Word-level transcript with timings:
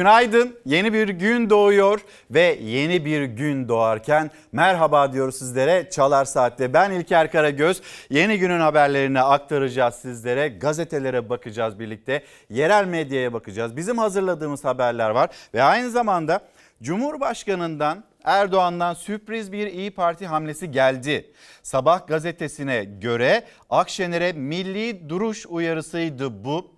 Günaydın. 0.00 0.56
Yeni 0.66 0.92
bir 0.92 1.08
gün 1.08 1.50
doğuyor 1.50 2.00
ve 2.30 2.58
yeni 2.62 3.04
bir 3.04 3.22
gün 3.22 3.68
doğarken 3.68 4.30
merhaba 4.52 5.12
diyoruz 5.12 5.38
sizlere 5.38 5.90
Çalar 5.90 6.24
Saat'te. 6.24 6.72
Ben 6.72 6.90
İlker 6.90 7.32
Karagöz. 7.32 7.82
Yeni 8.10 8.38
günün 8.38 8.60
haberlerini 8.60 9.20
aktaracağız 9.20 9.94
sizlere. 9.94 10.48
Gazetelere 10.48 11.28
bakacağız 11.28 11.78
birlikte. 11.78 12.24
Yerel 12.50 12.84
medyaya 12.84 13.32
bakacağız. 13.32 13.76
Bizim 13.76 13.98
hazırladığımız 13.98 14.64
haberler 14.64 15.10
var 15.10 15.30
ve 15.54 15.62
aynı 15.62 15.90
zamanda 15.90 16.40
Cumhurbaşkanından 16.82 18.04
Erdoğan'dan 18.24 18.94
sürpriz 18.94 19.52
bir 19.52 19.66
İyi 19.66 19.90
Parti 19.90 20.26
hamlesi 20.26 20.70
geldi. 20.70 21.32
Sabah 21.62 22.06
gazetesine 22.06 22.84
göre 22.84 23.44
Akşener'e 23.70 24.32
milli 24.32 25.08
duruş 25.08 25.46
uyarısıydı 25.46 26.44
bu. 26.44 26.70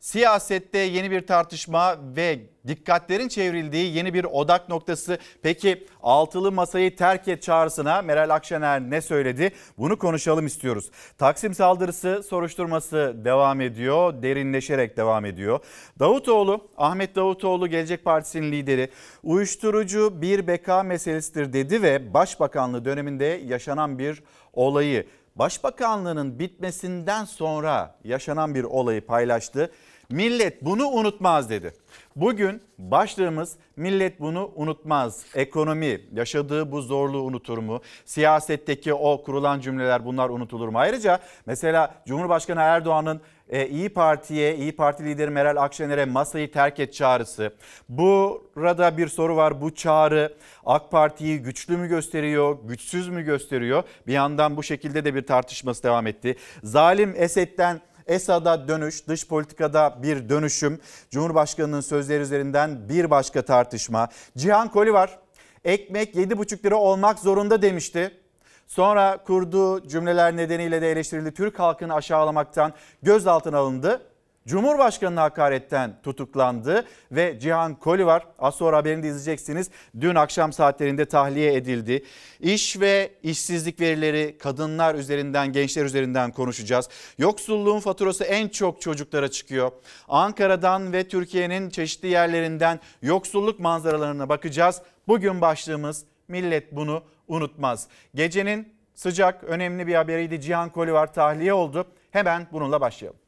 Siyasette 0.00 0.78
yeni 0.78 1.10
bir 1.10 1.26
tartışma 1.26 1.96
ve 2.16 2.53
dikkatlerin 2.66 3.28
çevrildiği 3.28 3.96
yeni 3.96 4.14
bir 4.14 4.24
odak 4.24 4.68
noktası. 4.68 5.18
Peki 5.42 5.86
altılı 6.02 6.52
masayı 6.52 6.96
terk 6.96 7.28
et 7.28 7.42
çağrısına 7.42 8.02
Meral 8.02 8.30
Akşener 8.30 8.80
ne 8.80 9.00
söyledi? 9.00 9.52
Bunu 9.78 9.98
konuşalım 9.98 10.46
istiyoruz. 10.46 10.90
Taksim 11.18 11.54
saldırısı 11.54 12.22
soruşturması 12.22 13.14
devam 13.24 13.60
ediyor, 13.60 14.22
derinleşerek 14.22 14.96
devam 14.96 15.24
ediyor. 15.24 15.60
Davutoğlu, 15.98 16.68
Ahmet 16.76 17.16
Davutoğlu 17.16 17.68
Gelecek 17.68 18.04
Partisi'nin 18.04 18.52
lideri 18.52 18.90
uyuşturucu 19.22 20.22
bir 20.22 20.46
beka 20.46 20.82
meselesidir 20.82 21.52
dedi 21.52 21.82
ve 21.82 22.14
Başbakanlığı 22.14 22.84
döneminde 22.84 23.24
yaşanan 23.24 23.98
bir 23.98 24.22
olayı 24.52 25.06
Başbakanlığının 25.36 26.38
bitmesinden 26.38 27.24
sonra 27.24 27.98
yaşanan 28.04 28.54
bir 28.54 28.64
olayı 28.64 29.06
paylaştı. 29.06 29.70
Millet 30.10 30.64
bunu 30.64 30.86
unutmaz 30.86 31.50
dedi. 31.50 31.74
Bugün 32.16 32.62
başlığımız 32.78 33.56
millet 33.76 34.20
bunu 34.20 34.52
unutmaz. 34.54 35.24
Ekonomi 35.34 36.00
yaşadığı 36.12 36.72
bu 36.72 36.82
zorluğu 36.82 37.22
unutur 37.22 37.58
mu? 37.58 37.80
Siyasetteki 38.04 38.94
o 38.94 39.22
kurulan 39.22 39.60
cümleler 39.60 40.04
bunlar 40.04 40.28
unutulur 40.28 40.68
mu? 40.68 40.78
Ayrıca 40.78 41.18
mesela 41.46 41.94
Cumhurbaşkanı 42.06 42.60
Erdoğan'ın 42.60 43.20
e, 43.48 43.68
İyi 43.68 43.88
Parti'ye, 43.88 44.56
İyi 44.56 44.76
Parti 44.76 45.04
lideri 45.04 45.30
Meral 45.30 45.56
Akşener'e 45.56 46.04
masayı 46.04 46.52
terk 46.52 46.80
et 46.80 46.94
çağrısı. 46.94 47.54
Burada 47.88 48.96
bir 48.98 49.08
soru 49.08 49.36
var. 49.36 49.60
Bu 49.60 49.74
çağrı 49.74 50.34
AK 50.66 50.90
Parti'yi 50.90 51.38
güçlü 51.38 51.76
mü 51.76 51.88
gösteriyor, 51.88 52.58
güçsüz 52.64 53.08
mü 53.08 53.22
gösteriyor? 53.22 53.82
Bir 54.06 54.12
yandan 54.12 54.56
bu 54.56 54.62
şekilde 54.62 55.04
de 55.04 55.14
bir 55.14 55.26
tartışması 55.26 55.82
devam 55.82 56.06
etti. 56.06 56.36
Zalim 56.62 57.14
Esed'den 57.16 57.80
Esad'a 58.06 58.68
dönüş, 58.68 59.08
dış 59.08 59.28
politikada 59.28 60.02
bir 60.02 60.28
dönüşüm, 60.28 60.80
Cumhurbaşkanı'nın 61.10 61.80
sözleri 61.80 62.22
üzerinden 62.22 62.88
bir 62.88 63.10
başka 63.10 63.42
tartışma. 63.42 64.08
Cihan 64.36 64.70
Koli 64.70 64.92
var. 64.92 65.18
Ekmek 65.64 66.14
7,5 66.14 66.64
lira 66.64 66.76
olmak 66.76 67.18
zorunda 67.18 67.62
demişti. 67.62 68.20
Sonra 68.66 69.18
kurduğu 69.26 69.88
cümleler 69.88 70.36
nedeniyle 70.36 70.82
de 70.82 70.92
eleştirildi. 70.92 71.34
Türk 71.34 71.58
halkını 71.58 71.94
aşağılamaktan 71.94 72.72
gözaltına 73.02 73.58
alındı. 73.58 74.02
Cumhurbaşkanı'na 74.46 75.22
hakaretten 75.22 76.02
tutuklandı 76.02 76.84
ve 77.12 77.38
Cihan 77.40 77.74
Koli 77.74 78.06
var. 78.06 78.26
Az 78.38 78.54
sonra 78.54 78.76
haberini 78.76 79.02
de 79.02 79.08
izleyeceksiniz. 79.08 79.70
Dün 80.00 80.14
akşam 80.14 80.52
saatlerinde 80.52 81.04
tahliye 81.04 81.54
edildi. 81.54 82.04
İş 82.40 82.80
ve 82.80 83.10
işsizlik 83.22 83.80
verileri 83.80 84.38
kadınlar 84.38 84.94
üzerinden, 84.94 85.52
gençler 85.52 85.84
üzerinden 85.84 86.32
konuşacağız. 86.32 86.88
Yoksulluğun 87.18 87.80
faturası 87.80 88.24
en 88.24 88.48
çok 88.48 88.80
çocuklara 88.80 89.28
çıkıyor. 89.30 89.72
Ankara'dan 90.08 90.92
ve 90.92 91.08
Türkiye'nin 91.08 91.70
çeşitli 91.70 92.08
yerlerinden 92.08 92.80
yoksulluk 93.02 93.60
manzaralarına 93.60 94.28
bakacağız. 94.28 94.82
Bugün 95.08 95.40
başlığımız 95.40 96.04
millet 96.28 96.76
bunu 96.76 97.02
unutmaz. 97.28 97.88
Gecenin 98.14 98.74
sıcak 98.94 99.44
önemli 99.44 99.86
bir 99.86 99.94
haberiydi. 99.94 100.40
Cihan 100.40 100.70
Koli 100.70 100.92
var 100.92 101.12
tahliye 101.14 101.52
oldu. 101.52 101.86
Hemen 102.10 102.46
bununla 102.52 102.80
başlayalım. 102.80 103.23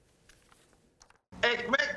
Ekmek 1.43 1.97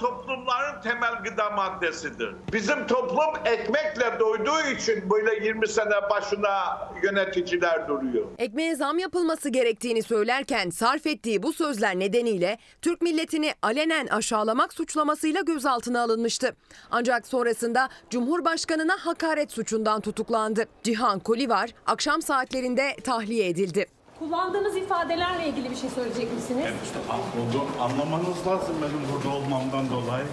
toplumların 0.00 0.80
temel 0.82 1.14
gıda 1.24 1.50
maddesidir. 1.50 2.34
Bizim 2.52 2.86
toplum 2.86 3.46
ekmekle 3.46 4.20
doyduğu 4.20 4.60
için 4.76 5.10
böyle 5.10 5.44
20 5.46 5.68
sene 5.68 6.10
başına 6.10 6.78
yöneticiler 7.02 7.88
duruyor. 7.88 8.26
Ekmeğe 8.38 8.76
zam 8.76 8.98
yapılması 8.98 9.48
gerektiğini 9.48 10.02
söylerken 10.02 10.70
sarf 10.70 11.06
ettiği 11.06 11.42
bu 11.42 11.52
sözler 11.52 11.98
nedeniyle 11.98 12.58
Türk 12.82 13.02
milletini 13.02 13.54
alenen 13.62 14.06
aşağılamak 14.06 14.72
suçlamasıyla 14.74 15.40
gözaltına 15.40 16.02
alınmıştı. 16.02 16.56
Ancak 16.90 17.26
sonrasında 17.26 17.88
Cumhurbaşkanına 18.10 18.96
hakaret 19.00 19.52
suçundan 19.52 20.00
tutuklandı. 20.00 20.64
Cihan 20.82 21.18
Kolivar 21.18 21.70
akşam 21.86 22.22
saatlerinde 22.22 22.96
tahliye 23.04 23.48
edildi. 23.48 23.86
Kullandığınız 24.18 24.76
ifadelerle 24.76 25.48
ilgili 25.48 25.70
bir 25.70 25.76
şey 25.76 25.90
söyleyecek 25.90 26.32
misiniz? 26.32 26.66
İşte 26.84 26.98
affoldu. 26.98 27.66
Anlamanız 27.80 28.46
lazım 28.46 28.76
benim 28.82 29.00
burada 29.12 29.36
olmamdan 29.36 29.90
dolayı. 29.90 30.24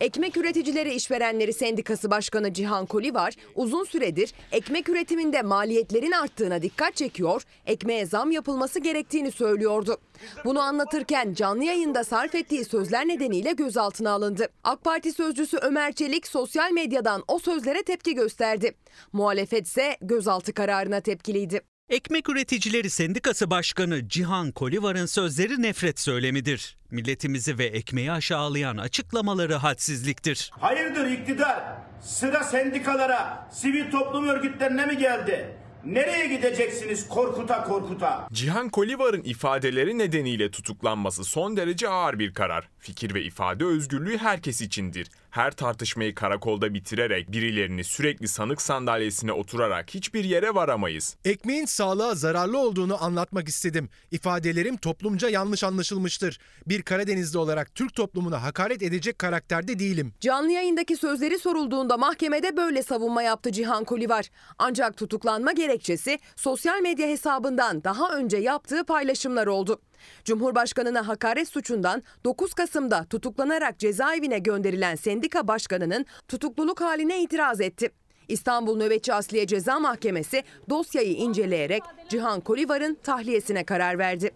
Ekmek 0.00 0.36
Üreticileri 0.36 0.94
İşverenleri 0.94 1.52
Sendikası 1.52 2.10
Başkanı 2.10 2.52
Cihan 2.52 2.86
Kolivar 2.86 3.34
uzun 3.54 3.84
süredir 3.84 4.32
ekmek 4.52 4.88
üretiminde 4.88 5.42
maliyetlerin 5.42 6.12
arttığına 6.12 6.62
dikkat 6.62 6.96
çekiyor, 6.96 7.42
ekmeğe 7.66 8.06
zam 8.06 8.30
yapılması 8.30 8.80
gerektiğini 8.80 9.32
söylüyordu. 9.32 9.96
Bunu 10.44 10.60
anlatırken 10.60 11.34
canlı 11.34 11.64
yayında 11.64 12.04
sarf 12.04 12.34
ettiği 12.34 12.64
sözler 12.64 13.08
nedeniyle 13.08 13.52
gözaltına 13.52 14.10
alındı. 14.10 14.48
AK 14.64 14.84
Parti 14.84 15.12
sözcüsü 15.12 15.56
Ömer 15.56 15.92
Çelik 15.92 16.26
sosyal 16.26 16.70
medyadan 16.72 17.24
o 17.28 17.38
sözlere 17.38 17.82
tepki 17.82 18.14
gösterdi. 18.14 18.74
Muhalefet 19.12 19.66
ise 19.66 19.96
gözaltı 20.00 20.52
kararına 20.52 21.00
tepkiliydi. 21.00 21.60
Ekmek 21.88 22.28
Üreticileri 22.28 22.90
Sendikası 22.90 23.50
Başkanı 23.50 24.08
Cihan 24.08 24.52
Kolivar'ın 24.52 25.06
sözleri 25.06 25.62
nefret 25.62 26.00
söylemidir. 26.00 26.76
Milletimizi 26.90 27.58
ve 27.58 27.64
ekmeği 27.64 28.12
aşağılayan 28.12 28.76
açıklamaları 28.76 29.54
hadsizliktir. 29.54 30.50
Hayırdır 30.60 31.06
iktidar? 31.06 31.62
Sıra 32.00 32.44
sendikalara, 32.44 33.48
sivil 33.52 33.90
toplum 33.90 34.28
örgütlerine 34.28 34.86
mi 34.86 34.98
geldi? 34.98 35.56
Nereye 35.84 36.26
gideceksiniz 36.26 37.08
korkuta 37.08 37.64
korkuta? 37.64 38.28
Cihan 38.32 38.68
Kolivar'ın 38.68 39.22
ifadeleri 39.22 39.98
nedeniyle 39.98 40.50
tutuklanması 40.50 41.24
son 41.24 41.56
derece 41.56 41.88
ağır 41.88 42.18
bir 42.18 42.34
karar. 42.34 42.68
Fikir 42.78 43.14
ve 43.14 43.22
ifade 43.22 43.64
özgürlüğü 43.64 44.18
herkes 44.18 44.60
içindir. 44.60 45.08
Her 45.30 45.50
tartışmayı 45.50 46.14
karakolda 46.14 46.74
bitirerek 46.74 47.32
birilerini 47.32 47.84
sürekli 47.84 48.28
sanık 48.28 48.62
sandalyesine 48.62 49.32
oturarak 49.32 49.94
hiçbir 49.94 50.24
yere 50.24 50.54
varamayız. 50.54 51.16
Ekmeğin 51.24 51.64
sağlığa 51.64 52.14
zararlı 52.14 52.58
olduğunu 52.58 53.04
anlatmak 53.04 53.48
istedim. 53.48 53.88
İfadelerim 54.10 54.76
toplumca 54.76 55.28
yanlış 55.28 55.64
anlaşılmıştır. 55.64 56.38
Bir 56.66 56.82
Karadenizli 56.82 57.38
olarak 57.38 57.74
Türk 57.74 57.94
toplumuna 57.94 58.42
hakaret 58.42 58.82
edecek 58.82 59.18
karakterde 59.18 59.78
değilim. 59.78 60.12
Canlı 60.20 60.52
yayındaki 60.52 60.96
sözleri 60.96 61.38
sorulduğunda 61.38 61.96
mahkemede 61.96 62.56
böyle 62.56 62.82
savunma 62.82 63.22
yaptı 63.22 63.52
Cihan 63.52 63.84
Kolivar. 63.84 64.30
Ancak 64.58 64.96
tutuklanma 64.96 65.52
gerekçesi 65.52 66.18
sosyal 66.36 66.80
medya 66.80 67.08
hesabından 67.08 67.84
daha 67.84 68.16
önce 68.16 68.36
yaptığı 68.36 68.84
paylaşımlar 68.84 69.46
oldu. 69.46 69.80
Cumhurbaşkanına 70.24 71.08
hakaret 71.08 71.48
suçundan 71.48 72.02
9 72.24 72.54
Kasım'da 72.54 73.04
tutuklanarak 73.04 73.78
cezaevine 73.78 74.38
gönderilen 74.38 74.94
sendika 74.96 75.48
başkanının 75.48 76.06
tutukluluk 76.28 76.80
haline 76.80 77.22
itiraz 77.22 77.60
etti. 77.60 77.90
İstanbul 78.28 78.76
Nöbetçi 78.76 79.14
Asliye 79.14 79.46
Ceza 79.46 79.80
Mahkemesi 79.80 80.42
dosyayı 80.70 81.12
inceleyerek 81.12 81.82
Cihan 82.08 82.40
Kolivar'ın 82.40 82.98
tahliyesine 83.02 83.64
karar 83.64 83.98
verdi. 83.98 84.30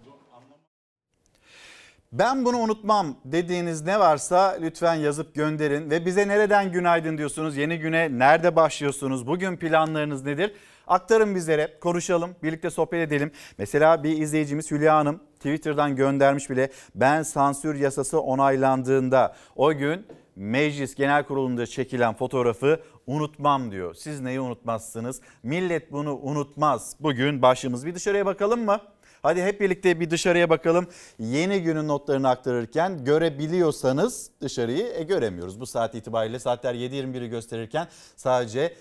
Ben 2.12 2.44
bunu 2.44 2.58
unutmam 2.58 3.17
dediğiniz 3.25 3.82
ne 3.82 4.00
varsa 4.00 4.58
lütfen 4.61 4.94
yazıp 4.94 5.35
gönderin 5.35 5.91
ve 5.91 6.06
bize 6.06 6.29
nereden 6.29 6.73
günaydın 6.73 7.19
diyorsunuz? 7.19 7.56
Yeni 7.56 7.79
güne 7.79 8.19
nerede 8.19 8.56
başlıyorsunuz? 8.56 9.26
Bugün 9.26 9.56
planlarınız 9.56 10.25
nedir? 10.25 10.55
Aktarın 10.93 11.35
bizlere, 11.35 11.79
konuşalım, 11.81 12.37
birlikte 12.43 12.71
sohbet 12.71 13.09
edelim. 13.09 13.33
Mesela 13.59 14.05
bir 14.05 14.19
izleyicimiz 14.19 14.71
Hülya 14.71 14.97
Hanım 14.97 15.21
Twitter'dan 15.35 15.97
göndermiş 15.97 16.50
bile. 16.50 16.71
Ben 16.94 17.23
sansür 17.23 17.75
yasası 17.75 18.21
onaylandığında 18.21 19.35
o 19.56 19.75
gün 19.75 20.06
Meclis 20.37 20.94
Genel 20.94 21.25
Kurulu'nda 21.25 21.67
çekilen 21.67 22.15
fotoğrafı 22.15 22.81
unutmam 23.06 23.71
diyor. 23.71 23.94
Siz 23.94 24.21
neyi 24.21 24.41
unutmazsınız? 24.41 25.21
Millet 25.43 25.93
bunu 25.93 26.19
unutmaz. 26.23 26.97
Bugün 27.00 27.43
başımız 27.43 27.87
bir 27.87 27.94
dışarıya 27.94 28.27
bakalım 28.27 28.65
mı? 28.65 28.81
Hadi 29.23 29.43
hep 29.43 29.61
birlikte 29.61 30.00
bir 30.00 30.11
dışarıya 30.11 30.50
bakalım. 30.50 30.87
Yeni 31.19 31.62
günün 31.62 31.89
notlarını 31.89 32.29
aktarırken 32.29 33.05
görebiliyorsanız 33.05 34.31
dışarıyı 34.41 34.87
e, 34.94 35.03
göremiyoruz. 35.03 35.61
Bu 35.61 35.67
saat 35.67 35.94
itibariyle 35.94 36.39
saatler 36.39 36.75
7.21'i 36.75 37.29
gösterirken 37.29 37.89
sadece 38.17 38.75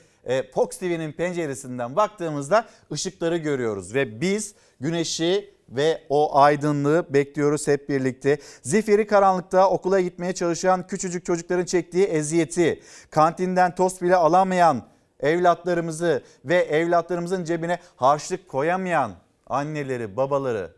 Fox 0.53 0.77
TV'nin 0.77 1.11
penceresinden 1.11 1.95
baktığımızda 1.95 2.65
ışıkları 2.91 3.37
görüyoruz. 3.37 3.93
Ve 3.93 4.21
biz 4.21 4.55
güneşi 4.79 5.53
ve 5.69 6.01
o 6.09 6.39
aydınlığı 6.39 7.13
bekliyoruz 7.13 7.67
hep 7.67 7.89
birlikte. 7.89 8.39
Zifiri 8.61 9.07
karanlıkta 9.07 9.69
okula 9.69 9.99
gitmeye 9.99 10.33
çalışan 10.33 10.87
küçücük 10.87 11.25
çocukların 11.25 11.65
çektiği 11.65 12.05
eziyeti, 12.05 12.81
kantinden 13.09 13.75
tost 13.75 14.01
bile 14.01 14.15
alamayan 14.15 14.83
evlatlarımızı 15.19 16.23
ve 16.45 16.55
evlatlarımızın 16.55 17.43
cebine 17.43 17.79
harçlık 17.95 18.47
koyamayan 18.47 19.11
anneleri, 19.47 20.17
babaları. 20.17 20.71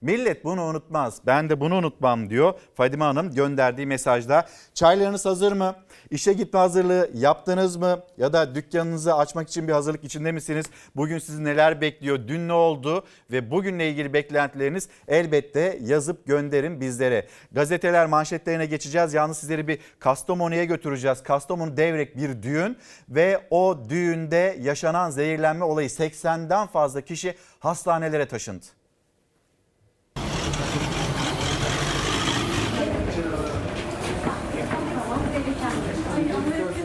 Millet 0.00 0.44
bunu 0.44 0.62
unutmaz. 0.62 1.20
Ben 1.26 1.50
de 1.50 1.60
bunu 1.60 1.74
unutmam 1.74 2.30
diyor 2.30 2.54
Fadime 2.74 3.04
Hanım 3.04 3.34
gönderdiği 3.34 3.86
mesajda. 3.86 4.46
Çaylarınız 4.74 5.26
hazır 5.26 5.52
mı? 5.52 5.74
İşe 6.10 6.32
gitme 6.32 6.58
hazırlığı 6.58 7.10
yaptınız 7.14 7.76
mı? 7.76 8.02
Ya 8.18 8.32
da 8.32 8.54
dükkanınızı 8.54 9.14
açmak 9.14 9.48
için 9.48 9.68
bir 9.68 9.72
hazırlık 9.72 10.04
içinde 10.04 10.32
misiniz? 10.32 10.66
Bugün 10.96 11.18
sizi 11.18 11.44
neler 11.44 11.80
bekliyor? 11.80 12.28
Dün 12.28 12.48
ne 12.48 12.52
oldu? 12.52 13.04
Ve 13.30 13.50
bugünle 13.50 13.90
ilgili 13.90 14.12
beklentileriniz 14.12 14.88
elbette 15.08 15.78
yazıp 15.82 16.26
gönderin 16.26 16.80
bizlere. 16.80 17.26
Gazeteler 17.52 18.06
manşetlerine 18.06 18.66
geçeceğiz. 18.66 19.14
Yalnız 19.14 19.38
sizleri 19.38 19.68
bir 19.68 19.78
Kastamonu'ya 19.98 20.64
götüreceğiz. 20.64 21.22
Kastamonu 21.22 21.76
devrek 21.76 22.16
bir 22.16 22.42
düğün 22.42 22.76
ve 23.08 23.40
o 23.50 23.78
düğünde 23.88 24.58
yaşanan 24.60 25.10
zehirlenme 25.10 25.64
olayı 25.64 25.88
80'den 25.88 26.66
fazla 26.66 27.00
kişi 27.00 27.34
hastanelere 27.58 28.28
taşındı. 28.28 28.66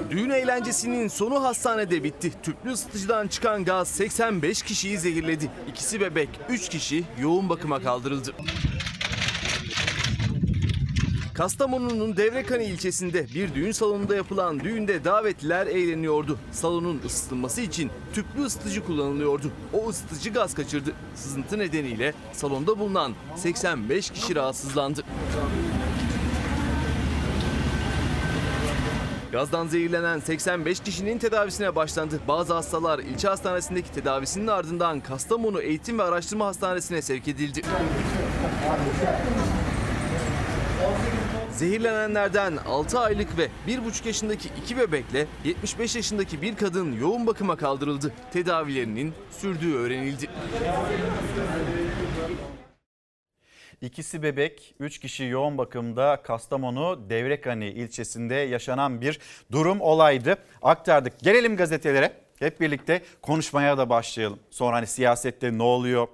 Düğün 0.09 0.28
eğlencesinin 0.39 1.07
sonu 1.07 1.43
hastanede 1.43 2.03
bitti. 2.03 2.31
Tüplü 2.43 2.71
ısıtıcıdan 2.71 3.27
çıkan 3.27 3.65
gaz 3.65 3.87
85 3.87 4.61
kişiyi 4.61 4.97
zehirledi. 4.97 5.51
İkisi 5.69 6.01
bebek, 6.01 6.29
3 6.49 6.69
kişi 6.69 7.03
yoğun 7.21 7.49
bakıma 7.49 7.81
kaldırıldı. 7.81 8.33
Kastamonu'nun 11.33 12.17
Devrekani 12.17 12.63
ilçesinde 12.63 13.27
bir 13.35 13.55
düğün 13.55 13.71
salonunda 13.71 14.15
yapılan 14.15 14.59
düğünde 14.59 15.03
davetliler 15.03 15.67
eğleniyordu. 15.67 16.37
Salonun 16.51 17.01
ısıtılması 17.05 17.61
için 17.61 17.91
tüplü 18.13 18.43
ısıtıcı 18.43 18.85
kullanılıyordu. 18.85 19.51
O 19.73 19.89
ısıtıcı 19.89 20.29
gaz 20.29 20.53
kaçırdı. 20.53 20.93
Sızıntı 21.15 21.59
nedeniyle 21.59 22.13
salonda 22.33 22.79
bulunan 22.79 23.13
85 23.35 24.09
kişi 24.09 24.35
rahatsızlandı. 24.35 25.03
Gazdan 29.31 29.67
zehirlenen 29.67 30.19
85 30.19 30.79
kişinin 30.79 31.17
tedavisine 31.17 31.75
başlandı. 31.75 32.19
Bazı 32.27 32.53
hastalar 32.53 32.99
ilçe 32.99 33.27
hastanesindeki 33.27 33.91
tedavisinin 33.91 34.47
ardından 34.47 34.99
Kastamonu 34.99 35.61
Eğitim 35.61 35.99
ve 35.99 36.03
Araştırma 36.03 36.45
Hastanesi'ne 36.45 37.01
sevk 37.01 37.27
edildi. 37.27 37.61
Zehirlenenlerden 41.51 42.57
6 42.67 42.99
aylık 42.99 43.37
ve 43.37 43.49
1,5 43.67 44.07
yaşındaki 44.07 44.49
iki 44.63 44.77
bebekle 44.77 45.27
75 45.43 45.95
yaşındaki 45.95 46.41
bir 46.41 46.55
kadın 46.55 46.91
yoğun 46.91 47.27
bakıma 47.27 47.55
kaldırıldı. 47.55 48.13
Tedavilerinin 48.33 49.13
sürdüğü 49.31 49.75
öğrenildi. 49.75 50.29
İkisi 53.81 54.23
bebek, 54.23 54.75
3 54.79 54.99
kişi 54.99 55.23
yoğun 55.23 55.57
bakımda 55.57 56.21
Kastamonu 56.23 57.09
Devrekani 57.09 57.67
ilçesinde 57.67 58.35
yaşanan 58.35 59.01
bir 59.01 59.19
durum 59.51 59.81
olaydı. 59.81 60.37
Aktardık. 60.61 61.19
Gelelim 61.19 61.55
gazetelere. 61.55 62.13
Hep 62.39 62.61
birlikte 62.61 63.01
konuşmaya 63.21 63.77
da 63.77 63.89
başlayalım. 63.89 64.39
Sonra 64.49 64.75
hani 64.75 64.87
siyasette 64.87 65.57
ne 65.57 65.63
oluyor? 65.63 66.07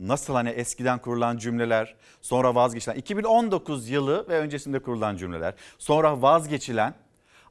Nasıl 0.00 0.34
hani 0.34 0.48
eskiden 0.48 0.98
kurulan 0.98 1.38
cümleler, 1.38 1.94
sonra 2.20 2.54
vazgeçilen 2.54 2.96
2019 2.96 3.88
yılı 3.88 4.28
ve 4.28 4.38
öncesinde 4.38 4.78
kurulan 4.78 5.16
cümleler, 5.16 5.54
sonra 5.78 6.22
vazgeçilen 6.22 6.94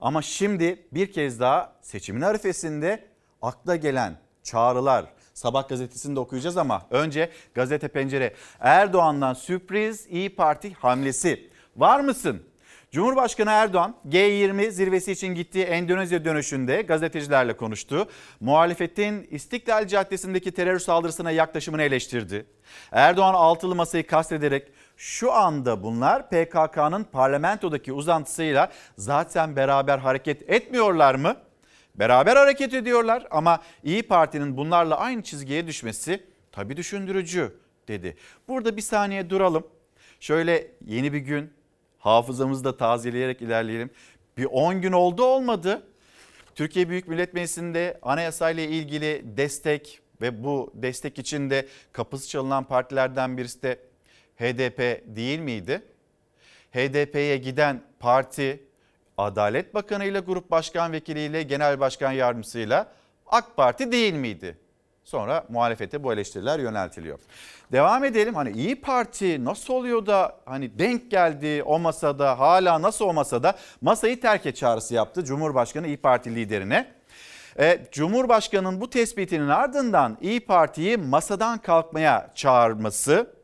ama 0.02 0.22
şimdi 0.22 0.88
bir 0.92 1.12
kez 1.12 1.40
daha 1.40 1.76
seçimin 1.82 2.22
arifesinde 2.22 3.06
akla 3.42 3.76
gelen 3.76 4.18
çağrılar, 4.44 5.06
Sabah 5.36 5.68
gazetesini 5.70 6.16
de 6.16 6.20
okuyacağız 6.20 6.58
ama 6.58 6.82
önce 6.92 7.30
gazete 7.54 7.88
pencere. 7.88 8.34
Erdoğan'dan 8.60 9.34
sürpriz 9.34 10.08
İyi 10.10 10.36
Parti 10.36 10.74
hamlesi. 10.74 11.50
Var 11.76 12.00
mısın? 12.00 12.44
Cumhurbaşkanı 12.92 13.50
Erdoğan 13.50 13.96
G20 14.10 14.72
zirvesi 14.72 15.12
için 15.12 15.28
gittiği 15.28 15.64
Endonezya 15.64 16.26
dönüşünde 16.26 16.82
gazetecilerle 16.82 17.58
konuştu. 17.58 18.08
Muhalefetin 18.40 19.28
İstiklal 19.32 19.88
Caddesi'ndeki 19.88 20.52
terör 20.52 20.80
saldırısına 20.80 21.32
yaklaşımını 21.32 21.82
eleştirdi. 21.84 22.46
Erdoğan 22.92 23.34
altılı 23.34 23.76
masayı 23.76 24.08
kastederek 24.08 24.72
şu 24.98 25.32
anda 25.32 25.84
bunlar 25.84 26.30
PKK'nın 26.30 27.04
parlamentodaki 27.04 27.94
uzantısıyla 27.94 28.72
zaten 28.98 29.56
beraber 29.56 29.98
hareket 29.98 30.50
etmiyorlar 30.50 31.16
mı? 31.16 31.36
Beraber 32.00 32.36
hareket 32.36 32.74
ediyorlar 32.74 33.28
ama 33.32 33.62
İyi 33.84 34.04
Parti'nin 34.04 34.58
bunlarla 34.58 34.98
aynı 34.98 35.24
çizgiye 35.24 35.68
düşmesi 35.68 36.24
tabii 36.52 36.78
düşündürücü 36.78 37.56
dedi. 37.88 38.18
Burada 38.48 38.78
bir 38.78 38.82
saniye 38.82 39.30
duralım. 39.30 39.68
Şöyle 40.20 40.68
yeni 40.86 41.14
bir 41.14 41.20
gün 41.20 41.54
hafızamızı 42.00 42.64
da 42.64 42.78
tazeleyerek 42.78 43.42
ilerleyelim. 43.42 43.90
Bir 44.38 44.46
10 44.46 44.82
gün 44.82 44.92
oldu 44.92 45.24
olmadı. 45.24 45.88
Türkiye 46.56 46.90
Büyük 46.90 47.08
Millet 47.08 47.34
Meclisi'nde 47.34 48.00
anayasayla 48.02 48.64
ilgili 48.64 49.24
destek 49.38 50.00
ve 50.22 50.44
bu 50.44 50.72
destek 50.76 51.20
için 51.20 51.50
de 51.50 51.68
kapısı 51.92 52.30
çalınan 52.30 52.64
partilerden 52.64 53.38
birisi 53.38 53.64
de 53.64 53.80
HDP 54.36 55.04
değil 55.16 55.40
miydi? 55.40 55.82
HDP'ye 56.72 57.38
giden 57.38 57.84
parti 58.00 58.64
Adalet 59.18 59.74
Bakanı 59.74 60.06
ile 60.06 60.20
Grup 60.20 60.52
Başkan 60.52 60.92
Vekili 60.92 61.20
ile 61.20 61.44
Genel 61.44 61.80
Başkan 61.80 62.12
Yardımcısıyla 62.12 62.88
AK 63.28 63.58
Parti 63.58 63.92
değil 63.92 64.14
miydi? 64.14 64.58
Sonra 65.04 65.46
muhalefete 65.50 66.04
bu 66.04 66.14
eleştiriler 66.14 66.60
yöneltiliyor. 66.60 67.20
Devam 67.72 68.04
edelim. 68.04 68.36
Hani 68.36 68.52
İyi 68.52 68.82
Parti 68.82 69.46
nasıl 69.46 69.74
oluyor 69.74 70.06
da 70.06 70.36
hani 70.46 70.80
denk 70.80 71.12
geldi 71.12 71.64
o 71.64 71.80
masada 71.80 72.40
hala 72.40 72.82
nasıl 72.82 73.06
o 73.06 73.14
masada 73.14 73.56
masayı 73.82 74.22
terk 74.22 74.46
et 74.46 74.58
çağrısı 74.58 74.94
yaptı 74.94 75.24
Cumhurbaşkanı 75.24 75.88
İyi 75.88 75.98
Parti 75.98 76.36
liderine. 76.36 76.96
E, 77.60 77.80
Cumhurbaşkanı'nın 77.92 78.82
bu 78.82 78.90
tespitinin 78.90 79.48
ardından 79.48 80.18
İyi 80.22 80.40
Parti'yi 80.40 80.98
masadan 80.98 81.58
kalkmaya 81.58 82.32
çağırması 82.36 83.35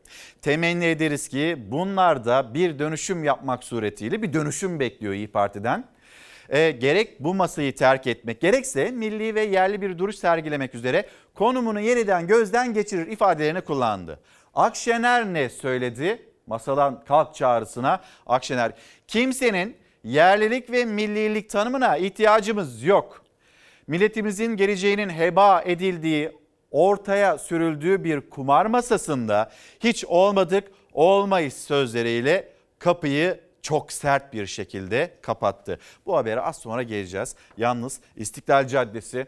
temenni 0.42 0.84
ederiz 0.84 1.28
ki 1.28 1.56
bunlar 1.68 2.24
da 2.24 2.54
bir 2.54 2.78
dönüşüm 2.78 3.24
yapmak 3.24 3.64
suretiyle 3.64 4.22
bir 4.22 4.32
dönüşüm 4.32 4.80
bekliyor 4.80 5.14
İyi 5.14 5.28
Parti'den. 5.28 5.84
E, 6.48 6.70
gerek 6.70 7.20
bu 7.20 7.34
masayı 7.34 7.74
terk 7.74 8.06
etmek 8.06 8.40
gerekse 8.40 8.90
milli 8.90 9.34
ve 9.34 9.42
yerli 9.42 9.82
bir 9.82 9.98
duruş 9.98 10.16
sergilemek 10.16 10.74
üzere 10.74 11.06
konumunu 11.34 11.80
yeniden 11.80 12.26
gözden 12.26 12.74
geçirir 12.74 13.06
ifadelerini 13.06 13.60
kullandı. 13.60 14.20
Akşener 14.54 15.24
ne 15.24 15.48
söyledi? 15.48 16.22
Masadan 16.46 17.04
kalk 17.04 17.34
çağrısına 17.34 18.00
Akşener 18.26 18.72
kimsenin 19.08 19.76
yerlilik 20.04 20.70
ve 20.70 20.84
millilik 20.84 21.50
tanımına 21.50 21.96
ihtiyacımız 21.96 22.82
yok. 22.82 23.24
Milletimizin 23.86 24.56
geleceğinin 24.56 25.10
heba 25.10 25.62
edildiği 25.62 26.32
ortaya 26.72 27.38
sürüldüğü 27.38 28.04
bir 28.04 28.30
kumar 28.30 28.66
masasında 28.66 29.50
hiç 29.80 30.04
olmadık 30.04 30.72
olmayız 30.92 31.54
sözleriyle 31.54 32.48
kapıyı 32.78 33.40
çok 33.62 33.92
sert 33.92 34.32
bir 34.32 34.46
şekilde 34.46 35.10
kapattı. 35.22 35.78
Bu 36.06 36.16
habere 36.16 36.40
az 36.40 36.56
sonra 36.56 36.82
geleceğiz. 36.82 37.36
Yalnız 37.56 38.00
İstiklal 38.16 38.66
Caddesi 38.66 39.26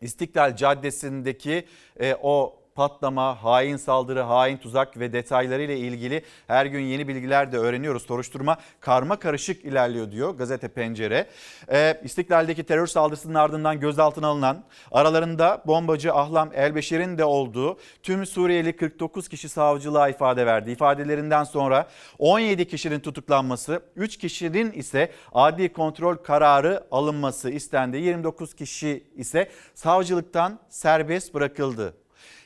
İstiklal 0.00 0.56
Caddesi'ndeki 0.56 1.66
e, 2.00 2.16
o 2.22 2.59
patlama, 2.74 3.44
hain 3.44 3.76
saldırı, 3.76 4.20
hain 4.20 4.56
tuzak 4.56 4.98
ve 4.98 5.12
detaylarıyla 5.12 5.74
ilgili 5.74 6.22
her 6.46 6.66
gün 6.66 6.80
yeni 6.80 7.08
bilgiler 7.08 7.52
de 7.52 7.58
öğreniyoruz. 7.58 8.02
Soruşturma 8.02 8.56
karma 8.80 9.18
karışık 9.18 9.64
ilerliyor 9.64 10.10
diyor 10.10 10.30
gazete 10.30 10.68
Pencere. 10.68 11.26
Ee, 11.72 12.00
İstiklal'deki 12.04 12.64
terör 12.64 12.86
saldırısının 12.86 13.34
ardından 13.34 13.80
gözaltına 13.80 14.26
alınan 14.26 14.64
aralarında 14.92 15.62
bombacı 15.66 16.14
Ahlam 16.14 16.50
Elbeşir'in 16.54 17.18
de 17.18 17.24
olduğu 17.24 17.78
tüm 18.02 18.26
Suriyeli 18.26 18.76
49 18.76 19.28
kişi 19.28 19.48
savcılığa 19.48 20.08
ifade 20.08 20.46
verdi. 20.46 20.70
İfadelerinden 20.70 21.44
sonra 21.44 21.88
17 22.18 22.68
kişinin 22.68 23.00
tutuklanması, 23.00 23.82
3 23.96 24.16
kişinin 24.16 24.72
ise 24.72 25.12
adli 25.32 25.72
kontrol 25.72 26.16
kararı 26.16 26.84
alınması 26.90 27.50
istendi. 27.50 27.96
29 27.96 28.54
kişi 28.54 29.04
ise 29.16 29.50
savcılıktan 29.74 30.58
serbest 30.68 31.34
bırakıldı. 31.34 31.94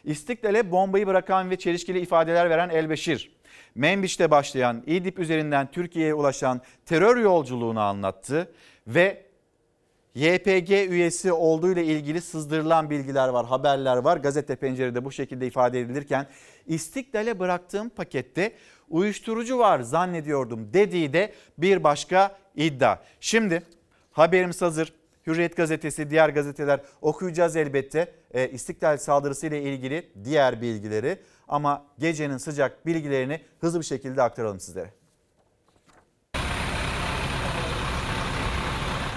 İstiklal'e 0.05 0.71
bombayı 0.71 1.07
bırakan 1.07 1.51
ve 1.51 1.57
çelişkili 1.57 2.01
ifadeler 2.01 2.51
veren 2.51 2.69
Elbeşir, 2.69 3.37
Menbiş'te 3.75 4.31
başlayan 4.31 4.83
İdlib 4.87 5.19
üzerinden 5.19 5.71
Türkiye'ye 5.71 6.15
ulaşan 6.15 6.61
terör 6.87 7.17
yolculuğunu 7.17 7.81
anlattı 7.81 8.53
ve 8.87 9.25
YPG 10.15 10.71
üyesi 10.71 11.33
olduğu 11.33 11.73
ile 11.73 11.85
ilgili 11.85 12.21
sızdırılan 12.21 12.91
bilgiler 12.91 13.29
var, 13.29 13.47
haberler 13.47 13.97
var. 13.97 14.17
Gazete 14.17 14.57
Pencere'de 14.57 15.05
bu 15.05 15.13
şekilde 15.13 15.47
ifade 15.47 15.81
edilirken 15.81 16.27
İstiklal'e 16.67 17.39
bıraktığım 17.39 17.89
pakette 17.89 18.53
uyuşturucu 18.89 19.59
var 19.59 19.81
zannediyordum 19.81 20.73
dediği 20.73 21.13
de 21.13 21.33
bir 21.59 21.85
başka 21.85 22.39
iddia. 22.57 22.99
Şimdi 23.21 23.63
haberimiz 24.13 24.63
hazır. 24.63 24.93
Hürriyet 25.27 25.57
gazetesi, 25.57 26.11
diğer 26.11 26.29
gazeteler 26.29 26.81
okuyacağız 27.03 27.57
elbette. 27.57 28.13
E, 28.35 28.49
İstiklal 28.49 28.99
saldırısı 28.99 29.47
ile 29.47 29.63
ilgili 29.63 30.13
diğer 30.25 30.61
bilgileri 30.61 31.19
ama 31.49 31.87
gecenin 31.99 32.37
sıcak 32.37 32.87
bilgilerini 32.87 33.41
hızlı 33.61 33.81
bir 33.81 33.85
şekilde 33.85 34.23
aktaralım 34.23 34.61
sizlere. 34.61 35.04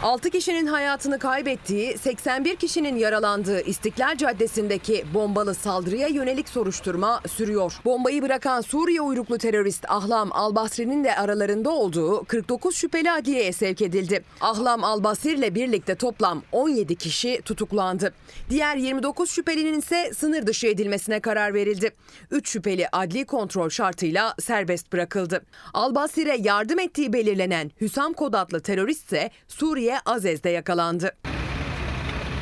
6 0.04 0.30
kişinin 0.30 0.68
hayatını 0.68 1.20
kaybettiği, 1.20 1.98
81 1.98 2.56
kişinin 2.56 2.96
yaralandığı 2.96 3.62
İstiklal 3.62 4.18
Caddesi'ndeki 4.18 5.06
bombalı 5.14 5.54
saldırıya 5.54 6.08
yönelik 6.08 6.50
soruşturma 6.50 7.22
sürüyor. 7.28 7.74
Bombayı 7.86 8.22
bırakan 8.22 8.62
Suriye 8.62 9.02
uyruklu 9.02 9.38
terörist 9.38 9.86
Ahlam 9.90 10.32
Albasri'nin 10.32 11.04
de 11.04 11.16
aralarında 11.16 11.70
olduğu 11.70 12.26
49 12.26 12.76
şüpheli 12.76 13.12
adliyeye 13.12 13.54
sevk 13.54 13.82
edildi. 13.82 14.24
Ahlam 14.42 14.84
Albasri 14.84 15.34
ile 15.34 15.56
birlikte 15.56 15.96
toplam 15.96 16.44
17 16.52 16.96
kişi 16.96 17.42
tutuklandı. 17.46 18.14
Diğer 18.50 18.76
29 18.76 19.30
şüphelinin 19.30 19.80
ise 19.80 20.12
sınır 20.18 20.48
dışı 20.48 20.68
edilmesine 20.68 21.20
karar 21.20 21.54
verildi. 21.54 21.92
3 22.32 22.50
şüpheli 22.50 22.88
adli 22.92 23.26
kontrol 23.26 23.70
şartıyla 23.70 24.36
serbest 24.40 24.94
bırakıldı. 24.94 25.42
Albasir'e 25.74 26.38
yardım 26.40 26.80
ettiği 26.80 27.14
belirlenen 27.14 27.72
Hüsam 27.82 28.14
Kod 28.14 28.34
adlı 28.34 28.60
terörist 28.60 29.06
ise 29.06 29.30
Suriye 29.48 29.87
Azez'de 30.06 30.50
yakalandı. 30.50 31.12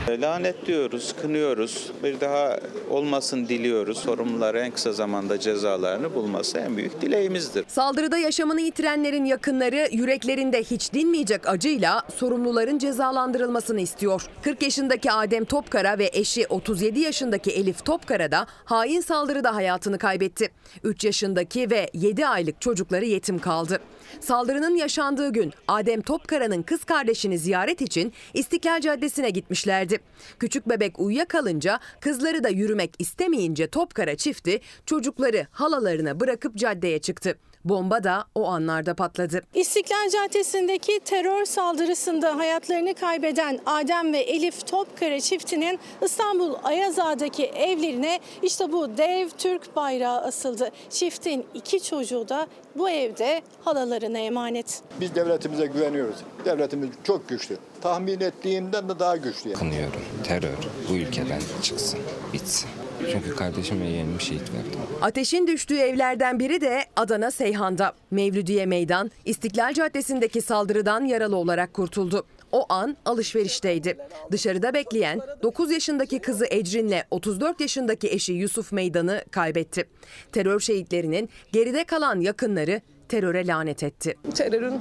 Lanetliyoruz, 0.09 1.15
kınıyoruz. 1.21 1.91
Bir 2.03 2.19
daha 2.19 2.59
olmasın 2.89 3.47
diliyoruz. 3.47 3.97
Sorumlulara 3.97 4.59
en 4.59 4.71
kısa 4.71 4.93
zamanda 4.93 5.39
cezalarını 5.39 6.15
bulması 6.15 6.57
en 6.57 6.77
büyük 6.77 7.01
dileğimizdir. 7.01 7.65
Saldırıda 7.67 8.17
yaşamını 8.17 8.61
yitirenlerin 8.61 9.25
yakınları 9.25 9.89
yüreklerinde 9.91 10.63
hiç 10.63 10.93
dinmeyecek 10.93 11.47
acıyla 11.47 12.03
sorumluların 12.15 12.77
cezalandırılmasını 12.77 13.81
istiyor. 13.81 14.21
40 14.41 14.61
yaşındaki 14.63 15.11
Adem 15.11 15.45
Topkara 15.45 15.97
ve 15.97 16.09
eşi 16.13 16.47
37 16.47 16.99
yaşındaki 16.99 17.51
Elif 17.51 17.85
Topkara 17.85 18.31
da 18.31 18.47
hain 18.65 19.01
saldırıda 19.01 19.55
hayatını 19.55 19.97
kaybetti. 19.97 20.49
3 20.83 21.03
yaşındaki 21.03 21.69
ve 21.71 21.89
7 21.93 22.27
aylık 22.27 22.61
çocukları 22.61 23.05
yetim 23.05 23.39
kaldı. 23.39 23.79
Saldırının 24.19 24.75
yaşandığı 24.75 25.33
gün 25.33 25.53
Adem 25.67 26.01
Topkara'nın 26.01 26.61
kız 26.61 26.83
kardeşini 26.83 27.39
ziyaret 27.39 27.81
için 27.81 28.13
İstiklal 28.33 28.81
Caddesi'ne 28.81 29.29
gitmişlerdi. 29.29 29.94
Küçük 30.39 30.69
bebek 30.69 30.99
uyuyakalınca 30.99 31.79
kızları 31.99 32.43
da 32.43 32.49
yürümek 32.49 32.95
istemeyince 32.99 33.67
Topkara 33.67 34.17
çifti 34.17 34.59
çocukları 34.85 35.47
halalarına 35.51 36.19
bırakıp 36.19 36.55
caddeye 36.55 36.99
çıktı. 36.99 37.37
Bomba 37.65 38.03
da 38.03 38.25
o 38.35 38.47
anlarda 38.47 38.93
patladı. 38.93 39.41
İstiklal 39.53 40.09
Caddesi'ndeki 40.09 40.99
terör 40.99 41.45
saldırısında 41.45 42.37
hayatlarını 42.37 42.93
kaybeden 42.93 43.59
Adem 43.65 44.13
ve 44.13 44.17
Elif 44.17 44.67
Topkara 44.67 45.19
çiftinin 45.19 45.79
İstanbul 46.01 46.53
Ayazağa'daki 46.63 47.45
evlerine 47.45 48.19
işte 48.43 48.71
bu 48.71 48.97
dev 48.97 49.29
Türk 49.37 49.75
bayrağı 49.75 50.21
asıldı. 50.21 50.69
Çiftin 50.89 51.45
iki 51.53 51.83
çocuğu 51.83 52.29
da 52.29 52.47
bu 52.75 52.89
evde 52.89 53.41
halalarına 53.63 54.19
emanet. 54.19 54.81
Biz 54.99 55.15
devletimize 55.15 55.65
güveniyoruz. 55.65 56.15
Devletimiz 56.45 56.89
çok 57.03 57.29
güçlü. 57.29 57.57
Tahmin 57.81 58.19
ettiğimden 58.19 58.89
de 58.89 58.99
daha 58.99 59.17
güçlü. 59.17 59.53
Kınıyorum. 59.53 60.01
Terör 60.23 60.57
bu 60.89 60.93
ülkeden 60.93 61.41
çıksın, 61.61 61.99
bitsin. 62.33 62.69
Çünkü 63.11 63.35
kardeşim 63.35 63.81
ve 63.81 63.85
yeğenimi 63.85 64.21
şehit 64.21 64.41
verdim. 64.41 64.79
Ateşin 65.01 65.47
düştüğü 65.47 65.77
evlerden 65.77 66.39
biri 66.39 66.61
de 66.61 66.85
Adana 66.95 67.31
Seyhan'da. 67.31 67.93
Mevlüdiye 68.11 68.65
Meydan, 68.65 69.11
İstiklal 69.25 69.73
Caddesi'ndeki 69.73 70.41
saldırıdan 70.41 71.05
yaralı 71.05 71.35
olarak 71.35 71.73
kurtuldu. 71.73 72.25
O 72.51 72.65
an 72.69 72.97
alışverişteydi. 73.05 73.97
Dışarıda 74.31 74.73
bekleyen 74.73 75.21
9 75.43 75.71
yaşındaki 75.71 76.19
kızı 76.19 76.45
Ecrin'le 76.49 77.03
34 77.11 77.61
yaşındaki 77.61 78.11
eşi 78.11 78.33
Yusuf 78.33 78.71
Meydan'ı 78.71 79.23
kaybetti. 79.31 79.87
Terör 80.31 80.59
şehitlerinin 80.59 81.29
geride 81.51 81.83
kalan 81.83 82.19
yakınları 82.19 82.81
teröre 83.09 83.47
lanet 83.47 83.83
etti. 83.83 84.15
Terörün 84.35 84.79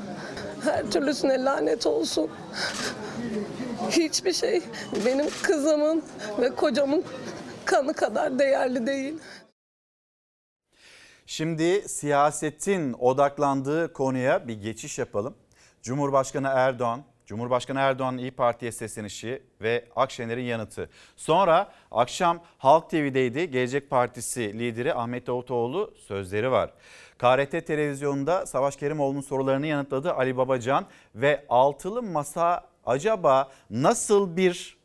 her 0.64 0.90
türlüsüne 0.90 1.44
lanet 1.44 1.86
olsun. 1.86 2.30
Hiçbir 3.90 4.32
şey 4.32 4.62
benim 5.06 5.26
kızımın 5.42 6.02
ve 6.40 6.50
kocamın 6.50 7.04
kanı 7.64 7.94
kadar 7.94 8.38
değerli 8.38 8.86
değil. 8.86 9.14
Şimdi 11.26 11.88
siyasetin 11.88 12.92
odaklandığı 12.92 13.92
konuya 13.92 14.48
bir 14.48 14.62
geçiş 14.62 14.98
yapalım. 14.98 15.34
Cumhurbaşkanı 15.82 16.48
Erdoğan, 16.54 17.04
Cumhurbaşkanı 17.26 17.78
Erdoğan'ın 17.78 18.18
İyi 18.18 18.30
Parti'ye 18.30 18.72
seslenişi 18.72 19.42
ve 19.60 19.84
Akşener'in 19.96 20.42
yanıtı. 20.42 20.90
Sonra 21.16 21.72
akşam 21.90 22.42
Halk 22.58 22.90
TV'deydi. 22.90 23.50
Gelecek 23.50 23.90
Partisi 23.90 24.58
lideri 24.58 24.94
Ahmet 24.94 25.26
Davutoğlu 25.26 25.94
sözleri 26.06 26.50
var. 26.50 26.70
KRT 27.18 27.66
televizyonunda 27.66 28.46
Savaş 28.46 28.76
Kerimoğlu'nun 28.76 29.20
sorularını 29.20 29.66
yanıtladı 29.66 30.12
Ali 30.12 30.36
Babacan 30.36 30.86
ve 31.14 31.44
altılı 31.48 32.02
masa 32.02 32.68
acaba 32.86 33.50
nasıl 33.70 34.36
bir 34.36 34.76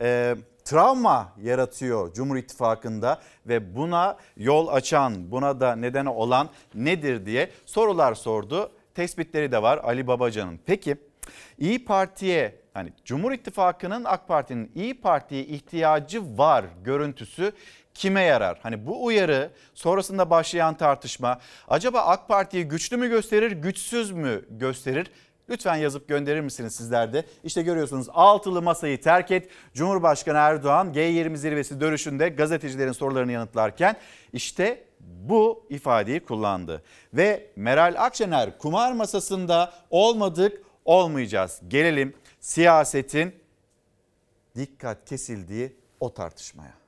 e, 0.00 0.36
travma 0.64 1.32
yaratıyor 1.42 2.14
Cumhur 2.14 2.36
İttifakı'nda 2.36 3.20
ve 3.46 3.76
buna 3.76 4.16
yol 4.36 4.68
açan, 4.68 5.30
buna 5.30 5.60
da 5.60 5.76
neden 5.76 6.06
olan 6.06 6.48
nedir 6.74 7.26
diye 7.26 7.50
sorular 7.66 8.14
sordu. 8.14 8.72
Tespitleri 8.94 9.52
de 9.52 9.62
var 9.62 9.80
Ali 9.84 10.06
Babacan'ın. 10.06 10.60
Peki 10.66 10.96
İyi 11.58 11.84
Parti'ye 11.84 12.60
hani 12.74 12.92
Cumhur 13.04 13.32
İttifakı'nın 13.32 14.04
AK 14.04 14.28
Parti'nin 14.28 14.72
İyi 14.74 15.00
Parti'ye 15.00 15.44
ihtiyacı 15.44 16.38
var 16.38 16.64
görüntüsü 16.84 17.52
kime 17.94 18.22
yarar? 18.22 18.58
Hani 18.62 18.86
bu 18.86 19.04
uyarı 19.04 19.50
sonrasında 19.74 20.30
başlayan 20.30 20.76
tartışma 20.76 21.38
acaba 21.68 22.00
AK 22.00 22.28
Parti'yi 22.28 22.64
güçlü 22.64 22.96
mü 22.96 23.08
gösterir, 23.08 23.52
güçsüz 23.52 24.10
mü 24.10 24.44
gösterir? 24.50 25.10
Lütfen 25.52 25.76
yazıp 25.76 26.08
gönderir 26.08 26.40
misiniz 26.40 26.74
sizler 26.74 27.12
de? 27.12 27.24
İşte 27.44 27.62
görüyorsunuz 27.62 28.06
altılı 28.12 28.62
masayı 28.62 29.00
terk 29.00 29.30
et. 29.30 29.48
Cumhurbaşkanı 29.74 30.38
Erdoğan 30.38 30.92
G20 30.92 31.36
zirvesi 31.36 31.80
dönüşünde 31.80 32.28
gazetecilerin 32.28 32.92
sorularını 32.92 33.32
yanıtlarken 33.32 33.96
işte 34.32 34.84
bu 35.00 35.66
ifadeyi 35.70 36.20
kullandı. 36.20 36.82
Ve 37.14 37.46
Meral 37.56 37.94
Akşener 37.98 38.58
kumar 38.58 38.92
masasında 38.92 39.72
olmadık 39.90 40.62
olmayacağız. 40.84 41.60
Gelelim 41.68 42.14
siyasetin 42.40 43.34
dikkat 44.56 45.08
kesildiği 45.08 45.76
o 46.00 46.14
tartışmaya. 46.14 46.81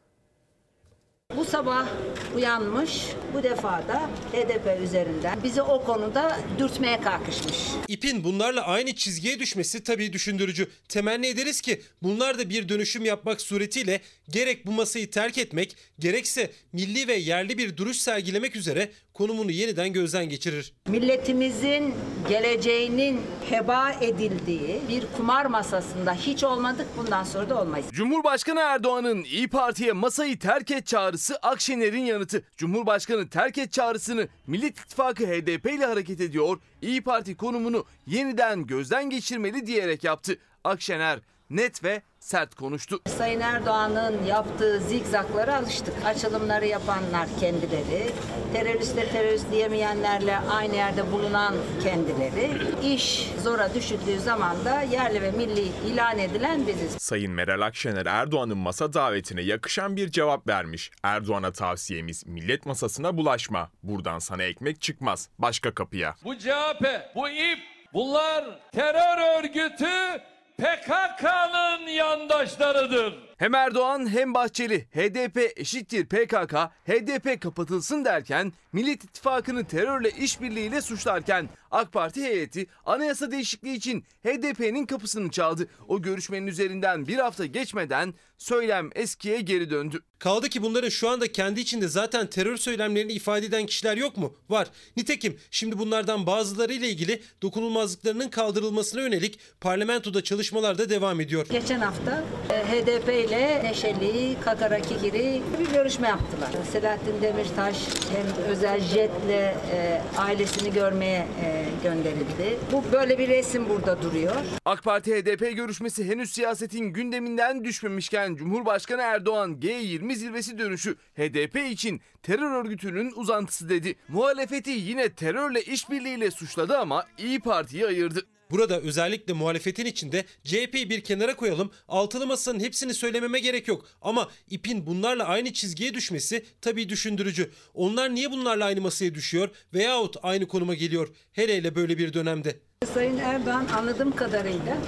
Bu 1.37 1.45
sabah 1.45 1.89
uyanmış, 2.37 2.91
bu 3.35 3.43
defa 3.43 3.89
da 3.89 4.11
HDP 4.33 4.83
üzerinden 4.83 5.43
bizi 5.43 5.63
o 5.63 5.85
konuda 5.85 6.41
dürtmeye 6.59 7.01
kalkışmış. 7.01 7.57
İpin 7.89 8.25
bunlarla 8.25 8.67
aynı 8.67 8.95
çizgiye 8.95 9.39
düşmesi 9.39 9.83
tabii 9.83 10.13
düşündürücü. 10.13 10.69
Temenni 10.89 11.27
ederiz 11.27 11.61
ki 11.61 11.83
bunlar 12.03 12.39
da 12.39 12.51
bir 12.51 12.69
dönüşüm 12.69 13.05
yapmak 13.05 13.41
suretiyle 13.41 14.01
gerek 14.29 14.67
bu 14.67 14.73
masayı 14.73 15.11
terk 15.11 15.39
etmek, 15.39 15.77
gerekse 15.99 16.51
milli 16.73 17.09
ve 17.09 17.15
yerli 17.15 17.59
bir 17.59 17.77
duruş 17.77 17.97
sergilemek 17.97 18.57
üzere 18.57 18.91
konumunu 19.15 19.51
yeniden 19.51 19.93
gözden 19.93 20.29
geçirir. 20.29 20.73
Milletimizin 20.89 21.95
geleceğinin 22.29 23.21
heba 23.51 23.93
edildiği 23.93 24.81
bir 24.89 25.05
kumar 25.17 25.47
masasında 25.47 26.15
hiç 26.15 26.45
olmadık 26.45 26.87
bundan 26.97 27.25
sonra 27.25 27.51
da 27.51 27.61
olmayız. 27.61 27.87
Cumhurbaşkanı 27.93 28.61
Erdoğan'ın 28.61 29.25
İyi 29.25 29.49
Parti'ye 29.49 29.93
masayı 29.93 30.39
terk 30.39 30.71
et 30.71 30.87
çağrısı 30.87 31.37
Akşener'in 31.37 32.05
yanıtı. 32.05 32.43
Cumhurbaşkanı 32.57 33.29
terk 33.29 33.59
et 33.59 33.73
çağrısını 33.73 34.29
Millet 34.47 34.79
İttifakı 34.79 35.27
HDP 35.27 35.67
ile 35.67 35.87
hareket 35.87 36.21
ediyor. 36.21 36.59
İyi 36.83 37.03
Parti 37.03 37.37
konumunu 37.37 37.85
yeniden 38.07 38.67
gözden 38.67 39.11
geçirmeli 39.11 39.67
diyerek 39.67 40.05
yaptı. 40.05 40.39
Akşener 40.65 41.19
net 41.51 41.85
ve 41.85 42.03
sert 42.21 42.55
konuştu. 42.55 43.01
Sayın 43.07 43.41
Erdoğan'ın 43.41 44.25
yaptığı 44.25 44.81
zigzaklara 44.81 45.57
alıştık. 45.57 45.95
Açılımları 46.05 46.67
yapanlar 46.67 47.29
kendileri, 47.41 48.11
teröriste 48.53 49.09
terörist 49.09 49.51
diyemeyenlerle 49.53 50.37
aynı 50.37 50.75
yerde 50.77 51.13
bulunan 51.13 51.55
kendileri. 51.83 52.51
İş 52.95 53.31
zora 53.43 53.75
düşüldüğü 53.75 54.21
zaman 54.21 54.65
da 54.65 54.83
yerli 54.83 55.23
ve 55.23 55.31
milli 55.31 55.63
ilan 55.87 56.19
edilen 56.19 56.67
biziz. 56.67 56.97
Sayın 56.99 57.33
Meral 57.33 57.61
Akşener 57.61 58.07
Erdoğan'ın 58.07 58.59
masa 58.59 58.93
davetine 58.93 59.43
yakışan 59.43 59.97
bir 59.97 60.11
cevap 60.11 60.49
vermiş. 60.49 60.91
Erdoğan'a 61.03 61.53
tavsiyemiz 61.53 62.27
millet 62.27 62.67
masasına 62.67 63.17
bulaşma. 63.17 63.71
Buradan 63.83 64.19
sana 64.19 64.43
ekmek 64.43 64.81
çıkmaz. 64.81 65.29
Başka 65.39 65.75
kapıya. 65.75 66.15
Bu 66.25 66.39
CHP, 66.39 66.85
bu 67.15 67.29
İP, 67.29 67.59
bunlar 67.95 68.45
terör 68.73 69.39
örgütü 69.39 70.23
PKK'nın 70.59 71.87
yandaşlarıdır. 71.87 73.15
Hem 73.37 73.55
Erdoğan 73.55 74.09
hem 74.09 74.35
Bahçeli 74.35 74.81
HDP 74.81 75.53
eşittir 75.57 76.07
PKK, 76.07 76.55
HDP 76.87 77.43
kapatılsın 77.43 78.05
derken 78.05 78.53
Millet 78.73 79.05
İttifakı'nı 79.05 79.65
terörle 79.65 80.11
işbirliğiyle 80.11 80.83
suçlarken 80.83 81.49
AK 81.71 81.93
Parti 81.93 82.23
heyeti 82.23 82.67
anayasa 82.87 83.31
değişikliği 83.31 83.77
için 83.77 84.05
HDP'nin 84.25 84.87
kapısını 84.87 85.31
çaldı. 85.31 85.69
O 85.89 86.03
görüşmenin 86.03 86.47
üzerinden 86.47 87.09
bir 87.09 87.19
hafta 87.19 87.47
geçmeden 87.47 88.15
söylem 88.39 88.91
eskiye 88.95 89.41
geri 89.41 89.71
döndü. 89.71 90.01
Kaldı 90.19 90.49
ki 90.49 90.63
bunların 90.63 90.89
şu 90.89 91.09
anda 91.09 91.33
kendi 91.33 91.61
içinde 91.61 91.89
zaten 91.89 92.27
terör 92.27 92.57
söylemlerini 92.57 93.13
ifade 93.13 93.47
eden 93.47 93.67
kişiler 93.67 93.97
yok 93.97 94.17
mu? 94.17 94.37
Var. 94.49 94.69
Nitekim 94.97 95.39
şimdi 95.51 95.79
bunlardan 95.79 96.27
bazıları 96.27 96.73
ile 96.73 96.89
ilgili 96.89 97.23
dokunulmazlıklarının 97.43 98.29
kaldırılmasına 98.29 99.01
yönelik 99.01 99.39
parlamentoda 99.61 100.25
çalışmalar 100.25 100.79
da 100.79 100.91
devam 100.91 101.21
ediyor. 101.21 101.47
Geçen 101.51 101.81
hafta 101.81 102.25
e, 102.51 102.55
HDP 102.55 103.24
ile 103.25 103.65
Neşeli, 103.65 104.37
Kakara 104.45 104.81
Kikiri 104.81 105.43
bir 105.59 105.71
görüşme 105.73 106.09
yaptılar. 106.09 106.51
Selahattin 106.73 107.23
Demirtaş 107.23 107.77
hem 108.17 108.47
özel 108.49 108.81
jetle 108.81 109.57
e, 109.73 110.03
ailesini 110.19 110.73
görmeye 110.73 111.27
e, 111.45 111.65
gönderildi. 111.83 112.59
Bu 112.73 112.85
böyle 112.93 113.19
bir 113.19 113.29
resim 113.29 113.69
burada 113.69 114.03
duruyor. 114.03 114.35
AK 114.65 114.83
Parti 114.83 115.15
HDP 115.15 115.57
görüşmesi 115.57 116.05
henüz 116.05 116.33
siyasetin 116.33 116.85
gündeminden 116.85 117.65
düşmemişken 117.65 118.35
Cumhurbaşkanı 118.35 119.03
Erdoğan 119.03 119.53
G20 119.53 120.15
zirvesi 120.15 120.59
dönüşü 120.59 120.97
HDP 121.17 121.57
için 121.71 122.01
terör 122.23 122.65
örgütünün 122.65 123.13
uzantısı 123.17 123.69
dedi. 123.69 123.95
Muhalefeti 124.09 124.71
yine 124.71 125.09
terörle 125.09 125.63
işbirliğiyle 125.63 126.31
suçladı 126.31 126.79
ama 126.79 127.05
İyi 127.19 127.41
Parti'yi 127.41 127.87
ayırdı. 127.87 128.27
Burada 128.51 128.81
özellikle 128.81 129.33
muhalefetin 129.33 129.87
içinde 129.87 130.25
CHP'yi 130.45 130.91
bir 130.91 131.01
kenara 131.01 131.37
koyalım. 131.37 131.71
Altılı 131.89 132.27
masanın 132.27 132.61
hepsini 132.61 132.95
söylememe 132.95 133.39
gerek 133.39 133.69
yok. 133.69 133.87
Ama 134.03 134.31
ipin 134.51 134.87
bunlarla 134.87 135.25
aynı 135.25 135.53
çizgiye 135.53 135.95
düşmesi 135.95 136.45
tabii 136.61 136.89
düşündürücü. 136.89 137.51
Onlar 137.75 138.15
niye 138.15 138.31
bunlarla 138.31 138.65
aynı 138.65 138.81
masaya 138.81 139.15
düşüyor 139.15 139.49
veyahut 139.75 140.17
aynı 140.23 140.49
konuma 140.49 140.75
geliyor? 140.75 141.09
Hele 141.33 141.57
hele 141.57 141.75
böyle 141.75 141.99
bir 141.99 142.13
dönemde. 142.13 142.57
Sayın 142.95 143.19
Erdoğan 143.19 143.67
anladığım 143.67 144.17
kadarıyla 144.17 144.79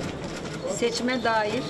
seçime 0.76 1.24
dair 1.24 1.62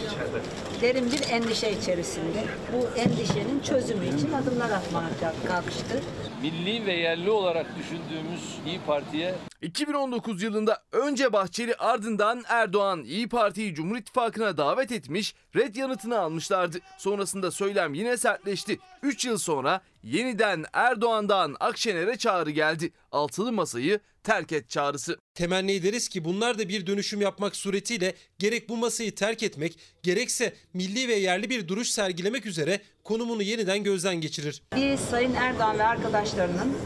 derin 0.81 1.13
bir 1.13 1.31
endişe 1.31 1.71
içerisinde. 1.71 2.45
Bu 2.73 3.01
endişenin 3.01 3.61
çözümü 3.61 4.07
için 4.07 4.33
adımlar 4.33 4.71
atmaya 4.71 5.09
kalkıştı. 5.49 6.01
Milli 6.43 6.87
ve 6.87 6.93
yerli 6.93 7.31
olarak 7.31 7.67
düşündüğümüz 7.79 8.59
İyi 8.67 8.81
Parti'ye 8.87 9.35
2019 9.63 10.43
yılında 10.43 10.83
önce 10.93 11.33
Bahçeli 11.33 11.75
ardından 11.75 12.45
Erdoğan 12.49 13.05
İyi 13.05 13.29
Parti'yi 13.29 13.75
Cumhur 13.75 13.97
İttifakı'na 13.97 14.57
davet 14.57 14.93
etmiş, 14.93 15.35
red 15.57 15.75
yanıtını 15.75 16.19
almışlardı. 16.19 16.79
Sonrasında 16.99 17.51
söylem 17.51 17.95
yine 17.95 18.17
sertleşti. 18.17 18.79
3 19.03 19.25
yıl 19.25 19.39
sonra 19.39 19.81
yeniden 20.03 20.65
Erdoğan'dan 20.73 21.57
Akşener'e 21.61 22.17
çağrı 22.17 22.51
geldi. 22.51 22.93
Altılı 23.13 23.53
masayı 23.53 24.01
terk 24.27 24.53
et 24.53 24.71
çağrısı. 24.71 25.19
Temenni 25.35 25.73
ederiz 25.73 26.09
ki 26.09 26.25
bunlar 26.25 26.59
da 26.59 26.69
bir 26.69 26.87
dönüşüm 26.87 27.21
yapmak 27.21 27.57
suretiyle 27.57 28.15
gerek 28.39 28.69
bu 28.69 28.77
masayı 28.77 29.15
terk 29.15 29.43
etmek 29.43 29.79
gerekse 30.03 30.55
milli 30.75 31.09
ve 31.09 31.15
yerli 31.15 31.51
bir 31.51 31.69
duruş 31.69 31.89
sergilemek 31.89 32.47
üzere 32.47 32.81
konumunu 33.05 33.43
yeniden 33.43 33.85
gözden 33.85 34.21
geçirir. 34.21 34.63
Biz 34.77 35.01
Sayın 35.01 35.35
Erdoğan 35.35 35.79
ve 35.79 35.85
arkadaşlarının 35.85 36.77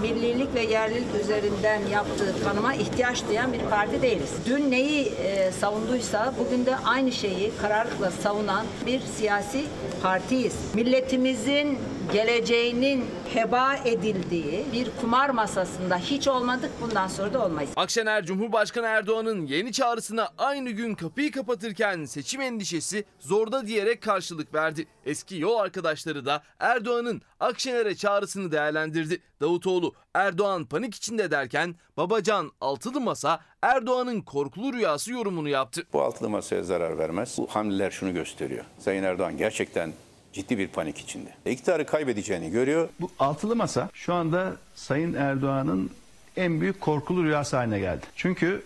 millilik 0.00 0.54
ve 0.54 0.62
yerlilik 0.62 1.14
üzerinden 1.22 1.86
yaptığı 1.86 2.44
tanıma 2.44 2.74
ihtiyaç 2.74 3.28
duyan 3.28 3.52
bir 3.52 3.60
parti 3.70 4.02
değiliz. 4.02 4.30
Dün 4.46 4.70
neyi 4.70 5.06
e, 5.06 5.52
savunduysa 5.52 6.34
bugün 6.38 6.66
de 6.66 6.76
aynı 6.76 7.12
şeyi 7.12 7.52
kararlılıkla 7.62 8.10
savunan 8.10 8.66
bir 8.86 9.00
siyasi 9.00 9.64
partiyiz. 10.02 10.54
Milletimizin 10.74 11.78
geleceğinin 12.12 13.04
heba 13.34 13.74
edildiği 13.84 14.64
bir 14.72 14.88
kumar 15.00 15.30
masasında 15.30 15.98
hiç 15.98 16.28
olmadık 16.28 16.70
bundan 16.80 17.08
sonra 17.08 17.34
da 17.34 17.44
olmayız. 17.44 17.70
Akşener 17.76 18.24
Cumhurbaşkanı 18.26 18.86
Erdoğan'ın 18.86 19.46
yeni 19.46 19.72
çağrısına 19.72 20.28
aynı 20.38 20.70
gün 20.70 20.94
kapıyı 20.94 21.32
kapatırken 21.32 22.04
seçim 22.04 22.40
endişesi 22.40 23.04
zorda 23.20 23.66
diyerek 23.66 24.02
karşılık 24.02 24.54
verdi. 24.54 24.86
Eski 25.06 25.38
yol 25.38 25.56
arkadaşları 25.56 26.26
da 26.26 26.42
Erdoğan'ın 26.60 27.22
Akşener'e 27.40 27.94
çağrısını 27.94 28.52
değerlendirdi. 28.52 29.20
Davutoğlu 29.40 29.94
Erdoğan 30.14 30.64
panik 30.64 30.94
içinde 30.94 31.30
derken 31.30 31.74
Babacan 31.96 32.52
altılı 32.60 33.00
masa 33.00 33.40
Erdoğan'ın 33.62 34.20
korkulu 34.20 34.72
rüyası 34.72 35.12
yorumunu 35.12 35.48
yaptı. 35.48 35.86
Bu 35.92 36.02
altılı 36.02 36.28
masaya 36.28 36.62
zarar 36.62 36.98
vermez. 36.98 37.34
Bu 37.38 37.46
hamleler 37.46 37.90
şunu 37.90 38.14
gösteriyor. 38.14 38.64
Sayın 38.78 39.02
Erdoğan 39.02 39.36
gerçekten 39.36 39.92
ciddi 40.32 40.58
bir 40.58 40.68
panik 40.68 40.98
içinde. 40.98 41.30
İktidarı 41.46 41.86
kaybedeceğini 41.86 42.50
görüyor. 42.50 42.88
Bu 43.00 43.10
altılı 43.18 43.56
masa 43.56 43.90
şu 43.94 44.14
anda 44.14 44.52
Sayın 44.74 45.14
Erdoğan'ın 45.14 45.90
en 46.36 46.60
büyük 46.60 46.80
korkulu 46.80 47.24
rüyası 47.24 47.56
haline 47.56 47.78
geldi. 47.78 48.06
Çünkü 48.16 48.62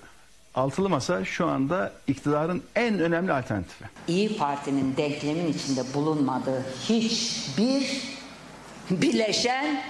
altılı 0.54 0.88
masa 0.88 1.24
şu 1.24 1.46
anda 1.46 1.92
iktidarın 2.06 2.62
en 2.74 2.98
önemli 2.98 3.32
alternatifi. 3.32 3.84
İyi 4.08 4.36
Parti'nin 4.36 4.96
denklemin 4.96 5.52
içinde 5.52 5.94
bulunmadığı 5.94 6.64
hiçbir 6.88 8.02
bileşen 8.90 9.82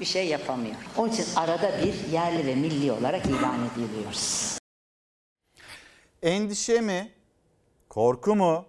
bir 0.00 0.04
şey 0.04 0.26
yapamıyor. 0.26 0.76
Onun 0.96 1.08
için 1.08 1.24
arada 1.36 1.70
bir 1.82 2.12
yerli 2.12 2.46
ve 2.46 2.54
milli 2.54 2.92
olarak 2.92 3.26
ilan 3.26 3.58
ediliyoruz. 3.66 4.58
Endişe 6.22 6.80
mi? 6.80 7.12
Korku 7.88 8.36
mu? 8.36 8.64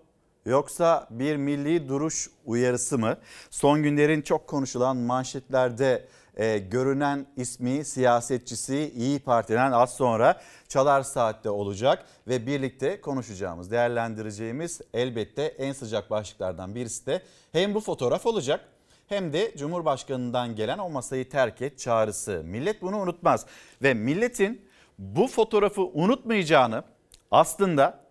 Yoksa 0.45 1.07
bir 1.09 1.35
milli 1.35 1.89
duruş 1.89 2.29
uyarısı 2.45 2.97
mı? 2.97 3.17
Son 3.49 3.83
günlerin 3.83 4.21
çok 4.21 4.47
konuşulan 4.47 4.97
manşetlerde 4.97 6.07
e, 6.37 6.57
görünen 6.57 7.25
ismi 7.37 7.85
siyasetçisi 7.85 8.93
İyi 8.95 9.19
Parti'den 9.19 9.71
az 9.71 9.93
sonra 9.93 10.41
Çalar 10.67 11.01
Saat'te 11.01 11.49
olacak 11.49 12.05
ve 12.27 12.47
birlikte 12.47 13.01
konuşacağımız, 13.01 13.71
değerlendireceğimiz 13.71 14.81
elbette 14.93 15.43
en 15.43 15.73
sıcak 15.73 16.09
başlıklardan 16.09 16.75
birisi 16.75 17.05
de 17.05 17.21
hem 17.51 17.75
bu 17.75 17.79
fotoğraf 17.79 18.25
olacak 18.25 18.65
hem 19.08 19.34
de 19.34 19.54
Cumhurbaşkanı'ndan 19.58 20.56
gelen 20.56 20.78
o 20.78 20.89
masayı 20.89 21.30
terk 21.30 21.62
et 21.62 21.80
çağrısı. 21.80 22.41
Millet 22.46 22.82
bunu 22.82 22.98
unutmaz 22.98 23.46
ve 23.84 23.93
milletin 23.93 24.67
bu 25.00 25.28
fotoğrafı 25.28 25.82
unutmayacağını 25.82 26.84
aslında 27.32 28.08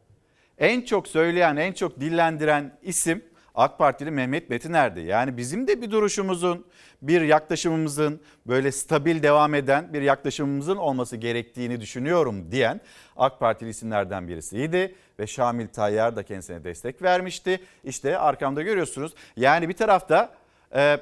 en 0.58 0.80
çok 0.80 1.08
söyleyen, 1.08 1.56
en 1.56 1.72
çok 1.72 2.00
dillendiren 2.00 2.78
isim 2.82 3.24
AK 3.54 3.78
Partili 3.78 4.10
Mehmet 4.10 4.50
Metiner'di. 4.50 5.00
Yani 5.00 5.36
bizim 5.36 5.66
de 5.66 5.82
bir 5.82 5.90
duruşumuzun, 5.90 6.66
bir 7.02 7.20
yaklaşımımızın 7.20 8.20
böyle 8.46 8.72
stabil 8.72 9.22
devam 9.22 9.54
eden 9.54 9.92
bir 9.92 10.02
yaklaşımımızın 10.02 10.76
olması 10.76 11.16
gerektiğini 11.16 11.80
düşünüyorum 11.80 12.52
diyen 12.52 12.80
AK 13.16 13.40
Partili 13.40 13.70
isimlerden 13.70 14.28
birisiydi. 14.28 14.94
Ve 15.18 15.26
Şamil 15.26 15.68
Tayyar 15.68 16.16
da 16.16 16.22
kendisine 16.22 16.64
destek 16.64 17.02
vermişti. 17.02 17.60
İşte 17.84 18.18
arkamda 18.18 18.62
görüyorsunuz. 18.62 19.14
Yani 19.36 19.68
bir 19.68 19.74
tarafta 19.74 20.32
e, 20.74 20.96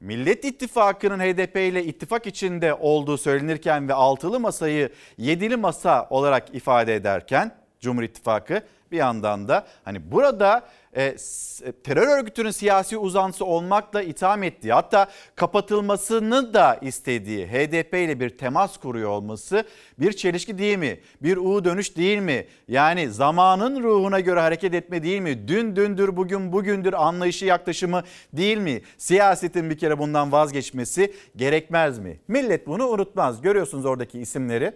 Millet 0.00 0.44
İttifakı'nın 0.44 1.18
HDP 1.18 1.56
ile 1.56 1.84
ittifak 1.84 2.26
içinde 2.26 2.74
olduğu 2.74 3.18
söylenirken 3.18 3.88
ve 3.88 3.94
altılı 3.94 4.40
masayı 4.40 4.90
yedili 5.18 5.56
masa 5.56 6.06
olarak 6.10 6.54
ifade 6.54 6.94
ederken 6.94 7.56
Cumhur 7.80 8.02
İttifakı 8.02 8.62
bir 8.92 8.96
yandan 8.96 9.48
da 9.48 9.66
hani 9.84 10.12
burada 10.12 10.66
e, 10.96 11.18
s- 11.18 11.72
terör 11.72 12.18
örgütünün 12.18 12.50
siyasi 12.50 12.98
uzantısı 12.98 13.44
olmakla 13.44 14.02
itham 14.02 14.42
ettiği 14.42 14.72
hatta 14.72 15.08
kapatılmasını 15.34 16.54
da 16.54 16.78
istediği 16.82 17.46
HDP 17.46 17.94
ile 17.94 18.20
bir 18.20 18.30
temas 18.38 18.76
kuruyor 18.76 19.10
olması 19.10 19.64
bir 19.98 20.12
çelişki 20.12 20.58
değil 20.58 20.78
mi? 20.78 21.00
Bir 21.22 21.36
U 21.36 21.64
dönüş 21.64 21.96
değil 21.96 22.18
mi? 22.18 22.46
Yani 22.68 23.10
zamanın 23.10 23.82
ruhuna 23.82 24.20
göre 24.20 24.40
hareket 24.40 24.74
etme 24.74 25.02
değil 25.02 25.20
mi? 25.20 25.48
Dün 25.48 25.76
dündür 25.76 26.16
bugün 26.16 26.52
bugündür 26.52 26.92
anlayışı 26.92 27.44
yaklaşımı 27.44 28.02
değil 28.32 28.58
mi? 28.58 28.82
Siyasetin 28.98 29.70
bir 29.70 29.78
kere 29.78 29.98
bundan 29.98 30.32
vazgeçmesi 30.32 31.14
gerekmez 31.36 31.98
mi? 31.98 32.20
Millet 32.28 32.66
bunu 32.66 32.88
unutmaz. 32.88 33.42
Görüyorsunuz 33.42 33.84
oradaki 33.84 34.18
isimleri. 34.20 34.72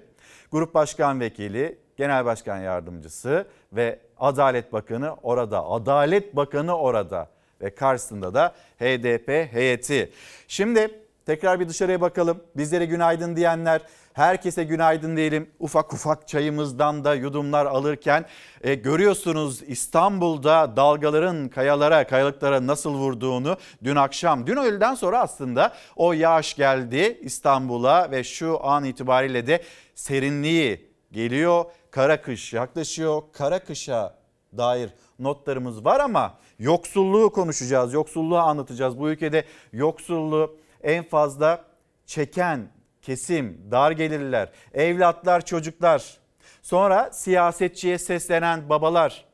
Grup 0.52 0.74
Başkan 0.74 1.20
Vekili, 1.20 1.78
Genel 2.00 2.24
Başkan 2.24 2.58
Yardımcısı 2.58 3.46
ve 3.72 3.98
Adalet 4.18 4.72
Bakanı 4.72 5.14
orada. 5.22 5.64
Adalet 5.64 6.36
Bakanı 6.36 6.78
orada 6.78 7.28
ve 7.60 7.74
karşısında 7.74 8.34
da 8.34 8.54
HDP 8.78 9.52
heyeti. 9.52 10.12
Şimdi 10.48 11.00
tekrar 11.26 11.60
bir 11.60 11.68
dışarıya 11.68 12.00
bakalım. 12.00 12.40
Bizlere 12.56 12.86
günaydın 12.86 13.36
diyenler, 13.36 13.80
herkese 14.12 14.64
günaydın 14.64 15.16
diyelim. 15.16 15.50
Ufak 15.58 15.92
ufak 15.92 16.28
çayımızdan 16.28 17.04
da 17.04 17.14
yudumlar 17.14 17.66
alırken 17.66 18.24
e, 18.60 18.74
görüyorsunuz 18.74 19.62
İstanbul'da 19.62 20.76
dalgaların 20.76 21.48
kayalara, 21.48 22.06
kayalıklara 22.06 22.66
nasıl 22.66 22.94
vurduğunu 22.94 23.56
dün 23.84 23.96
akşam. 23.96 24.46
Dün 24.46 24.56
öğleden 24.56 24.94
sonra 24.94 25.20
aslında 25.20 25.72
o 25.96 26.12
yağış 26.12 26.54
geldi 26.54 27.18
İstanbul'a 27.22 28.10
ve 28.10 28.24
şu 28.24 28.64
an 28.64 28.84
itibariyle 28.84 29.46
de 29.46 29.62
serinliği 29.94 30.90
geliyor. 31.12 31.64
Kara 31.90 32.22
kış 32.22 32.52
yaklaşıyor. 32.52 33.22
Kara 33.32 33.58
kışa 33.58 34.14
dair 34.56 34.90
notlarımız 35.18 35.84
var 35.84 36.00
ama 36.00 36.38
yoksulluğu 36.58 37.32
konuşacağız. 37.32 37.92
Yoksulluğu 37.92 38.38
anlatacağız. 38.38 38.98
Bu 38.98 39.10
ülkede 39.10 39.44
yoksulluğu 39.72 40.56
en 40.82 41.04
fazla 41.04 41.64
çeken 42.06 42.68
kesim, 43.02 43.70
dar 43.70 43.90
gelirliler, 43.90 44.52
evlatlar, 44.74 45.44
çocuklar. 45.44 46.18
Sonra 46.62 47.10
siyasetçiye 47.12 47.98
seslenen 47.98 48.68
babalar, 48.68 49.24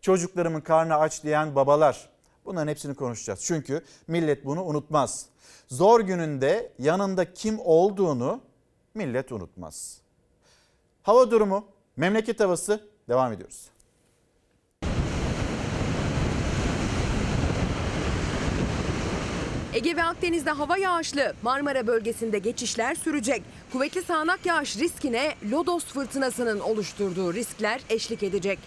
çocuklarımın 0.00 0.60
karnı 0.60 0.96
aç 0.96 1.24
diyen 1.24 1.54
babalar. 1.54 2.08
Bunların 2.44 2.68
hepsini 2.68 2.94
konuşacağız. 2.94 3.40
Çünkü 3.44 3.84
millet 4.06 4.44
bunu 4.44 4.64
unutmaz. 4.64 5.26
Zor 5.68 6.00
gününde 6.00 6.72
yanında 6.78 7.34
kim 7.34 7.58
olduğunu 7.64 8.40
millet 8.94 9.32
unutmaz. 9.32 10.00
Hava 11.02 11.30
durumu, 11.30 11.64
memleket 11.98 12.40
havası 12.40 12.80
devam 13.08 13.32
ediyoruz. 13.32 13.70
Ege 19.74 19.96
ve 19.96 20.02
Akdeniz'de 20.04 20.50
hava 20.50 20.78
yağışlı. 20.78 21.32
Marmara 21.42 21.86
bölgesinde 21.86 22.38
geçişler 22.38 22.94
sürecek. 22.94 23.42
Kuvvetli 23.72 24.02
sağanak 24.02 24.46
yağış 24.46 24.76
riskine 24.76 25.34
Lodos 25.50 25.84
fırtınasının 25.84 26.60
oluşturduğu 26.60 27.34
riskler 27.34 27.80
eşlik 27.90 28.22
edecek. 28.22 28.58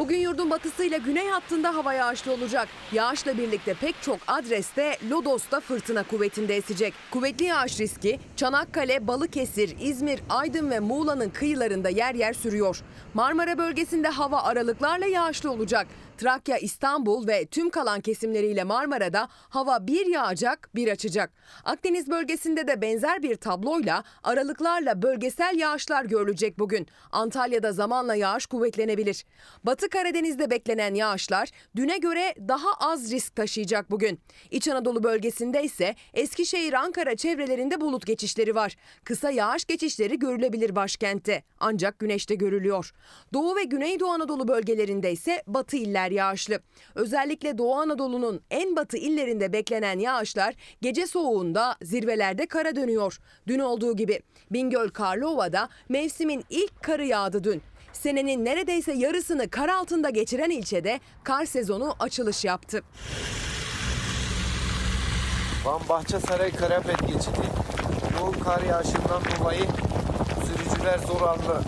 Bugün 0.00 0.18
yurdun 0.18 0.50
batısıyla 0.50 0.98
güney 0.98 1.28
hattında 1.28 1.74
hava 1.74 1.92
yağışlı 1.92 2.32
olacak. 2.32 2.68
Yağışla 2.92 3.38
birlikte 3.38 3.74
pek 3.74 4.02
çok 4.02 4.18
adreste 4.26 4.96
Lodos'ta 5.10 5.60
fırtına 5.60 6.02
kuvvetinde 6.02 6.56
esecek. 6.56 6.94
Kuvvetli 7.10 7.44
yağış 7.44 7.80
riski 7.80 8.18
Çanakkale, 8.36 9.06
Balıkesir, 9.06 9.76
İzmir, 9.80 10.20
Aydın 10.30 10.70
ve 10.70 10.80
Muğla'nın 10.80 11.30
kıyılarında 11.30 11.88
yer 11.88 12.14
yer 12.14 12.32
sürüyor. 12.32 12.82
Marmara 13.14 13.58
bölgesinde 13.58 14.08
hava 14.08 14.42
aralıklarla 14.42 15.06
yağışlı 15.06 15.50
olacak. 15.50 15.86
Trakya, 16.20 16.58
İstanbul 16.58 17.26
ve 17.26 17.46
tüm 17.46 17.70
kalan 17.70 18.00
kesimleriyle 18.00 18.64
Marmara'da 18.64 19.28
hava 19.30 19.86
bir 19.86 20.06
yağacak 20.06 20.70
bir 20.74 20.88
açacak. 20.88 21.30
Akdeniz 21.64 22.10
bölgesinde 22.10 22.68
de 22.68 22.80
benzer 22.80 23.22
bir 23.22 23.36
tabloyla 23.36 24.04
aralıklarla 24.22 25.02
bölgesel 25.02 25.58
yağışlar 25.58 26.04
görülecek 26.04 26.58
bugün. 26.58 26.86
Antalya'da 27.12 27.72
zamanla 27.72 28.14
yağış 28.14 28.46
kuvvetlenebilir. 28.46 29.24
Batı 29.64 29.88
Karadeniz'de 29.88 30.50
beklenen 30.50 30.94
yağışlar 30.94 31.48
düne 31.76 31.98
göre 31.98 32.34
daha 32.48 32.72
az 32.80 33.10
risk 33.10 33.36
taşıyacak 33.36 33.90
bugün. 33.90 34.20
İç 34.50 34.68
Anadolu 34.68 35.02
bölgesinde 35.02 35.62
ise 35.62 35.94
Eskişehir, 36.14 36.72
Ankara 36.72 37.16
çevrelerinde 37.16 37.80
bulut 37.80 38.06
geçişleri 38.06 38.54
var. 38.54 38.76
Kısa 39.04 39.30
yağış 39.30 39.64
geçişleri 39.64 40.18
görülebilir 40.18 40.76
başkentte 40.76 41.42
ancak 41.60 41.98
güneşte 41.98 42.34
görülüyor. 42.34 42.92
Doğu 43.32 43.56
ve 43.56 43.64
Güneydoğu 43.64 44.10
Anadolu 44.10 44.48
bölgelerinde 44.48 45.12
ise 45.12 45.42
batı 45.46 45.76
iller 45.76 46.09
yağışlı. 46.10 46.60
Özellikle 46.94 47.58
Doğu 47.58 47.74
Anadolu'nun 47.74 48.40
en 48.50 48.76
batı 48.76 48.96
illerinde 48.96 49.52
beklenen 49.52 49.98
yağışlar 49.98 50.54
gece 50.82 51.06
soğuğunda 51.06 51.76
zirvelerde 51.82 52.46
kara 52.46 52.76
dönüyor. 52.76 53.18
Dün 53.46 53.58
olduğu 53.58 53.96
gibi 53.96 54.20
Bingöl 54.50 54.88
Karlova'da 54.88 55.68
mevsimin 55.88 56.44
ilk 56.50 56.82
karı 56.82 57.06
yağdı 57.06 57.44
dün. 57.44 57.62
Senenin 57.92 58.44
neredeyse 58.44 58.92
yarısını 58.92 59.50
kar 59.50 59.68
altında 59.68 60.10
geçiren 60.10 60.50
ilçede 60.50 61.00
kar 61.24 61.44
sezonu 61.44 61.94
açılış 61.98 62.44
yaptı. 62.44 62.82
Van 65.64 65.80
Bahçesaray 65.88 66.50
Karapet 66.50 67.00
geçidi. 67.00 67.46
Bu 68.20 68.44
kar 68.44 68.62
yağışından 68.62 69.22
dolayı 69.40 69.64
sürücüler 70.46 70.98
zor 70.98 71.20
anlı. 71.20 71.62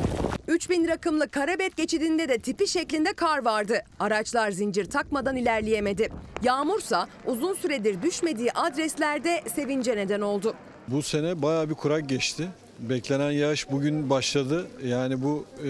3000 0.49 0.89
rakımlı 0.89 1.29
Karabet 1.29 1.77
geçidinde 1.77 2.29
de 2.29 2.39
tipi 2.39 2.69
şeklinde 2.69 3.13
kar 3.13 3.45
vardı. 3.45 3.81
Araçlar 4.01 4.51
zincir 4.51 4.85
takmadan 4.85 5.37
ilerleyemedi. 5.37 6.09
Yağmursa 6.43 7.09
uzun 7.27 7.55
süredir 7.55 8.03
düşmediği 8.03 8.53
adreslerde 8.53 9.43
sevince 9.55 9.97
neden 9.97 10.21
oldu. 10.21 10.55
Bu 10.89 11.03
sene 11.03 11.43
bayağı 11.43 11.71
bir 11.71 11.75
kurak 11.75 12.09
geçti. 12.09 12.49
Beklenen 12.79 13.31
yağış 13.31 13.71
bugün 13.71 14.11
başladı. 14.11 14.67
Yani 14.85 15.23
bu 15.23 15.45
e, 15.59 15.65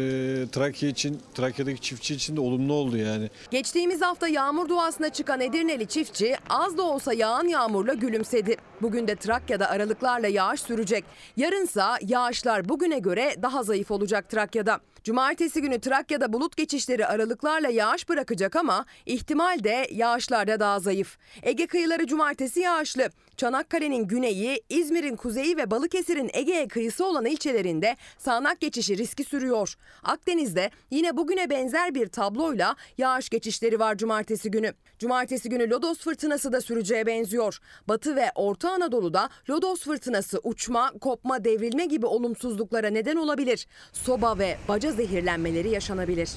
Trakya 0.52 0.88
için, 0.88 1.20
Trakya'daki 1.34 1.80
çiftçi 1.80 2.14
için 2.14 2.36
de 2.36 2.40
olumlu 2.40 2.72
oldu 2.72 2.96
yani. 2.96 3.30
Geçtiğimiz 3.50 4.02
hafta 4.02 4.28
yağmur 4.28 4.68
duasına 4.68 5.08
çıkan 5.08 5.40
Edirneli 5.40 5.86
çiftçi 5.86 6.36
az 6.48 6.76
da 6.76 6.82
olsa 6.82 7.12
yağan 7.12 7.48
yağmurla 7.48 7.94
gülümsedi. 7.94 8.56
Bugün 8.82 9.08
de 9.08 9.16
Trakya'da 9.16 9.70
aralıklarla 9.70 10.28
yağış 10.28 10.60
sürecek. 10.60 11.04
Yarınsa 11.36 11.98
yağışlar 12.02 12.68
bugüne 12.68 12.98
göre 12.98 13.34
daha 13.42 13.62
zayıf 13.62 13.90
olacak 13.90 14.28
Trakya'da. 14.28 14.80
Cumartesi 15.04 15.62
günü 15.62 15.80
Trakya'da 15.80 16.32
bulut 16.32 16.56
geçişleri 16.56 17.06
aralıklarla 17.06 17.68
yağış 17.68 18.08
bırakacak 18.08 18.56
ama 18.56 18.84
ihtimal 19.06 19.64
de 19.64 19.88
yağışlarda 19.90 20.60
daha 20.60 20.80
zayıf. 20.80 21.18
Ege 21.42 21.66
kıyıları 21.66 22.06
cumartesi 22.06 22.60
yağışlı. 22.60 23.10
Çanakkale'nin 23.36 24.08
güneyi, 24.08 24.62
İzmir'in 24.68 25.16
kuzeyi 25.16 25.56
ve 25.56 25.70
Balıkesir'in 25.70 26.30
Ege'ye 26.32 26.68
kıyısı 26.68 27.06
olan 27.06 27.26
ilçelerinde 27.26 27.96
sağanak 28.18 28.60
geçişi 28.60 28.98
riski 28.98 29.24
sürüyor. 29.24 29.74
Akdeniz'de 30.02 30.70
yine 30.90 31.16
bugüne 31.16 31.50
benzer 31.50 31.94
bir 31.94 32.06
tabloyla 32.06 32.76
yağış 32.98 33.28
geçişleri 33.28 33.78
var 33.78 33.96
cumartesi 33.96 34.50
günü. 34.50 34.74
Cumartesi 34.98 35.48
günü 35.48 35.70
Lodos 35.70 35.98
fırtınası 35.98 36.52
da 36.52 36.60
süreceğe 36.60 37.06
benziyor. 37.06 37.58
Batı 37.88 38.16
ve 38.16 38.30
Orta 38.34 38.70
Anadolu'da 38.70 39.28
Lodos 39.50 39.80
fırtınası 39.80 40.40
uçma, 40.42 40.92
kopma, 41.00 41.44
devrilme 41.44 41.86
gibi 41.86 42.06
olumsuzluklara 42.06 42.90
neden 42.90 43.16
olabilir. 43.16 43.66
Soba 43.92 44.38
ve 44.38 44.56
baca 44.68 44.92
zehirlenmeleri 44.92 45.70
yaşanabilir. 45.70 46.30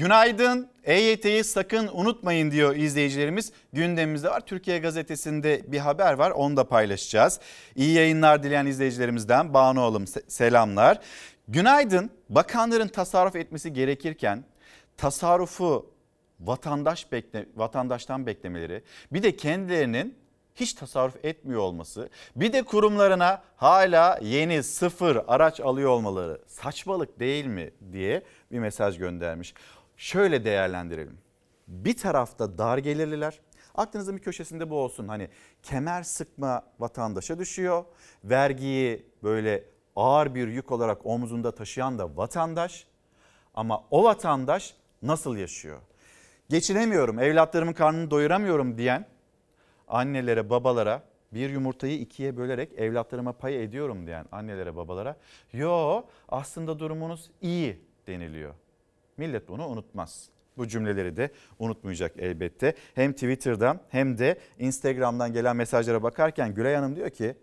Günaydın. 0.00 0.68
EYT'yi 0.84 1.44
sakın 1.44 1.90
unutmayın 1.92 2.50
diyor 2.50 2.76
izleyicilerimiz. 2.76 3.52
Gündemimizde 3.72 4.28
var. 4.28 4.40
Türkiye 4.40 4.78
Gazetesi'nde 4.78 5.72
bir 5.72 5.78
haber 5.78 6.12
var. 6.12 6.30
Onu 6.30 6.56
da 6.56 6.68
paylaşacağız. 6.68 7.40
İyi 7.76 7.92
yayınlar 7.92 8.42
dileyen 8.42 8.66
izleyicilerimizden 8.66 9.54
Banu 9.54 9.82
Alım 9.82 10.06
selamlar. 10.28 11.00
Günaydın. 11.48 12.10
Bakanların 12.28 12.88
tasarruf 12.88 13.36
etmesi 13.36 13.72
gerekirken 13.72 14.44
tasarrufu 14.96 15.94
vatandaş 16.40 17.12
bekle, 17.12 17.46
vatandaştan 17.56 18.26
beklemeleri 18.26 18.82
bir 19.12 19.22
de 19.22 19.36
kendilerinin 19.36 20.18
hiç 20.54 20.74
tasarruf 20.74 21.24
etmiyor 21.24 21.60
olması 21.60 22.08
bir 22.36 22.52
de 22.52 22.62
kurumlarına 22.62 23.42
hala 23.56 24.18
yeni 24.22 24.62
sıfır 24.62 25.18
araç 25.28 25.60
alıyor 25.60 25.90
olmaları 25.90 26.40
saçmalık 26.46 27.20
değil 27.20 27.46
mi 27.46 27.70
diye 27.92 28.22
bir 28.52 28.58
mesaj 28.58 28.98
göndermiş. 28.98 29.54
Şöyle 30.00 30.44
değerlendirelim. 30.44 31.18
Bir 31.68 31.96
tarafta 31.96 32.58
dar 32.58 32.78
gelirliler 32.78 33.40
aklınızın 33.74 34.16
bir 34.16 34.22
köşesinde 34.22 34.70
bu 34.70 34.76
olsun 34.76 35.08
hani 35.08 35.28
kemer 35.62 36.02
sıkma 36.02 36.62
vatandaşa 36.78 37.38
düşüyor 37.38 37.84
vergiyi 38.24 39.06
böyle 39.22 39.64
ağır 39.96 40.34
bir 40.34 40.48
yük 40.48 40.72
olarak 40.72 41.06
omzunda 41.06 41.54
taşıyan 41.54 41.98
da 41.98 42.16
vatandaş 42.16 42.86
ama 43.54 43.84
o 43.90 44.04
vatandaş 44.04 44.74
nasıl 45.02 45.36
yaşıyor? 45.36 45.78
Geçinemiyorum, 46.48 47.18
evlatlarımın 47.18 47.72
karnını 47.72 48.10
doyuramıyorum 48.10 48.78
diyen 48.78 49.06
annelere, 49.88 50.50
babalara 50.50 51.02
bir 51.32 51.50
yumurtayı 51.50 51.98
ikiye 51.98 52.36
bölerek 52.36 52.72
evlatlarıma 52.78 53.32
pay 53.32 53.64
ediyorum 53.64 54.06
diyen 54.06 54.26
annelere 54.32 54.76
babalara 54.76 55.16
yo 55.52 56.02
aslında 56.28 56.78
durumunuz 56.78 57.30
iyi 57.40 57.84
deniliyor. 58.06 58.54
Millet 59.20 59.48
bunu 59.48 59.68
unutmaz. 59.68 60.28
Bu 60.56 60.68
cümleleri 60.68 61.16
de 61.16 61.30
unutmayacak 61.58 62.12
elbette. 62.18 62.74
Hem 62.94 63.12
Twitter'dan 63.12 63.80
hem 63.88 64.18
de 64.18 64.38
Instagram'dan 64.58 65.32
gelen 65.32 65.56
mesajlara 65.56 66.02
bakarken 66.02 66.54
Gülay 66.54 66.74
Hanım 66.74 66.96
diyor 66.96 67.10
ki 67.10 67.34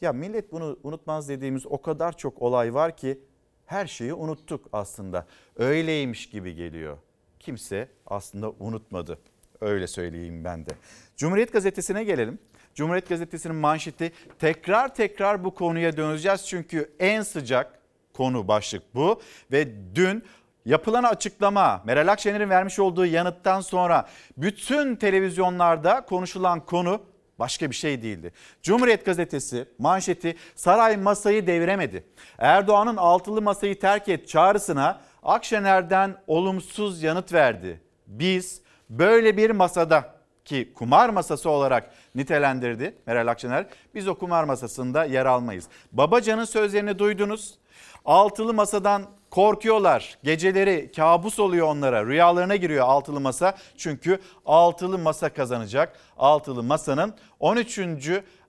ya 0.00 0.12
millet 0.12 0.52
bunu 0.52 0.78
unutmaz 0.82 1.28
dediğimiz 1.28 1.66
o 1.66 1.82
kadar 1.82 2.16
çok 2.16 2.42
olay 2.42 2.74
var 2.74 2.96
ki 2.96 3.20
her 3.66 3.86
şeyi 3.86 4.14
unuttuk 4.14 4.68
aslında. 4.72 5.26
Öyleymiş 5.56 6.30
gibi 6.30 6.54
geliyor. 6.54 6.98
Kimse 7.38 7.88
aslında 8.06 8.50
unutmadı. 8.50 9.18
Öyle 9.60 9.86
söyleyeyim 9.86 10.44
ben 10.44 10.66
de. 10.66 10.70
Cumhuriyet 11.16 11.52
Gazetesi'ne 11.52 12.04
gelelim. 12.04 12.38
Cumhuriyet 12.74 13.08
Gazetesi'nin 13.08 13.56
manşeti 13.56 14.12
tekrar 14.38 14.94
tekrar 14.94 15.44
bu 15.44 15.54
konuya 15.54 15.96
döneceğiz. 15.96 16.46
Çünkü 16.46 16.92
en 16.98 17.22
sıcak 17.22 17.80
konu 18.12 18.48
başlık 18.48 18.82
bu. 18.94 19.20
Ve 19.52 19.68
dün 19.94 20.24
yapılan 20.64 21.02
açıklama 21.02 21.82
Meral 21.84 22.08
Akşener'in 22.08 22.50
vermiş 22.50 22.78
olduğu 22.78 23.06
yanıttan 23.06 23.60
sonra 23.60 24.08
bütün 24.36 24.96
televizyonlarda 24.96 26.00
konuşulan 26.00 26.60
konu 26.60 27.02
başka 27.38 27.70
bir 27.70 27.74
şey 27.74 28.02
değildi. 28.02 28.32
Cumhuriyet 28.62 29.06
gazetesi 29.06 29.68
manşeti 29.78 30.36
saray 30.54 30.96
masayı 30.96 31.46
deviremedi. 31.46 32.04
Erdoğan'ın 32.38 32.96
altılı 32.96 33.42
masayı 33.42 33.78
terk 33.78 34.08
et 34.08 34.28
çağrısına 34.28 35.00
Akşener'den 35.22 36.16
olumsuz 36.26 37.02
yanıt 37.02 37.32
verdi. 37.32 37.80
Biz 38.06 38.62
böyle 38.90 39.36
bir 39.36 39.50
masada 39.50 40.14
ki 40.44 40.72
kumar 40.74 41.08
masası 41.08 41.50
olarak 41.50 41.90
nitelendirdi 42.14 42.94
Meral 43.06 43.26
Akşener. 43.26 43.66
Biz 43.94 44.08
o 44.08 44.14
kumar 44.14 44.44
masasında 44.44 45.04
yer 45.04 45.26
almayız. 45.26 45.68
Babacan'ın 45.92 46.44
sözlerini 46.44 46.98
duydunuz. 46.98 47.58
Altılı 48.04 48.54
masadan 48.54 49.06
korkuyorlar. 49.30 50.18
Geceleri 50.24 50.92
kabus 50.96 51.38
oluyor 51.38 51.66
onlara. 51.66 52.06
Rüyalarına 52.06 52.56
giriyor 52.56 52.86
altılı 52.86 53.20
masa. 53.20 53.56
Çünkü 53.76 54.18
altılı 54.46 54.98
masa 54.98 55.28
kazanacak. 55.28 55.98
Altılı 56.18 56.62
masanın 56.62 57.14
13. 57.40 57.80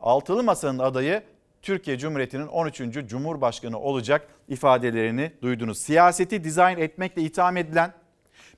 altılı 0.02 0.44
masanın 0.44 0.80
adayı 0.80 1.24
Türkiye 1.62 1.98
Cumhuriyeti'nin 1.98 2.48
13. 2.48 2.82
Cumhurbaşkanı 3.08 3.80
olacak 3.80 4.28
ifadelerini 4.48 5.32
duydunuz. 5.42 5.78
Siyaseti 5.78 6.44
dizayn 6.44 6.78
etmekle 6.78 7.22
itham 7.22 7.58
edilen 7.58 7.94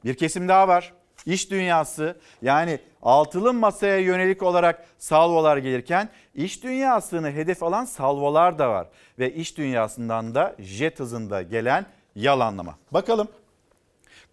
bir 0.05 0.13
kesim 0.13 0.47
daha 0.47 0.67
var. 0.67 0.93
İş 1.25 1.51
dünyası 1.51 2.17
yani 2.41 2.79
altılı 3.01 3.53
masaya 3.53 3.97
yönelik 3.97 4.43
olarak 4.43 4.85
salvolar 4.97 5.57
gelirken 5.57 6.09
iş 6.35 6.63
dünyasını 6.63 7.31
hedef 7.31 7.63
alan 7.63 7.85
salvolar 7.85 8.59
da 8.59 8.69
var. 8.69 8.87
Ve 9.19 9.33
iş 9.33 9.57
dünyasından 9.57 10.35
da 10.35 10.55
jet 10.59 10.99
hızında 10.99 11.41
gelen 11.41 11.85
yalanlama. 12.15 12.77
Bakalım 12.91 13.27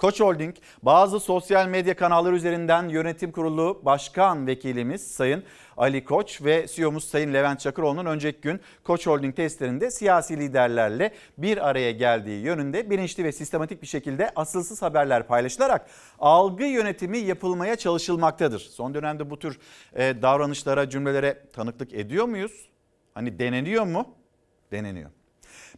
Koç 0.01 0.21
Holding 0.21 0.57
bazı 0.83 1.21
sosyal 1.21 1.69
medya 1.69 1.97
kanalları 1.97 2.37
üzerinden 2.37 2.89
yönetim 2.89 3.33
kurulu 3.33 3.83
başkan 3.85 4.47
vekilimiz 4.47 5.11
Sayın 5.11 5.45
Ali 5.77 6.05
Koç 6.05 6.43
ve 6.43 6.67
CEO'muz 6.67 7.05
Sayın 7.05 7.35
Levent 7.35 7.61
Çakıroğlu'nun 7.61 8.07
önceki 8.07 8.41
gün 8.41 8.61
Koç 8.85 9.07
Holding 9.07 9.37
testlerinde 9.37 9.91
siyasi 9.91 10.37
liderlerle 10.37 11.15
bir 11.39 11.69
araya 11.69 11.91
geldiği 11.91 12.45
yönünde 12.45 12.91
bilinçli 12.91 13.25
ve 13.25 13.33
sistematik 13.33 13.83
bir 13.83 13.87
şekilde 13.87 14.33
asılsız 14.37 14.83
haberler 14.83 15.27
paylaşılarak 15.27 15.87
algı 16.19 16.65
yönetimi 16.65 17.19
yapılmaya 17.19 17.77
çalışılmaktadır. 17.77 18.59
Son 18.59 18.95
dönemde 18.95 19.31
bu 19.31 19.39
tür 19.39 19.59
e, 19.95 20.23
davranışlara, 20.23 20.91
cümlelere 20.91 21.43
tanıklık 21.53 21.93
ediyor 21.93 22.25
muyuz? 22.25 22.71
Hani 23.15 23.39
deneniyor 23.39 23.85
mu? 23.87 24.15
Deneniyor. 24.73 25.11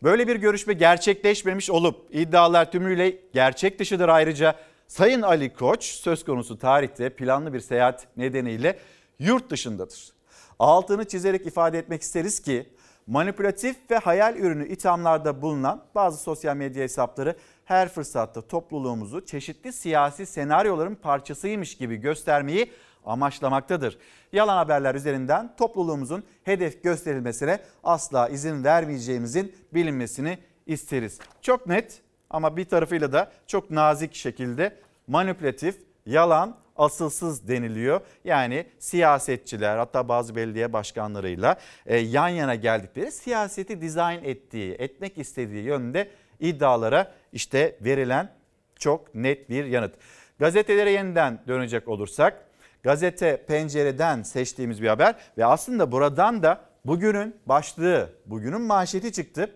Böyle 0.02 0.28
bir 0.28 0.36
görüşme 0.36 0.74
gerçekleşmemiş 0.74 1.70
olup 1.70 2.08
iddialar 2.10 2.70
tümüyle 2.70 3.18
gerçek 3.32 3.78
dışıdır 3.78 4.08
ayrıca. 4.08 4.54
Sayın 4.88 5.22
Ali 5.22 5.54
Koç 5.54 5.84
söz 5.84 6.24
konusu 6.24 6.58
tarihte 6.58 7.10
planlı 7.10 7.52
bir 7.52 7.60
seyahat 7.60 8.06
nedeniyle 8.16 8.78
yurt 9.18 9.50
dışındadır. 9.50 10.12
Altını 10.58 11.04
çizerek 11.04 11.46
ifade 11.46 11.78
etmek 11.78 12.02
isteriz 12.02 12.40
ki 12.40 12.66
manipülatif 13.06 13.76
ve 13.90 13.98
hayal 13.98 14.36
ürünü 14.36 14.68
ithamlarda 14.68 15.42
bulunan 15.42 15.84
bazı 15.94 16.22
sosyal 16.22 16.56
medya 16.56 16.82
hesapları 16.82 17.36
her 17.64 17.88
fırsatta 17.88 18.42
topluluğumuzu 18.42 19.26
çeşitli 19.26 19.72
siyasi 19.72 20.26
senaryoların 20.26 20.94
parçasıymış 20.94 21.76
gibi 21.76 21.96
göstermeyi 21.96 22.70
amaçlamaktadır. 23.06 23.98
Yalan 24.32 24.56
haberler 24.56 24.94
üzerinden 24.94 25.56
topluluğumuzun 25.56 26.24
hedef 26.44 26.82
gösterilmesine 26.82 27.58
asla 27.84 28.28
izin 28.28 28.64
vermeyeceğimizin 28.64 29.54
bilinmesini 29.74 30.38
isteriz. 30.66 31.18
Çok 31.42 31.66
net 31.66 32.02
ama 32.30 32.56
bir 32.56 32.64
tarafıyla 32.64 33.12
da 33.12 33.32
çok 33.46 33.70
nazik 33.70 34.14
şekilde 34.14 34.76
manipülatif, 35.06 35.78
yalan, 36.06 36.56
asılsız 36.76 37.48
deniliyor. 37.48 38.00
Yani 38.24 38.66
siyasetçiler 38.78 39.76
hatta 39.76 40.08
bazı 40.08 40.36
belediye 40.36 40.72
başkanlarıyla 40.72 41.56
e, 41.86 41.96
yan 41.96 42.28
yana 42.28 42.54
geldikleri 42.54 43.12
siyaseti 43.12 43.80
dizayn 43.80 44.24
ettiği, 44.24 44.74
etmek 44.74 45.18
istediği 45.18 45.64
yönde 45.64 46.10
iddialara 46.40 47.12
işte 47.32 47.76
verilen 47.80 48.32
çok 48.78 49.14
net 49.14 49.50
bir 49.50 49.64
yanıt. 49.64 49.94
Gazetelere 50.38 50.90
yeniden 50.90 51.42
dönecek 51.48 51.88
olursak 51.88 52.44
gazete 52.82 53.44
pencereden 53.46 54.22
seçtiğimiz 54.22 54.82
bir 54.82 54.88
haber 54.88 55.14
ve 55.38 55.44
aslında 55.46 55.92
buradan 55.92 56.42
da 56.42 56.60
bugünün 56.84 57.36
başlığı, 57.46 58.10
bugünün 58.26 58.60
manşeti 58.60 59.12
çıktı. 59.12 59.50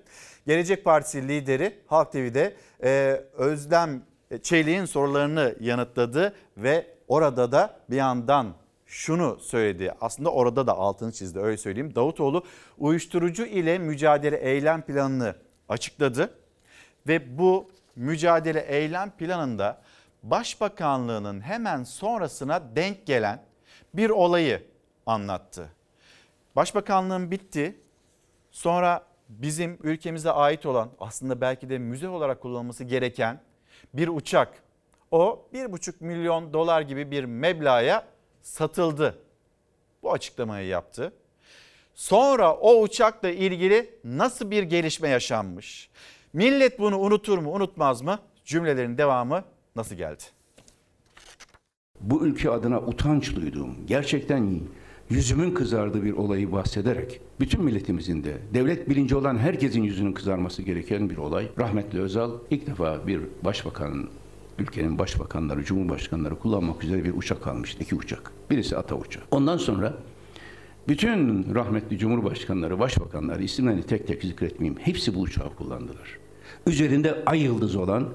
Gelecek 0.47 0.85
Partisi 0.85 1.29
lideri 1.29 1.79
Halk 1.87 2.13
TV'de 2.13 2.57
e, 2.83 3.21
Özlem 3.35 4.03
Çelik'in 4.43 4.85
sorularını 4.85 5.55
yanıtladı 5.61 6.35
ve 6.57 6.87
orada 7.09 7.53
da 7.53 7.81
bir 7.91 7.97
yandan 7.97 8.55
şunu 8.87 9.39
söyledi. 9.41 9.95
Aslında 10.01 10.31
orada 10.31 10.67
da 10.67 10.73
altını 10.73 11.13
çizdi 11.13 11.39
öyle 11.39 11.57
söyleyeyim. 11.57 11.95
Davutoğlu 11.95 12.45
uyuşturucu 12.79 13.47
ile 13.47 13.79
mücadele 13.79 14.37
eylem 14.37 14.83
planını 14.83 15.35
açıkladı 15.69 16.31
ve 17.09 17.39
bu 17.39 17.71
mücadele 17.97 18.61
eylem 18.61 19.11
planında 19.11 19.83
Başbakanlığının 20.31 21.41
hemen 21.41 21.83
sonrasına 21.83 22.77
denk 22.77 23.07
gelen 23.07 23.43
bir 23.95 24.11
olayı 24.11 24.67
anlattı. 25.07 25.69
Başbakanlığın 26.57 27.31
bitti. 27.31 27.81
Sonra 28.51 29.07
bizim 29.29 29.79
ülkemize 29.83 30.31
ait 30.31 30.67
olan 30.67 30.91
aslında 31.01 31.41
belki 31.41 31.71
de 31.71 31.79
müze 31.79 32.09
olarak 32.09 32.41
kullanılması 32.41 32.85
gereken 32.85 33.41
bir 33.95 34.09
uçak 34.09 34.63
o 35.11 35.49
1,5 35.55 35.95
milyon 36.01 36.53
dolar 36.53 36.81
gibi 36.81 37.11
bir 37.11 37.25
meblağa 37.25 38.05
satıldı. 38.43 39.19
Bu 40.03 40.13
açıklamayı 40.13 40.67
yaptı. 40.67 41.13
Sonra 41.95 42.57
o 42.57 42.81
uçakla 42.81 43.29
ilgili 43.29 43.99
nasıl 44.05 44.51
bir 44.51 44.63
gelişme 44.63 45.09
yaşanmış? 45.09 45.91
Millet 46.33 46.79
bunu 46.79 46.99
unutur 46.99 47.39
mu 47.39 47.53
unutmaz 47.53 48.03
mı? 48.03 48.19
Cümlelerin 48.45 48.99
devamı 48.99 49.45
nasıl 49.77 49.95
geldi? 49.95 50.23
Bu 52.01 52.27
ülke 52.27 52.51
adına 52.51 52.81
utanç 52.81 53.37
duyduğum, 53.37 53.87
gerçekten 53.87 54.61
yüzümün 55.11 55.55
kızardığı 55.55 56.05
bir 56.05 56.13
olayı 56.13 56.53
bahsederek 56.53 57.21
bütün 57.41 57.65
milletimizin 57.65 58.25
de 58.25 58.37
devlet 58.55 58.89
bilinci 58.89 59.17
olan 59.17 59.39
herkesin 59.39 59.83
yüzünün 59.83 60.13
kızarması 60.13 60.63
gereken 60.63 61.11
bir 61.11 61.17
olay. 61.17 61.49
Rahmetli 61.59 62.01
Özal 62.01 62.31
ilk 62.51 62.67
defa 62.67 63.07
bir 63.07 63.21
başbakanın 63.45 64.09
ülkenin 64.59 64.99
başbakanları, 64.99 65.65
cumhurbaşkanları 65.65 66.39
kullanmak 66.39 66.85
üzere 66.85 67.05
bir 67.05 67.15
uçak 67.15 67.47
almıştı. 67.47 67.83
iki 67.83 67.95
uçak. 67.95 68.33
Birisi 68.51 68.77
ata 68.77 68.95
uçağı. 68.95 69.23
Ondan 69.31 69.57
sonra 69.57 69.95
bütün 70.89 71.55
rahmetli 71.55 71.99
cumhurbaşkanları, 71.99 72.79
başbakanları 72.79 73.43
isimlerini 73.43 73.83
tek 73.83 74.07
tek 74.07 74.23
zikretmeyeyim. 74.23 74.81
Hepsi 74.81 75.15
bu 75.15 75.21
uçağı 75.21 75.55
kullandılar. 75.55 76.19
Üzerinde 76.67 77.25
ay 77.27 77.43
yıldızı 77.43 77.81
olan 77.81 78.09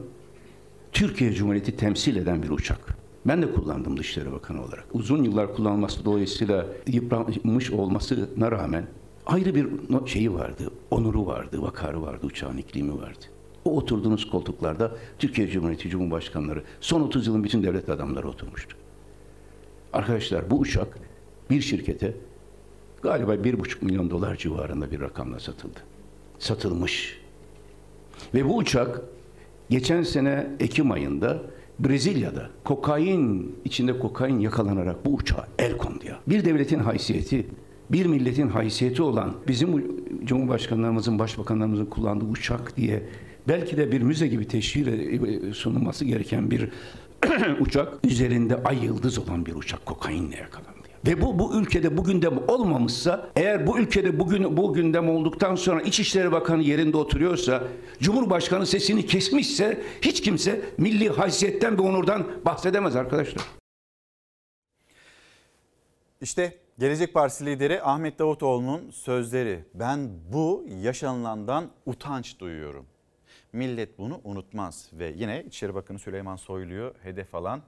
Türkiye 0.94 1.34
Cumhuriyeti 1.34 1.76
temsil 1.76 2.16
eden 2.16 2.44
bir 2.44 2.50
uçak. 2.50 2.98
Ben 3.26 3.42
de 3.42 3.54
kullandım 3.54 3.98
Dışişleri 3.98 4.32
Bakanı 4.32 4.64
olarak. 4.66 4.86
Uzun 4.94 5.24
yıllar 5.24 5.56
kullanılması 5.56 6.06
dolayısıyla 6.06 6.68
yıpranmış 6.88 7.72
olmasına 7.72 8.52
rağmen 8.52 8.86
ayrı 9.26 9.56
bir 9.56 9.68
şeyi 10.06 10.34
vardı, 10.34 10.72
onuru 10.92 11.26
vardı, 11.26 11.62
vakarı 11.62 12.02
vardı, 12.02 12.26
uçağın 12.26 12.58
iklimi 12.58 13.02
vardı. 13.02 13.26
O 13.66 13.78
oturduğunuz 13.78 14.30
koltuklarda 14.30 14.92
Türkiye 15.20 15.48
Cumhuriyeti 15.48 15.90
Cumhurbaşkanları, 15.90 16.64
son 16.82 17.02
30 17.02 17.28
yılın 17.28 17.44
bütün 17.44 17.64
devlet 17.64 17.90
adamları 17.90 18.28
oturmuştu. 18.28 18.78
Arkadaşlar 19.94 20.50
bu 20.50 20.60
uçak 20.60 20.98
bir 21.50 21.62
şirkete 21.62 22.14
galiba 23.02 23.36
1,5 23.36 23.86
milyon 23.86 24.10
dolar 24.10 24.36
civarında 24.36 24.92
bir 24.92 25.02
rakamla 25.02 25.40
satıldı. 25.40 25.80
Satılmış. 26.40 27.22
Ve 28.34 28.46
bu 28.46 28.58
uçak 28.58 29.02
geçen 29.72 30.04
sene 30.04 30.48
Ekim 30.60 30.92
ayında 30.92 31.42
Brezilya'da 31.80 32.50
kokain 32.64 33.56
içinde 33.66 34.00
kokain 34.00 34.40
yakalanarak 34.40 35.06
bu 35.06 35.14
uçağa 35.14 35.48
el 35.60 35.78
kondu 35.78 36.06
ya. 36.06 36.20
Bir 36.28 36.46
devletin 36.46 36.80
haysiyeti 36.80 37.48
bir 37.92 38.06
milletin 38.06 38.48
haysiyeti 38.48 39.02
olan 39.02 39.34
bizim 39.48 40.02
Cumhurbaşkanlarımızın, 40.26 41.20
başbakanlarımızın 41.20 41.86
kullandığı 41.86 42.26
uçak 42.26 42.78
diye 42.78 43.04
belki 43.48 43.78
de 43.78 43.92
bir 43.92 44.02
müze 44.02 44.28
gibi 44.28 44.48
teşhir 44.48 44.88
e, 44.88 45.54
sunulması 45.54 46.06
gereken 46.06 46.52
bir 46.52 46.70
uçak 47.60 47.94
üzerinde 48.04 48.64
ay 48.64 48.86
yıldız 48.86 49.20
olan 49.20 49.46
bir 49.46 49.56
uçak 49.56 49.86
kokainle 49.86 50.36
yakalandı. 50.36 50.71
Ve 51.08 51.22
bu 51.22 51.40
bu 51.40 51.62
ülkede 51.62 51.98
bu 51.98 52.04
gündem 52.04 52.40
olmamışsa, 52.48 53.30
eğer 53.36 53.68
bu 53.68 53.80
ülkede 53.80 54.20
bugün 54.20 54.58
bu 54.58 54.74
gündem 54.74 55.10
olduktan 55.10 55.56
sonra 55.56 55.82
İçişleri 55.82 56.32
Bakanı 56.32 56.62
yerinde 56.62 56.98
oturuyorsa, 56.98 57.64
Cumhurbaşkanı 58.00 58.66
sesini 58.66 59.06
kesmişse 59.06 59.82
hiç 60.02 60.22
kimse 60.22 60.62
milli 60.78 61.10
haysiyetten 61.10 61.78
ve 61.78 61.82
onurdan 61.82 62.28
bahsedemez 62.46 62.96
arkadaşlar. 62.96 63.44
İşte 66.22 66.58
Gelecek 66.80 67.14
Partisi 67.14 67.46
lideri 67.46 67.82
Ahmet 67.82 68.20
Davutoğlu'nun 68.20 68.92
sözleri. 68.92 69.66
Ben 69.74 70.10
bu 70.34 70.66
yaşanılandan 70.82 71.70
utanç 71.86 72.40
duyuyorum. 72.40 72.86
Millet 73.54 73.98
bunu 73.98 74.22
unutmaz 74.24 74.90
ve 74.94 75.14
yine 75.18 75.44
İçişleri 75.48 75.76
Bakanı 75.76 76.00
Süleyman 76.00 76.36
Soylu'yu 76.36 76.94
hedef 77.04 77.36
alan 77.36 77.62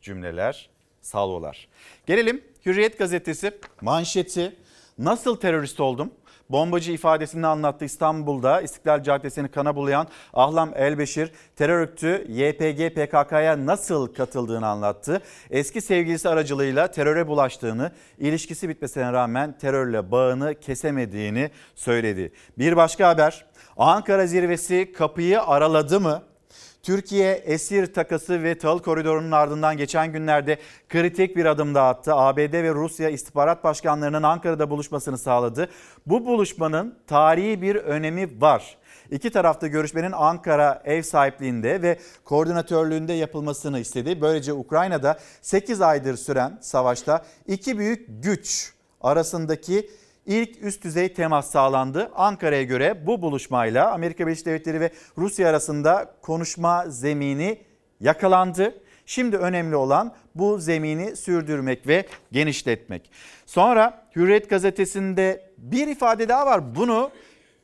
cümleler, 0.00 0.70
salvolar. 1.00 1.68
Gelelim 2.06 2.44
Hürriyet 2.66 2.98
gazetesi 2.98 3.52
manşeti 3.80 4.56
nasıl 4.98 5.36
terörist 5.36 5.80
oldum? 5.80 6.10
Bombacı 6.50 6.92
ifadesini 6.92 7.46
anlattı 7.46 7.84
İstanbul'da 7.84 8.60
İstiklal 8.60 9.02
Caddesi'ni 9.02 9.48
kana 9.48 9.76
bulayan 9.76 10.08
Ahlam 10.32 10.70
Elbeşir 10.74 11.32
terör 11.56 11.80
örgütü 11.80 12.26
YPG 12.28 12.94
PKK'ya 12.94 13.66
nasıl 13.66 14.14
katıldığını 14.14 14.66
anlattı. 14.66 15.22
Eski 15.50 15.80
sevgilisi 15.80 16.28
aracılığıyla 16.28 16.90
teröre 16.90 17.28
bulaştığını, 17.28 17.92
ilişkisi 18.18 18.68
bitmesine 18.68 19.12
rağmen 19.12 19.58
terörle 19.58 20.10
bağını 20.10 20.54
kesemediğini 20.60 21.50
söyledi. 21.74 22.32
Bir 22.58 22.76
başka 22.76 23.08
haber 23.08 23.46
Ankara 23.76 24.26
zirvesi 24.26 24.92
kapıyı 24.92 25.42
araladı 25.42 26.00
mı? 26.00 26.22
Türkiye 26.82 27.32
esir 27.32 27.94
takası 27.94 28.42
ve 28.42 28.58
tahıl 28.58 28.78
koridorunun 28.78 29.30
ardından 29.30 29.76
geçen 29.76 30.12
günlerde 30.12 30.58
kritik 30.88 31.36
bir 31.36 31.44
adım 31.44 31.74
daha 31.74 31.88
attı. 31.88 32.14
ABD 32.14 32.52
ve 32.52 32.74
Rusya 32.74 33.08
istihbarat 33.08 33.64
başkanlarının 33.64 34.22
Ankara'da 34.22 34.70
buluşmasını 34.70 35.18
sağladı. 35.18 35.68
Bu 36.06 36.26
buluşmanın 36.26 36.98
tarihi 37.06 37.62
bir 37.62 37.76
önemi 37.76 38.40
var. 38.40 38.76
İki 39.10 39.30
tarafta 39.30 39.66
görüşmenin 39.66 40.12
Ankara 40.12 40.82
ev 40.84 41.02
sahipliğinde 41.02 41.82
ve 41.82 41.98
koordinatörlüğünde 42.24 43.12
yapılmasını 43.12 43.78
istedi. 43.80 44.20
Böylece 44.20 44.52
Ukrayna'da 44.52 45.18
8 45.42 45.80
aydır 45.80 46.16
süren 46.16 46.58
savaşta 46.60 47.24
iki 47.46 47.78
büyük 47.78 48.06
güç 48.08 48.72
arasındaki 49.00 49.90
İlk 50.26 50.62
üst 50.62 50.84
düzey 50.84 51.14
temas 51.14 51.50
sağlandı. 51.50 52.10
Ankara'ya 52.14 52.62
göre 52.62 53.06
bu 53.06 53.22
buluşmayla 53.22 53.92
Amerika 53.92 54.26
Birleşik 54.26 54.46
Devletleri 54.46 54.80
ve 54.80 54.90
Rusya 55.18 55.48
arasında 55.48 56.14
konuşma 56.22 56.84
zemini 56.88 57.58
yakalandı. 58.00 58.74
Şimdi 59.06 59.36
önemli 59.36 59.76
olan 59.76 60.14
bu 60.34 60.58
zemini 60.58 61.16
sürdürmek 61.16 61.86
ve 61.86 62.06
genişletmek. 62.32 63.10
Sonra 63.46 64.06
Hürriyet 64.16 64.50
gazetesinde 64.50 65.50
bir 65.58 65.88
ifade 65.88 66.28
daha 66.28 66.46
var. 66.46 66.74
Bunu 66.74 67.10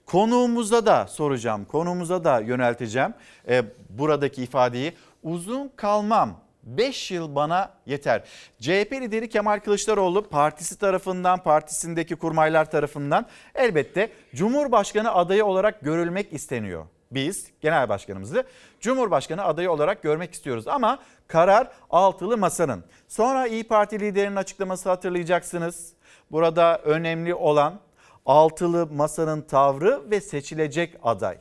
konuğumuza 0.07 0.87
da 0.87 1.07
soracağım. 1.07 1.65
Konuğumuza 1.65 2.25
da 2.25 2.41
yönelteceğim. 2.41 3.15
E, 3.49 3.63
buradaki 3.91 4.43
ifadeyi 4.43 4.93
uzun 5.23 5.71
kalmam 5.77 6.41
5 6.77 7.11
yıl 7.11 7.35
bana 7.35 7.73
yeter. 7.87 8.23
CHP 8.61 8.93
lideri 8.93 9.29
Kemal 9.29 9.59
Kılıçdaroğlu 9.59 10.29
partisi 10.29 10.79
tarafından, 10.79 11.43
partisindeki 11.43 12.17
kurmaylar 12.17 12.71
tarafından 12.71 13.27
elbette 13.55 14.11
Cumhurbaşkanı 14.35 15.15
adayı 15.15 15.45
olarak 15.45 15.81
görülmek 15.81 16.33
isteniyor. 16.33 16.87
Biz 17.11 17.51
genel 17.61 17.89
başkanımızı 17.89 18.45
Cumhurbaşkanı 18.81 19.45
adayı 19.45 19.71
olarak 19.71 20.03
görmek 20.03 20.33
istiyoruz 20.33 20.69
ama 20.69 20.99
karar 21.27 21.69
altılı 21.91 22.39
masanın. 22.39 22.85
Sonra 23.09 23.47
İyi 23.47 23.65
Parti 23.65 24.01
liderinin 24.01 24.37
açıklaması 24.37 24.89
hatırlayacaksınız. 24.89 25.93
Burada 26.31 26.79
önemli 26.79 27.35
olan 27.35 27.81
altılı 28.27 28.87
masanın 28.87 29.43
tavrı 29.43 30.11
ve 30.11 30.21
seçilecek 30.21 30.97
aday. 31.03 31.39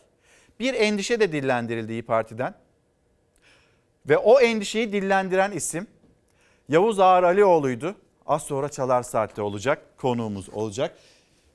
Bir 0.60 0.74
endişe 0.74 1.20
de 1.20 1.32
dillendirildi 1.32 1.92
İyi 1.92 2.06
Parti'den. 2.06 2.67
Ve 4.10 4.18
o 4.18 4.40
endişeyi 4.40 4.94
dillendiren 4.94 5.52
isim 5.52 5.88
Yavuz 6.70 7.00
Ağar 7.00 7.24
Alioğlu'ydu. 7.24 7.96
Az 8.26 8.44
sonra 8.44 8.70
Çalar 8.70 9.04
Saat'te 9.04 9.42
olacak, 9.42 9.98
konuğumuz 9.98 10.50
olacak. 10.50 10.98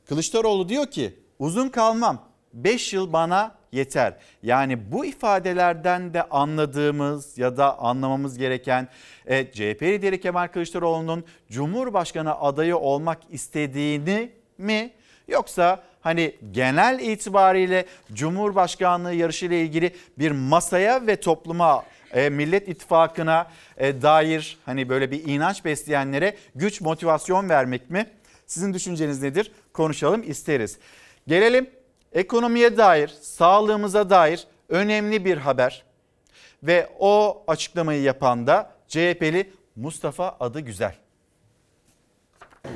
Kılıçdaroğlu 0.09 0.69
diyor 0.69 0.87
ki 0.87 1.15
uzun 1.39 1.69
kalmam 1.69 2.23
5 2.53 2.93
yıl 2.93 3.13
bana 3.13 3.55
yeter. 3.73 4.15
Yani 4.43 4.93
bu 4.93 5.05
ifadelerden 5.05 6.15
de 6.15 6.23
anladığımız 6.23 7.39
ya 7.39 7.57
da 7.57 7.79
anlamamız 7.79 8.39
gereken 8.39 8.89
e, 9.27 9.53
CHP 9.53 9.83
lideri 9.83 10.21
Kemal 10.21 10.49
Kılıçdaroğlu'nun 10.49 11.25
Cumhurbaşkanı 11.51 12.41
adayı 12.41 12.77
olmak 12.77 13.19
istediğini 13.31 14.33
mi 14.59 14.91
yoksa 15.29 15.83
hani 16.01 16.37
genel 16.51 17.01
itibariyle 17.01 17.87
Cumhurbaşkanlığı 18.13 19.15
yarışıyla 19.15 19.57
ilgili 19.57 19.95
bir 20.19 20.31
masaya 20.31 21.07
ve 21.07 21.17
topluma 21.17 21.85
e, 22.13 22.29
Millet 22.29 22.69
İttifakı'na 22.69 23.47
e, 23.77 24.03
dair 24.03 24.59
hani 24.67 24.89
böyle 24.89 25.11
bir 25.11 25.25
inanç 25.25 25.65
besleyenlere 25.65 26.37
güç 26.55 26.81
motivasyon 26.81 27.49
vermek 27.49 27.91
mi? 27.91 28.07
Sizin 28.47 28.75
düşünceniz 28.75 29.23
nedir? 29.23 29.53
Konuşalım 29.73 30.23
isteriz. 30.31 30.79
Gelelim 31.27 31.71
ekonomiye 32.13 32.77
dair, 32.77 33.09
sağlığımıza 33.21 34.11
dair 34.11 34.47
önemli 34.69 35.25
bir 35.25 35.37
haber. 35.37 35.85
Ve 36.63 36.89
o 36.99 37.45
açıklamayı 37.47 38.03
yapan 38.03 38.47
da 38.47 38.71
CHP'li 38.89 39.53
Mustafa 39.77 40.37
Adı 40.41 40.61
Güzel. 40.61 40.95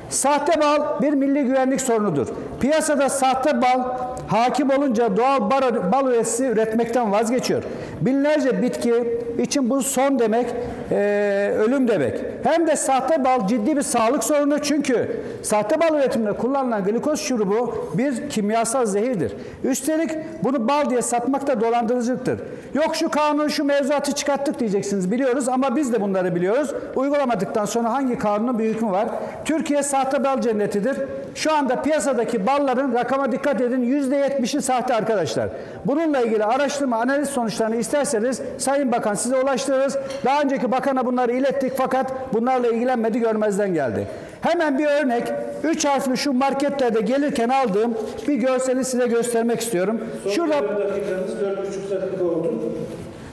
Sahte 0.09 0.61
bal 0.61 1.01
bir 1.01 1.13
milli 1.13 1.43
güvenlik 1.43 1.81
sorunudur. 1.81 2.27
Piyasada 2.61 3.09
sahte 3.09 3.61
bal 3.61 3.83
hakim 4.27 4.69
olunca 4.69 5.17
doğal 5.17 5.51
bal, 5.51 5.91
bal 5.91 6.07
üreticisi 6.07 6.45
üretmekten 6.45 7.11
vazgeçiyor. 7.11 7.63
Binlerce 8.01 8.61
bitki 8.61 9.19
için 9.39 9.69
bu 9.69 9.83
son 9.83 10.19
demek, 10.19 10.47
e, 10.91 11.53
ölüm 11.57 11.87
demek. 11.87 12.21
Hem 12.43 12.67
de 12.67 12.75
sahte 12.75 13.23
bal 13.23 13.47
ciddi 13.47 13.77
bir 13.77 13.81
sağlık 13.81 14.23
sorunu 14.23 14.61
çünkü 14.61 15.21
sahte 15.41 15.79
bal 15.79 15.95
üretiminde 15.95 16.33
kullanılan 16.33 16.83
glikoz 16.83 17.19
şurubu 17.19 17.75
bir 17.93 18.29
kimyasal 18.29 18.85
zehirdir. 18.85 19.33
Üstelik 19.63 20.11
bunu 20.43 20.67
bal 20.67 20.89
diye 20.89 21.01
satmak 21.01 21.47
da 21.47 21.61
dolandırıcılıktır. 21.61 22.39
Yok 22.73 22.95
şu 22.95 23.09
kanun 23.09 23.47
şu 23.47 23.63
mevzuatı 23.63 24.11
çıkarttık 24.11 24.59
diyeceksiniz 24.59 25.11
biliyoruz 25.11 25.49
ama 25.49 25.75
biz 25.75 25.93
de 25.93 26.01
bunları 26.01 26.35
biliyoruz. 26.35 26.73
Uygulamadıktan 26.95 27.65
sonra 27.65 27.93
hangi 27.93 28.17
kanunun 28.17 28.59
bir 28.59 28.65
hükmü 28.65 28.91
var? 28.91 29.07
Türkiye 29.45 29.83
sahte 29.83 30.23
bal 30.23 30.41
cennetidir. 30.41 30.97
Şu 31.35 31.53
anda 31.53 31.81
piyasadaki 31.81 32.45
balların 32.45 32.93
rakama 32.93 33.31
dikkat 33.31 33.61
edin 33.61 33.83
%70'i 34.17 34.61
sahte 34.61 34.95
arkadaşlar. 34.95 35.49
Bununla 35.85 36.21
ilgili 36.21 36.43
araştırma 36.43 36.97
analiz 36.97 37.29
sonuçlarını 37.29 37.75
isterseniz 37.75 38.41
Sayın 38.57 38.91
Bakan 38.91 39.13
size 39.13 39.37
ulaştırırız. 39.37 39.97
Daha 40.25 40.41
önceki 40.41 40.71
bakana 40.71 41.05
bunları 41.05 41.31
ilettik 41.31 41.73
fakat 41.77 42.33
bunlarla 42.33 42.67
ilgilenmedi 42.67 43.19
görmezden 43.19 43.73
geldi. 43.73 44.07
Hemen 44.41 44.79
bir 44.79 44.85
örnek. 44.85 45.23
Üç 45.63 45.85
harfli 45.85 46.17
şu 46.17 46.33
marketlerde 46.33 47.01
gelirken 47.01 47.49
aldığım 47.49 47.97
bir 48.27 48.35
görseli 48.35 48.85
size 48.85 49.07
göstermek 49.07 49.59
istiyorum. 49.59 50.01
Şurada 50.35 50.55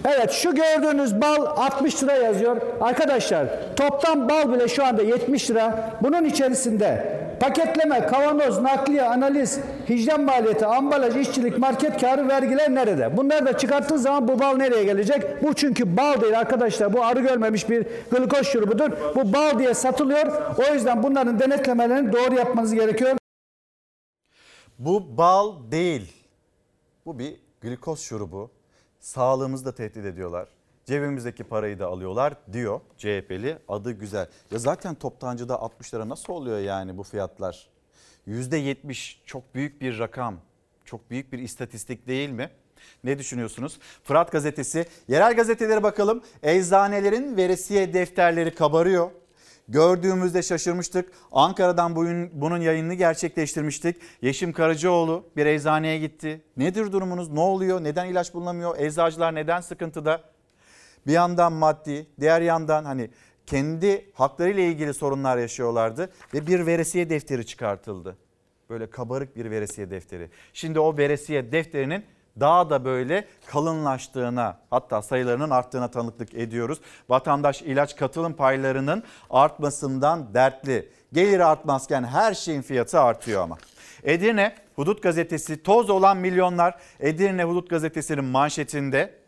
Evet 0.09 0.31
şu 0.31 0.55
gördüğünüz 0.55 1.21
bal 1.21 1.47
60 1.47 2.03
lira 2.03 2.13
yazıyor. 2.13 2.57
Arkadaşlar 2.81 3.47
toptan 3.77 4.29
bal 4.29 4.53
bile 4.53 4.69
şu 4.69 4.85
anda 4.85 5.03
70 5.03 5.51
lira. 5.51 5.91
Bunun 6.03 6.25
içerisinde 6.25 7.21
paketleme, 7.41 8.07
kavanoz, 8.07 8.59
nakliye, 8.59 9.03
analiz, 9.03 9.61
hijyen 9.89 10.21
maliyeti, 10.21 10.67
ambalaj, 10.67 11.17
işçilik, 11.17 11.59
market 11.59 12.01
karı, 12.01 12.29
vergiler 12.29 12.75
nerede? 12.75 13.17
Bunları 13.17 13.47
da 13.47 13.59
çıkarttığı 13.59 13.99
zaman 13.99 14.29
bu 14.29 14.39
bal 14.41 14.57
nereye 14.57 14.85
gelecek? 14.85 15.43
Bu 15.43 15.55
çünkü 15.55 15.97
bal 15.97 16.21
değil 16.21 16.39
arkadaşlar. 16.39 16.93
Bu 16.93 17.05
arı 17.05 17.21
görmemiş 17.21 17.71
bir 17.71 17.87
glikoz 18.11 18.47
şurubudur. 18.47 18.91
Bu 19.15 19.33
bal 19.33 19.59
diye 19.59 19.75
satılıyor. 19.75 20.57
O 20.59 20.75
yüzden 20.75 21.03
bunların 21.03 21.39
denetlemelerini 21.39 22.13
doğru 22.13 22.35
yapmanız 22.35 22.75
gerekiyor. 22.75 23.17
Bu 24.79 25.17
bal 25.17 25.71
değil. 25.71 26.13
Bu 27.07 27.19
bir 27.19 27.37
glikoz 27.61 28.01
şurubu 28.01 28.51
sağlığımızı 29.05 29.65
da 29.65 29.75
tehdit 29.75 30.05
ediyorlar. 30.05 30.49
Cebimizdeki 30.85 31.45
parayı 31.45 31.79
da 31.79 31.87
alıyorlar 31.87 32.35
diyor 32.53 32.81
CHP'li 32.99 33.59
adı 33.69 33.93
güzel. 33.93 34.29
Ya 34.51 34.59
zaten 34.59 34.95
toptancıda 34.95 35.61
60 35.61 35.95
lira 35.95 36.09
nasıl 36.09 36.33
oluyor 36.33 36.59
yani 36.59 36.99
bu 36.99 37.03
fiyatlar? 37.03 37.69
%70 38.29 39.17
çok 39.27 39.55
büyük 39.55 39.81
bir 39.81 39.99
rakam. 39.99 40.37
Çok 40.85 41.11
büyük 41.11 41.33
bir 41.33 41.39
istatistik 41.39 42.07
değil 42.07 42.31
mi? 42.31 42.51
Ne 43.05 43.19
düşünüyorsunuz? 43.19 43.79
Fırat 44.03 44.33
gazetesi, 44.33 44.87
yerel 45.09 45.37
gazetelere 45.37 45.83
bakalım. 45.83 46.23
Eczanelerin 46.43 47.37
veresiye 47.37 47.95
defterleri 47.95 48.55
kabarıyor. 48.55 49.11
Gördüğümüzde 49.69 50.43
şaşırmıştık. 50.43 51.13
Ankara'dan 51.33 51.97
bunun 52.33 52.61
yayınını 52.61 52.95
gerçekleştirmiştik. 52.95 53.97
Yeşim 54.23 54.53
Karacaoğlu 54.53 55.25
bir 55.37 55.47
eczaneye 55.47 55.99
gitti. 55.99 56.43
Nedir 56.57 56.93
durumunuz? 56.93 57.31
Ne 57.31 57.41
oluyor? 57.41 57.85
Neden 57.85 58.07
ilaç 58.07 58.35
bulunamıyor? 58.35 58.79
Eczacılar 58.79 59.35
neden 59.35 59.61
sıkıntıda? 59.61 60.23
Bir 61.07 61.13
yandan 61.13 61.53
maddi, 61.53 62.07
diğer 62.21 62.41
yandan 62.41 62.85
hani 62.85 63.11
kendi 63.47 64.11
haklarıyla 64.15 64.63
ilgili 64.63 64.95
sorunlar 64.95 65.39
yaşıyorlardı 65.39 66.11
ve 66.35 66.47
bir 66.47 66.67
veresiye 66.67 67.11
defteri 67.11 67.47
çıkartıldı. 67.47 68.17
Böyle 68.71 68.91
kabarık 68.91 69.37
bir 69.37 69.51
veresiye 69.51 69.91
defteri. 69.91 70.31
Şimdi 70.53 70.81
o 70.81 70.97
veresiye 70.97 71.53
defterinin 71.53 72.05
daha 72.41 72.71
da 72.71 72.85
böyle 72.85 73.25
kalınlaştığına 73.47 74.59
hatta 74.71 75.03
sayılarının 75.03 75.51
arttığına 75.51 75.89
tanıklık 75.89 76.35
ediyoruz. 76.35 76.79
Vatandaş 77.09 77.63
ilaç 77.63 77.97
katılım 77.97 78.33
paylarının 78.33 79.03
artmasından 79.31 80.35
dertli. 80.35 80.89
Gelir 81.13 81.41
artmazken 81.41 82.05
her 82.05 82.35
şeyin 82.35 82.63
fiyatı 82.63 83.01
artıyor 83.01 83.43
ama. 83.43 83.59
Edirne 84.03 84.55
Hudut 84.77 85.03
Gazetesi 85.03 85.63
toz 85.63 85.91
olan 85.91 86.17
milyonlar 86.17 86.75
Edirne 87.01 87.45
Hudut 87.45 87.71
Gazetesi'nin 87.71 88.25
manşetinde 88.25 89.25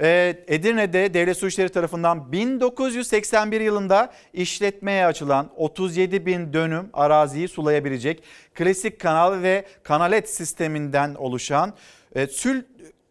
ee, 0.00 0.44
Edirne'de 0.46 1.14
devlet 1.14 1.36
su 1.36 1.46
işleri 1.46 1.68
tarafından 1.68 2.32
1981 2.32 3.60
yılında 3.60 4.12
işletmeye 4.32 5.06
açılan 5.06 5.50
37 5.56 6.26
bin 6.26 6.52
dönüm 6.52 6.90
araziyi 6.92 7.48
sulayabilecek 7.48 8.22
klasik 8.54 9.00
kanal 9.00 9.42
ve 9.42 9.66
kanalet 9.82 10.30
sisteminden 10.30 11.14
oluşan 11.14 11.72
e, 12.14 12.26
Sül 12.26 12.62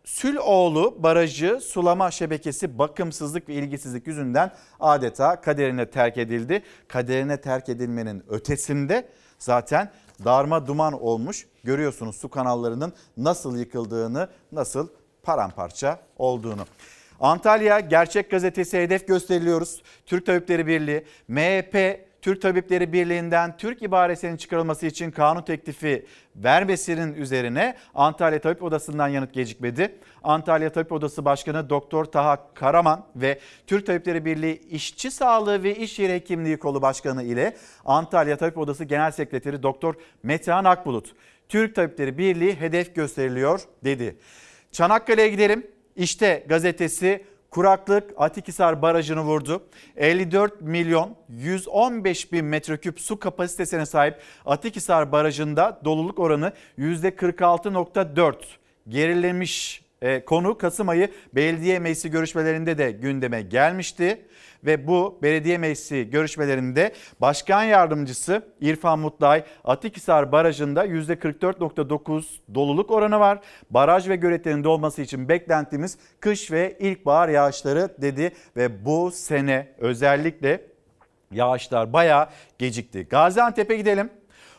Süloğlu 0.03 1.03
Barajı 1.03 1.59
sulama 1.61 2.11
şebekesi 2.11 2.77
bakımsızlık 2.79 3.49
ve 3.49 3.53
ilgisizlik 3.53 4.07
yüzünden 4.07 4.51
adeta 4.79 5.41
kaderine 5.41 5.89
terk 5.89 6.17
edildi. 6.17 6.63
Kaderine 6.87 7.41
terk 7.41 7.69
edilmenin 7.69 8.23
ötesinde 8.29 9.07
zaten 9.39 9.91
darma 10.25 10.67
duman 10.67 11.01
olmuş. 11.01 11.47
Görüyorsunuz 11.63 12.15
su 12.15 12.29
kanallarının 12.29 12.93
nasıl 13.17 13.57
yıkıldığını, 13.57 14.29
nasıl 14.51 14.87
paramparça 15.23 15.99
olduğunu. 16.17 16.65
Antalya 17.19 17.79
Gerçek 17.79 18.31
Gazetesi 18.31 18.77
hedef 18.77 19.07
gösteriliyoruz. 19.07 19.83
Türk 20.05 20.25
Tabipleri 20.25 20.67
Birliği, 20.67 21.05
MHP 21.27 21.99
Türk 22.21 22.41
Tabipleri 22.41 22.93
Birliği'nden 22.93 23.57
Türk 23.57 23.81
ibaresinin 23.81 24.37
çıkarılması 24.37 24.85
için 24.85 25.11
kanun 25.11 25.41
teklifi 25.41 26.05
vermesinin 26.35 27.13
üzerine 27.13 27.75
Antalya 27.95 28.41
Tabip 28.41 28.63
Odası'ndan 28.63 29.07
yanıt 29.07 29.33
gecikmedi. 29.33 29.99
Antalya 30.23 30.71
Tabip 30.71 30.91
Odası 30.91 31.25
Başkanı 31.25 31.69
Doktor 31.69 32.05
Taha 32.05 32.53
Karaman 32.53 33.05
ve 33.15 33.39
Türk 33.67 33.85
Tabipleri 33.85 34.25
Birliği 34.25 34.61
İşçi 34.69 35.11
Sağlığı 35.11 35.63
ve 35.63 35.75
İş 35.75 35.99
Yeri 35.99 36.13
Hekimliği 36.13 36.57
Kolu 36.57 36.81
Başkanı 36.81 37.23
ile 37.23 37.57
Antalya 37.85 38.37
Tabip 38.37 38.57
Odası 38.57 38.83
Genel 38.83 39.11
Sekreteri 39.11 39.63
Doktor 39.63 39.95
Metehan 40.23 40.65
Akbulut 40.65 41.15
Türk 41.49 41.75
Tabipleri 41.75 42.17
Birliği 42.17 42.55
hedef 42.55 42.95
gösteriliyor 42.95 43.61
dedi. 43.83 44.17
Çanakkale'ye 44.71 45.29
gidelim. 45.29 45.67
İşte 45.95 46.45
gazetesi 46.49 47.25
kuraklık 47.51 48.11
Atikhisar 48.17 48.81
Barajı'nı 48.81 49.21
vurdu. 49.21 49.63
54 49.97 50.61
milyon 50.61 51.15
115 51.29 52.31
bin 52.31 52.45
metreküp 52.45 52.99
su 52.99 53.19
kapasitesine 53.19 53.85
sahip 53.85 54.15
Atikhisar 54.45 55.11
Barajı'nda 55.11 55.81
doluluk 55.85 56.19
oranı 56.19 56.53
%46.4 56.79 58.35
gerilemiş 58.87 59.81
e, 60.01 60.25
konu 60.25 60.57
Kasım 60.57 60.89
ayı 60.89 61.11
belediye 61.35 61.79
meclisi 61.79 62.11
görüşmelerinde 62.11 62.77
de 62.77 62.91
gündeme 62.91 63.41
gelmişti 63.41 64.21
ve 64.65 64.87
bu 64.87 65.19
belediye 65.21 65.57
meclisi 65.57 66.09
görüşmelerinde 66.09 66.93
başkan 67.21 67.63
yardımcısı 67.63 68.41
İrfan 68.61 68.99
Mutlay 68.99 69.43
Atikhisar 69.63 70.31
Barajı'nda 70.31 70.85
%44.9 70.85 72.23
doluluk 72.55 72.91
oranı 72.91 73.19
var. 73.19 73.39
Baraj 73.69 74.09
ve 74.09 74.15
göletlerin 74.15 74.63
dolması 74.63 75.01
için 75.01 75.29
beklentimiz 75.29 75.97
kış 76.19 76.51
ve 76.51 76.77
ilkbahar 76.79 77.29
yağışları 77.29 77.89
dedi 78.01 78.31
ve 78.57 78.85
bu 78.85 79.11
sene 79.11 79.67
özellikle 79.77 80.61
yağışlar 81.31 81.93
bayağı 81.93 82.27
gecikti. 82.59 83.07
Gaziantep'e 83.09 83.75
gidelim. 83.75 84.09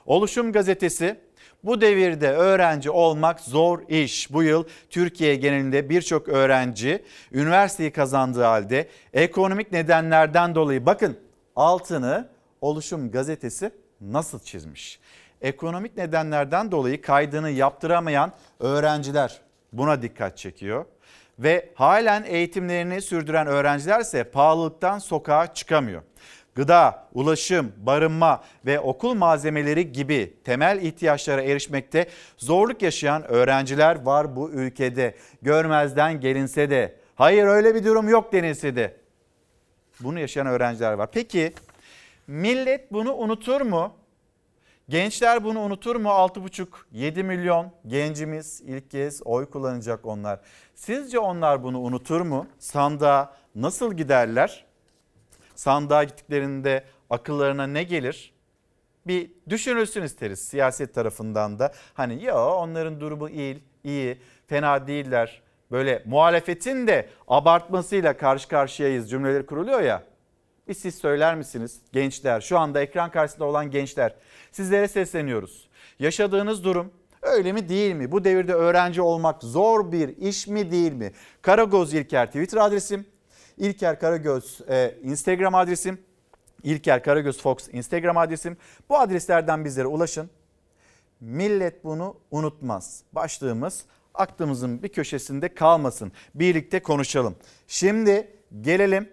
Oluşum 0.07 0.53
gazetesi 0.53 1.17
bu 1.65 1.81
devirde 1.81 2.31
öğrenci 2.31 2.91
olmak 2.91 3.41
zor 3.41 3.89
iş. 3.89 4.33
Bu 4.33 4.43
yıl 4.43 4.65
Türkiye 4.91 5.35
genelinde 5.35 5.89
birçok 5.89 6.29
öğrenci 6.29 7.03
üniversiteyi 7.33 7.91
kazandığı 7.91 8.43
halde 8.45 8.89
ekonomik 9.13 9.73
nedenlerden 9.73 10.55
dolayı 10.55 10.87
bakın 10.87 11.19
altını 11.57 12.33
Oluşum 12.61 13.11
gazetesi 13.11 13.71
nasıl 14.01 14.39
çizmiş? 14.39 15.01
Ekonomik 15.41 15.97
nedenlerden 15.97 16.71
dolayı 16.71 17.03
kaydını 17.03 17.51
yaptıramayan 17.51 18.33
öğrenciler 18.61 19.41
buna 19.73 20.03
dikkat 20.03 20.39
çekiyor 20.39 20.85
ve 21.39 21.73
halen 21.75 22.25
eğitimlerini 22.25 23.03
sürdüren 23.03 23.47
öğrenciler 23.47 24.01
ise 24.01 24.25
pahalılıktan 24.25 24.99
sokağa 24.99 25.55
çıkamıyor 25.55 26.03
gıda, 26.55 27.09
ulaşım, 27.15 27.73
barınma 27.77 28.45
ve 28.67 28.81
okul 28.81 29.15
malzemeleri 29.15 29.93
gibi 29.93 30.35
temel 30.45 30.83
ihtiyaçlara 30.83 31.43
erişmekte 31.43 32.07
zorluk 32.39 32.83
yaşayan 32.83 33.25
öğrenciler 33.31 34.03
var 34.03 34.37
bu 34.37 34.51
ülkede. 34.51 35.15
Görmezden 35.43 36.21
gelinse 36.21 36.71
de, 36.71 36.97
hayır 37.15 37.45
öyle 37.45 37.75
bir 37.75 37.85
durum 37.85 38.09
yok 38.09 38.33
denilse 38.33 38.77
de 38.77 38.97
bunu 40.01 40.19
yaşayan 40.19 40.47
öğrenciler 40.47 40.93
var. 40.93 41.09
Peki 41.13 41.53
millet 42.27 42.93
bunu 42.93 43.15
unutur 43.15 43.61
mu? 43.61 43.93
Gençler 44.89 45.45
bunu 45.45 45.61
unutur 45.61 45.97
mu? 45.97 46.09
6,5-7 46.09 47.23
milyon 47.23 47.73
gencimiz 47.87 48.61
ilk 48.61 48.91
kez 48.91 49.23
oy 49.25 49.51
kullanacak 49.51 50.07
onlar. 50.07 50.41
Sizce 50.75 51.19
onlar 51.19 51.63
bunu 51.63 51.81
unutur 51.81 52.21
mu? 52.21 52.47
Sandığa 52.59 53.37
nasıl 53.55 53.95
giderler? 53.95 54.65
Sandığa 55.55 56.05
gittiklerinde 56.05 56.85
akıllarına 57.11 57.67
ne 57.67 57.83
gelir? 57.83 58.33
Bir 59.07 59.31
düşünülsün 59.49 60.03
isteriz 60.03 60.49
siyaset 60.49 60.95
tarafından 60.95 61.59
da. 61.59 61.73
Hani 61.95 62.23
ya 62.25 62.47
onların 62.55 63.01
durumu 63.01 63.29
iyi, 63.29 63.63
iyi, 63.85 64.19
fena 64.47 64.87
değiller. 64.87 65.43
Böyle 65.71 66.03
muhalefetin 66.07 66.87
de 66.87 67.09
abartmasıyla 67.29 68.17
karşı 68.17 68.49
karşıyayız 68.49 69.11
cümleleri 69.11 69.47
kuruluyor 69.47 69.81
ya. 69.81 70.03
Bir 70.69 70.75
siz 70.75 70.95
söyler 70.95 71.35
misiniz 71.35 71.81
gençler 71.93 72.41
şu 72.41 72.59
anda 72.59 72.81
ekran 72.81 73.11
karşısında 73.11 73.45
olan 73.45 73.71
gençler 73.71 74.15
sizlere 74.53 74.89
sesleniyoruz. 74.89 75.69
Yaşadığınız 75.99 76.65
durum 76.65 76.93
öyle 77.23 77.53
mi 77.53 77.69
değil 77.69 77.95
mi? 77.95 78.13
Bu 78.13 78.25
devirde 78.25 78.55
öğrenci 78.55 79.03
olmak 79.03 79.43
zor 79.43 79.93
bir 79.93 80.17
iş 80.17 80.47
mi 80.47 80.71
değil 80.71 80.93
mi? 80.93 81.13
Karagoz 81.43 81.95
İlker 81.95 82.27
Twitter 82.27 82.59
adresim 82.59 83.07
İlker 83.59 84.01
Karagöz 84.01 84.61
e, 84.69 84.95
Instagram 85.03 85.55
adresim. 85.55 85.99
İlker 86.63 87.03
Karagöz 87.03 87.43
Fox 87.43 87.69
Instagram 87.73 88.17
adresim. 88.17 88.57
Bu 88.89 88.99
adreslerden 88.99 89.65
bizlere 89.65 89.87
ulaşın. 89.87 90.31
Millet 91.21 91.85
bunu 91.85 92.17
unutmaz. 92.31 93.03
Başlığımız 93.13 93.85
aklımızın 94.15 94.83
bir 94.83 94.89
köşesinde 94.89 95.55
kalmasın. 95.55 96.13
Birlikte 96.35 96.83
konuşalım. 96.83 97.37
Şimdi 97.67 98.31
gelelim 98.61 99.09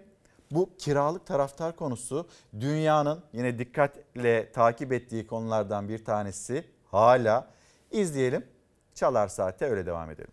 bu 0.50 0.70
kiralık 0.78 1.26
taraftar 1.26 1.76
konusu 1.76 2.28
dünyanın 2.60 3.22
yine 3.32 3.58
dikkatle 3.58 4.52
takip 4.52 4.92
ettiği 4.92 5.26
konulardan 5.26 5.88
bir 5.88 6.04
tanesi. 6.04 6.64
Hala 6.90 7.50
izleyelim. 7.90 8.46
Çalar 8.94 9.28
Saat'te 9.28 9.66
öyle 9.66 9.86
devam 9.86 10.10
edelim. 10.10 10.32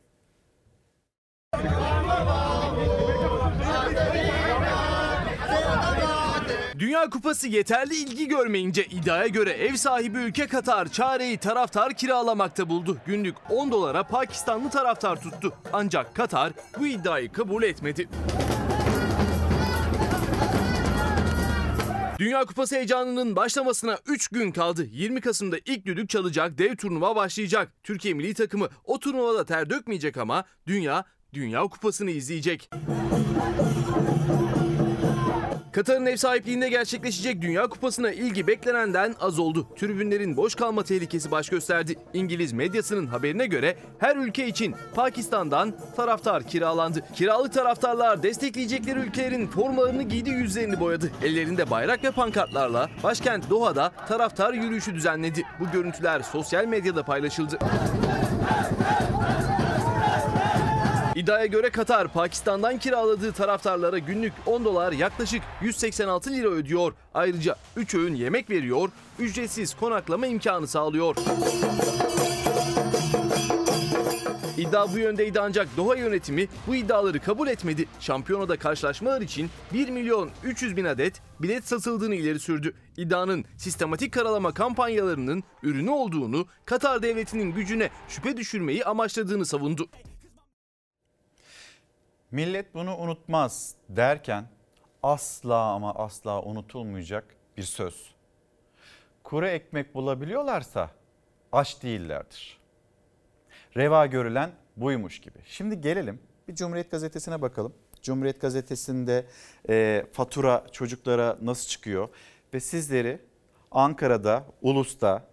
Dünya 6.80 7.10
Kupası 7.10 7.48
yeterli 7.48 7.96
ilgi 7.96 8.28
görmeyince 8.28 8.86
iddiaya 8.86 9.28
göre 9.28 9.52
ev 9.52 9.76
sahibi 9.76 10.18
ülke 10.18 10.48
Katar 10.48 10.92
çareyi 10.92 11.38
taraftar 11.38 11.94
kiralamakta 11.94 12.70
buldu. 12.70 12.98
Günlük 13.06 13.36
10 13.50 13.72
dolara 13.72 14.04
Pakistanlı 14.04 14.70
taraftar 14.70 15.22
tuttu. 15.22 15.54
Ancak 15.74 16.16
Katar 16.16 16.54
bu 16.80 16.88
iddiayı 16.88 17.32
kabul 17.32 17.64
etmedi. 17.64 18.10
Dünya 22.20 22.46
Kupası 22.46 22.76
heyecanının 22.76 23.36
başlamasına 23.36 23.98
3 24.08 24.28
gün 24.28 24.52
kaldı. 24.52 24.86
20 24.92 25.22
Kasım'da 25.22 25.58
ilk 25.66 25.86
düdük 25.86 26.10
çalacak, 26.10 26.58
dev 26.58 26.76
turnuva 26.76 27.16
başlayacak. 27.16 27.74
Türkiye 27.84 28.14
milli 28.14 28.34
takımı 28.34 28.70
o 28.84 29.00
turnuvada 29.00 29.46
ter 29.46 29.70
dökmeyecek 29.70 30.18
ama 30.18 30.44
dünya 30.68 31.06
Dünya 31.34 31.62
Kupası'nı 31.62 32.12
izleyecek. 32.12 32.70
Katar'ın 35.72 36.06
ev 36.06 36.16
sahipliğinde 36.16 36.70
gerçekleşecek 36.70 37.42
Dünya 37.42 37.68
Kupası'na 37.68 38.12
ilgi 38.12 38.48
beklenenden 38.48 39.16
az 39.20 39.40
oldu. 39.40 39.68
Tribünlerin 39.76 40.38
boş 40.38 40.56
kalma 40.56 40.84
tehlikesi 40.84 41.32
baş 41.32 41.50
gösterdi. 41.50 41.96
İngiliz 42.14 42.54
medyasının 42.54 43.08
haberine 43.08 43.46
göre 43.46 43.78
her 44.00 44.16
ülke 44.16 44.48
için 44.48 44.76
Pakistan'dan 44.96 45.74
taraftar 45.96 46.44
kiralandı. 46.44 47.04
Kiralık 47.16 47.54
taraftarlar 47.54 48.24
destekleyecekleri 48.24 49.00
ülkelerin 49.00 49.48
formalarını 49.48 50.04
giydi 50.04 50.30
yüzlerini 50.30 50.80
boyadı. 50.80 51.12
Ellerinde 51.24 51.70
bayrak 51.70 52.04
ve 52.04 52.12
pankartlarla 52.12 52.90
başkent 53.04 53.50
Doha'da 53.50 53.92
taraftar 54.08 54.54
yürüyüşü 54.54 54.96
düzenledi. 54.96 55.44
Bu 55.60 55.72
görüntüler 55.72 56.22
sosyal 56.22 56.66
medyada 56.66 57.04
paylaşıldı. 57.04 57.60
İddiaya 61.18 61.46
göre 61.46 61.70
Katar, 61.70 62.08
Pakistan'dan 62.14 62.78
kiraladığı 62.80 63.32
taraftarlara 63.32 63.98
günlük 63.98 64.34
10 64.46 64.66
dolar 64.66 64.92
yaklaşık 64.92 65.42
186 65.62 66.32
lira 66.32 66.48
ödüyor. 66.48 66.94
Ayrıca 67.14 67.56
3 67.76 67.96
öğün 67.96 68.16
yemek 68.16 68.50
veriyor, 68.50 68.90
ücretsiz 69.20 69.74
konaklama 69.76 70.28
imkanı 70.28 70.68
sağlıyor. 70.68 71.16
İddia 74.58 74.94
bu 74.94 75.00
yöndeydi 75.00 75.40
ancak 75.40 75.68
Doha 75.78 75.96
yönetimi 75.96 76.48
bu 76.68 76.76
iddiaları 76.76 77.20
kabul 77.20 77.48
etmedi. 77.48 77.86
Şampiyonada 78.00 78.58
karşılaşmalar 78.58 79.22
için 79.22 79.50
1 79.74 79.90
milyon 79.90 80.30
300 80.44 80.78
bin 80.78 80.86
adet 80.86 81.22
bilet 81.40 81.68
satıldığını 81.68 82.16
ileri 82.16 82.40
sürdü. 82.40 82.74
İddianın 82.98 83.46
sistematik 83.58 84.14
karalama 84.14 84.54
kampanyalarının 84.54 85.44
ürünü 85.64 85.90
olduğunu, 85.90 86.48
Katar 86.66 87.02
devletinin 87.02 87.52
gücüne 87.52 87.90
şüphe 88.10 88.38
düşürmeyi 88.38 88.86
amaçladığını 88.86 89.46
savundu. 89.46 89.90
Millet 92.32 92.74
bunu 92.74 92.98
unutmaz 92.98 93.76
derken 93.90 94.48
asla 95.04 95.56
ama 95.56 95.96
asla 95.96 96.42
unutulmayacak 96.42 97.36
bir 97.58 97.64
söz. 97.64 98.16
Kuru 99.24 99.48
ekmek 99.48 99.96
bulabiliyorlarsa 99.96 100.92
aç 101.52 101.84
değillerdir. 101.84 102.60
Reva 103.78 104.06
görülen 104.06 104.52
buymuş 104.78 105.22
gibi. 105.22 105.40
Şimdi 105.46 105.82
gelelim 105.82 106.20
bir 106.48 106.56
Cumhuriyet 106.56 106.92
Gazetesi'ne 106.92 107.42
bakalım. 107.42 107.74
Cumhuriyet 108.02 108.42
Gazetesi'nde 108.42 109.26
e, 109.70 110.06
fatura 110.14 110.66
çocuklara 110.72 111.38
nasıl 111.42 111.68
çıkıyor 111.68 112.10
ve 112.54 112.60
sizleri 112.60 113.20
Ankara'da, 113.72 114.46
Ulus'ta 114.62 115.24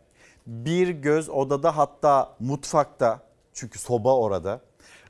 bir 0.47 0.89
göz 0.89 1.29
odada 1.29 1.77
hatta 1.77 2.37
mutfakta 2.41 3.21
çünkü 3.53 3.79
soba 3.79 4.17
orada 4.17 4.61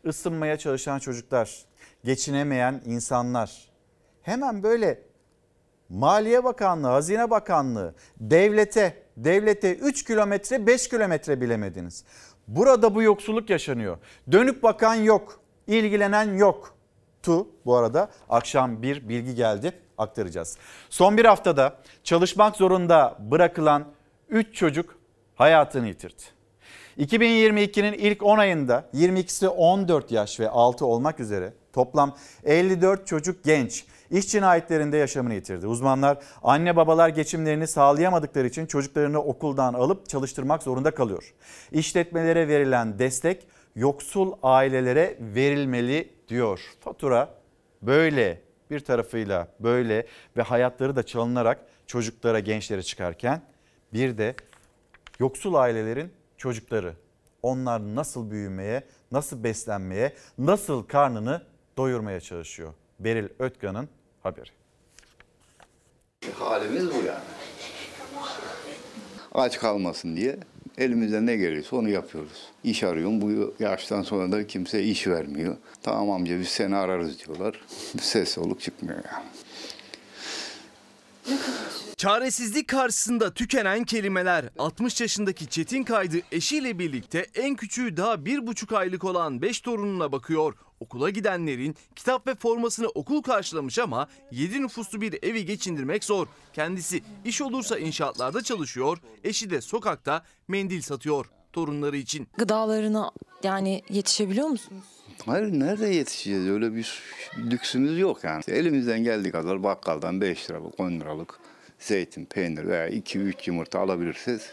ısınmaya 0.07 0.59
çalışan 0.59 0.99
çocuklar, 0.99 1.65
geçinemeyen 2.05 2.83
insanlar 2.87 3.69
hemen 4.23 4.63
böyle 4.63 5.03
Maliye 5.89 6.45
Bakanlığı, 6.45 6.89
Hazine 6.89 7.31
Bakanlığı, 7.31 7.95
devlete, 8.21 9.03
devlete 9.17 9.75
3 9.75 10.05
kilometre 10.05 10.67
5 10.67 10.89
kilometre 10.89 11.41
bilemediniz. 11.41 12.05
Burada 12.49 12.95
bu 12.95 13.03
yoksulluk 13.03 13.51
yaşanıyor. 13.51 13.99
Dönüp 14.33 14.63
bakan 14.63 14.95
yok, 14.95 15.41
ilgilenen 15.67 16.35
yok. 16.35 16.75
Tu 17.23 17.49
bu 17.67 17.77
arada 17.77 18.11
akşam 18.29 18.83
bir 18.83 19.09
bilgi 19.09 19.35
geldi 19.35 19.73
aktaracağız. 19.99 20.59
Son 20.91 21.17
bir 21.17 21.25
haftada 21.25 21.77
çalışmak 22.05 22.57
zorunda 22.57 23.17
bırakılan 23.21 23.85
3 24.29 24.55
çocuk 24.55 24.99
hayatını 25.35 25.89
yitirdi. 25.89 26.23
2022'nin 26.99 27.93
ilk 27.93 28.23
10 28.23 28.39
ayında 28.39 28.85
22'si 28.95 29.47
14 29.47 30.13
yaş 30.13 30.41
ve 30.41 30.49
6 30.49 30.87
olmak 30.87 31.21
üzere 31.21 31.53
toplam 31.75 32.17
54 32.45 33.07
çocuk 33.07 33.45
genç 33.45 33.85
iş 34.11 34.29
cinayetlerinde 34.29 34.97
yaşamını 34.97 35.35
yitirdi. 35.35 35.67
Uzmanlar 35.67 36.19
anne 36.43 36.77
babalar 36.77 37.09
geçimlerini 37.09 37.67
sağlayamadıkları 37.67 38.47
için 38.47 38.67
çocuklarını 38.67 39.23
okuldan 39.23 39.75
alıp 39.75 40.09
çalıştırmak 40.09 40.63
zorunda 40.63 40.91
kalıyor. 40.91 41.35
İşletmelere 41.73 42.49
verilen 42.49 42.99
destek 42.99 43.47
yoksul 43.77 44.33
ailelere 44.43 45.17
verilmeli 45.21 46.11
diyor. 46.29 46.61
Fatura 46.81 47.35
böyle 47.83 48.41
bir 48.71 48.81
tarafıyla 48.81 49.49
böyle 49.61 50.07
ve 50.37 50.43
hayatları 50.43 50.97
da 50.97 51.03
çalınarak 51.03 51.61
çocuklara 51.87 52.41
gençlere 52.41 52.83
çıkarken 52.83 53.43
bir 53.93 54.19
de 54.19 54.35
yoksul 55.19 55.55
ailelerin 55.55 56.13
çocukları 56.37 56.95
onlar 57.43 57.81
nasıl 57.95 58.31
büyümeye, 58.31 58.83
nasıl 59.13 59.45
beslenmeye, 59.45 60.13
nasıl 60.39 60.83
karnını 60.83 61.43
doyurmaya 61.77 62.21
çalışıyor. 62.21 62.73
Beril 63.01 63.29
Ötkan'ın 63.39 63.89
haberi. 64.23 64.51
Halimiz 66.39 66.91
bu 66.91 67.05
yani. 67.07 67.25
Aç 69.35 69.59
kalmasın 69.59 70.17
diye 70.17 70.39
elimizden 70.79 71.27
ne 71.27 71.37
gelirse 71.37 71.77
onu 71.77 71.89
yapıyoruz. 71.89 72.49
İş 72.65 72.83
arıyorum. 72.83 73.21
Bu 73.21 73.55
yaştan 73.59 74.03
sonra 74.03 74.33
da 74.33 74.47
kimse 74.47 74.83
iş 74.83 75.07
vermiyor. 75.07 75.57
Tamam 75.83 76.11
amca 76.11 76.41
biz 76.41 76.49
seni 76.49 76.77
ararız 76.77 77.27
diyorlar. 77.27 77.61
Ses 78.01 78.29
soluk 78.29 78.61
çıkmıyor 78.61 78.99
yani. 79.13 79.25
Çaresizlik 82.05 82.69
karşısında 82.69 83.35
tükenen 83.35 83.85
kelimeler. 83.85 84.45
60 84.59 85.01
yaşındaki 85.01 85.47
Çetin 85.47 85.85
Kaydı 85.85 86.17
eşiyle 86.33 86.79
birlikte 86.79 87.27
en 87.35 87.57
küçüğü 87.57 87.97
daha 87.97 88.25
bir 88.25 88.47
buçuk 88.47 88.73
aylık 88.73 89.05
olan 89.05 89.43
5 89.43 89.61
torununa 89.61 90.13
bakıyor. 90.13 90.55
Okula 90.81 91.11
gidenlerin 91.11 91.77
kitap 91.97 92.27
ve 92.27 92.35
formasını 92.35 92.89
okul 92.89 93.23
karşılamış 93.23 93.79
ama 93.79 94.09
7 94.31 94.63
nüfuslu 94.63 95.01
bir 95.01 95.19
evi 95.23 95.47
geçindirmek 95.47 96.05
zor. 96.05 96.27
Kendisi 96.53 97.03
iş 97.25 97.43
olursa 97.43 97.79
inşaatlarda 97.79 98.43
çalışıyor, 98.43 98.99
eşi 99.25 99.51
de 99.51 99.61
sokakta 99.61 100.25
mendil 100.49 100.81
satıyor 100.81 101.27
torunları 101.53 101.97
için. 101.97 102.29
Gıdalarına 102.39 103.11
yani 103.43 103.83
yetişebiliyor 103.89 104.49
musunuz? 104.49 104.85
Hayır 105.27 105.47
nerede 105.47 105.87
yetişeceğiz? 105.87 106.49
Öyle 106.49 106.75
bir 106.75 107.03
lüksümüz 107.39 107.99
yok 107.99 108.25
yani. 108.25 108.43
Elimizden 108.49 109.05
geldiği 109.05 109.31
kadar 109.31 109.63
bakkaldan 109.63 110.21
5 110.21 110.51
liralık, 110.51 110.81
10 110.81 110.91
liralık 110.91 111.41
zeytin, 111.85 112.25
peynir 112.25 112.69
veya 112.69 112.89
2-3 112.89 113.49
yumurta 113.49 113.81
alabilirsiniz 113.81 114.53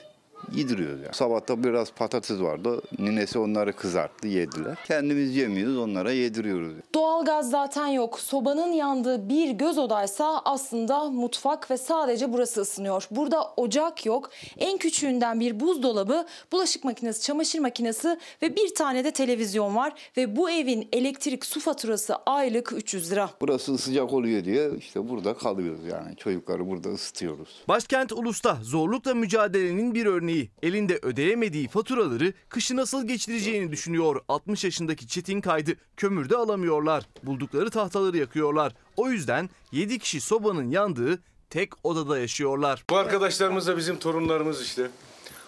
yediriyoruz 0.56 1.02
yani. 1.02 1.14
Sabahta 1.14 1.64
biraz 1.64 1.92
patates 1.92 2.42
vardı. 2.42 2.82
Ninesi 3.00 3.40
onları 3.40 3.74
kızarttı, 3.74 4.28
yediler. 4.28 4.78
Kendimiz 4.88 5.36
yemiyoruz, 5.36 5.78
onlara 5.78 6.12
yediriyoruz. 6.12 6.74
Doğalgaz 6.96 7.50
zaten 7.50 7.88
yok. 7.88 8.20
Sobanın 8.20 8.72
yandığı 8.72 9.30
bir 9.30 9.50
göz 9.52 9.78
odaysa 9.78 10.42
aslında 10.46 11.10
mutfak 11.10 11.72
ve 11.72 11.78
sadece 11.78 12.34
burası 12.34 12.62
ısınıyor. 12.62 13.08
Burada 13.12 13.54
ocak 13.58 14.06
yok. 14.06 14.30
En 14.58 14.78
küçüğünden 14.78 15.40
bir 15.40 15.60
buzdolabı, 15.60 16.26
bulaşık 16.52 16.84
makinesi, 16.84 17.22
çamaşır 17.22 17.60
makinesi 17.60 18.18
ve 18.42 18.56
bir 18.56 18.76
tane 18.76 19.04
de 19.04 19.12
televizyon 19.12 19.76
var. 19.76 19.94
Ve 20.18 20.36
bu 20.36 20.50
evin 20.50 20.88
elektrik 20.94 21.46
su 21.46 21.60
faturası 21.60 22.16
aylık 22.16 22.74
300 22.76 23.12
lira. 23.12 23.30
Burası 23.42 23.78
sıcak 23.78 24.14
oluyor 24.14 24.46
diye 24.46 24.72
işte 24.78 25.10
burada 25.10 25.34
kalıyoruz 25.34 25.86
yani. 25.86 26.16
Çocukları 26.16 26.68
burada 26.70 26.90
ısıtıyoruz. 26.90 27.50
Başkent 27.68 28.12
Ulus'ta 28.12 28.58
zorlukla 28.64 29.14
mücadelenin 29.14 29.96
bir 29.96 30.06
örneği. 30.06 30.31
Elinde 30.64 31.00
ödeyemediği 31.02 31.68
faturaları 31.68 32.34
kışı 32.50 32.76
nasıl 32.76 33.08
geçireceğini 33.08 33.72
düşünüyor. 33.72 34.22
60 34.28 34.64
yaşındaki 34.64 35.08
Çetin 35.08 35.42
Kaydı 35.42 35.72
kömürde 35.98 36.36
alamıyorlar. 36.36 37.04
Buldukları 37.24 37.70
tahtaları 37.70 38.18
yakıyorlar. 38.18 38.74
O 38.98 39.10
yüzden 39.10 39.50
7 39.72 40.00
kişi 40.00 40.22
sobanın 40.22 40.70
yandığı 40.70 41.20
tek 41.50 41.86
odada 41.86 42.20
yaşıyorlar. 42.20 42.84
Bu 42.90 42.98
arkadaşlarımız 42.98 43.68
da 43.68 43.78
bizim 43.78 44.00
torunlarımız 44.00 44.62
işte. 44.62 44.90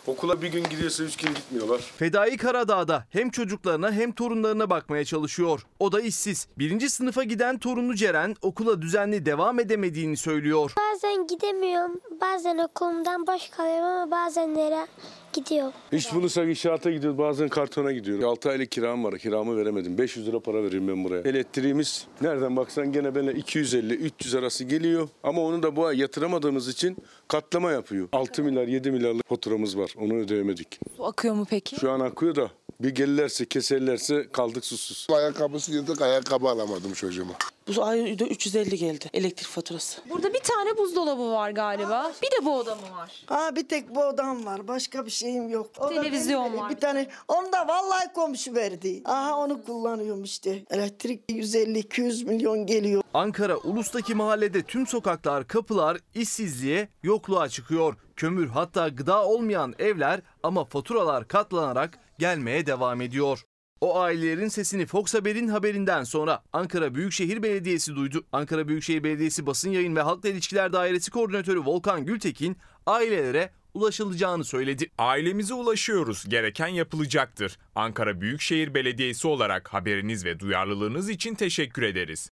Okula 0.08 0.42
bir 0.42 0.48
gün 0.52 0.64
gidiyorsa 0.64 1.04
üç 1.04 1.18
gün 1.18 1.34
gitmiyorlar. 1.34 1.80
Fedai 1.98 2.38
Karadağ'da 2.38 3.06
hem 3.10 3.30
çocuklarına 3.30 3.92
hem 3.92 4.12
torunlarına 4.12 4.70
bakmaya 4.70 5.06
çalışıyor. 5.06 5.62
O 5.80 5.92
da 5.92 6.02
işsiz. 6.02 6.48
Birinci 6.58 6.90
sınıfa 6.90 7.24
giden 7.24 7.58
torunu 7.60 7.96
Ceren 7.96 8.36
okula 8.42 8.82
düzenli 8.82 9.26
devam 9.26 9.60
edemediğini 9.60 10.18
söylüyor. 10.18 10.74
Bazen 10.78 11.28
gidemiyorum. 11.28 12.00
Bazen 12.22 12.58
okulumdan 12.58 13.28
boş 13.28 13.50
kalıyorum 13.50 13.86
ama 13.86 14.12
bazenlere 14.12 14.88
gidiyorum. 15.34 15.74
İş 15.92 16.14
bulursak 16.14 16.50
inşaata 16.50 16.92
gidiyoruz. 16.92 17.18
Bazen 17.18 17.50
kartona 17.50 17.92
gidiyorum. 17.92 18.26
6 18.30 18.50
aylık 18.50 18.72
kiram 18.72 19.04
var. 19.04 19.18
Kiramı 19.18 19.58
veremedim. 19.58 19.98
500 19.98 20.28
lira 20.28 20.40
para 20.40 20.64
veriyorum 20.64 20.88
ben 20.88 21.04
buraya. 21.04 21.22
Elektriğimiz 21.30 22.08
nereden 22.22 22.56
baksan 22.56 22.92
gene 22.92 23.16
benimle 23.16 23.32
250-300 23.32 24.40
arası 24.40 24.64
geliyor. 24.64 25.10
Ama 25.24 25.42
onu 25.42 25.64
da 25.64 25.76
bu 25.76 25.86
ay 25.86 26.00
yatıramadığımız 26.00 26.68
için 26.68 26.98
katlama 27.28 27.72
yapıyor. 27.72 28.08
6 28.12 28.44
milyar 28.44 28.68
7 28.68 28.92
milyarlık 28.92 29.28
faturamız 29.30 29.78
var. 29.78 29.94
Onu 29.98 30.14
ödeyemedik. 30.14 30.80
Su 30.98 31.06
akıyor 31.06 31.34
mu 31.36 31.46
peki? 31.50 31.76
Şu 31.76 31.92
an 31.92 32.00
akıyor 32.00 32.36
da 32.36 32.52
Bir 32.82 32.90
gelirlerse 32.90 33.46
keserlerse 33.46 34.28
kaldık 34.32 34.66
susuz. 34.66 35.08
Ayakkabısı 35.12 35.72
yırtık 35.74 36.02
ayakkabı 36.02 36.48
alamadım 36.50 36.94
çocuğuma. 36.94 37.34
Bu 37.78 37.84
ayda 37.84 38.26
350 38.26 38.78
geldi 38.78 39.06
elektrik 39.14 39.48
faturası. 39.48 40.02
Burada 40.10 40.34
bir 40.34 40.40
tane 40.40 40.78
buzdolabı 40.78 41.32
var 41.32 41.50
galiba. 41.52 42.12
Bir 42.22 42.28
de 42.28 42.46
bu 42.46 42.58
oda 42.58 42.76
mı 42.76 42.82
var? 42.98 43.24
Ha 43.26 43.56
bir 43.56 43.68
tek 43.68 43.96
bu 43.96 44.04
odam 44.06 44.46
var. 44.46 44.68
Başka 44.68 45.06
bir 45.06 45.12
şeyim 45.12 45.50
yok. 45.50 45.70
O 45.78 45.90
Televizyon 45.90 46.46
benim- 46.46 46.60
var. 46.60 46.70
Bir 46.70 46.76
tane. 46.76 47.08
Onu 47.28 47.52
da 47.54 47.68
vallahi 47.68 48.14
komşu 48.14 48.54
verdi. 48.56 49.02
Aha 49.06 49.38
onu 49.38 49.64
kullanıyorum 49.66 50.24
işte. 50.24 50.64
Elektrik 50.70 51.22
150-200 51.30 52.26
milyon 52.26 52.66
geliyor. 52.66 53.04
Ankara 53.14 53.58
Ulus'taki 53.58 54.16
mahallede 54.16 54.62
tüm 54.64 54.88
sokaklar, 54.88 55.48
kapılar 55.48 55.98
işsizliğe, 56.16 56.88
yokluğa 57.04 57.50
çıkıyor. 57.50 57.96
Kömür 58.16 58.48
hatta 58.48 58.88
gıda 58.88 59.26
olmayan 59.26 59.74
evler 59.80 60.22
ama 60.44 60.66
faturalar 60.66 61.28
katlanarak 61.28 62.00
gelmeye 62.24 62.66
devam 62.66 63.02
ediyor. 63.02 63.44
O 63.82 64.00
ailelerin 64.00 64.48
sesini 64.48 64.86
Fox 64.86 65.14
Haber'in 65.14 65.48
haberinden 65.48 66.04
sonra 66.04 66.44
Ankara 66.54 66.96
Büyükşehir 66.96 67.44
Belediyesi 67.44 67.96
duydu. 67.96 68.26
Ankara 68.32 68.68
Büyükşehir 68.68 69.04
Belediyesi 69.04 69.46
Basın 69.46 69.70
Yayın 69.70 69.96
ve 69.96 70.02
Halkla 70.02 70.30
İlişkiler 70.30 70.74
Dairesi 70.74 71.12
Koordinatörü 71.12 71.60
Volkan 71.60 72.06
Gültekin 72.06 72.58
ailelere 72.86 73.52
ulaşılacağını 73.74 74.44
söyledi. 74.44 74.90
Ailemize 74.98 75.54
ulaşıyoruz. 75.54 76.30
Gereken 76.30 76.68
yapılacaktır. 76.68 77.60
Ankara 77.76 78.22
Büyükşehir 78.22 78.74
Belediyesi 78.74 79.28
olarak 79.28 79.74
haberiniz 79.74 80.26
ve 80.26 80.40
duyarlılığınız 80.40 81.10
için 81.10 81.36
teşekkür 81.36 81.82
ederiz. 81.82 82.30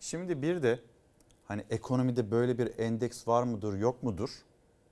Şimdi 0.00 0.42
bir 0.42 0.62
de 0.62 0.80
hani 1.48 1.64
ekonomide 1.70 2.30
böyle 2.30 2.58
bir 2.58 2.78
endeks 2.78 3.28
var 3.28 3.42
mıdır 3.42 3.78
yok 3.78 4.02
mudur? 4.02 4.30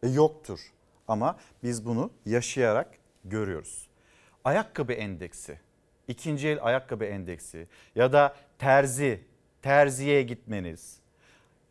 E 0.02 0.08
yoktur 0.08 0.60
ama 1.08 1.38
biz 1.62 1.86
bunu 1.86 2.10
yaşayarak 2.26 3.05
görüyoruz. 3.30 3.88
Ayakkabı 4.44 4.92
endeksi, 4.92 5.58
ikinci 6.08 6.48
el 6.48 6.58
ayakkabı 6.62 7.04
endeksi 7.04 7.66
ya 7.94 8.12
da 8.12 8.36
terzi, 8.58 9.20
terziye 9.62 10.22
gitmeniz, 10.22 11.00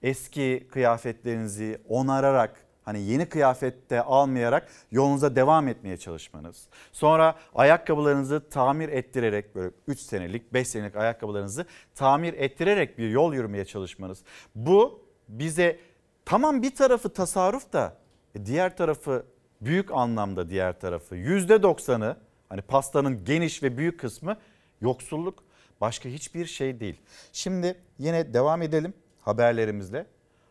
eski 0.03 0.67
kıyafetlerinizi 0.71 1.81
onararak 1.89 2.65
hani 2.85 3.01
yeni 3.01 3.29
kıyafette 3.29 4.01
almayarak 4.01 4.67
yolunuza 4.91 5.35
devam 5.35 5.67
etmeye 5.67 5.97
çalışmanız. 5.97 6.67
Sonra 6.91 7.35
ayakkabılarınızı 7.55 8.49
tamir 8.49 8.89
ettirerek 8.89 9.55
böyle 9.55 9.71
3 9.87 9.99
senelik 9.99 10.53
5 10.53 10.67
senelik 10.67 10.95
ayakkabılarınızı 10.95 11.65
tamir 11.95 12.33
ettirerek 12.33 12.97
bir 12.97 13.09
yol 13.09 13.33
yürümeye 13.33 13.65
çalışmanız. 13.65 14.23
Bu 14.55 15.05
bize 15.29 15.79
tamam 16.25 16.61
bir 16.61 16.75
tarafı 16.75 17.13
tasarruf 17.13 17.73
da 17.73 17.97
e, 18.35 18.45
diğer 18.45 18.77
tarafı 18.77 19.25
büyük 19.61 19.91
anlamda 19.91 20.49
diğer 20.49 20.79
tarafı 20.79 21.15
%90'ı 21.15 22.17
hani 22.49 22.61
pastanın 22.61 23.23
geniş 23.25 23.63
ve 23.63 23.77
büyük 23.77 23.99
kısmı 23.99 24.37
yoksulluk 24.81 25.43
başka 25.81 26.09
hiçbir 26.09 26.45
şey 26.45 26.79
değil. 26.79 27.01
Şimdi 27.33 27.75
yine 27.99 28.33
devam 28.33 28.61
edelim 28.61 28.93
haberlerimizle. 29.21 30.05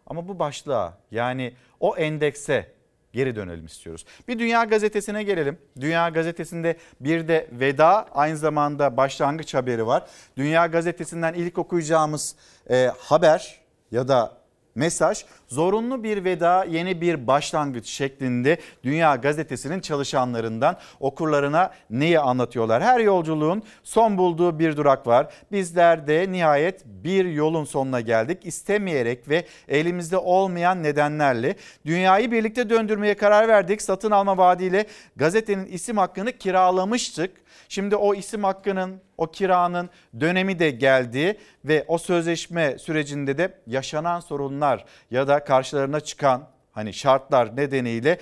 Ama 0.06 0.28
bu 0.28 0.38
başlığa 0.38 0.98
yani 1.10 1.54
o 1.80 1.96
endekse 1.96 2.74
geri 3.12 3.36
dönelim 3.36 3.66
istiyoruz. 3.66 4.04
Bir 4.28 4.38
Dünya 4.38 4.64
Gazetesi'ne 4.64 5.22
gelelim. 5.22 5.58
Dünya 5.80 6.08
Gazetesi'nde 6.08 6.76
bir 7.00 7.28
de 7.28 7.48
veda 7.52 8.08
aynı 8.12 8.36
zamanda 8.36 8.96
başlangıç 8.96 9.54
haberi 9.54 9.86
var. 9.86 10.06
Dünya 10.36 10.66
Gazetesi'nden 10.66 11.34
ilk 11.34 11.58
okuyacağımız 11.58 12.36
e, 12.70 12.90
haber 12.98 13.60
ya 13.90 14.08
da 14.08 14.43
mesaj 14.74 15.24
zorunlu 15.48 16.02
bir 16.02 16.24
veda 16.24 16.64
yeni 16.64 17.00
bir 17.00 17.26
başlangıç 17.26 17.86
şeklinde 17.86 18.58
Dünya 18.84 19.16
Gazetesi'nin 19.16 19.80
çalışanlarından 19.80 20.78
okurlarına 21.00 21.70
neyi 21.90 22.20
anlatıyorlar? 22.20 22.82
Her 22.82 23.00
yolculuğun 23.00 23.62
son 23.82 24.18
bulduğu 24.18 24.58
bir 24.58 24.76
durak 24.76 25.06
var. 25.06 25.34
Bizler 25.52 26.06
de 26.06 26.32
nihayet 26.32 26.84
bir 26.84 27.24
yolun 27.24 27.64
sonuna 27.64 28.00
geldik. 28.00 28.38
İstemeyerek 28.44 29.28
ve 29.28 29.46
elimizde 29.68 30.16
olmayan 30.16 30.82
nedenlerle 30.82 31.56
dünyayı 31.86 32.32
birlikte 32.32 32.70
döndürmeye 32.70 33.14
karar 33.14 33.48
verdik. 33.48 33.82
Satın 33.82 34.10
alma 34.10 34.38
vaadiyle 34.38 34.86
gazetenin 35.16 35.66
isim 35.66 35.96
hakkını 35.96 36.32
kiralamıştık. 36.32 37.43
Şimdi 37.68 37.96
o 37.96 38.14
isim 38.14 38.44
hakkının, 38.44 39.00
o 39.18 39.30
kiranın 39.30 39.90
dönemi 40.20 40.58
de 40.58 40.70
geldi 40.70 41.38
ve 41.64 41.84
o 41.88 41.98
sözleşme 41.98 42.78
sürecinde 42.78 43.38
de 43.38 43.58
yaşanan 43.66 44.20
sorunlar 44.20 44.84
ya 45.10 45.28
da 45.28 45.44
karşılarına 45.44 46.00
çıkan 46.00 46.48
hani 46.72 46.92
şartlar 46.92 47.56
nedeniyle 47.56 48.18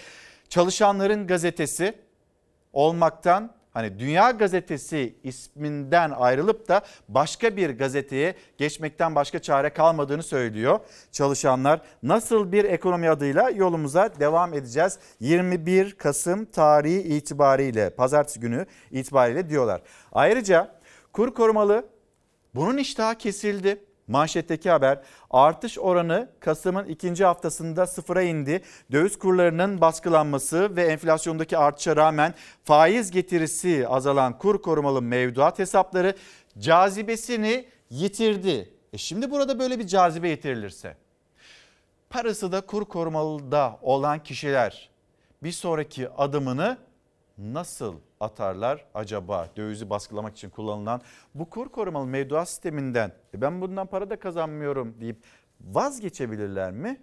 çalışanların 0.48 1.26
gazetesi 1.26 1.94
olmaktan 2.72 3.54
hani 3.72 3.98
Dünya 3.98 4.30
Gazetesi 4.30 5.14
isminden 5.24 6.10
ayrılıp 6.10 6.68
da 6.68 6.82
başka 7.08 7.56
bir 7.56 7.70
gazeteye 7.70 8.34
geçmekten 8.58 9.14
başka 9.14 9.38
çare 9.38 9.70
kalmadığını 9.70 10.22
söylüyor 10.22 10.80
çalışanlar. 11.12 11.80
Nasıl 12.02 12.52
bir 12.52 12.64
ekonomi 12.64 13.10
adıyla 13.10 13.50
yolumuza 13.50 14.20
devam 14.20 14.54
edeceğiz 14.54 14.98
21 15.20 15.92
Kasım 15.92 16.44
tarihi 16.44 17.00
itibariyle 17.00 17.90
pazartesi 17.90 18.40
günü 18.40 18.66
itibariyle 18.90 19.48
diyorlar. 19.48 19.82
Ayrıca 20.12 20.80
kur 21.12 21.34
korumalı 21.34 21.86
bunun 22.54 22.76
iştahı 22.76 23.18
kesildi. 23.18 23.84
Manşetteki 24.08 24.70
haber 24.70 25.00
artış 25.30 25.78
oranı 25.78 26.28
Kasım'ın 26.40 26.86
ikinci 26.86 27.24
haftasında 27.24 27.86
sıfıra 27.86 28.22
indi. 28.22 28.62
Döviz 28.92 29.18
kurlarının 29.18 29.80
baskılanması 29.80 30.76
ve 30.76 30.84
enflasyondaki 30.84 31.58
artışa 31.58 31.96
rağmen 31.96 32.34
faiz 32.64 33.10
getirisi 33.10 33.88
azalan 33.88 34.38
kur 34.38 34.62
korumalı 34.62 35.02
mevduat 35.02 35.58
hesapları 35.58 36.16
cazibesini 36.58 37.66
yitirdi. 37.90 38.74
E 38.92 38.98
şimdi 38.98 39.30
burada 39.30 39.58
böyle 39.58 39.78
bir 39.78 39.86
cazibe 39.86 40.28
yitirilirse 40.28 40.96
parası 42.10 42.52
da 42.52 42.60
kur 42.60 42.84
korumalıda 42.84 43.78
olan 43.82 44.22
kişiler 44.22 44.90
bir 45.42 45.52
sonraki 45.52 46.08
adımını 46.10 46.78
nasıl 47.38 47.94
atarlar 48.20 48.84
acaba 48.94 49.48
dövizi 49.56 49.90
baskılamak 49.90 50.36
için 50.36 50.50
kullanılan 50.50 51.00
bu 51.34 51.50
kur 51.50 51.68
korumalı 51.68 52.06
mevduat 52.06 52.48
sisteminden 52.48 53.12
e 53.34 53.40
ben 53.40 53.60
bundan 53.60 53.86
para 53.86 54.10
da 54.10 54.18
kazanmıyorum 54.18 55.00
deyip 55.00 55.16
vazgeçebilirler 55.60 56.72
mi? 56.72 57.00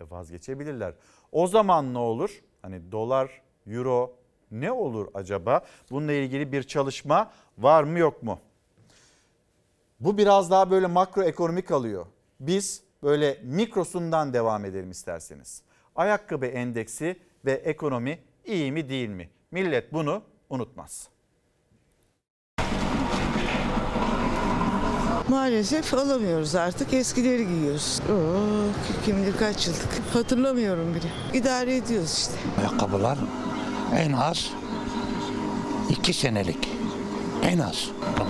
E 0.00 0.10
vazgeçebilirler. 0.10 0.94
O 1.32 1.46
zaman 1.46 1.94
ne 1.94 1.98
olur? 1.98 2.42
Hani 2.62 2.92
dolar, 2.92 3.42
euro 3.66 4.14
ne 4.50 4.72
olur 4.72 5.08
acaba? 5.14 5.60
Bununla 5.90 6.12
ilgili 6.12 6.52
bir 6.52 6.62
çalışma 6.62 7.30
var 7.58 7.82
mı 7.82 7.98
yok 7.98 8.22
mu? 8.22 8.40
Bu 10.00 10.18
biraz 10.18 10.50
daha 10.50 10.70
böyle 10.70 10.86
makroekonomik 10.86 11.68
kalıyor. 11.68 12.06
Biz 12.40 12.82
böyle 13.02 13.40
mikrosundan 13.42 14.32
devam 14.32 14.64
edelim 14.64 14.90
isterseniz. 14.90 15.62
Ayakkabı 15.96 16.46
endeksi 16.46 17.16
ve 17.44 17.52
ekonomi 17.52 18.18
iyi 18.44 18.72
mi 18.72 18.88
değil 18.88 19.08
mi? 19.08 19.30
Millet 19.50 19.92
bunu 19.92 20.22
unutmaz. 20.50 21.08
Maalesef 25.28 25.94
alamıyoruz 25.94 26.54
artık. 26.54 26.92
Eskileri 26.94 27.46
giyiyoruz. 27.48 28.00
Oo, 28.12 29.04
kim 29.04 29.16
bilir 29.22 29.36
kaç 29.36 29.66
yıllık. 29.66 29.88
Hatırlamıyorum 30.14 30.94
bile. 30.94 31.06
İdare 31.34 31.76
ediyoruz 31.76 32.12
işte. 32.18 32.32
Ayakkabılar 32.60 33.18
en 33.96 34.12
az 34.12 34.50
iki 35.90 36.12
senelik. 36.12 36.68
En 37.42 37.58
az. 37.58 37.88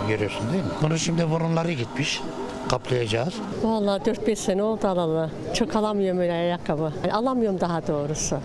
Görüyorsun 0.08 0.52
değil 0.52 0.64
mi? 0.64 0.70
Bunu 0.82 0.98
şimdi 0.98 1.30
burunları 1.30 1.72
gitmiş. 1.72 2.22
Kaplayacağız. 2.68 3.34
Vallahi 3.62 4.02
4-5 4.02 4.36
sene 4.36 4.62
oldu 4.62 4.86
alalı. 4.86 5.30
Çok 5.54 5.76
alamıyorum 5.76 6.20
öyle 6.20 6.32
ayakkabı. 6.32 6.92
Yani 7.02 7.12
alamıyorum 7.12 7.60
daha 7.60 7.86
doğrusu. 7.86 8.36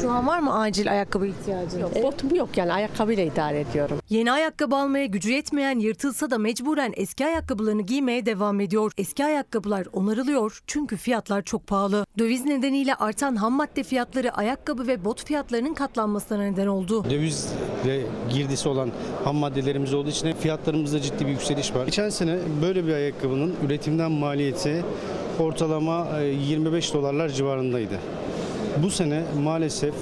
Şu 0.00 0.10
an 0.10 0.26
var 0.26 0.38
mı 0.38 0.58
acil 0.60 0.90
ayakkabı 0.90 1.26
ihtiyacın? 1.26 1.80
Yok, 1.80 2.02
botum 2.02 2.34
yok 2.34 2.48
yani 2.56 2.72
ayakkabıyla 2.72 3.24
idare 3.24 3.60
ediyorum. 3.60 3.98
Yeni 4.10 4.32
ayakkabı 4.32 4.76
almaya 4.76 5.06
gücü 5.06 5.32
yetmeyen 5.32 5.78
yırtılsa 5.78 6.30
da 6.30 6.38
mecburen 6.38 6.92
eski 6.96 7.26
ayakkabılarını 7.26 7.82
giymeye 7.82 8.26
devam 8.26 8.60
ediyor. 8.60 8.92
Eski 8.98 9.24
ayakkabılar 9.24 9.86
onarılıyor 9.92 10.62
çünkü 10.66 10.96
fiyatlar 10.96 11.42
çok 11.42 11.66
pahalı. 11.66 12.06
Döviz 12.18 12.44
nedeniyle 12.44 12.94
artan 12.94 13.36
ham 13.36 13.52
madde 13.52 13.82
fiyatları 13.82 14.32
ayakkabı 14.34 14.86
ve 14.86 15.04
bot 15.04 15.24
fiyatlarının 15.24 15.74
katlanmasına 15.74 16.42
neden 16.42 16.66
oldu. 16.66 17.04
Dövizle 17.10 18.06
girdisi 18.32 18.68
olan 18.68 18.90
ham 19.24 19.36
maddelerimiz 19.36 19.94
olduğu 19.94 20.10
için 20.10 20.32
fiyatlarımızda 20.32 21.00
ciddi 21.00 21.26
bir 21.26 21.30
yükseliş 21.30 21.74
var. 21.74 21.84
Geçen 21.84 22.08
sene 22.08 22.38
böyle 22.62 22.86
bir 22.86 22.92
ayakkabının 22.94 23.45
üretimden 23.66 24.12
maliyeti 24.12 24.84
ortalama 25.38 26.20
e, 26.20 26.24
25 26.26 26.94
dolarlar 26.94 27.28
civarındaydı. 27.28 27.98
Bu 28.82 28.90
sene 28.90 29.24
maalesef 29.42 29.94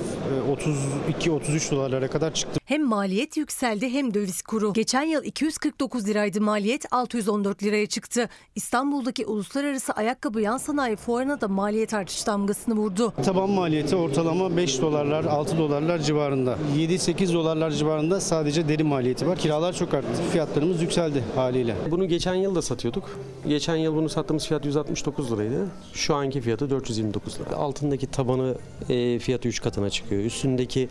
e, 1.23 1.29
32-33 1.29 1.71
dolarlara 1.71 2.09
kadar 2.09 2.35
çıktı. 2.35 2.61
Hem 2.65 2.85
maliyet 2.85 3.37
yükseldi 3.37 3.89
hem 3.89 4.15
döviz 4.15 4.43
kuru. 4.43 4.73
Geçen 4.73 5.03
yıl 5.03 5.25
249 5.25 6.07
liraydı 6.09 6.41
maliyet 6.41 6.93
614 6.93 7.63
liraya 7.63 7.87
çıktı. 7.87 8.29
İstanbul'daki 8.55 9.27
uluslararası 9.27 9.93
ayakkabı 9.93 10.41
yan 10.41 10.57
sanayi 10.59 10.97
fuarına 10.97 11.41
da 11.41 11.49
maliyet 11.49 11.95
artış 11.95 12.27
damgasını 12.27 12.75
vurdu. 12.75 13.13
Taban 13.25 13.51
maliyeti 13.51 13.97
ortalama 13.97 14.57
5 14.57 14.81
dolarlar 14.81 15.25
6 15.25 15.59
dolarlar 15.59 15.99
civarında. 15.99 16.59
7-8 16.77 17.33
dolarlar 17.35 17.71
civarında 17.71 18.21
sadece 18.21 18.69
deri 18.69 18.85
maliyeti 18.85 19.27
var. 19.27 19.39
Kiralar 19.39 19.73
çok 19.73 19.95
arttı. 19.95 20.09
Fiyatlarımız 20.33 20.83
yükseldi 20.83 21.25
haliyle. 21.35 21.75
Bunu 21.91 22.09
geçen 22.09 22.35
yıl 22.35 22.55
da 22.55 22.63
satıyorduk. 22.63 23.11
Geçen 23.49 23.77
yıl 23.77 23.97
bunu 23.97 24.09
sattığımız 24.09 24.47
fiyat 24.47 24.65
169 24.65 25.33
liraydı. 25.33 25.69
Şu 25.93 26.15
anki 26.15 26.41
fiyatı 26.41 26.71
429 26.71 27.41
lira. 27.41 27.57
Altındaki 27.57 28.07
tabanı 28.07 28.55
e, 28.89 29.19
fiyatı 29.19 29.49
3 29.49 29.63
katına 29.63 29.91
çıkıyor. 29.91 30.25
Üstündeki 30.25 30.89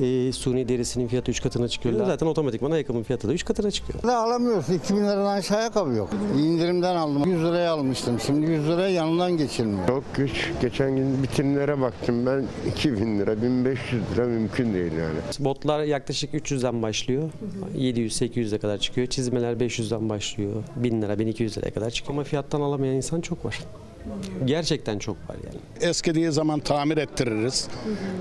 e, 0.00 0.32
suni 0.32 0.68
derisinin 0.68 1.08
fiyatı 1.08 1.30
3 1.30 1.42
katına 1.42 1.68
çıkıyor. 1.68 2.06
Zaten 2.06 2.26
otomatikman 2.26 2.70
ayakkabının 2.70 3.02
fiyatı 3.02 3.28
da 3.28 3.32
3 3.32 3.44
katına 3.44 3.70
çıkıyor. 3.70 4.02
Da 4.02 4.16
alamıyoruz. 4.16 4.70
2000 4.70 5.00
liradan 5.00 5.26
aşağı 5.26 5.58
ayakkabı 5.58 5.94
yok. 5.94 6.10
İndirimden 6.38 6.96
aldım. 6.96 7.30
100 7.30 7.44
liraya 7.44 7.72
almıştım. 7.72 8.20
Şimdi 8.26 8.50
100 8.50 8.68
liraya 8.68 8.88
yanından 8.88 9.36
geçilmiyor. 9.36 9.86
Çok 9.88 10.04
güç. 10.14 10.50
Geçen 10.60 10.96
gün 10.96 11.22
bitimlere 11.22 11.80
baktım 11.80 12.26
ben 12.26 12.44
2000 12.70 13.18
lira 13.18 13.42
1500 13.42 14.02
lira 14.14 14.26
mümkün 14.26 14.74
değil 14.74 14.92
yani. 14.92 15.18
Botlar 15.38 15.82
yaklaşık 15.82 16.34
300'den 16.34 16.82
başlıyor. 16.82 17.30
700-800'e 17.76 18.58
kadar 18.58 18.78
çıkıyor. 18.78 19.06
Çizmeler 19.06 19.52
500'den 19.52 20.08
başlıyor. 20.08 20.52
1000 20.76 21.02
lira 21.02 21.18
1200 21.18 21.58
liraya 21.58 21.70
kadar 21.70 21.90
çıkıyor. 21.90 22.14
Ama 22.14 22.24
fiyattan 22.24 22.60
alamayan 22.60 22.94
insan 22.94 23.20
çok 23.20 23.44
var. 23.44 23.58
Gerçekten 24.44 24.98
çok 24.98 25.16
var 25.16 25.36
yani. 25.46 25.88
Eskidiği 25.90 26.32
zaman 26.32 26.60
tamir 26.60 26.96
ettiririz. 26.96 27.68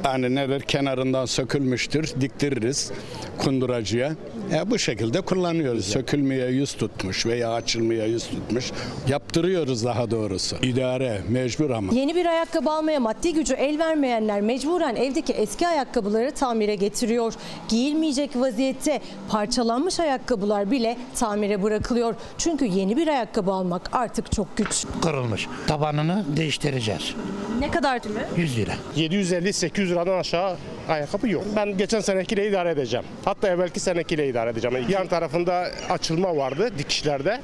Yani 0.05 0.35
nedir 0.35 0.61
kenarından 0.61 1.25
sökülmüştür 1.25 2.13
diktiririz 2.21 2.91
kunduracıya. 3.37 4.15
E, 4.53 4.71
bu 4.71 4.79
şekilde 4.79 5.21
kullanıyoruz. 5.21 5.85
Sökülmeye 5.85 6.47
yüz 6.51 6.73
tutmuş 6.73 7.25
veya 7.25 7.53
açılmaya 7.53 8.05
yüz 8.05 8.27
tutmuş. 8.27 8.71
Yaptırıyoruz 9.07 9.85
daha 9.85 10.11
doğrusu. 10.11 10.55
İdare 10.61 11.21
mecbur 11.29 11.69
ama. 11.69 11.93
Yeni 11.93 12.15
bir 12.15 12.25
ayakkabı 12.25 12.71
almaya 12.71 12.99
maddi 12.99 13.33
gücü 13.33 13.53
el 13.53 13.79
vermeyenler 13.79 14.41
mecburen 14.41 14.95
evdeki 14.95 15.33
eski 15.33 15.67
ayakkabıları 15.67 16.31
tamire 16.31 16.75
getiriyor. 16.75 17.33
Giyilmeyecek 17.69 18.29
vaziyette 18.35 19.01
parçalanmış 19.29 19.99
ayakkabılar 19.99 20.71
bile 20.71 20.97
tamire 21.15 21.63
bırakılıyor. 21.63 22.15
Çünkü 22.37 22.65
yeni 22.65 22.97
bir 22.97 23.07
ayakkabı 23.07 23.51
almak 23.51 23.89
artık 23.93 24.31
çok 24.31 24.57
güç. 24.57 24.85
Kırılmış. 25.01 25.47
Tabanını 25.67 26.25
değiştireceğiz. 26.37 27.13
Ne 27.59 27.71
kadar 27.71 28.03
değil 28.03 28.15
mi? 28.15 28.21
100 28.37 28.57
lira. 28.57 28.73
750-800 28.97 29.87
liradan 29.87 30.19
aşağı 30.19 30.57
ayakkabı 30.89 31.29
yok. 31.29 31.43
Ben 31.55 31.77
geçen 31.77 31.99
senekiyle 31.99 32.49
idare 32.49 32.69
edeceğim. 32.69 33.05
Hatta 33.25 33.47
evvelki 33.47 33.79
senekiyle 33.79 34.29
idare 34.29 34.36
edeceğim. 34.47 34.85
Yan 34.89 35.07
tarafında 35.07 35.71
açılma 35.89 36.37
vardı 36.37 36.69
dikişlerde. 36.77 37.41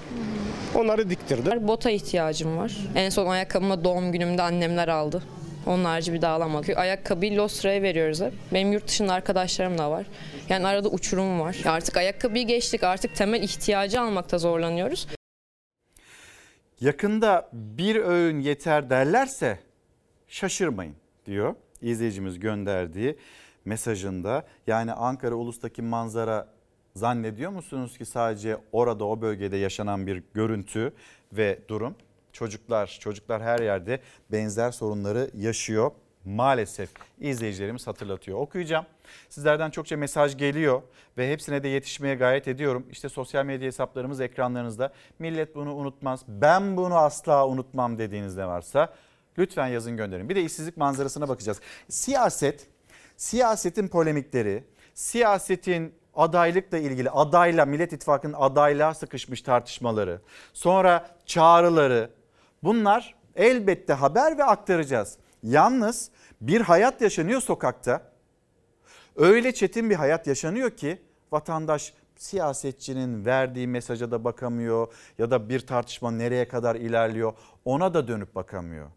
Onları 0.76 1.10
diktirdim. 1.10 1.68
Bota 1.68 1.90
ihtiyacım 1.90 2.58
var. 2.58 2.78
En 2.96 3.10
son 3.10 3.28
ayakkabımı 3.28 3.84
doğum 3.84 4.12
günümde 4.12 4.42
annemler 4.42 4.88
aldı. 4.88 5.24
Onun 5.66 5.84
harici 5.84 6.14
bir 6.14 6.22
daha 6.22 6.36
alamadık. 6.36 6.78
Ayakkabıyı 6.78 7.38
Lostra'ya 7.38 7.82
veriyoruz 7.82 8.22
hep. 8.22 8.34
Benim 8.54 8.72
yurt 8.72 8.88
dışında 8.88 9.14
arkadaşlarım 9.14 9.78
da 9.78 9.92
var. 9.92 10.06
Yani 10.50 10.68
arada 10.68 10.90
uçurum 10.90 11.40
var. 11.40 11.58
Artık 11.66 11.98
ayakkabıyı 11.98 12.48
geçtik. 12.48 12.84
Artık 12.84 13.16
temel 13.16 13.44
ihtiyacı 13.44 14.02
almakta 14.02 14.38
zorlanıyoruz. 14.38 15.08
Yakında 16.82 17.50
bir 17.54 17.96
öğün 17.96 18.40
yeter 18.40 18.90
derlerse 18.90 19.60
şaşırmayın 20.28 20.96
diyor 21.26 21.56
izleyicimiz 21.82 22.40
gönderdiği 22.40 23.18
mesajında. 23.66 24.44
Yani 24.68 24.94
Ankara 24.94 25.36
Ulus'taki 25.36 25.82
manzara 25.82 26.48
zannediyor 26.96 27.52
musunuz 27.52 27.98
ki 27.98 28.06
sadece 28.06 28.58
orada 28.72 29.06
o 29.06 29.22
bölgede 29.22 29.58
yaşanan 29.58 30.08
bir 30.08 30.24
görüntü 30.34 30.94
ve 31.34 31.60
durum? 31.68 31.96
Çocuklar, 32.34 32.98
çocuklar 33.02 33.42
her 33.42 33.60
yerde 33.60 34.00
benzer 34.32 34.72
sorunları 34.72 35.32
yaşıyor. 35.38 35.92
Maalesef 36.26 36.90
izleyicilerimiz 37.20 37.88
hatırlatıyor. 37.88 38.38
Okuyacağım. 38.38 38.86
Sizlerden 39.30 39.70
çokça 39.70 39.98
mesaj 39.98 40.38
geliyor 40.38 40.82
ve 41.18 41.32
hepsine 41.32 41.64
de 41.64 41.68
yetişmeye 41.68 42.16
gayret 42.16 42.48
ediyorum. 42.48 42.88
İşte 42.92 43.10
sosyal 43.10 43.46
medya 43.46 43.68
hesaplarımız 43.68 44.22
ekranlarınızda. 44.22 44.94
Millet 45.20 45.56
bunu 45.56 45.76
unutmaz. 45.76 46.24
Ben 46.28 46.78
bunu 46.78 46.98
asla 46.98 47.48
unutmam 47.48 47.98
dediğiniz 47.98 48.38
ne 48.38 48.48
varsa 48.48 48.94
lütfen 49.38 49.68
yazın 49.68 49.98
gönderin. 49.98 50.30
Bir 50.30 50.36
de 50.36 50.42
işsizlik 50.42 50.78
manzarasına 50.78 51.30
bakacağız. 51.30 51.60
Siyaset, 51.90 52.68
siyasetin 53.18 53.88
polemikleri, 53.88 54.64
siyasetin 54.94 55.94
adaylıkla 56.16 56.78
ilgili 56.78 57.10
adayla 57.10 57.66
Millet 57.66 57.94
İttifakı'nın 57.94 58.34
adaylığa 58.34 58.94
sıkışmış 58.94 59.42
tartışmaları, 59.42 60.22
sonra 60.54 61.08
çağrıları 61.26 62.10
bunlar 62.64 63.16
elbette 63.36 63.94
haber 63.94 64.38
ve 64.38 64.44
aktaracağız. 64.44 65.18
Yalnız 65.44 66.12
bir 66.42 66.62
hayat 66.62 67.02
yaşanıyor 67.02 67.42
sokakta. 67.42 68.02
Öyle 69.16 69.54
çetin 69.54 69.90
bir 69.90 69.96
hayat 69.96 70.28
yaşanıyor 70.28 70.72
ki 70.72 71.02
vatandaş 71.32 71.94
siyasetçinin 72.16 73.26
verdiği 73.26 73.68
mesaja 73.68 74.12
da 74.12 74.24
bakamıyor 74.24 74.88
ya 75.18 75.32
da 75.32 75.50
bir 75.50 75.60
tartışma 75.60 76.12
nereye 76.12 76.48
kadar 76.48 76.76
ilerliyor 76.76 77.34
ona 77.66 77.94
da 77.94 78.08
dönüp 78.08 78.36
bakamıyor. 78.36 78.88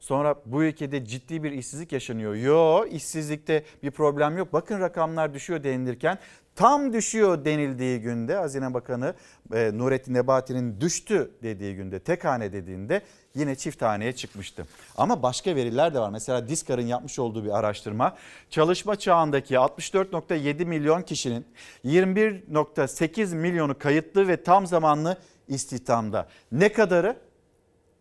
Sonra 0.00 0.34
bu 0.46 0.64
ülkede 0.64 1.04
ciddi 1.04 1.42
bir 1.42 1.52
işsizlik 1.52 1.92
yaşanıyor. 1.92 2.34
Yo 2.34 2.86
işsizlikte 2.86 3.64
bir 3.82 3.90
problem 3.90 4.38
yok. 4.38 4.52
Bakın 4.52 4.80
rakamlar 4.80 5.34
düşüyor 5.34 5.64
denilirken 5.64 6.18
tam 6.56 6.92
düşüyor 6.92 7.44
denildiği 7.44 8.00
günde 8.00 8.34
Hazine 8.34 8.74
Bakanı 8.74 9.14
e, 9.54 9.70
Nurettin 9.74 10.14
Nebati'nin 10.14 10.80
düştü 10.80 11.30
dediği 11.42 11.76
günde 11.76 11.98
tek 11.98 12.24
hane 12.24 12.52
dediğinde 12.52 13.02
yine 13.34 13.54
çift 13.54 13.82
haneye 13.82 14.12
çıkmıştı. 14.12 14.66
Ama 14.96 15.22
başka 15.22 15.56
veriler 15.56 15.94
de 15.94 15.98
var. 15.98 16.10
Mesela 16.10 16.48
Diskar'ın 16.48 16.86
yapmış 16.86 17.18
olduğu 17.18 17.44
bir 17.44 17.58
araştırma 17.58 18.16
çalışma 18.50 18.96
çağındaki 18.96 19.54
64.7 19.54 20.64
milyon 20.64 21.02
kişinin 21.02 21.46
21.8 21.84 23.34
milyonu 23.34 23.78
kayıtlı 23.78 24.28
ve 24.28 24.42
tam 24.42 24.66
zamanlı 24.66 25.18
istihdamda. 25.48 26.28
Ne 26.52 26.72
kadarı? 26.72 27.16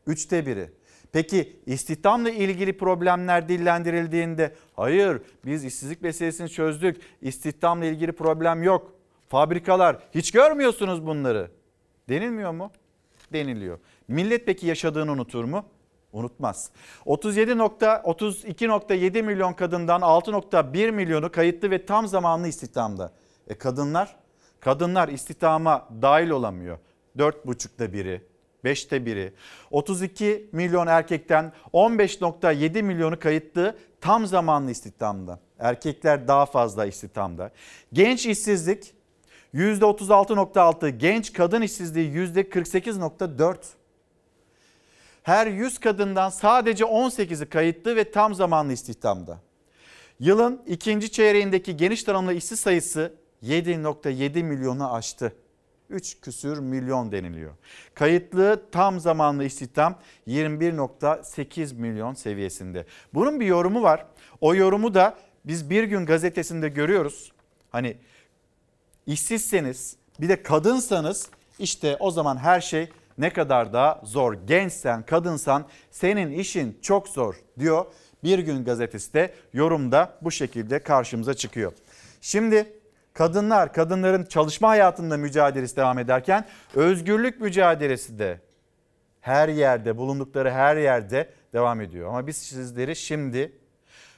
Üçte 0.08 0.46
biri. 0.46 0.70
Peki 1.14 1.60
istihdamla 1.66 2.30
ilgili 2.30 2.78
problemler 2.78 3.50
dillendirildiğinde 3.50 4.56
hayır 4.76 5.22
biz 5.46 5.66
işsizlik 5.66 6.02
meselesini 6.02 6.50
çözdük. 6.50 7.02
İstihdamla 7.22 7.86
ilgili 7.86 8.12
problem 8.12 8.64
yok. 8.64 8.92
Fabrikalar 9.30 9.98
hiç 10.16 10.32
görmüyorsunuz 10.32 11.06
bunları. 11.06 11.52
Denilmiyor 12.10 12.52
mu? 12.52 12.72
Deniliyor. 13.34 13.80
Millet 14.08 14.46
peki 14.46 14.68
yaşadığını 14.68 15.12
unutur 15.12 15.44
mu? 15.44 15.66
Unutmaz. 16.14 16.72
37.32.7 17.06 19.22
milyon 19.22 19.54
kadından 19.54 20.02
6.1 20.02 20.92
milyonu 20.92 21.32
kayıtlı 21.32 21.72
ve 21.72 21.86
tam 21.86 22.08
zamanlı 22.08 22.48
istihdamda. 22.48 23.14
E 23.48 23.58
kadınlar? 23.58 24.16
Kadınlar 24.60 25.10
istihdama 25.10 25.90
dahil 26.02 26.30
olamıyor. 26.30 26.78
4,5'da 27.18 27.94
biri, 27.94 28.22
5'te 28.64 29.06
biri. 29.06 29.34
32 29.72 30.50
milyon 30.52 30.88
erkekten 30.88 31.54
15.7 31.74 32.82
milyonu 32.82 33.20
kayıtlı 33.20 33.78
tam 34.02 34.26
zamanlı 34.26 34.72
istihdamda. 34.72 35.40
Erkekler 35.60 36.28
daha 36.28 36.46
fazla 36.46 36.86
istihdamda. 36.86 37.52
Genç 37.94 38.26
işsizlik 38.26 38.94
%36.6, 39.54 40.90
genç 40.90 41.34
kadın 41.34 41.62
işsizliği 41.62 42.12
%48.4. 42.12 43.56
Her 45.24 45.48
100 45.48 45.80
kadından 45.80 46.30
sadece 46.30 46.84
18'i 46.84 47.50
kayıtlı 47.50 47.96
ve 47.96 48.12
tam 48.12 48.36
zamanlı 48.36 48.74
istihdamda. 48.74 49.40
Yılın 50.20 50.62
ikinci 50.68 51.12
çeyreğindeki 51.12 51.78
geniş 51.78 52.04
tanımlı 52.04 52.34
işsiz 52.34 52.60
sayısı 52.60 53.14
7.7 53.44 54.44
milyonu 54.44 54.94
aştı. 54.94 55.34
3 55.94 56.22
küsür 56.22 56.60
milyon 56.60 57.12
deniliyor. 57.12 57.52
Kayıtlı 57.94 58.64
tam 58.72 59.00
zamanlı 59.00 59.44
istihdam 59.44 60.00
21.8 60.28 61.76
milyon 61.76 62.14
seviyesinde. 62.14 62.86
Bunun 63.14 63.40
bir 63.40 63.46
yorumu 63.46 63.82
var. 63.82 64.06
O 64.42 64.56
yorumu 64.56 64.94
da 64.94 65.18
biz 65.46 65.70
bir 65.70 65.84
gün 65.84 66.06
gazetesinde 66.06 66.70
görüyoruz. 66.70 67.32
Hani 67.72 67.98
işsizseniz 69.06 69.96
bir 70.22 70.30
de 70.30 70.44
kadınsanız 70.44 71.30
işte 71.60 71.98
o 72.00 72.12
zaman 72.12 72.38
her 72.38 72.62
şey 72.62 72.90
ne 73.18 73.34
kadar 73.34 73.74
da 73.74 74.02
zor. 74.04 74.34
Gençsen, 74.34 75.06
kadınsan 75.06 75.68
senin 75.92 76.32
işin 76.32 76.80
çok 76.82 77.08
zor 77.08 77.36
diyor. 77.60 77.86
Bir 78.24 78.40
gün 78.40 78.64
gazetesi 78.66 79.14
de 79.14 79.34
yorumda 79.54 80.18
bu 80.22 80.32
şekilde 80.32 80.80
karşımıza 80.80 81.34
çıkıyor. 81.34 81.74
Şimdi 82.22 82.74
kadınlar, 83.14 83.74
kadınların 83.74 84.26
çalışma 84.26 84.70
hayatında 84.70 85.18
mücadelesi 85.18 85.76
devam 85.76 86.00
ederken 86.00 86.46
özgürlük 86.76 87.42
mücadelesi 87.42 88.20
de 88.20 88.40
her 89.22 89.50
yerde, 89.50 89.98
bulundukları 89.98 90.52
her 90.52 90.78
yerde 90.78 91.30
devam 91.54 91.82
ediyor. 91.82 92.10
Ama 92.10 92.28
biz 92.28 92.38
sizleri 92.38 92.96
şimdi 92.96 93.52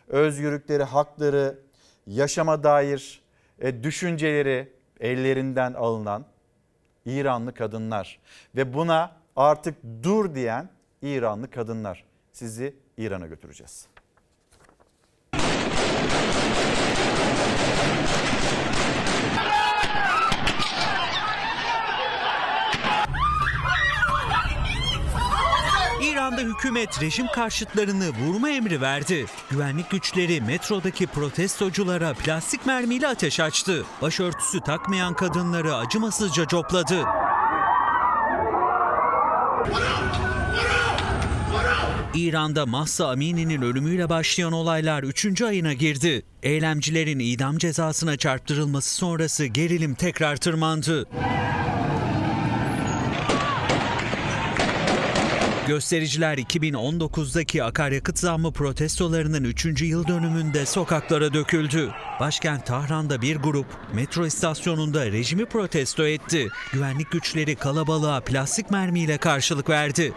özgürlükleri, 0.07 0.83
hakları, 0.83 1.59
yaşama 2.07 2.63
dair 2.63 3.21
e, 3.59 3.83
düşünceleri 3.83 4.73
ellerinden 4.99 5.73
alınan 5.73 6.25
İranlı 7.05 7.53
kadınlar 7.53 8.19
ve 8.55 8.73
buna 8.73 9.11
artık 9.35 9.75
dur 10.03 10.35
diyen 10.35 10.69
İranlı 11.01 11.49
kadınlar. 11.49 12.03
Sizi 12.31 12.75
İran'a 12.97 13.27
götüreceğiz. 13.27 13.87
İran'da 26.15 26.41
hükümet 26.41 27.01
rejim 27.01 27.27
karşıtlarını 27.27 28.09
vurma 28.09 28.49
emri 28.49 28.81
verdi. 28.81 29.25
Güvenlik 29.49 29.89
güçleri 29.89 30.41
metrodaki 30.41 31.07
protestoculara 31.07 32.13
plastik 32.13 32.65
mermiyle 32.65 33.07
ateş 33.07 33.39
açtı. 33.39 33.85
Başörtüsü 34.01 34.59
takmayan 34.59 35.13
kadınları 35.13 35.75
acımasızca 35.75 36.47
copladı. 36.47 37.05
İran'da 42.13 42.65
Mahsa 42.65 43.09
Amini'nin 43.09 43.61
ölümüyle 43.61 44.09
başlayan 44.09 44.51
olaylar 44.51 45.03
3. 45.03 45.41
ayına 45.41 45.73
girdi. 45.73 46.25
Eylemcilerin 46.43 47.19
idam 47.19 47.57
cezasına 47.57 48.17
çarptırılması 48.17 48.95
sonrası 48.95 49.45
gerilim 49.45 49.95
tekrar 49.95 50.37
tırmandı. 50.37 51.07
Göstericiler 55.67 56.37
2019'daki 56.37 57.63
akaryakıt 57.63 58.19
zammı 58.19 58.51
protestolarının 58.51 59.43
3. 59.43 59.81
yıl 59.81 60.07
dönümünde 60.07 60.65
sokaklara 60.65 61.33
döküldü. 61.33 61.91
Başkent 62.19 62.65
Tahran'da 62.65 63.21
bir 63.21 63.35
grup 63.35 63.65
metro 63.93 64.25
istasyonunda 64.25 65.05
rejimi 65.05 65.45
protesto 65.45 66.05
etti. 66.05 66.49
Güvenlik 66.73 67.11
güçleri 67.11 67.55
kalabalığa 67.55 68.19
plastik 68.19 68.71
mermiyle 68.71 69.17
karşılık 69.17 69.69
verdi. 69.69 70.13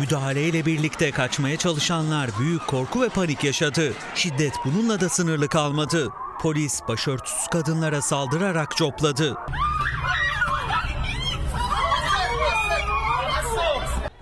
Müdahaleyle 0.00 0.66
birlikte 0.66 1.10
kaçmaya 1.10 1.56
çalışanlar 1.56 2.30
büyük 2.40 2.66
korku 2.66 3.02
ve 3.02 3.08
panik 3.08 3.44
yaşadı. 3.44 3.92
Şiddet 4.14 4.52
bununla 4.64 5.00
da 5.00 5.08
sınırlı 5.08 5.48
kalmadı. 5.48 6.12
Polis 6.44 6.80
başörtüsüz 6.88 7.46
kadınlara 7.46 8.02
saldırarak 8.02 8.76
copladı. 8.76 9.36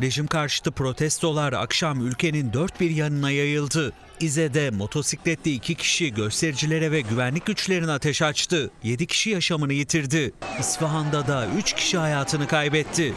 Rejim 0.00 0.26
karşıtı 0.26 0.72
protestolar 0.72 1.52
akşam 1.52 2.06
ülkenin 2.06 2.52
dört 2.52 2.80
bir 2.80 2.90
yanına 2.90 3.30
yayıldı. 3.30 3.92
İze'de 4.20 4.70
motosikletli 4.70 5.52
iki 5.52 5.74
kişi 5.74 6.14
göstericilere 6.14 6.92
ve 6.92 7.00
güvenlik 7.00 7.46
güçlerine 7.46 7.92
ateş 7.92 8.22
açtı. 8.22 8.70
Yedi 8.82 9.06
kişi 9.06 9.30
yaşamını 9.30 9.72
yitirdi. 9.72 10.32
İsfahan'da 10.60 11.26
da 11.26 11.46
üç 11.58 11.72
kişi 11.72 11.98
hayatını 11.98 12.46
kaybetti. 12.46 13.14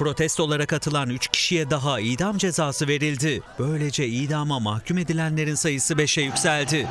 Protestolara 0.00 0.66
katılan 0.66 1.10
3 1.10 1.28
kişiye 1.28 1.70
daha 1.70 2.00
idam 2.00 2.38
cezası 2.38 2.88
verildi. 2.88 3.42
Böylece 3.58 4.06
idama 4.06 4.60
mahkum 4.60 4.98
edilenlerin 4.98 5.54
sayısı 5.54 5.94
5'e 5.94 6.22
yükseldi. 6.22 6.88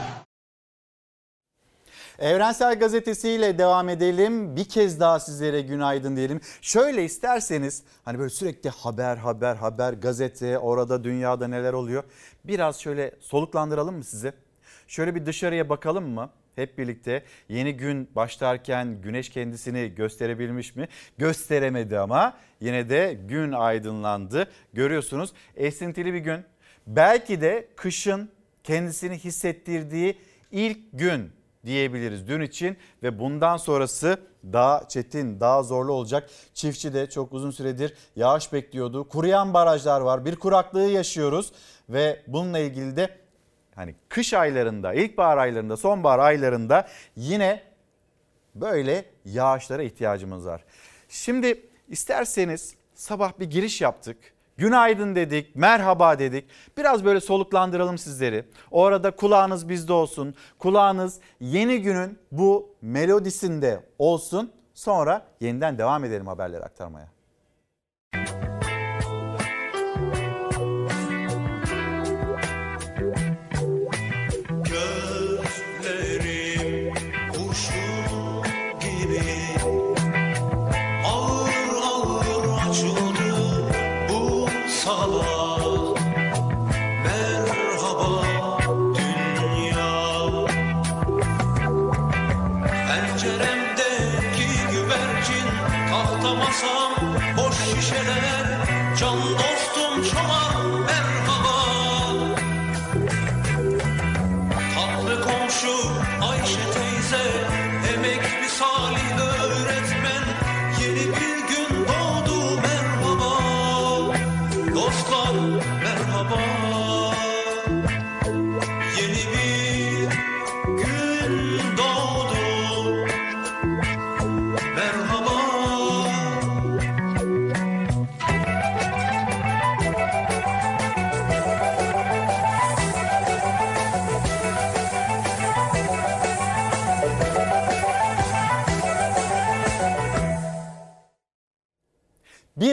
Evrensel 2.20 2.80
Gazetesi 2.80 3.30
ile 3.30 3.58
devam 3.58 3.90
edelim. 3.90 4.56
Bir 4.56 4.66
kez 4.66 5.00
daha 5.00 5.20
sizlere 5.20 5.62
günaydın 5.62 6.16
diyelim. 6.16 6.42
Şöyle 6.62 7.04
isterseniz 7.06 7.84
hani 8.06 8.20
böyle 8.20 8.30
sürekli 8.30 8.70
haber 8.70 9.18
haber 9.18 9.56
haber 9.56 9.94
gazete 9.94 10.60
orada 10.60 11.04
dünyada 11.04 11.48
neler 11.48 11.74
oluyor. 11.74 12.04
Biraz 12.46 12.80
şöyle 12.80 13.12
soluklandıralım 13.20 13.96
mı 13.96 14.04
sizi? 14.04 14.34
Şöyle 14.88 15.16
bir 15.16 15.26
dışarıya 15.26 15.70
bakalım 15.70 16.10
mı? 16.10 16.30
Hep 16.56 16.78
birlikte 16.78 17.24
yeni 17.50 17.78
gün 17.78 18.10
başlarken 18.16 19.02
güneş 19.02 19.30
kendisini 19.30 19.96
gösterebilmiş 19.96 20.76
mi? 20.76 20.88
Gösteremedi 21.18 22.00
ama 22.00 22.38
yine 22.62 22.90
de 22.90 23.20
gün 23.28 23.52
aydınlandı. 23.52 24.52
Görüyorsunuz 24.74 25.34
esintili 25.56 26.14
bir 26.14 26.20
gün. 26.20 26.46
Belki 26.88 27.42
de 27.42 27.68
kışın 27.76 28.30
kendisini 28.64 29.18
hissettirdiği 29.18 30.18
ilk 30.52 30.80
gün 30.94 31.32
diyebiliriz 31.66 32.28
dün 32.28 32.42
için 32.42 32.78
ve 33.04 33.20
bundan 33.20 33.58
sonrası 33.58 34.20
daha 34.44 34.88
çetin, 34.88 35.40
daha 35.40 35.64
zorlu 35.64 35.94
olacak. 35.94 36.30
Çiftçi 36.54 36.94
de 36.94 37.10
çok 37.10 37.34
uzun 37.34 37.52
süredir 37.52 37.94
yağış 38.16 38.54
bekliyordu. 38.54 39.08
Kuruyan 39.08 39.54
barajlar 39.54 40.02
var. 40.02 40.26
Bir 40.26 40.36
kuraklığı 40.36 40.90
yaşıyoruz 40.90 41.52
ve 41.90 42.24
bununla 42.28 42.60
ilgili 42.60 42.96
de 42.96 43.18
hani 43.80 43.96
kış 44.10 44.34
aylarında, 44.34 44.94
ilkbahar 44.94 45.38
aylarında, 45.38 45.78
sonbahar 45.78 46.20
aylarında 46.20 46.88
yine 47.16 47.64
böyle 48.56 49.06
yağışlara 49.26 49.84
ihtiyacımız 49.84 50.46
var. 50.46 50.64
Şimdi 51.10 51.68
isterseniz 51.88 52.76
sabah 52.94 53.40
bir 53.40 53.50
giriş 53.50 53.82
yaptık. 53.82 54.18
Günaydın 54.58 55.16
dedik, 55.16 55.56
merhaba 55.56 56.20
dedik. 56.20 56.50
Biraz 56.78 57.06
böyle 57.06 57.20
soluklandıralım 57.20 57.98
sizleri. 57.98 58.46
O 58.72 58.84
arada 58.86 59.12
kulağınız 59.12 59.70
bizde 59.70 59.94
olsun. 59.94 60.36
Kulağınız 60.58 61.20
yeni 61.40 61.82
günün 61.82 62.20
bu 62.32 62.76
melodisinde 62.82 63.84
olsun. 64.00 64.52
Sonra 64.74 65.26
yeniden 65.40 65.78
devam 65.78 66.06
edelim 66.06 66.28
haberleri 66.28 66.64
aktarmaya. 66.64 67.19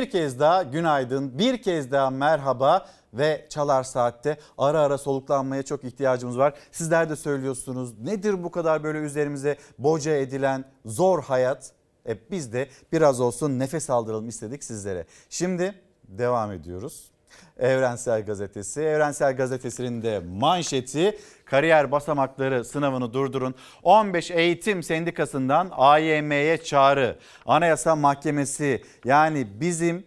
Bir 0.07 0.11
kez 0.11 0.41
daha 0.41 0.63
günaydın, 0.63 1.39
bir 1.39 1.63
kez 1.63 1.91
daha 1.91 2.11
merhaba 2.11 2.87
ve 3.15 3.47
Çalar 3.49 3.83
Saat'te 3.83 4.39
ara 4.59 4.81
ara 4.81 4.99
soluklanmaya 4.99 5.63
çok 5.63 5.85
ihtiyacımız 5.85 6.39
var. 6.39 6.55
Sizler 6.73 7.11
de 7.11 7.17
söylüyorsunuz 7.17 7.99
nedir 7.99 8.45
bu 8.45 8.51
kadar 8.51 8.85
böyle 8.85 8.99
üzerimize 8.99 9.57
boca 9.79 10.13
edilen 10.13 10.65
zor 10.85 11.23
hayat? 11.23 11.73
E 12.09 12.31
biz 12.31 12.53
de 12.53 12.69
biraz 12.93 13.21
olsun 13.21 13.59
nefes 13.59 13.91
aldıralım 13.91 14.29
istedik 14.29 14.65
sizlere. 14.65 15.07
Şimdi 15.31 15.75
devam 16.09 16.53
ediyoruz. 16.53 17.11
Evrensel 17.59 18.25
Gazetesi. 18.25 18.81
Evrensel 18.81 19.37
Gazetesi'nin 19.37 20.03
de 20.03 20.23
manşeti 20.39 21.19
kariyer 21.45 21.93
basamakları 21.93 22.65
sınavını 22.65 23.13
durdurun. 23.13 23.55
15 23.83 24.31
Eğitim 24.31 24.83
Sendikası'ndan 24.83 25.69
AYM'ye 25.73 26.63
çağrı. 26.63 27.17
Anayasa 27.47 27.97
Mahkemesi 27.97 28.83
yani 29.05 29.47
bizim 29.61 30.05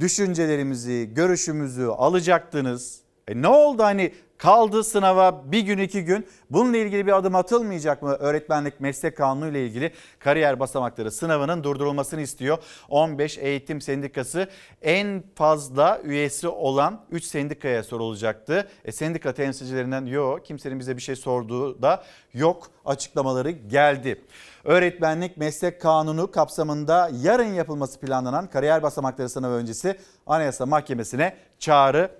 düşüncelerimizi, 0.00 1.10
görüşümüzü 1.14 1.86
alacaktınız. 1.86 3.00
E 3.28 3.42
ne 3.42 3.48
oldu 3.48 3.82
hani 3.82 4.12
kaldı 4.38 4.84
sınava 4.84 5.52
bir 5.52 5.60
gün 5.60 5.78
iki 5.78 6.04
gün 6.04 6.26
bununla 6.50 6.76
ilgili 6.76 7.06
bir 7.06 7.12
adım 7.12 7.34
atılmayacak 7.34 8.02
mı? 8.02 8.10
Öğretmenlik 8.10 8.80
meslek 8.80 9.16
kanunu 9.16 9.48
ile 9.48 9.66
ilgili 9.66 9.92
kariyer 10.18 10.60
basamakları 10.60 11.10
sınavının 11.10 11.64
durdurulmasını 11.64 12.20
istiyor. 12.20 12.58
15 12.88 13.38
eğitim 13.38 13.80
sendikası 13.80 14.48
en 14.82 15.22
fazla 15.34 16.00
üyesi 16.04 16.48
olan 16.48 17.04
3 17.10 17.24
sendikaya 17.24 17.82
sorulacaktı. 17.82 18.68
E, 18.84 18.92
sendika 18.92 19.32
temsilcilerinden 19.32 20.06
yok 20.06 20.46
kimsenin 20.46 20.78
bize 20.78 20.96
bir 20.96 21.02
şey 21.02 21.16
sorduğu 21.16 21.82
da 21.82 22.04
yok 22.34 22.70
açıklamaları 22.84 23.50
geldi. 23.50 24.24
Öğretmenlik 24.64 25.36
meslek 25.36 25.80
kanunu 25.80 26.30
kapsamında 26.30 27.10
yarın 27.22 27.54
yapılması 27.54 28.00
planlanan 28.00 28.46
kariyer 28.46 28.82
basamakları 28.82 29.28
sınavı 29.28 29.54
öncesi 29.54 29.98
Anayasa 30.26 30.66
Mahkemesi'ne 30.66 31.36
çağrı 31.58 32.10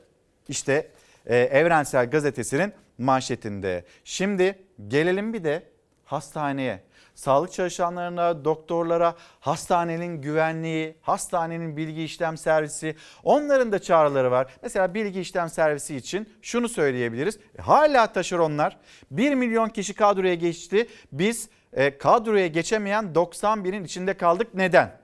işte 0.48 0.90
Evrensel 1.34 2.10
Gazetesi'nin 2.10 2.72
manşetinde. 2.98 3.84
Şimdi 4.04 4.58
gelelim 4.88 5.32
bir 5.32 5.44
de 5.44 5.62
hastaneye. 6.04 6.82
Sağlık 7.14 7.52
çalışanlarına, 7.52 8.44
doktorlara, 8.44 9.14
hastanenin 9.40 10.22
güvenliği, 10.22 10.96
hastanenin 11.02 11.76
bilgi 11.76 12.02
işlem 12.02 12.36
servisi 12.36 12.96
onların 13.24 13.72
da 13.72 13.78
çağrıları 13.78 14.30
var. 14.30 14.52
Mesela 14.62 14.94
bilgi 14.94 15.20
işlem 15.20 15.48
servisi 15.48 15.96
için 15.96 16.28
şunu 16.42 16.68
söyleyebiliriz. 16.68 17.38
E, 17.58 17.62
hala 17.62 18.12
taşeronlar 18.12 18.76
1 19.10 19.34
milyon 19.34 19.68
kişi 19.68 19.94
kadroya 19.94 20.34
geçti. 20.34 20.88
Biz 21.12 21.48
e, 21.72 21.98
kadroya 21.98 22.46
geçemeyen 22.46 23.04
91'in 23.14 23.84
içinde 23.84 24.16
kaldık. 24.16 24.54
Neden? 24.54 25.00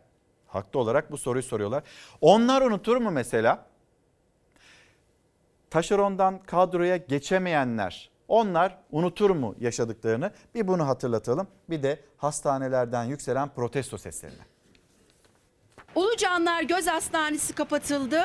Haklı 0.46 0.80
olarak 0.80 1.12
bu 1.12 1.18
soruyu 1.18 1.42
soruyorlar. 1.42 1.82
Onlar 2.20 2.62
unutur 2.62 2.96
mu 2.96 3.10
mesela? 3.10 3.66
Taşerondan 5.74 6.38
kadroya 6.38 6.96
geçemeyenler 6.96 8.10
onlar 8.28 8.78
unutur 8.90 9.30
mu 9.30 9.54
yaşadıklarını? 9.60 10.30
Bir 10.54 10.68
bunu 10.68 10.86
hatırlatalım. 10.86 11.46
Bir 11.70 11.82
de 11.82 12.00
hastanelerden 12.16 13.04
yükselen 13.04 13.48
protesto 13.48 13.98
seslerini. 13.98 14.42
Ulucanlar 15.94 16.62
Göz 16.62 16.86
Hastanesi 16.86 17.54
kapatıldı. 17.54 18.22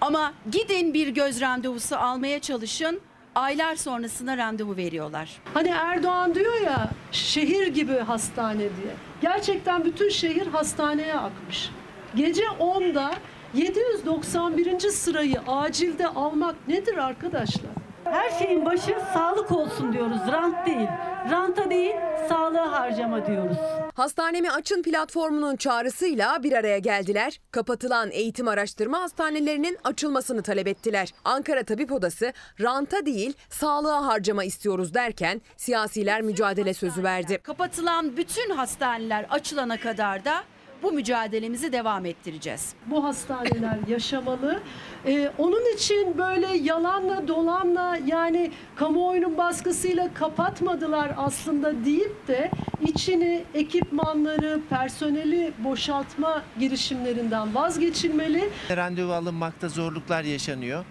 Ama 0.00 0.32
gidin 0.50 0.94
bir 0.94 1.08
göz 1.08 1.40
randevusu 1.40 1.96
almaya 1.96 2.40
çalışın. 2.40 3.00
Aylar 3.34 3.76
sonrasında 3.76 4.36
randevu 4.36 4.76
veriyorlar. 4.76 5.42
Hani 5.54 5.68
Erdoğan 5.68 6.34
diyor 6.34 6.60
ya 6.60 6.90
şehir 7.12 7.66
gibi 7.66 7.98
hastane 7.98 8.58
diye. 8.58 8.94
Gerçekten 9.20 9.84
bütün 9.84 10.08
şehir 10.08 10.46
hastaneye 10.46 11.14
akmış. 11.14 11.70
Gece 12.14 12.42
10'da 12.42 13.14
791. 13.54 14.80
sırayı 14.90 15.40
acilde 15.46 16.06
almak 16.06 16.68
nedir 16.68 16.96
arkadaşlar? 16.96 17.70
Her 18.04 18.30
şeyin 18.38 18.64
başı 18.64 18.96
sağlık 19.14 19.52
olsun 19.52 19.92
diyoruz, 19.92 20.18
rant 20.32 20.66
değil. 20.66 20.88
Ranta 21.30 21.70
değil, 21.70 21.94
sağlığa 22.28 22.72
harcama 22.72 23.26
diyoruz. 23.26 23.56
Hastanemi 23.94 24.50
Açın 24.50 24.82
platformunun 24.82 25.56
çağrısıyla 25.56 26.42
bir 26.42 26.52
araya 26.52 26.78
geldiler. 26.78 27.40
Kapatılan 27.50 28.10
eğitim 28.10 28.48
araştırma 28.48 29.00
hastanelerinin 29.00 29.78
açılmasını 29.84 30.42
talep 30.42 30.68
ettiler. 30.68 31.08
Ankara 31.24 31.62
Tabip 31.62 31.92
Odası 31.92 32.32
ranta 32.60 33.06
değil 33.06 33.34
sağlığa 33.50 34.06
harcama 34.06 34.44
istiyoruz 34.44 34.94
derken 34.94 35.40
siyasiler 35.56 36.22
mücadele 36.22 36.74
sözü 36.74 37.02
verdi. 37.02 37.38
Kapatılan 37.42 38.16
bütün 38.16 38.50
hastaneler 38.50 39.26
açılana 39.30 39.80
kadar 39.80 40.24
da 40.24 40.42
bu 40.82 40.92
mücadelemizi 40.92 41.72
devam 41.72 42.06
ettireceğiz. 42.06 42.74
Bu 42.86 43.04
hastaneler 43.04 43.78
yaşamalı. 43.88 44.60
Ee, 45.06 45.30
onun 45.38 45.74
için 45.74 46.18
böyle 46.18 46.46
yalanla 46.56 47.28
dolanla 47.28 47.98
yani 48.06 48.50
kamuoyunun 48.76 49.38
baskısıyla 49.38 50.14
kapatmadılar 50.14 51.12
aslında 51.16 51.84
deyip 51.84 52.28
de 52.28 52.50
içini 52.80 53.44
ekipmanları, 53.54 54.60
personeli 54.70 55.52
boşaltma 55.58 56.42
girişimlerinden 56.60 57.54
vazgeçilmeli. 57.54 58.50
Randevu 58.76 59.12
alınmakta 59.12 59.68
zorluklar 59.68 60.22
yaşanıyor. 60.24 60.84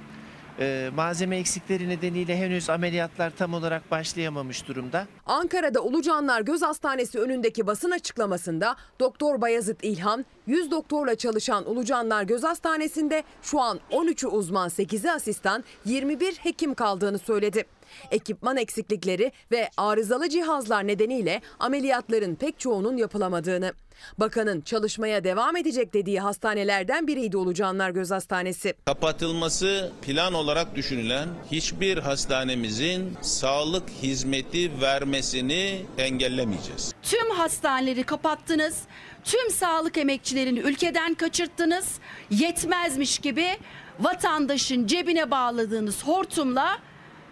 Ee, 0.59 0.89
malzeme 0.95 1.37
eksikleri 1.37 1.89
nedeniyle 1.89 2.37
henüz 2.37 2.69
ameliyatlar 2.69 3.31
tam 3.37 3.53
olarak 3.53 3.91
başlayamamış 3.91 4.67
durumda. 4.67 5.07
Ankara'da 5.25 5.81
Ulucanlar 5.81 6.41
Göz 6.41 6.61
Hastanesi 6.61 7.19
önündeki 7.19 7.67
basın 7.67 7.91
açıklamasında 7.91 8.75
Doktor 8.99 9.41
Bayazıt 9.41 9.83
İlhan, 9.83 10.25
100 10.47 10.71
doktorla 10.71 11.15
çalışan 11.15 11.69
Ulucanlar 11.69 12.23
Göz 12.23 12.43
Hastanesi'nde 12.43 13.23
şu 13.41 13.61
an 13.61 13.79
13'ü 13.91 14.27
uzman, 14.27 14.69
8'i 14.69 15.11
asistan, 15.11 15.63
21 15.85 16.35
hekim 16.35 16.73
kaldığını 16.73 17.19
söyledi. 17.19 17.65
Ekipman 18.11 18.57
eksiklikleri 18.57 19.31
ve 19.51 19.69
arızalı 19.77 20.29
cihazlar 20.29 20.87
nedeniyle 20.87 21.41
ameliyatların 21.59 22.35
pek 22.35 22.59
çoğunun 22.59 22.97
yapılamadığını. 22.97 23.73
Bakanın 24.17 24.61
çalışmaya 24.61 25.23
devam 25.23 25.57
edecek 25.57 25.93
dediği 25.93 26.19
hastanelerden 26.19 27.07
biriydi 27.07 27.37
Ulucanlar 27.37 27.89
Göz 27.89 28.11
Hastanesi. 28.11 28.73
Kapatılması 28.85 29.91
plan 30.01 30.33
olarak 30.33 30.75
düşünülen 30.75 31.29
hiçbir 31.51 31.97
hastanemizin 31.97 33.17
sağlık 33.21 33.89
hizmeti 33.89 34.81
vermesini 34.81 35.85
engellemeyeceğiz. 35.97 36.93
Tüm 37.01 37.29
hastaneleri 37.31 38.03
kapattınız. 38.03 38.81
Tüm 39.23 39.51
sağlık 39.51 39.97
emekçilerini 39.97 40.59
ülkeden 40.59 41.13
kaçırttınız. 41.13 41.99
Yetmezmiş 42.29 43.19
gibi 43.19 43.47
vatandaşın 43.99 44.87
cebine 44.87 45.31
bağladığınız 45.31 46.03
hortumla 46.03 46.77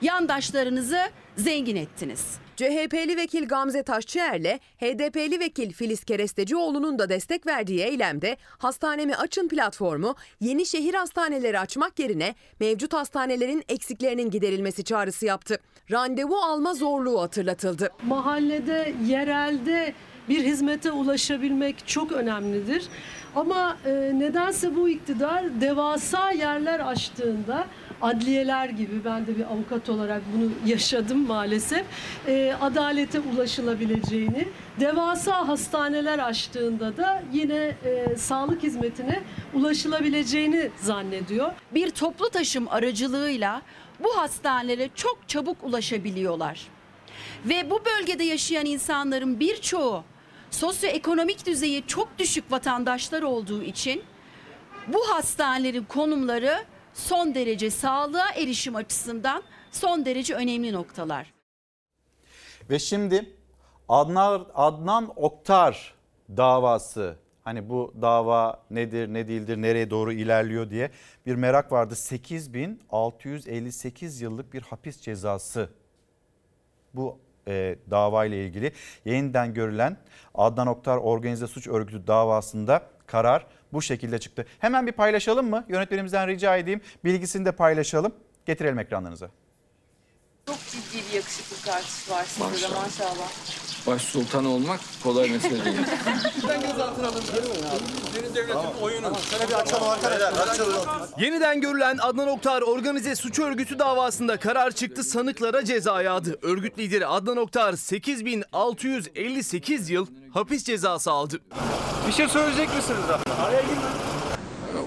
yandaşlarınızı 0.03 0.99
zengin 1.35 1.75
ettiniz. 1.75 2.43
CHP'li 2.55 3.17
vekil 3.17 3.47
Gamze 3.47 3.83
Taşçıer'le 3.83 4.59
HDP'li 4.77 5.39
vekil 5.39 5.73
Filiz 5.73 6.03
Kerestecioğlu'nun 6.03 6.99
da 6.99 7.09
destek 7.09 7.47
verdiği 7.47 7.81
eylemde 7.81 8.37
Hastanemi 8.57 9.15
Açın 9.15 9.47
platformu 9.47 10.15
yeni 10.39 10.65
şehir 10.65 10.93
hastaneleri 10.93 11.59
açmak 11.59 11.99
yerine 11.99 12.35
mevcut 12.59 12.93
hastanelerin 12.93 13.63
eksiklerinin 13.69 14.29
giderilmesi 14.29 14.83
çağrısı 14.83 15.25
yaptı. 15.25 15.59
Randevu 15.91 16.35
alma 16.37 16.73
zorluğu 16.73 17.21
hatırlatıldı. 17.21 17.89
Mahallede, 18.03 18.93
yerelde 19.05 19.93
bir 20.29 20.43
hizmete 20.43 20.91
ulaşabilmek 20.91 21.87
çok 21.87 22.11
önemlidir. 22.11 22.83
Ama 23.35 23.77
e, 23.85 23.89
nedense 24.13 24.75
bu 24.75 24.89
iktidar 24.89 25.61
devasa 25.61 26.31
yerler 26.31 26.79
açtığında 26.79 27.67
adliyeler 28.01 28.69
gibi 28.69 29.05
ben 29.05 29.27
de 29.27 29.37
bir 29.37 29.43
avukat 29.43 29.89
olarak 29.89 30.21
bunu 30.35 30.49
yaşadım 30.65 31.27
maalesef. 31.27 31.85
E, 32.27 32.55
adalete 32.61 33.19
ulaşılabileceğini, 33.19 34.47
devasa 34.79 35.47
hastaneler 35.47 36.19
açtığında 36.19 36.97
da 36.97 37.23
yine 37.33 37.75
e, 37.85 38.15
sağlık 38.17 38.63
hizmetine 38.63 39.21
ulaşılabileceğini 39.53 40.69
zannediyor. 40.81 41.51
Bir 41.73 41.89
toplu 41.89 42.29
taşım 42.29 42.67
aracılığıyla 42.69 43.61
bu 43.99 44.17
hastanelere 44.17 44.89
çok 44.95 45.19
çabuk 45.27 45.63
ulaşabiliyorlar. 45.63 46.67
Ve 47.45 47.69
bu 47.69 47.81
bölgede 47.85 48.23
yaşayan 48.23 48.65
insanların 48.65 49.39
birçoğu 49.39 50.03
sosyoekonomik 50.53 51.45
düzeyi 51.45 51.87
çok 51.87 52.19
düşük 52.19 52.51
vatandaşlar 52.51 53.21
olduğu 53.21 53.63
için 53.63 54.03
bu 54.87 55.09
hastanelerin 55.09 55.83
konumları 55.83 56.65
son 56.93 57.35
derece 57.35 57.69
sağlığa 57.69 58.31
erişim 58.31 58.75
açısından 58.75 59.43
son 59.71 60.05
derece 60.05 60.35
önemli 60.35 60.73
noktalar. 60.73 61.33
Ve 62.69 62.79
şimdi 62.79 63.35
Adnan, 63.89 64.47
Adnan 64.53 65.13
Oktar 65.15 65.93
davası 66.29 67.17
hani 67.43 67.69
bu 67.69 67.93
dava 68.01 68.63
nedir 68.69 69.13
ne 69.13 69.27
değildir 69.27 69.57
nereye 69.57 69.89
doğru 69.89 70.13
ilerliyor 70.13 70.69
diye 70.69 70.91
bir 71.25 71.35
merak 71.35 71.71
vardı. 71.71 71.95
8658 71.95 74.21
yıllık 74.21 74.53
bir 74.53 74.61
hapis 74.61 75.01
cezası 75.01 75.69
bu 76.93 77.19
e, 77.47 77.75
dava 77.91 78.25
ile 78.25 78.45
ilgili 78.45 78.71
yeniden 79.05 79.53
görülen 79.53 79.97
Adnan 80.35 80.67
Oktar 80.67 80.97
Organize 80.97 81.47
Suç 81.47 81.67
Örgütü 81.67 82.07
davasında 82.07 82.83
karar 83.07 83.45
bu 83.73 83.81
şekilde 83.81 84.19
çıktı. 84.19 84.45
Hemen 84.59 84.87
bir 84.87 84.91
paylaşalım 84.91 85.49
mı? 85.49 85.65
Yönetmenimizden 85.69 86.27
rica 86.27 86.57
edeyim 86.57 86.81
bilgisini 87.03 87.45
de 87.45 87.51
paylaşalım. 87.51 88.13
Getirelim 88.45 88.79
ekranlarınıza. 88.79 89.29
Çok 90.47 90.57
ciddi 90.67 91.03
bir 91.09 91.15
yakışıklık 91.15 91.75
artışı 91.75 92.11
var 92.11 92.23
sizde 92.25 92.69
de 92.69 92.75
maşallah. 92.75 93.29
Baş 93.87 94.01
sultan 94.01 94.45
olmak 94.45 94.79
kolay 95.03 95.29
mesele 95.29 95.65
değil. 95.65 95.77
Yeniden 101.19 101.61
görülen 101.61 101.97
Adnan 102.01 102.27
Oktar 102.27 102.61
organize 102.61 103.15
suç 103.15 103.39
örgütü 103.39 103.79
davasında 103.79 104.37
karar 104.37 104.71
çıktı 104.71 105.03
sanıklara 105.03 105.65
ceza 105.65 106.01
yağdı. 106.01 106.39
Örgüt 106.41 106.79
lideri 106.79 107.07
Adnan 107.07 107.37
Oktar 107.37 107.73
8658 107.73 109.89
yıl 109.89 110.07
hapis 110.33 110.63
cezası 110.63 111.11
aldı. 111.11 111.39
Bir 112.07 112.13
şey 112.13 112.27
söyleyecek 112.27 112.75
misiniz? 112.75 112.99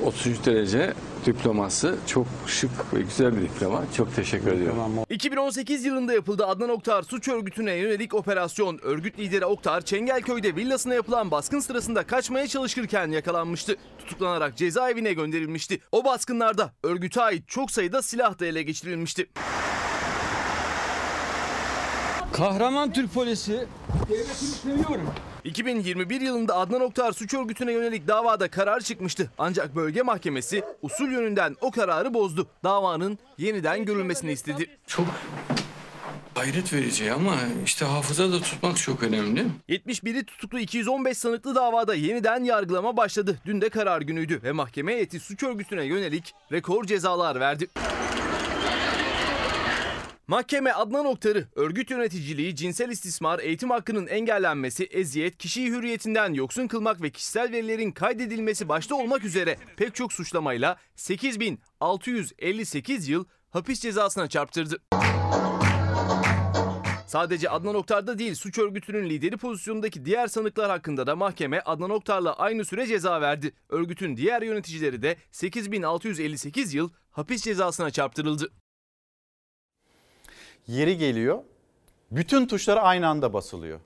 33 0.04 0.44
derece 0.46 0.94
diploması 1.26 1.96
çok 2.06 2.26
şık 2.46 2.94
ve 2.94 3.00
güzel 3.00 3.36
bir 3.36 3.42
diploma. 3.42 3.84
Çok 3.96 4.16
teşekkür 4.16 4.52
ediyorum. 4.52 4.92
2018 5.10 5.84
yılında 5.84 6.12
yapıldı 6.12 6.46
Adnan 6.46 6.70
Oktar 6.70 7.02
suç 7.02 7.28
örgütüne 7.28 7.74
yönelik 7.74 8.14
operasyon. 8.14 8.78
Örgüt 8.82 9.18
lideri 9.18 9.44
Oktar 9.44 9.80
Çengelköy'de 9.80 10.56
villasına 10.56 10.94
yapılan 10.94 11.30
baskın 11.30 11.60
sırasında 11.60 12.06
kaçmaya 12.06 12.46
çalışırken 12.46 13.10
yakalanmıştı. 13.10 13.76
Tutuklanarak 13.98 14.56
cezaevine 14.56 15.12
gönderilmişti. 15.12 15.80
O 15.92 16.04
baskınlarda 16.04 16.72
örgüte 16.82 17.22
ait 17.22 17.48
çok 17.48 17.70
sayıda 17.70 18.02
silah 18.02 18.38
da 18.38 18.46
ele 18.46 18.62
geçirilmişti. 18.62 19.26
Kahraman 22.32 22.92
Türk 22.92 23.14
polisi. 23.14 23.66
Devletimi 24.08 24.50
seviyorum. 24.50 25.10
2021 25.46 26.20
yılında 26.20 26.56
Adnan 26.56 26.80
Oktar 26.80 27.12
suç 27.12 27.34
örgütüne 27.34 27.72
yönelik 27.72 28.08
davada 28.08 28.48
karar 28.48 28.80
çıkmıştı. 28.80 29.30
Ancak 29.38 29.76
bölge 29.76 30.02
mahkemesi 30.02 30.62
usul 30.82 31.10
yönünden 31.10 31.56
o 31.60 31.70
kararı 31.70 32.14
bozdu. 32.14 32.48
Davanın 32.64 33.18
yeniden 33.38 33.84
görülmesini 33.84 34.32
istedi. 34.32 34.66
Çok 34.86 35.06
hayret 36.34 36.72
verici 36.72 37.12
ama 37.12 37.34
işte 37.64 37.84
hafıza 37.84 38.32
da 38.32 38.40
tutmak 38.40 38.76
çok 38.76 39.02
önemli. 39.02 39.46
71'i 39.68 40.24
tutuklu 40.24 40.58
215 40.58 41.18
sanıklı 41.18 41.54
davada 41.54 41.94
yeniden 41.94 42.44
yargılama 42.44 42.96
başladı. 42.96 43.38
Dün 43.46 43.60
de 43.60 43.68
karar 43.68 44.00
günüydü 44.00 44.40
ve 44.42 44.52
mahkeme 44.52 44.92
heyeti 44.92 45.20
suç 45.20 45.42
örgütüne 45.42 45.84
yönelik 45.84 46.34
rekor 46.52 46.84
cezalar 46.84 47.40
verdi. 47.40 47.68
Mahkeme 50.28 50.72
Adnan 50.72 51.06
Oktar'ı 51.06 51.48
örgüt 51.54 51.90
yöneticiliği, 51.90 52.56
cinsel 52.56 52.90
istismar, 52.90 53.38
eğitim 53.38 53.70
hakkının 53.70 54.06
engellenmesi, 54.06 54.84
eziyet, 54.84 55.38
kişiyi 55.38 55.70
hürriyetinden 55.70 56.32
yoksun 56.32 56.68
kılmak 56.68 57.02
ve 57.02 57.10
kişisel 57.10 57.52
verilerin 57.52 57.92
kaydedilmesi 57.92 58.68
başta 58.68 58.94
olmak 58.94 59.24
üzere 59.24 59.56
pek 59.76 59.94
çok 59.94 60.12
suçlamayla 60.12 60.76
8658 60.96 63.08
yıl 63.08 63.24
hapis 63.50 63.80
cezasına 63.80 64.28
çarptırdı. 64.28 64.82
Sadece 67.06 67.50
Adnan 67.50 67.74
Oktar'da 67.74 68.18
değil 68.18 68.34
suç 68.34 68.58
örgütünün 68.58 69.10
lideri 69.10 69.36
pozisyondaki 69.36 70.04
diğer 70.04 70.26
sanıklar 70.26 70.70
hakkında 70.70 71.06
da 71.06 71.16
mahkeme 71.16 71.60
Adnan 71.60 71.90
Oktar'la 71.90 72.36
aynı 72.36 72.64
süre 72.64 72.86
ceza 72.86 73.20
verdi. 73.20 73.52
Örgütün 73.68 74.16
diğer 74.16 74.42
yöneticileri 74.42 75.02
de 75.02 75.16
8658 75.30 76.74
yıl 76.74 76.90
hapis 77.10 77.42
cezasına 77.42 77.90
çarptırıldı. 77.90 78.52
Yeri 80.66 80.98
geliyor. 80.98 81.42
Bütün 82.10 82.46
tuşlar 82.46 82.78
aynı 82.82 83.08
anda 83.08 83.32
basılıyor. 83.32 83.80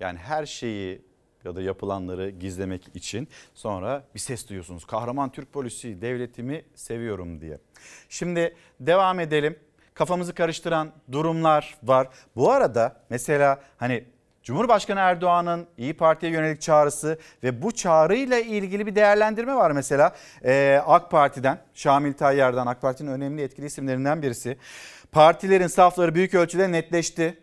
Yani 0.00 0.18
her 0.18 0.46
şeyi 0.46 1.02
ya 1.44 1.56
da 1.56 1.62
yapılanları 1.62 2.30
gizlemek 2.30 2.82
için 2.94 3.28
sonra 3.54 4.04
bir 4.14 4.20
ses 4.20 4.48
duyuyorsunuz. 4.48 4.84
Kahraman 4.84 5.32
Türk 5.32 5.52
polisi 5.52 6.02
devletimi 6.02 6.64
seviyorum 6.74 7.40
diye. 7.40 7.58
Şimdi 8.08 8.56
devam 8.80 9.20
edelim. 9.20 9.58
Kafamızı 9.94 10.34
karıştıran 10.34 10.92
durumlar 11.12 11.78
var. 11.82 12.08
Bu 12.36 12.50
arada 12.52 13.00
mesela 13.10 13.60
hani 13.76 14.04
Cumhurbaşkanı 14.46 15.00
Erdoğan'ın 15.00 15.66
İyi 15.78 15.94
Parti'ye 15.94 16.32
yönelik 16.32 16.60
çağrısı 16.60 17.18
ve 17.42 17.62
bu 17.62 17.72
çağrıyla 17.72 18.38
ilgili 18.38 18.86
bir 18.86 18.94
değerlendirme 18.94 19.54
var 19.54 19.70
mesela 19.70 20.14
ee, 20.44 20.82
AK 20.86 21.10
Parti'den 21.10 21.58
Şamil 21.74 22.12
Tayyar'dan 22.12 22.66
AK 22.66 22.80
Parti'nin 22.80 23.10
önemli 23.10 23.42
etkili 23.42 23.66
isimlerinden 23.66 24.22
birisi. 24.22 24.58
Partilerin 25.12 25.66
safları 25.66 26.14
büyük 26.14 26.34
ölçüde 26.34 26.72
netleşti. 26.72 27.38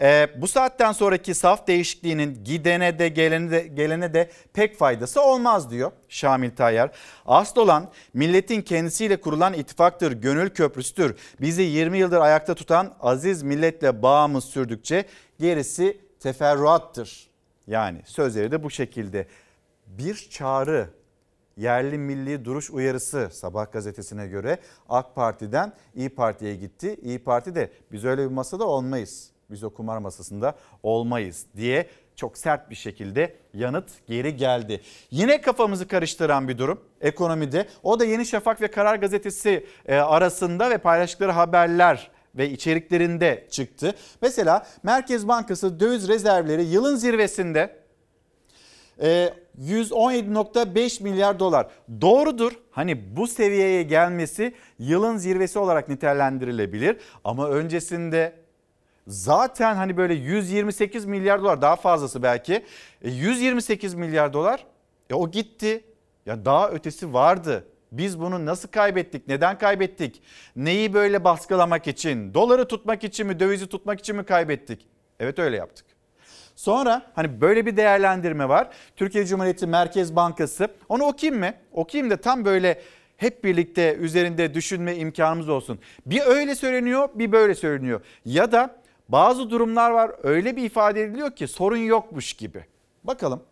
Ee, 0.00 0.28
bu 0.36 0.48
saatten 0.48 0.92
sonraki 0.92 1.34
saf 1.34 1.66
değişikliğinin 1.66 2.44
gidene 2.44 2.98
de 2.98 3.08
gelene 3.08 3.50
de 3.50 3.60
gelene 3.60 4.14
de 4.14 4.30
pek 4.52 4.78
faydası 4.78 5.22
olmaz 5.22 5.70
diyor 5.70 5.92
Şamil 6.08 6.50
Tayyar. 6.50 6.90
Asıl 7.26 7.60
olan 7.60 7.90
milletin 8.14 8.62
kendisiyle 8.62 9.20
kurulan 9.20 9.54
ittifaktır, 9.54 10.12
gönül 10.12 10.50
köprüsüdür. 10.50 11.16
Bizi 11.40 11.62
20 11.62 11.98
yıldır 11.98 12.20
ayakta 12.20 12.54
tutan 12.54 12.94
aziz 13.00 13.42
milletle 13.42 14.02
bağımız 14.02 14.44
sürdükçe 14.44 15.04
gerisi 15.38 16.00
teferruattır. 16.20 17.30
Yani 17.66 18.02
sözleri 18.04 18.50
de 18.50 18.62
bu 18.62 18.70
şekilde. 18.70 19.26
Bir 19.86 20.28
çağrı 20.30 20.88
yerli 21.56 21.98
milli 21.98 22.44
duruş 22.44 22.70
uyarısı 22.70 23.28
Sabah 23.32 23.72
gazetesine 23.72 24.26
göre 24.26 24.58
AK 24.88 25.14
Parti'den 25.14 25.72
İyi 25.94 26.08
Parti'ye 26.08 26.56
gitti. 26.56 26.96
İyi 27.02 27.18
Parti 27.18 27.54
de 27.54 27.70
biz 27.92 28.04
öyle 28.04 28.22
bir 28.22 28.34
masada 28.34 28.64
olmayız. 28.64 29.30
Biz 29.50 29.64
o 29.64 29.70
kumar 29.70 29.98
masasında 29.98 30.54
olmayız 30.82 31.46
diye 31.56 31.86
çok 32.16 32.38
sert 32.38 32.70
bir 32.70 32.74
şekilde 32.74 33.36
yanıt 33.54 33.90
geri 34.06 34.36
geldi. 34.36 34.80
Yine 35.10 35.40
kafamızı 35.40 35.88
karıştıran 35.88 36.48
bir 36.48 36.58
durum 36.58 36.80
ekonomide. 37.00 37.68
O 37.82 38.00
da 38.00 38.04
Yeni 38.04 38.26
Şafak 38.26 38.60
ve 38.60 38.68
Karar 38.68 38.96
Gazetesi 38.96 39.66
e, 39.86 39.96
arasında 39.96 40.70
ve 40.70 40.78
paylaştıkları 40.78 41.32
haberler 41.32 42.10
ve 42.34 42.50
içeriklerinde 42.50 43.46
çıktı. 43.50 43.94
Mesela 44.22 44.66
Merkez 44.82 45.28
Bankası 45.28 45.80
döviz 45.80 46.08
rezervleri 46.08 46.64
yılın 46.64 46.96
zirvesinde 46.96 47.81
117.5 48.98 51.00
e, 51.00 51.04
milyar 51.04 51.38
dolar. 51.38 51.66
Doğrudur. 52.00 52.52
Hani 52.70 53.16
bu 53.16 53.26
seviyeye 53.26 53.82
gelmesi 53.82 54.54
yılın 54.78 55.16
zirvesi 55.16 55.58
olarak 55.58 55.88
nitelendirilebilir 55.88 56.96
ama 57.24 57.48
öncesinde 57.48 58.32
zaten 59.06 59.74
hani 59.74 59.96
böyle 59.96 60.14
128 60.14 61.04
milyar 61.04 61.42
dolar 61.42 61.62
daha 61.62 61.76
fazlası 61.76 62.22
belki. 62.22 62.64
128 63.02 63.94
milyar 63.94 64.32
dolar 64.32 64.66
e 65.10 65.14
o 65.14 65.30
gitti. 65.30 65.84
Ya 66.26 66.44
daha 66.44 66.70
ötesi 66.70 67.12
vardı. 67.12 67.64
Biz 67.92 68.20
bunu 68.20 68.46
nasıl 68.46 68.68
kaybettik? 68.68 69.28
Neden 69.28 69.58
kaybettik? 69.58 70.22
Neyi 70.56 70.94
böyle 70.94 71.24
baskılamak 71.24 71.86
için? 71.86 72.34
Doları 72.34 72.68
tutmak 72.68 73.04
için 73.04 73.26
mi, 73.26 73.40
dövizi 73.40 73.66
tutmak 73.66 74.00
için 74.00 74.16
mi 74.16 74.24
kaybettik? 74.24 74.86
Evet 75.20 75.38
öyle 75.38 75.56
yaptık. 75.56 75.86
Sonra 76.62 77.02
hani 77.14 77.40
böyle 77.40 77.66
bir 77.66 77.76
değerlendirme 77.76 78.48
var. 78.48 78.68
Türkiye 78.96 79.26
Cumhuriyeti 79.26 79.66
Merkez 79.66 80.16
Bankası. 80.16 80.68
Onu 80.88 81.04
okuyayım 81.04 81.40
mı? 81.40 81.54
Okuyayım 81.72 82.10
da 82.10 82.16
tam 82.16 82.44
böyle 82.44 82.82
hep 83.16 83.44
birlikte 83.44 83.94
üzerinde 83.94 84.54
düşünme 84.54 84.96
imkanımız 84.96 85.48
olsun. 85.48 85.78
Bir 86.06 86.20
öyle 86.26 86.54
söyleniyor, 86.54 87.08
bir 87.14 87.32
böyle 87.32 87.54
söyleniyor. 87.54 88.00
Ya 88.24 88.52
da 88.52 88.76
bazı 89.08 89.50
durumlar 89.50 89.90
var 89.90 90.10
öyle 90.22 90.56
bir 90.56 90.62
ifade 90.62 91.02
ediliyor 91.02 91.36
ki 91.36 91.48
sorun 91.48 91.76
yokmuş 91.76 92.32
gibi. 92.32 92.64
Bakalım. 93.04 93.42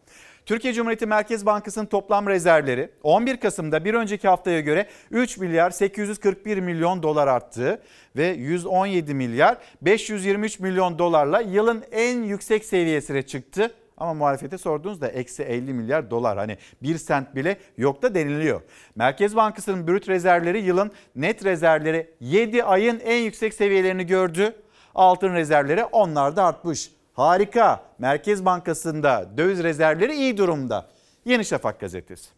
Türkiye 0.46 0.74
Cumhuriyeti 0.74 1.06
Merkez 1.06 1.46
Bankası'nın 1.46 1.86
toplam 1.86 2.26
rezervleri 2.26 2.90
11 3.02 3.36
Kasım'da 3.36 3.84
bir 3.84 3.94
önceki 3.94 4.28
haftaya 4.28 4.60
göre 4.60 4.86
3 5.10 5.38
milyar 5.38 5.70
841 5.70 6.58
milyon 6.58 7.02
dolar 7.02 7.28
arttı 7.28 7.82
ve 8.16 8.26
117 8.26 9.14
milyar 9.14 9.56
523 9.82 10.60
milyon 10.60 10.98
dolarla 10.98 11.40
yılın 11.40 11.84
en 11.92 12.22
yüksek 12.22 12.64
seviyesine 12.64 13.22
çıktı. 13.22 13.70
Ama 13.96 14.14
muhalefete 14.14 14.58
sorduğunuzda 14.58 15.08
eksi 15.08 15.42
50 15.42 15.74
milyar 15.74 16.10
dolar 16.10 16.38
hani 16.38 16.58
bir 16.82 16.98
sent 16.98 17.34
bile 17.36 17.56
yok 17.78 18.02
da 18.02 18.14
deniliyor. 18.14 18.60
Merkez 18.96 19.36
Bankası'nın 19.36 19.88
brüt 19.88 20.08
rezervleri 20.08 20.60
yılın 20.60 20.92
net 21.16 21.44
rezervleri 21.44 22.10
7 22.20 22.64
ayın 22.64 23.00
en 23.00 23.22
yüksek 23.22 23.54
seviyelerini 23.54 24.06
gördü. 24.06 24.54
Altın 24.94 25.34
rezervleri 25.34 25.84
onlar 25.84 26.36
da 26.36 26.44
artmış. 26.44 26.90
Harika. 27.20 27.84
Merkez 27.98 28.44
Bankası'nda 28.44 29.30
döviz 29.36 29.62
rezervleri 29.62 30.14
iyi 30.14 30.36
durumda. 30.36 30.88
Yeni 31.24 31.44
Şafak 31.44 31.80
gazetesi. 31.80 32.30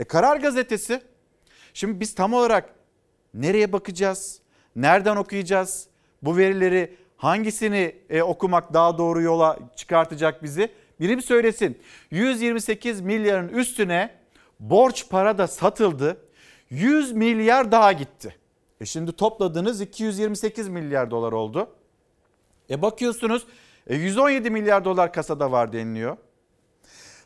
E, 0.00 0.04
Karar 0.04 0.36
gazetesi. 0.36 1.02
Şimdi 1.74 2.00
biz 2.00 2.14
tam 2.14 2.32
olarak 2.32 2.74
nereye 3.34 3.72
bakacağız? 3.72 4.40
Nereden 4.76 5.16
okuyacağız? 5.16 5.86
Bu 6.22 6.36
verileri 6.36 6.96
hangisini 7.16 7.96
e, 8.10 8.22
okumak 8.22 8.74
daha 8.74 8.98
doğru 8.98 9.22
yola 9.22 9.58
çıkartacak 9.76 10.42
bizi? 10.42 10.72
Biri 11.00 11.16
bir 11.16 11.22
söylesin. 11.22 11.78
128 12.10 13.00
milyarın 13.00 13.48
üstüne 13.48 14.10
borç 14.60 15.08
para 15.08 15.38
da 15.38 15.46
satıldı. 15.46 16.16
100 16.70 17.12
milyar 17.12 17.72
daha 17.72 17.92
gitti. 17.92 18.36
E 18.80 18.84
şimdi 18.84 19.12
topladığınız 19.12 19.80
228 19.80 20.68
milyar 20.68 21.10
dolar 21.10 21.32
oldu. 21.32 21.68
E 22.70 22.82
bakıyorsunuz 22.82 23.46
e 23.86 23.96
117 23.96 24.50
milyar 24.50 24.84
dolar 24.84 25.12
kasada 25.12 25.52
var 25.52 25.72
deniliyor. 25.72 26.16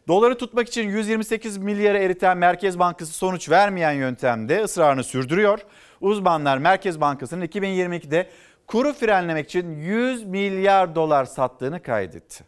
Doları 0.09 0.39
tutmak 0.39 0.69
için 0.69 0.89
128 0.89 1.59
milyara 1.59 1.99
eriten 1.99 2.39
Merkez 2.39 2.79
Bankası 2.79 3.13
sonuç 3.13 3.51
vermeyen 3.51 3.93
yöntemde 3.93 4.63
ısrarını 4.63 5.05
sürdürüyor. 5.05 5.59
Uzmanlar 6.01 6.59
Merkez 6.59 7.01
Bankası'nın 7.01 7.47
2022'de 7.47 8.31
kuru 8.67 8.93
frenlemek 8.93 9.47
için 9.47 9.77
100 9.77 10.25
milyar 10.25 10.95
dolar 10.95 11.25
sattığını 11.25 11.83
kaydetti. 11.83 12.45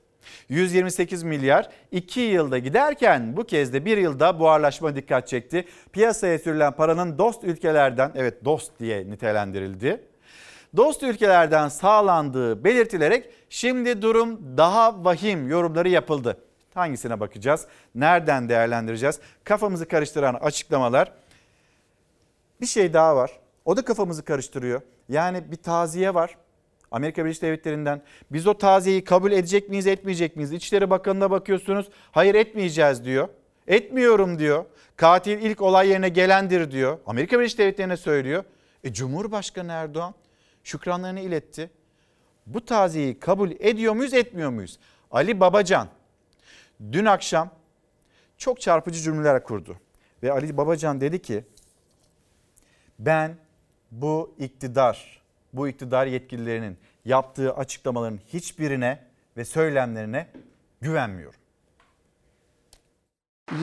128 0.48 1.22
milyar 1.22 1.68
2 1.92 2.20
yılda 2.20 2.58
giderken 2.58 3.36
bu 3.36 3.44
kez 3.44 3.72
de 3.72 3.84
bir 3.84 3.98
yılda 3.98 4.40
buharlaşma 4.40 4.96
dikkat 4.96 5.28
çekti. 5.28 5.64
Piyasaya 5.92 6.38
sürülen 6.38 6.72
paranın 6.72 7.18
dost 7.18 7.44
ülkelerden 7.44 8.12
evet 8.14 8.44
dost 8.44 8.72
diye 8.80 9.10
nitelendirildi 9.10 10.09
dost 10.76 11.02
ülkelerden 11.02 11.68
sağlandığı 11.68 12.64
belirtilerek 12.64 13.30
şimdi 13.50 14.02
durum 14.02 14.56
daha 14.56 15.04
vahim 15.04 15.48
yorumları 15.48 15.88
yapıldı. 15.88 16.36
Hangisine 16.74 17.20
bakacağız? 17.20 17.66
Nereden 17.94 18.48
değerlendireceğiz? 18.48 19.20
Kafamızı 19.44 19.88
karıştıran 19.88 20.34
açıklamalar 20.34 21.12
Bir 22.60 22.66
şey 22.66 22.92
daha 22.92 23.16
var. 23.16 23.30
O 23.64 23.76
da 23.76 23.84
kafamızı 23.84 24.24
karıştırıyor. 24.24 24.80
Yani 25.08 25.50
bir 25.50 25.56
taziye 25.56 26.14
var. 26.14 26.36
Amerika 26.90 27.24
Birleşik 27.24 27.42
Devletleri'nden. 27.42 28.02
Biz 28.32 28.46
o 28.46 28.58
taziyeyi 28.58 29.04
kabul 29.04 29.32
edecek 29.32 29.68
miyiz, 29.68 29.86
etmeyecek 29.86 30.36
miyiz? 30.36 30.52
İçişleri 30.52 30.90
Bakanı'na 30.90 31.30
bakıyorsunuz. 31.30 31.88
Hayır 32.12 32.34
etmeyeceğiz 32.34 33.04
diyor. 33.04 33.28
Etmiyorum 33.66 34.38
diyor. 34.38 34.64
Katil 34.96 35.42
ilk 35.42 35.62
olay 35.62 35.88
yerine 35.88 36.08
gelendir 36.08 36.70
diyor. 36.70 36.98
Amerika 37.06 37.38
Birleşik 37.38 37.58
Devletleri'ne 37.58 37.96
söylüyor. 37.96 38.44
E 38.84 38.92
Cumhurbaşkanı 38.92 39.72
Erdoğan 39.72 40.14
şükranlarını 40.64 41.20
iletti. 41.20 41.70
Bu 42.46 42.64
taziyeyi 42.64 43.18
kabul 43.18 43.50
ediyor 43.50 43.94
muyuz, 43.94 44.14
etmiyor 44.14 44.50
muyuz? 44.50 44.78
Ali 45.10 45.40
Babacan 45.40 45.88
dün 46.92 47.04
akşam 47.04 47.50
çok 48.38 48.60
çarpıcı 48.60 49.00
cümleler 49.00 49.44
kurdu. 49.44 49.76
Ve 50.22 50.32
Ali 50.32 50.56
Babacan 50.56 51.00
dedi 51.00 51.22
ki 51.22 51.44
ben 52.98 53.36
bu 53.90 54.34
iktidar, 54.38 55.22
bu 55.52 55.68
iktidar 55.68 56.06
yetkililerinin 56.06 56.78
yaptığı 57.04 57.54
açıklamaların 57.54 58.20
hiçbirine 58.32 59.04
ve 59.36 59.44
söylemlerine 59.44 60.26
güvenmiyorum. 60.80 61.39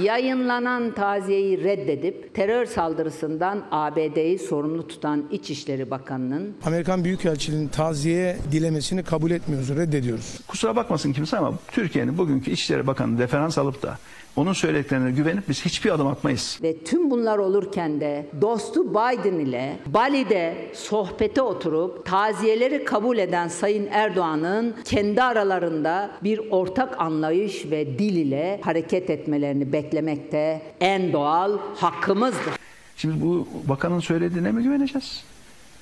Yayınlanan 0.02 0.94
taziyeyi 0.96 1.64
reddedip 1.64 2.34
terör 2.34 2.66
saldırısından 2.66 3.66
ABD'yi 3.72 4.40
sorumlu 4.40 4.88
tutan 4.88 5.26
İçişleri 5.32 5.92
Bakanı'nın 5.92 6.56
Amerikan 6.66 7.04
Büyükelçiliğinin 7.04 7.68
taziye 7.68 8.38
dilemesini 8.52 9.04
kabul 9.04 9.32
etmiyoruz, 9.32 9.70
reddediyoruz. 9.70 10.40
Kusura 10.48 10.76
bakmasın 10.76 11.14
kimse 11.14 11.38
ama 11.38 11.54
Türkiye'nin 11.72 12.18
bugünkü 12.18 12.52
İçişleri 12.52 12.88
Bakanı 12.88 13.20
referans 13.20 13.58
alıp 13.58 13.84
da 13.84 13.98
onun 14.38 14.54
söylediklerine 14.54 15.12
güvenip 15.12 15.50
biz 15.50 15.66
hiçbir 15.66 15.92
adım 15.92 16.08
atmayız. 16.08 16.60
ve 16.64 16.84
tüm 16.84 17.12
bunlar 17.12 17.38
olurken 17.38 18.02
de 18.02 18.26
dostu 18.42 18.90
Biden 18.90 19.40
ile 19.40 19.80
Bali'de 19.86 20.72
sohbete 20.74 21.42
oturup 21.42 22.06
taziyeleri 22.06 22.86
kabul 22.86 23.18
eden 23.18 23.48
Sayın 23.48 23.88
Erdoğan'ın 23.92 24.76
kendi 24.86 25.24
aralarında 25.24 26.12
bir 26.24 26.42
ortak 26.52 27.02
anlayış 27.02 27.66
ve 27.72 28.00
dil 28.00 28.16
ile 28.16 28.60
hareket 28.64 29.10
etmelerini 29.10 29.74
beklemekte 29.74 30.62
en 30.80 31.14
doğal 31.14 31.58
hakkımızdır. 31.76 32.54
Şimdi 32.96 33.22
bu 33.22 33.48
bakanın 33.70 34.00
söylediğine 34.00 34.52
mi 34.52 34.64
güveneceğiz? 34.64 35.24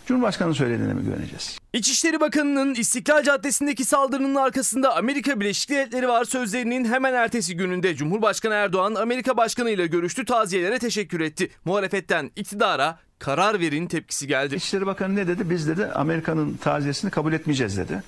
Cumhurbaşkanının 0.05 0.53
söylediğine 0.53 0.93
mi 0.93 1.03
güveneceğiz? 1.03 1.57
İçişleri 1.73 2.19
Bakanı'nın 2.19 2.75
İstiklal 2.75 3.23
Caddesi'ndeki 3.23 3.85
saldırının 3.85 4.35
arkasında 4.35 4.95
Amerika 4.95 5.39
Birleşik 5.39 5.69
Devletleri 5.69 6.07
var 6.07 6.25
sözlerinin 6.25 6.85
hemen 6.85 7.13
ertesi 7.13 7.57
gününde 7.57 7.95
Cumhurbaşkanı 7.95 8.53
Erdoğan 8.53 8.95
Amerika 8.95 9.37
Başkanı 9.37 9.69
ile 9.69 9.87
görüştü 9.87 10.25
taziyelere 10.25 10.79
teşekkür 10.79 11.19
etti. 11.19 11.49
Muhalefetten 11.65 12.31
iktidara 12.35 12.99
karar 13.19 13.59
verin 13.59 13.87
tepkisi 13.87 14.27
geldi. 14.27 14.55
İçişleri 14.55 14.85
Bakanı 14.85 15.15
ne 15.15 15.27
dedi? 15.27 15.49
Biz 15.49 15.67
dedi 15.67 15.85
Amerika'nın 15.85 16.57
taziyesini 16.57 17.11
kabul 17.11 17.33
etmeyeceğiz 17.33 17.77
dedi. 17.77 18.03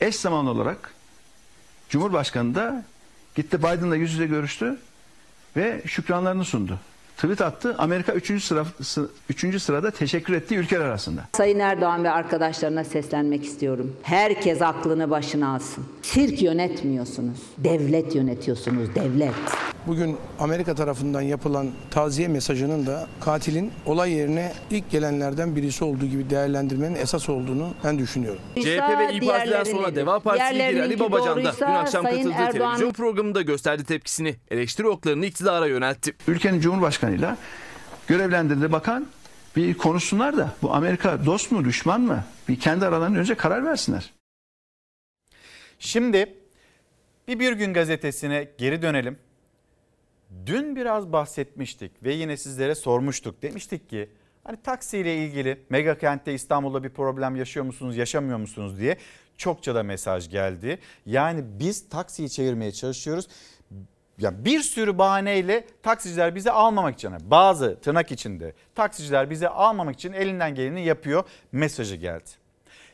Eş 0.00 0.16
zamanlı 0.16 0.50
olarak 0.50 0.94
Cumhurbaşkanı 1.88 2.54
da 2.54 2.84
gitti 3.34 3.58
Biden'la 3.58 3.96
yüz 3.96 4.12
yüze 4.12 4.26
görüştü 4.26 4.78
ve 5.56 5.82
şükranlarını 5.86 6.44
sundu. 6.44 6.78
Tweet 7.16 7.40
attı. 7.40 7.74
Amerika 7.78 8.12
3. 8.12 8.44
sıra 8.44 8.64
3. 9.28 9.62
sırada 9.62 9.90
teşekkür 9.90 10.34
ettiği 10.34 10.54
ülkeler 10.54 10.80
arasında. 10.84 11.20
Sayın 11.36 11.58
Erdoğan 11.58 12.04
ve 12.04 12.10
arkadaşlarına 12.10 12.84
seslenmek 12.84 13.44
istiyorum. 13.44 13.96
Herkes 14.02 14.62
aklını 14.62 15.10
başına 15.10 15.54
alsın. 15.54 15.84
Sirk 16.02 16.42
yönetmiyorsunuz. 16.42 17.38
Devlet 17.58 18.14
yönetiyorsunuz. 18.14 18.94
Devlet. 18.94 19.34
Bugün 19.86 20.16
Amerika 20.40 20.74
tarafından 20.74 21.20
yapılan 21.20 21.70
taziye 21.90 22.28
mesajının 22.28 22.86
da 22.86 23.06
katilin 23.20 23.72
olay 23.86 24.12
yerine 24.12 24.52
ilk 24.70 24.90
gelenlerden 24.90 25.56
birisi 25.56 25.84
olduğu 25.84 26.06
gibi 26.06 26.30
değerlendirmenin 26.30 26.94
esas 26.94 27.28
olduğunu 27.28 27.74
ben 27.84 27.98
düşünüyorum. 27.98 28.40
CHP 28.54 28.66
ve 28.98 29.12
İYİ 29.12 29.20
Parti'den 29.26 29.64
sonra 29.64 29.94
Deva 29.94 30.20
Partisi 30.20 30.54
lideri 30.54 30.82
Ali 30.82 31.00
Babacan 31.00 31.44
da 31.44 31.52
dün 31.60 31.64
akşam 31.66 32.04
katıldığı 32.04 32.30
Erdoğan- 32.32 32.52
televizyon 32.52 32.90
programında 32.92 33.42
gösterdi 33.42 33.84
tepkisini. 33.84 34.34
Eleştiri 34.50 34.88
oklarını 34.88 35.26
iktidara 35.26 35.66
yöneltti. 35.66 36.14
Ülkenin 36.28 36.60
Cumhurbaşkanıyla 37.04 37.36
görevlendirdiği 38.06 38.72
bakan 38.72 39.06
bir 39.56 39.74
konuşsunlar 39.74 40.36
da 40.36 40.54
bu 40.62 40.74
Amerika 40.74 41.26
dost 41.26 41.52
mu 41.52 41.64
düşman 41.64 42.00
mı? 42.00 42.24
Bir 42.48 42.60
kendi 42.60 42.86
aralarında 42.86 43.18
önce 43.18 43.34
karar 43.34 43.64
versinler. 43.64 44.12
Şimdi 45.78 46.34
bir 47.28 47.38
Bir 47.38 47.52
Gün 47.52 47.74
gazetesine 47.74 48.48
geri 48.58 48.82
dönelim. 48.82 49.18
Dün 50.46 50.76
biraz 50.76 51.12
bahsetmiştik 51.12 52.02
ve 52.02 52.12
yine 52.12 52.36
sizlere 52.36 52.74
sormuştuk. 52.74 53.42
Demiştik 53.42 53.90
ki 53.90 54.08
hani 54.44 54.56
taksi 54.62 54.98
ile 54.98 55.16
ilgili 55.16 55.60
mega 55.70 55.98
kentte 55.98 56.34
İstanbul'da 56.34 56.84
bir 56.84 56.90
problem 56.90 57.36
yaşıyor 57.36 57.66
musunuz, 57.66 57.96
yaşamıyor 57.96 58.38
musunuz 58.38 58.80
diye 58.80 58.96
çokça 59.36 59.74
da 59.74 59.82
mesaj 59.82 60.30
geldi. 60.30 60.78
Yani 61.06 61.44
biz 61.60 61.88
taksiyi 61.88 62.30
çevirmeye 62.30 62.72
çalışıyoruz. 62.72 63.28
Ya 64.18 64.44
bir 64.44 64.60
sürü 64.60 64.98
bahaneyle 64.98 65.64
taksiciler 65.82 66.34
bizi 66.34 66.50
almamak 66.50 66.94
için 66.94 67.10
yani 67.10 67.30
bazı 67.30 67.80
tırnak 67.80 68.12
içinde 68.12 68.52
taksiciler 68.74 69.30
bizi 69.30 69.48
almamak 69.48 69.94
için 69.94 70.12
elinden 70.12 70.54
geleni 70.54 70.84
yapıyor 70.84 71.24
mesajı 71.52 71.96
geldi. 71.96 72.30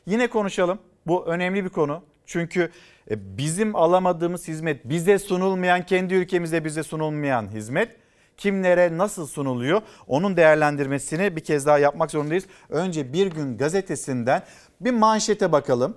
Yine 0.07 0.27
konuşalım. 0.27 0.79
Bu 1.07 1.27
önemli 1.27 1.65
bir 1.65 1.69
konu. 1.69 2.03
Çünkü 2.27 2.71
e, 3.11 3.39
bizim 3.39 3.77
alamadığımız 3.77 4.49
hizmet, 4.49 4.85
bize 4.85 5.19
sunulmayan, 5.19 5.87
kendi 5.87 6.15
ülkemizde 6.15 6.65
bize 6.65 6.83
sunulmayan 6.83 7.49
hizmet 7.49 7.97
kimlere 8.37 8.99
nasıl 8.99 9.27
sunuluyor? 9.27 9.83
Onun 10.07 10.37
değerlendirmesini 10.37 11.37
bir 11.37 11.41
kez 11.41 11.67
daha 11.67 11.79
yapmak 11.79 12.11
zorundayız. 12.11 12.45
Önce 12.69 13.13
Bir 13.13 13.27
Gün 13.27 13.59
gazetesinden 13.59 14.43
bir 14.81 14.91
manşete 14.91 15.53
bakalım. 15.53 15.97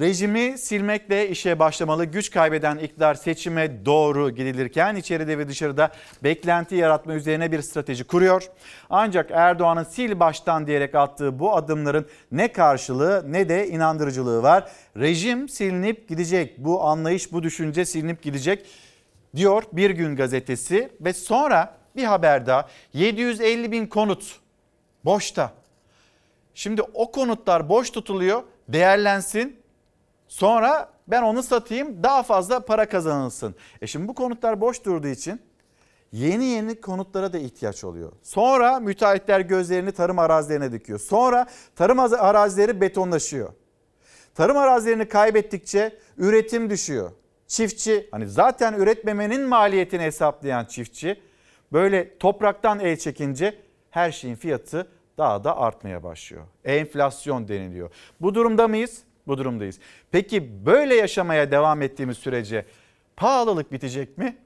Rejimi 0.00 0.58
silmekle 0.58 1.28
işe 1.28 1.58
başlamalı 1.58 2.04
güç 2.04 2.30
kaybeden 2.30 2.78
iktidar 2.78 3.14
seçime 3.14 3.86
doğru 3.86 4.30
gidilirken 4.30 4.96
içeride 4.96 5.38
ve 5.38 5.48
dışarıda 5.48 5.92
beklenti 6.22 6.74
yaratma 6.76 7.14
üzerine 7.14 7.52
bir 7.52 7.62
strateji 7.62 8.04
kuruyor. 8.04 8.50
Ancak 8.90 9.30
Erdoğan'ın 9.30 9.84
sil 9.94 10.12
baştan 10.20 10.66
diyerek 10.66 10.94
attığı 10.94 11.38
bu 11.38 11.56
adımların 11.56 12.06
ne 12.32 12.52
karşılığı 12.52 13.24
ne 13.32 13.48
de 13.48 13.68
inandırıcılığı 13.68 14.42
var. 14.42 14.70
Rejim 14.96 15.48
silinip 15.48 16.08
gidecek 16.08 16.58
bu 16.58 16.84
anlayış 16.84 17.32
bu 17.32 17.42
düşünce 17.42 17.84
silinip 17.84 18.22
gidecek 18.22 18.66
diyor 19.36 19.62
Bir 19.72 19.90
Gün 19.90 20.16
gazetesi 20.16 20.90
ve 21.00 21.12
sonra 21.12 21.76
bir 21.96 22.04
haber 22.04 22.46
daha 22.46 22.68
750 22.92 23.72
bin 23.72 23.86
konut 23.86 24.40
boşta. 25.04 25.52
Şimdi 26.54 26.82
o 26.82 27.10
konutlar 27.10 27.68
boş 27.68 27.90
tutuluyor 27.90 28.42
değerlensin 28.68 29.63
Sonra 30.34 30.88
ben 31.08 31.22
onu 31.22 31.42
satayım 31.42 32.02
daha 32.02 32.22
fazla 32.22 32.60
para 32.60 32.88
kazanılsın. 32.88 33.54
E 33.82 33.86
şimdi 33.86 34.08
bu 34.08 34.14
konutlar 34.14 34.60
boş 34.60 34.84
durduğu 34.84 35.08
için 35.08 35.42
yeni 36.12 36.44
yeni 36.44 36.80
konutlara 36.80 37.32
da 37.32 37.38
ihtiyaç 37.38 37.84
oluyor. 37.84 38.12
Sonra 38.22 38.80
müteahhitler 38.80 39.40
gözlerini 39.40 39.92
tarım 39.92 40.18
arazilerine 40.18 40.72
dikiyor. 40.72 40.98
Sonra 40.98 41.46
tarım 41.76 41.98
arazileri 41.98 42.80
betonlaşıyor. 42.80 43.52
Tarım 44.34 44.56
arazilerini 44.56 45.08
kaybettikçe 45.08 45.98
üretim 46.16 46.70
düşüyor. 46.70 47.10
Çiftçi 47.46 48.08
hani 48.10 48.28
zaten 48.28 48.72
üretmemenin 48.72 49.48
maliyetini 49.48 50.02
hesaplayan 50.02 50.64
çiftçi 50.64 51.20
böyle 51.72 52.18
topraktan 52.18 52.80
el 52.80 52.96
çekince 52.96 53.58
her 53.90 54.12
şeyin 54.12 54.34
fiyatı 54.34 54.88
daha 55.18 55.44
da 55.44 55.56
artmaya 55.56 56.02
başlıyor. 56.02 56.44
Enflasyon 56.64 57.48
deniliyor. 57.48 57.90
Bu 58.20 58.34
durumda 58.34 58.68
mıyız? 58.68 59.04
Bu 59.26 59.38
durumdayız. 59.38 59.78
Peki 60.10 60.66
böyle 60.66 60.94
yaşamaya 60.94 61.50
devam 61.50 61.82
ettiğimiz 61.82 62.18
sürece 62.18 62.66
pahalılık 63.16 63.72
bitecek 63.72 64.18
mi? 64.18 64.36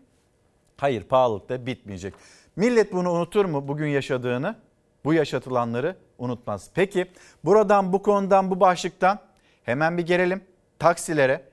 Hayır 0.76 1.02
pahalılık 1.02 1.48
da 1.48 1.66
bitmeyecek. 1.66 2.14
Millet 2.56 2.92
bunu 2.92 3.12
unutur 3.12 3.44
mu 3.44 3.68
bugün 3.68 3.86
yaşadığını? 3.86 4.56
Bu 5.04 5.14
yaşatılanları 5.14 5.96
unutmaz. 6.18 6.70
Peki 6.74 7.06
buradan 7.44 7.92
bu 7.92 8.02
konudan 8.02 8.50
bu 8.50 8.60
başlıktan 8.60 9.18
hemen 9.64 9.98
bir 9.98 10.06
gelelim 10.06 10.40
taksilere. 10.78 11.44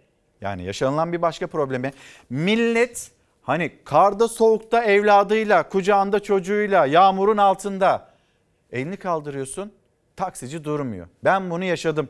Yani 0.41 0.64
yaşanılan 0.64 1.14
bir 1.14 1.22
başka 1.22 1.47
probleme. 1.47 1.93
Millet 2.30 3.11
hani 3.41 3.72
karda 3.84 4.27
soğukta 4.27 4.84
evladıyla, 4.84 5.69
kucağında 5.69 6.19
çocuğuyla, 6.19 6.85
yağmurun 6.85 7.38
altında 7.38 8.10
elini 8.72 8.97
kaldırıyorsun. 8.97 9.72
Taksici 10.15 10.64
durmuyor. 10.64 11.07
Ben 11.23 11.49
bunu 11.49 11.64
yaşadım. 11.64 12.10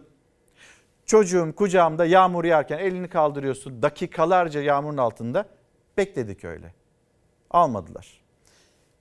Çocuğum 1.06 1.54
kucağımda 1.56 2.06
yağmur 2.06 2.46
yağarken 2.46 2.80
elini 2.80 3.10
kaldırıyorsun. 3.10 3.82
Dakikalarca 3.82 4.62
yağmurun 4.62 4.98
altında 4.98 5.46
bekledik 5.98 6.46
öyle. 6.46 6.74
Almadılar. 7.50 8.22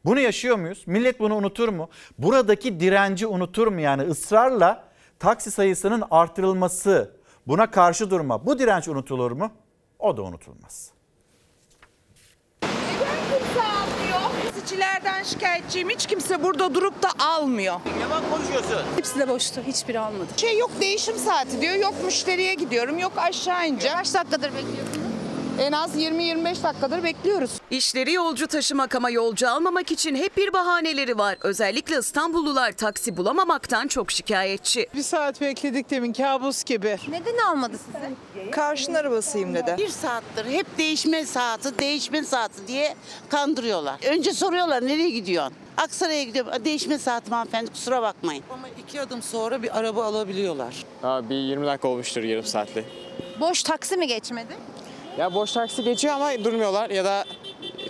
Bunu 0.04 0.20
yaşıyor 0.20 0.56
muyuz? 0.56 0.82
Millet 0.86 1.20
bunu 1.20 1.36
unutur 1.36 1.68
mu? 1.68 1.88
Buradaki 2.18 2.80
direnci 2.80 3.26
unutur 3.26 3.66
mu? 3.66 3.80
Yani 3.80 4.02
ısrarla 4.02 4.84
taksi 5.18 5.50
sayısının 5.50 6.04
artırılması, 6.10 7.16
buna 7.46 7.70
karşı 7.70 8.10
durma. 8.10 8.46
Bu 8.46 8.58
direnç 8.58 8.88
unutulur 8.88 9.32
mu? 9.32 9.50
O 9.98 10.16
da 10.16 10.22
unutulmaz. 10.22 10.93
Taksicilerden 14.64 15.22
şikayetçiyim. 15.22 15.90
Hiç 15.90 16.06
kimse 16.06 16.42
burada 16.42 16.74
durup 16.74 17.02
da 17.02 17.08
almıyor. 17.18 17.80
Yalan 18.00 18.22
konuşuyorsun. 18.30 18.86
Hepsi 18.96 19.18
de 19.18 19.28
boştu. 19.28 19.60
Hiçbiri 19.66 19.98
almadı. 20.00 20.26
Şey 20.36 20.58
yok 20.58 20.70
değişim 20.80 21.16
saati 21.18 21.60
diyor. 21.60 21.74
Yok 21.74 21.94
müşteriye 22.04 22.54
gidiyorum. 22.54 22.98
Yok 22.98 23.12
aşağı 23.16 23.68
ineceğim. 23.68 23.96
Kaç 23.96 24.14
dakikadır 24.14 24.50
bekliyorsunuz? 24.54 25.03
En 25.60 25.72
az 25.72 25.96
20-25 25.96 26.62
dakikadır 26.62 27.02
bekliyoruz. 27.04 27.50
İşleri 27.70 28.12
yolcu 28.12 28.46
taşımak 28.46 28.94
ama 28.94 29.10
yolcu 29.10 29.48
almamak 29.50 29.90
için 29.90 30.14
hep 30.16 30.36
bir 30.36 30.52
bahaneleri 30.52 31.18
var. 31.18 31.36
Özellikle 31.40 31.98
İstanbullular 31.98 32.72
taksi 32.72 33.16
bulamamaktan 33.16 33.88
çok 33.88 34.10
şikayetçi. 34.10 34.86
Bir 34.94 35.02
saat 35.02 35.40
bekledik 35.40 35.90
demin 35.90 36.12
kabus 36.12 36.64
gibi. 36.64 36.96
Neden 37.08 37.38
almadı 37.50 37.76
sizi? 37.78 38.50
Karşın 38.50 38.94
arabasıyım 38.94 39.54
dedi. 39.54 39.74
Bir 39.78 39.88
saattir 39.88 40.44
hep 40.46 40.78
değişme 40.78 41.26
saati, 41.26 41.78
değişme 41.78 42.22
saati 42.24 42.68
diye 42.68 42.94
kandırıyorlar. 43.28 43.96
Önce 44.08 44.32
soruyorlar 44.32 44.86
nereye 44.86 45.10
gidiyorsun? 45.10 45.52
Aksaray'a 45.76 46.22
gidiyorum. 46.22 46.52
"Aa, 46.52 46.64
Değişme 46.64 46.98
saati 46.98 47.30
hanımefendi 47.30 47.70
kusura 47.70 48.02
bakmayın. 48.02 48.44
Ama 48.52 48.68
iki 48.68 49.00
adım 49.00 49.22
sonra 49.22 49.62
bir 49.62 49.78
araba 49.78 50.04
alabiliyorlar. 50.04 50.74
Abi 51.02 51.28
bir 51.30 51.34
20 51.34 51.66
dakika 51.66 51.88
olmuştur 51.88 52.22
yarım 52.22 52.44
saatte. 52.44 52.84
Boş 53.40 53.62
taksi 53.62 53.96
mi 53.96 54.06
geçmedi? 54.06 54.54
Ya 55.18 55.34
boş 55.34 55.52
taksi 55.52 55.84
geçiyor 55.84 56.14
ama 56.14 56.44
durmuyorlar 56.44 56.90
ya 56.90 57.04
da 57.04 57.24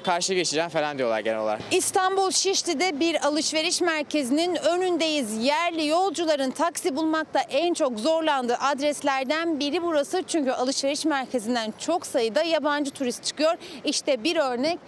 karşı 0.04 0.34
geçeceğim 0.34 0.68
falan 0.68 0.98
diyorlar 0.98 1.20
genel 1.20 1.38
olarak. 1.38 1.60
İstanbul 1.70 2.30
Şişli'de 2.30 3.00
bir 3.00 3.26
alışveriş 3.26 3.80
merkezinin 3.80 4.56
önündeyiz. 4.56 5.44
Yerli 5.44 5.86
yolcuların 5.86 6.50
taksi 6.50 6.96
bulmakta 6.96 7.40
en 7.40 7.74
çok 7.74 7.98
zorlandığı 7.98 8.56
adreslerden 8.56 9.60
biri 9.60 9.82
burası. 9.82 10.22
Çünkü 10.26 10.50
alışveriş 10.50 11.04
merkezinden 11.04 11.74
çok 11.78 12.06
sayıda 12.06 12.42
yabancı 12.42 12.90
turist 12.90 13.24
çıkıyor. 13.24 13.54
İşte 13.84 14.24
bir 14.24 14.36
örnek 14.36 14.78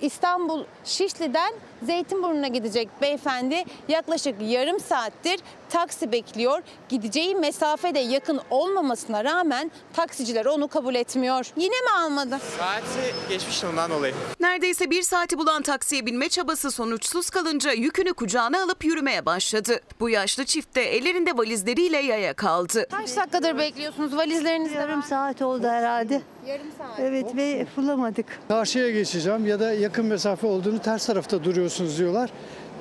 İstanbul 0.00 0.64
Şişli'den 0.84 1.52
Zeytinburnu'na 1.82 2.48
gidecek 2.48 2.88
beyefendi 3.02 3.64
yaklaşık 3.88 4.34
yarım 4.40 4.80
saattir 4.80 5.40
taksi 5.68 6.12
bekliyor. 6.12 6.62
Gideceği 6.88 7.34
mesafe 7.34 7.94
de 7.94 7.98
yakın 7.98 8.40
olmamasına 8.50 9.24
rağmen 9.24 9.70
taksiciler 9.92 10.44
onu 10.46 10.68
kabul 10.68 10.94
etmiyor. 10.94 11.52
Yine 11.56 11.74
mi 11.80 11.90
almadı? 11.98 12.38
Saati 12.58 13.14
geçmişti 13.28 13.66
ondan 13.66 13.90
dolayı. 13.90 14.14
Neredeyse 14.40 14.90
bir 14.90 15.02
saati 15.02 15.38
bulan 15.38 15.62
taksiye 15.62 16.06
binme 16.06 16.28
çabası 16.28 16.70
sonuçsuz 16.70 17.30
kalınca 17.30 17.72
yükünü 17.72 18.12
kucağına 18.12 18.62
alıp 18.62 18.84
yürümeye 18.84 19.26
başladı. 19.26 19.80
Bu 20.00 20.10
yaşlı 20.10 20.44
çift 20.44 20.74
de 20.76 20.96
ellerinde 20.96 21.36
valizleriyle 21.36 21.98
yaya 21.98 22.34
kaldı. 22.34 22.86
Kaç 22.90 23.16
dakikadır 23.16 23.58
bekliyorsunuz? 23.58 24.16
Valizleriniz 24.16 24.72
Yarım 24.72 25.02
saat 25.02 25.42
oldu 25.42 25.66
herhalde. 25.68 26.22
Yarım 26.46 26.66
saat. 26.78 27.00
Evet 27.00 27.36
ve 27.36 27.66
bulamadık. 27.76 28.26
Karşıya 28.48 28.90
geçeceğim 28.90 29.46
ya 29.46 29.60
da 29.60 29.72
yakın 29.72 30.06
mesafe 30.06 30.46
olduğunu 30.46 30.78
ters 30.78 31.06
tarafta 31.06 31.44
duruyorsunuz 31.66 31.98
diyorlar. 31.98 32.30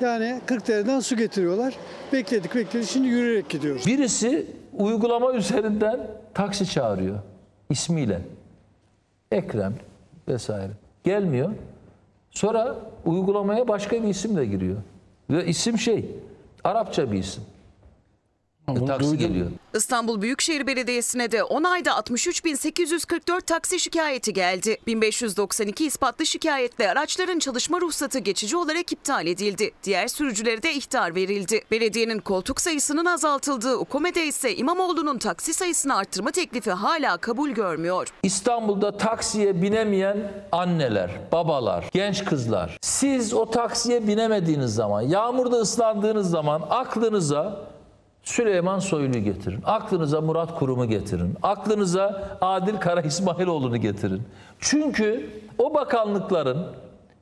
Yani 0.02 0.42
40 0.46 0.68
dereden 0.68 1.00
su 1.00 1.18
getiriyorlar. 1.18 1.76
Bekledik 2.14 2.56
bekledik 2.56 2.90
şimdi 2.90 3.08
yürüyerek 3.08 3.50
gidiyoruz. 3.50 3.86
Birisi 3.86 4.48
uygulama 4.74 5.34
üzerinden 5.34 6.08
taksi 6.34 6.66
çağırıyor 6.66 7.20
ismiyle. 7.70 8.22
Ekrem 9.32 9.74
vesaire. 10.28 10.72
Gelmiyor. 11.04 11.52
Sonra 12.32 12.76
uygulamaya 13.06 13.68
başka 13.68 14.04
bir 14.04 14.08
isimle 14.08 14.46
giriyor. 14.46 14.78
Ve 15.30 15.46
isim 15.46 15.78
şey 15.78 16.06
Arapça 16.64 17.12
bir 17.12 17.18
isim. 17.18 17.44
E, 18.70 18.86
taksi 18.86 19.18
geliyor. 19.18 19.48
İstanbul 19.74 20.22
Büyükşehir 20.22 20.68
Belediyesi'ne 20.68 21.32
de 21.32 21.44
10 21.44 21.64
ayda 21.64 21.90
63.844 21.90 23.42
taksi 23.42 23.80
şikayeti 23.80 24.34
geldi. 24.34 24.78
1592 24.88 25.86
ispatlı 25.86 26.26
şikayetle 26.26 26.92
araçların 26.92 27.40
çalışma 27.40 27.82
ruhsatı 27.82 28.20
geçici 28.20 28.58
olarak 28.58 28.92
iptal 28.92 29.28
edildi. 29.28 29.72
Diğer 29.84 30.08
sürücülere 30.08 30.64
de 30.64 30.74
ihtar 30.74 31.16
verildi. 31.16 31.62
Belediyenin 31.72 32.20
koltuk 32.20 32.62
sayısının 32.62 33.06
azaltıldığı 33.06 33.78
UKOME'de 33.78 34.26
ise 34.26 34.56
İmamoğlu'nun 34.56 35.18
taksi 35.18 35.54
sayısını 35.54 35.96
arttırma 35.96 36.32
teklifi 36.32 36.72
hala 36.72 37.18
kabul 37.18 37.50
görmüyor. 37.50 38.08
İstanbul'da 38.24 38.98
taksiye 38.98 39.62
binemeyen 39.62 40.32
anneler, 40.52 41.12
babalar, 41.32 41.86
genç 41.94 42.26
kızlar. 42.26 42.78
Siz 42.82 43.34
o 43.34 43.50
taksiye 43.52 44.08
binemediğiniz 44.08 44.76
zaman, 44.76 45.02
yağmurda 45.02 45.56
ıslandığınız 45.56 46.30
zaman 46.30 46.62
aklınıza 46.70 47.75
Süleyman 48.26 48.80
Soylu'yu 48.80 49.24
getirin. 49.24 49.60
Aklınıza 49.66 50.22
Murat 50.22 50.60
Kurum'u 50.60 50.86
getirin. 50.90 51.34
Aklınıza 51.44 52.38
Adil 52.42 52.78
Kara 52.78 53.02
İsmailoğlu'nu 53.02 53.78
getirin. 53.78 54.22
Çünkü 54.60 55.30
o 55.58 55.74
bakanlıkların 55.74 56.68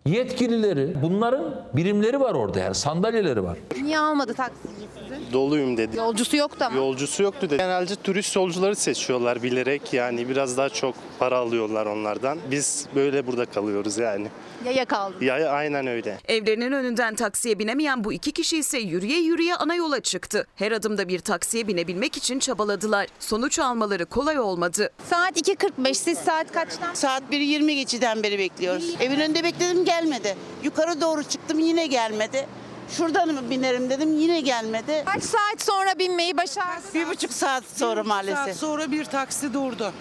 yetkilileri, 0.05 0.95
bunların 1.01 1.55
birimleri 1.73 2.19
var 2.19 2.33
orada 2.33 2.59
yani 2.59 2.75
sandalyeleri 2.75 3.43
var. 3.43 3.57
Niye 3.81 3.99
almadı 3.99 4.33
taksici 4.33 4.73
sizi? 4.99 5.33
Doluyum 5.33 5.77
dedi. 5.77 5.97
Yolcusu 5.97 6.37
yoktu 6.37 6.65
ama. 6.67 6.77
Yolcusu 6.77 7.23
yoktu 7.23 7.41
dedi. 7.41 7.57
Genelde 7.57 7.95
turist 7.95 8.35
yolcuları 8.35 8.75
seçiyorlar 8.75 9.43
bilerek 9.43 9.93
yani 9.93 10.29
biraz 10.29 10.57
daha 10.57 10.69
çok 10.69 10.95
para 11.19 11.37
alıyorlar 11.37 11.85
onlardan. 11.85 12.37
Biz 12.51 12.87
böyle 12.95 13.27
burada 13.27 13.45
kalıyoruz 13.45 13.97
yani. 13.97 14.27
Yaya 14.65 14.85
kaldı. 14.85 15.25
Ya 15.25 15.49
aynen 15.49 15.87
öyle. 15.87 16.17
Evlerinin 16.27 16.71
önünden 16.71 17.15
taksiye 17.15 17.59
binemeyen 17.59 18.03
bu 18.03 18.13
iki 18.13 18.31
kişi 18.31 18.57
ise 18.57 18.79
yürüye 18.79 19.19
yürüye 19.19 19.55
ana 19.55 19.75
yola 19.75 19.99
çıktı. 19.99 20.47
Her 20.55 20.71
adımda 20.71 21.07
bir 21.07 21.19
taksiye 21.19 21.67
binebilmek 21.67 22.17
için 22.17 22.39
çabaladılar. 22.39 23.07
Sonuç 23.19 23.59
almaları 23.59 24.05
kolay 24.05 24.39
olmadı. 24.39 24.89
Saat 25.09 25.37
2.45 25.37 25.93
siz 25.93 26.17
saat 26.17 26.51
kaçtan? 26.51 26.93
Saat 26.93 27.23
1'i 27.31 27.43
20 27.43 27.75
geçiden 27.75 28.23
beri 28.23 28.39
bekliyoruz. 28.39 28.95
Evin 28.99 29.19
önünde 29.19 29.43
bekledim 29.43 29.85
gelmedi. 29.85 30.35
Yukarı 30.63 31.01
doğru 31.01 31.23
çıktım 31.23 31.59
yine 31.59 31.87
gelmedi. 31.87 32.47
Şuradan 32.89 33.33
mı 33.33 33.49
binerim 33.49 33.89
dedim 33.89 34.17
yine 34.19 34.41
gelmedi. 34.41 35.03
Kaç 35.05 35.23
saat 35.23 35.61
sonra 35.61 35.99
binmeyi 35.99 36.37
başardınız? 36.37 36.93
Bir 36.93 37.07
buçuk 37.07 37.31
saat 37.33 37.63
sonra 37.63 38.03
maalesef. 38.03 38.37
Saat 38.45 38.55
sonra 38.55 38.91
bir 38.91 39.05
taksi 39.05 39.53
durdu. 39.53 39.93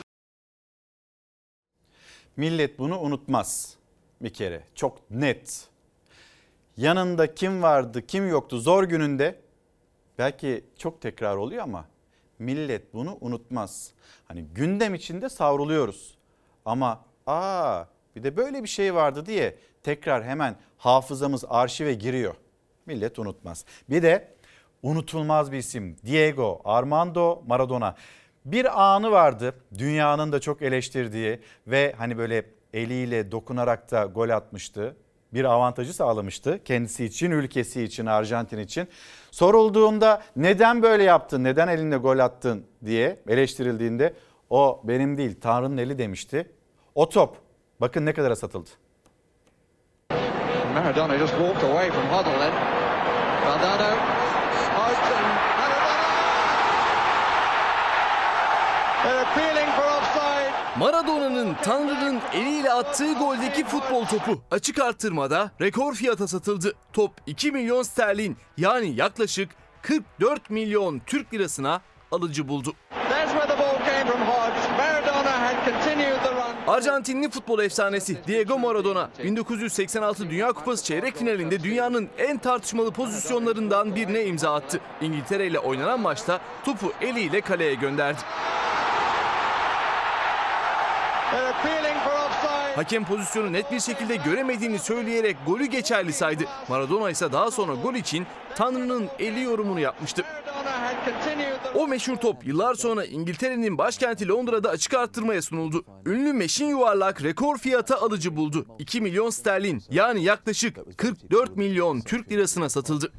Millet 2.37 2.79
bunu 2.79 2.99
unutmaz 3.01 3.77
bir 4.23 4.31
kere. 4.31 4.63
Çok 4.75 5.11
net. 5.11 5.69
Yanında 6.77 7.35
kim 7.35 7.63
vardı, 7.63 8.07
kim 8.07 8.29
yoktu 8.29 8.59
zor 8.59 8.85
gününde 8.85 9.41
belki 10.19 10.65
çok 10.79 11.01
tekrar 11.01 11.37
oluyor 11.37 11.63
ama 11.63 11.85
millet 12.39 12.95
bunu 12.95 13.19
unutmaz. 13.21 13.93
Hani 14.25 14.45
gündem 14.45 14.95
içinde 14.95 15.29
savruluyoruz. 15.29 16.19
Ama 16.65 17.05
aa 17.27 17.85
bir 18.17 18.23
de 18.23 18.37
böyle 18.37 18.63
bir 18.63 18.69
şey 18.69 18.95
vardı 18.95 19.27
diye 19.27 19.59
tekrar 19.83 20.25
hemen 20.25 20.57
hafızamız 20.79 21.45
arşive 21.49 21.95
giriyor. 21.95 22.35
Millet 22.87 23.19
unutmaz. 23.19 23.65
Bir 23.91 24.03
de 24.03 24.35
unutulmaz 24.83 25.53
bir 25.53 25.59
isim 25.59 25.97
Diego 26.07 26.61
Armando 26.65 27.43
Maradona. 27.47 27.97
Bir 28.45 28.83
anı 28.83 29.11
vardı 29.11 29.55
dünyanın 29.79 30.33
da 30.33 30.41
çok 30.41 30.63
eleştirdiği 30.63 31.41
ve 31.67 31.95
hani 31.99 32.19
böyle 32.19 32.45
eliyle 32.73 33.33
dokunarak 33.33 33.91
da 33.91 34.05
gol 34.05 34.29
atmıştı. 34.29 34.97
Bir 35.35 35.45
avantajı 35.45 35.95
sağlamıştı 35.95 36.61
kendisi 36.65 37.05
için, 37.05 37.31
ülkesi 37.31 37.83
için, 37.83 38.07
Arjantin 38.07 38.59
için. 38.59 38.89
Sorulduğunda 39.31 40.23
neden 40.37 40.83
böyle 40.83 41.03
yaptın, 41.03 41.45
neden 41.45 41.69
elinde 41.69 41.97
gol 41.97 42.19
attın 42.19 42.67
diye 42.85 43.19
eleştirildiğinde 43.29 44.15
o 44.51 44.81
benim 44.85 45.19
değil 45.19 45.41
Tanrı'nın 45.41 45.77
eli 45.77 45.99
demişti. 45.99 46.51
O 46.95 47.09
top 47.09 47.37
bakın 47.81 48.07
ne 48.07 48.13
kadara 48.13 48.37
satıldı. 48.37 48.71
Maradona 50.75 51.19
just 51.19 51.33
walked 51.33 51.63
away 51.63 51.91
from 51.91 52.07
Huddle 52.09 52.39
then. 52.39 52.53
Valdano, 53.47 53.85
and 53.85 54.01
Maradona! 55.59 56.03
They're 59.03 59.21
appealing. 59.21 59.72
Maradona'nın 60.83 61.57
Tanrı'nın 61.63 62.21
eliyle 62.33 62.73
attığı 62.73 63.13
goldeki 63.13 63.65
futbol 63.65 64.05
topu 64.05 64.43
açık 64.51 64.81
arttırmada 64.81 65.51
rekor 65.61 65.95
fiyata 65.95 66.29
satıldı. 66.29 66.73
Top 66.93 67.11
2 67.27 67.53
milyon 67.53 67.83
sterlin 67.83 68.37
yani 68.57 68.97
yaklaşık 68.97 69.51
44 69.83 70.51
milyon 70.51 70.99
Türk 71.07 71.35
lirasına 71.35 71.81
alıcı 72.13 72.49
buldu. 72.49 72.75
Arjantinli 76.67 77.31
futbol 77.31 77.59
efsanesi 77.59 78.27
Diego 78.27 78.59
Maradona 78.59 79.11
1986 79.25 80.31
Dünya 80.31 80.53
Kupası 80.53 80.85
çeyrek 80.85 81.17
finalinde 81.17 81.63
dünyanın 81.63 82.09
en 82.19 82.39
tartışmalı 82.39 82.93
pozisyonlarından 82.93 83.97
birine 83.97 84.25
imza 84.25 84.55
attı. 84.55 84.81
İngiltere 85.01 85.47
ile 85.47 85.59
oynanan 85.59 86.01
maçta 86.01 86.41
topu 86.65 86.93
eliyle 87.01 87.41
kaleye 87.41 87.75
gönderdi. 87.75 88.21
They're 88.23 88.51
appealing 88.51 88.63
for 88.63 89.31
offside. 89.31 89.53
Hakem 92.77 93.05
pozisyonu 93.05 93.53
net 93.53 93.73
bir 93.73 93.81
şekilde 93.81 94.17
göremediğini 94.17 94.79
söyleyerek 94.79 95.37
golü 95.47 95.67
geçerli 95.67 96.13
saydı. 96.13 96.45
Maradona 96.69 97.11
ise 97.11 97.33
daha 97.33 97.51
sonra 97.51 97.75
gol 97.75 97.95
için 97.95 98.27
Tanrı'nın 98.57 99.09
eli 99.19 99.43
yorumunu 99.43 99.81
yapmıştı. 99.81 100.23
O 101.75 101.89
meşhur 101.89 102.17
top 102.17 102.47
yıllar 102.47 102.75
sonra 102.75 103.05
İngiltere'nin 103.05 103.79
başkenti 103.79 104.29
Londra'da 104.29 104.71
açık 104.71 104.95
arttırmaya 104.95 105.43
sunuldu. 105.43 105.85
Ünlü 106.07 106.33
meşin 106.33 106.67
yuvarlak 106.67 107.23
rekor 107.23 107.59
fiyata 107.59 108.01
alıcı 108.01 108.37
buldu. 108.37 108.67
2 108.79 109.01
milyon 109.01 109.31
sterlin 109.31 109.83
yani 109.91 110.25
yaklaşık 110.25 110.99
44 110.99 111.57
milyon 111.57 112.01
Türk 112.01 112.33
lirasına 112.33 112.69
satıldı. 112.69 113.13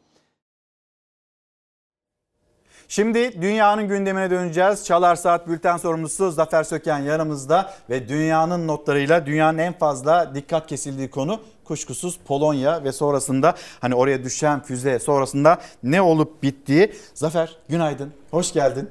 Şimdi 2.88 3.42
dünyanın 3.42 3.88
gündemine 3.88 4.32
döneceğiz. 4.32 4.86
Çalar 4.86 5.16
Saat 5.16 5.48
Bülten 5.48 5.78
sorumlusu 5.78 6.32
Zafer 6.32 6.64
Söken 6.64 7.00
yanımızda 7.00 7.74
ve 7.90 8.10
dünyanın 8.10 8.68
notlarıyla 8.68 9.26
dünyanın 9.26 9.58
en 9.58 9.74
fazla 9.74 10.36
dikkat 10.36 10.68
kesildiği 10.68 11.10
konu 11.10 11.40
kuşkusuz 11.64 12.20
Polonya 12.26 12.84
ve 12.84 12.92
sonrasında 12.92 13.56
hani 13.82 13.96
oraya 13.96 14.24
düşen 14.24 14.64
füze 14.64 15.00
sonrasında 15.00 15.58
ne 15.84 16.02
olup 16.02 16.44
bittiği. 16.44 16.94
Zafer 17.14 17.58
günaydın, 17.70 18.14
hoş 18.32 18.54
geldin. 18.54 18.90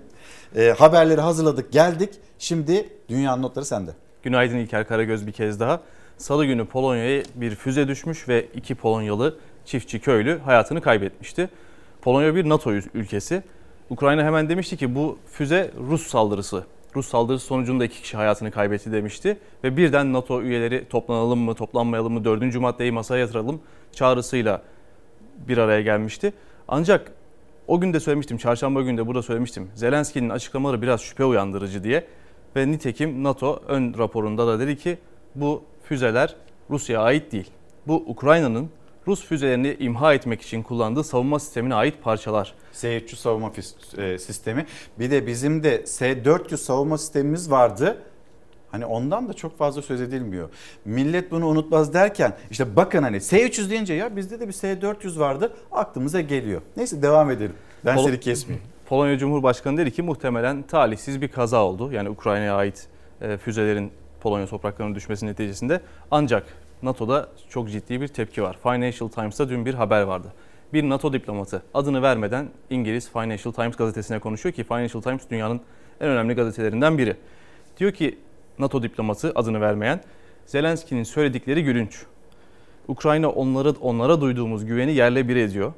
Ee, 0.56 0.74
haberleri 0.78 1.20
hazırladık, 1.20 1.73
geldik. 1.73 2.14
Şimdi 2.39 2.89
dünyanın 3.09 3.43
notları 3.43 3.64
sende. 3.64 3.90
Günaydın 4.23 4.56
İlker 4.56 4.89
Karagöz 4.89 5.27
bir 5.27 5.32
kez 5.32 5.60
daha. 5.60 5.81
Salı 6.19 6.44
günü 6.47 6.64
Polonya'ya 6.64 7.23
bir 7.35 7.55
füze 7.55 7.89
düşmüş 7.89 8.28
ve 8.28 8.47
iki 8.55 8.74
Polonyalı 8.74 9.39
çiftçi 9.64 10.01
köylü 10.01 10.39
hayatını 10.39 10.81
kaybetmişti. 10.81 11.51
Polonya 12.02 12.35
bir 12.35 12.48
NATO 12.48 12.73
ülkesi. 12.73 13.43
Ukrayna 13.93 14.24
hemen 14.24 14.48
demişti 14.48 14.77
ki 14.77 14.94
bu 14.94 15.19
füze 15.27 15.70
Rus 15.89 16.06
saldırısı. 16.06 16.64
Rus 16.97 17.09
saldırısı 17.09 17.47
sonucunda 17.47 17.85
iki 17.85 18.02
kişi 18.02 18.16
hayatını 18.16 18.51
kaybetti 18.51 18.93
demişti. 18.93 19.39
Ve 19.64 19.77
birden 19.77 20.12
NATO 20.12 20.43
üyeleri 20.43 20.89
toplanalım 20.89 21.39
mı 21.39 21.55
toplanmayalım 21.55 22.12
mı 22.12 22.24
dördüncü 22.24 22.59
maddeyi 22.59 22.93
masaya 22.93 23.19
yatıralım 23.19 23.60
çağrısıyla 23.93 24.62
bir 25.48 25.59
araya 25.59 25.82
gelmişti. 25.82 26.32
Ancak 26.69 27.12
o 27.69 27.81
gün 27.81 27.93
de 27.93 28.01
söylemiştim, 28.01 28.39
çarşamba 28.39 28.82
günü 28.82 28.98
de 28.98 29.06
burada 29.06 29.23
söylemiştim. 29.23 29.70
Zelenski'nin 29.74 30.31
açıklamaları 30.31 30.82
biraz 30.82 31.01
şüphe 31.01 31.24
uyandırıcı 31.24 31.85
diye. 31.85 32.06
Ve 32.56 32.70
nitekim 32.70 33.24
NATO 33.24 33.62
ön 33.69 33.94
raporunda 33.98 34.47
da 34.47 34.60
dedi 34.60 34.77
ki 34.77 34.98
bu 35.35 35.62
füzeler 35.82 36.36
Rusya'ya 36.70 37.02
ait 37.02 37.32
değil. 37.32 37.51
Bu 37.86 38.05
Ukrayna'nın 38.06 38.70
Rus 39.06 39.24
füzelerini 39.24 39.76
imha 39.80 40.14
etmek 40.14 40.42
için 40.42 40.62
kullandığı 40.62 41.04
savunma 41.04 41.38
sistemine 41.38 41.74
ait 41.74 42.02
parçalar. 42.02 42.54
S-300 42.72 43.16
savunma 43.16 43.52
e, 43.98 44.18
sistemi. 44.18 44.66
Bir 44.98 45.10
de 45.10 45.26
bizim 45.26 45.62
de 45.62 45.86
S-400 45.86 46.56
savunma 46.56 46.98
sistemimiz 46.98 47.50
vardı. 47.50 48.02
Hani 48.70 48.86
ondan 48.86 49.28
da 49.28 49.32
çok 49.32 49.58
fazla 49.58 49.82
söz 49.82 50.00
edilmiyor. 50.00 50.48
Millet 50.84 51.30
bunu 51.30 51.46
unutmaz 51.46 51.94
derken 51.94 52.36
işte 52.50 52.76
bakın 52.76 53.02
hani 53.02 53.20
S-300 53.20 53.70
deyince 53.70 53.94
ya 53.94 54.16
bizde 54.16 54.40
de 54.40 54.48
bir 54.48 54.52
S-400 54.52 55.18
vardı 55.18 55.52
aklımıza 55.72 56.20
geliyor. 56.20 56.62
Neyse 56.76 57.02
devam 57.02 57.30
edelim. 57.30 57.54
Ben 57.84 57.96
Pol- 57.96 58.04
seni 58.04 58.20
kesmeyeyim. 58.20 58.66
Polonya 58.86 59.18
Cumhurbaşkanı 59.18 59.76
dedi 59.76 59.90
ki 59.90 60.02
muhtemelen 60.02 60.62
talihsiz 60.62 61.20
bir 61.22 61.28
kaza 61.28 61.64
oldu. 61.64 61.92
Yani 61.92 62.10
Ukrayna'ya 62.10 62.54
ait 62.56 62.86
e, 63.20 63.36
füzelerin 63.36 63.90
Polonya 64.20 64.46
topraklarına 64.46 64.94
düşmesi 64.94 65.26
neticesinde. 65.26 65.80
Ancak 66.10 66.44
NATO'da 66.82 67.28
çok 67.48 67.70
ciddi 67.70 68.00
bir 68.00 68.09
tepki 68.09 68.42
var. 68.42 68.56
Financial 68.62 69.09
Times'ta 69.09 69.48
dün 69.48 69.66
bir 69.66 69.74
haber 69.74 70.02
vardı. 70.02 70.32
Bir 70.72 70.88
NATO 70.88 71.12
diplomatı 71.12 71.62
adını 71.74 72.02
vermeden 72.02 72.48
İngiliz 72.70 73.10
Financial 73.12 73.52
Times 73.52 73.76
gazetesine 73.76 74.18
konuşuyor 74.18 74.54
ki 74.54 74.64
Financial 74.64 75.02
Times 75.02 75.22
dünyanın 75.30 75.60
en 76.00 76.09
önemli 76.09 76.34
gazetelerinden 76.34 76.98
biri. 76.98 77.16
Diyor 77.78 77.92
ki 77.92 78.18
NATO 78.59 78.82
diplomatı 78.82 79.32
adını 79.34 79.60
vermeyen 79.60 80.00
Zelenski'nin 80.46 81.02
söyledikleri 81.02 81.64
gülünç. 81.64 82.02
Ukrayna 82.88 83.28
onları 83.30 83.70
onlara 83.80 84.20
duyduğumuz 84.20 84.66
güveni 84.66 84.92
yerle 84.92 85.28
bir 85.28 85.36
ediyor. 85.36 85.72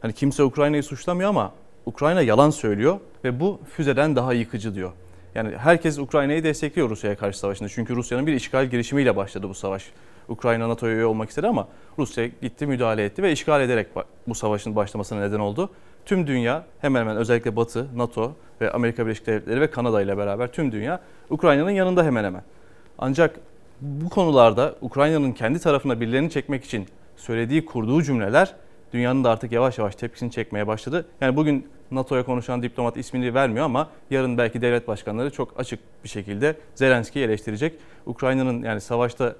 Hani 0.00 0.12
kimse 0.12 0.42
Ukrayna'yı 0.42 0.82
suçlamıyor 0.82 1.30
ama 1.30 1.52
Ukrayna 1.86 2.22
yalan 2.22 2.50
söylüyor 2.50 3.00
ve 3.24 3.40
bu 3.40 3.60
füzeden 3.76 4.16
daha 4.16 4.32
yıkıcı 4.32 4.74
diyor. 4.74 4.92
Yani 5.34 5.56
herkes 5.56 5.98
Ukrayna'yı 5.98 6.44
destekliyor 6.44 6.90
Rusya'ya 6.90 7.16
karşı 7.16 7.38
savaşında. 7.38 7.68
Çünkü 7.68 7.96
Rusya'nın 7.96 8.26
bir 8.26 8.32
işgal 8.32 8.66
girişimiyle 8.66 9.16
başladı 9.16 9.48
bu 9.48 9.54
savaş. 9.54 9.90
Ukrayna 10.30 10.68
NATO'ya 10.68 10.94
üye 10.94 11.04
olmak 11.04 11.28
istedi 11.28 11.46
ama 11.46 11.68
Rusya 11.98 12.26
gitti 12.26 12.66
müdahale 12.66 13.04
etti 13.04 13.22
ve 13.22 13.32
işgal 13.32 13.60
ederek 13.60 13.86
bu 14.26 14.34
savaşın 14.34 14.76
başlamasına 14.76 15.20
neden 15.20 15.38
oldu. 15.38 15.70
Tüm 16.06 16.26
dünya 16.26 16.64
hemen 16.80 17.00
hemen 17.00 17.16
özellikle 17.16 17.56
Batı, 17.56 17.86
NATO 17.96 18.32
ve 18.60 18.72
Amerika 18.72 19.06
Birleşik 19.06 19.26
Devletleri 19.26 19.60
ve 19.60 19.70
Kanada 19.70 20.02
ile 20.02 20.18
beraber 20.18 20.52
tüm 20.52 20.72
dünya 20.72 21.00
Ukrayna'nın 21.30 21.70
yanında 21.70 22.04
hemen 22.04 22.24
hemen. 22.24 22.42
Ancak 22.98 23.40
bu 23.80 24.08
konularda 24.08 24.74
Ukrayna'nın 24.80 25.32
kendi 25.32 25.58
tarafına 25.58 26.00
birilerini 26.00 26.30
çekmek 26.30 26.64
için 26.64 26.86
söylediği, 27.16 27.64
kurduğu 27.64 28.02
cümleler 28.02 28.54
dünyanın 28.92 29.24
da 29.24 29.30
artık 29.30 29.52
yavaş 29.52 29.78
yavaş 29.78 29.94
tepkisini 29.94 30.30
çekmeye 30.30 30.66
başladı. 30.66 31.06
Yani 31.20 31.36
bugün 31.36 31.68
NATO'ya 31.90 32.24
konuşan 32.24 32.62
diplomat 32.62 32.96
ismini 32.96 33.34
vermiyor 33.34 33.64
ama 33.64 33.88
yarın 34.10 34.38
belki 34.38 34.62
devlet 34.62 34.88
başkanları 34.88 35.30
çok 35.30 35.60
açık 35.60 35.80
bir 36.04 36.08
şekilde 36.08 36.56
Zelenski'yi 36.74 37.24
eleştirecek. 37.24 37.74
Ukrayna'nın 38.06 38.62
yani 38.62 38.80
savaşta 38.80 39.34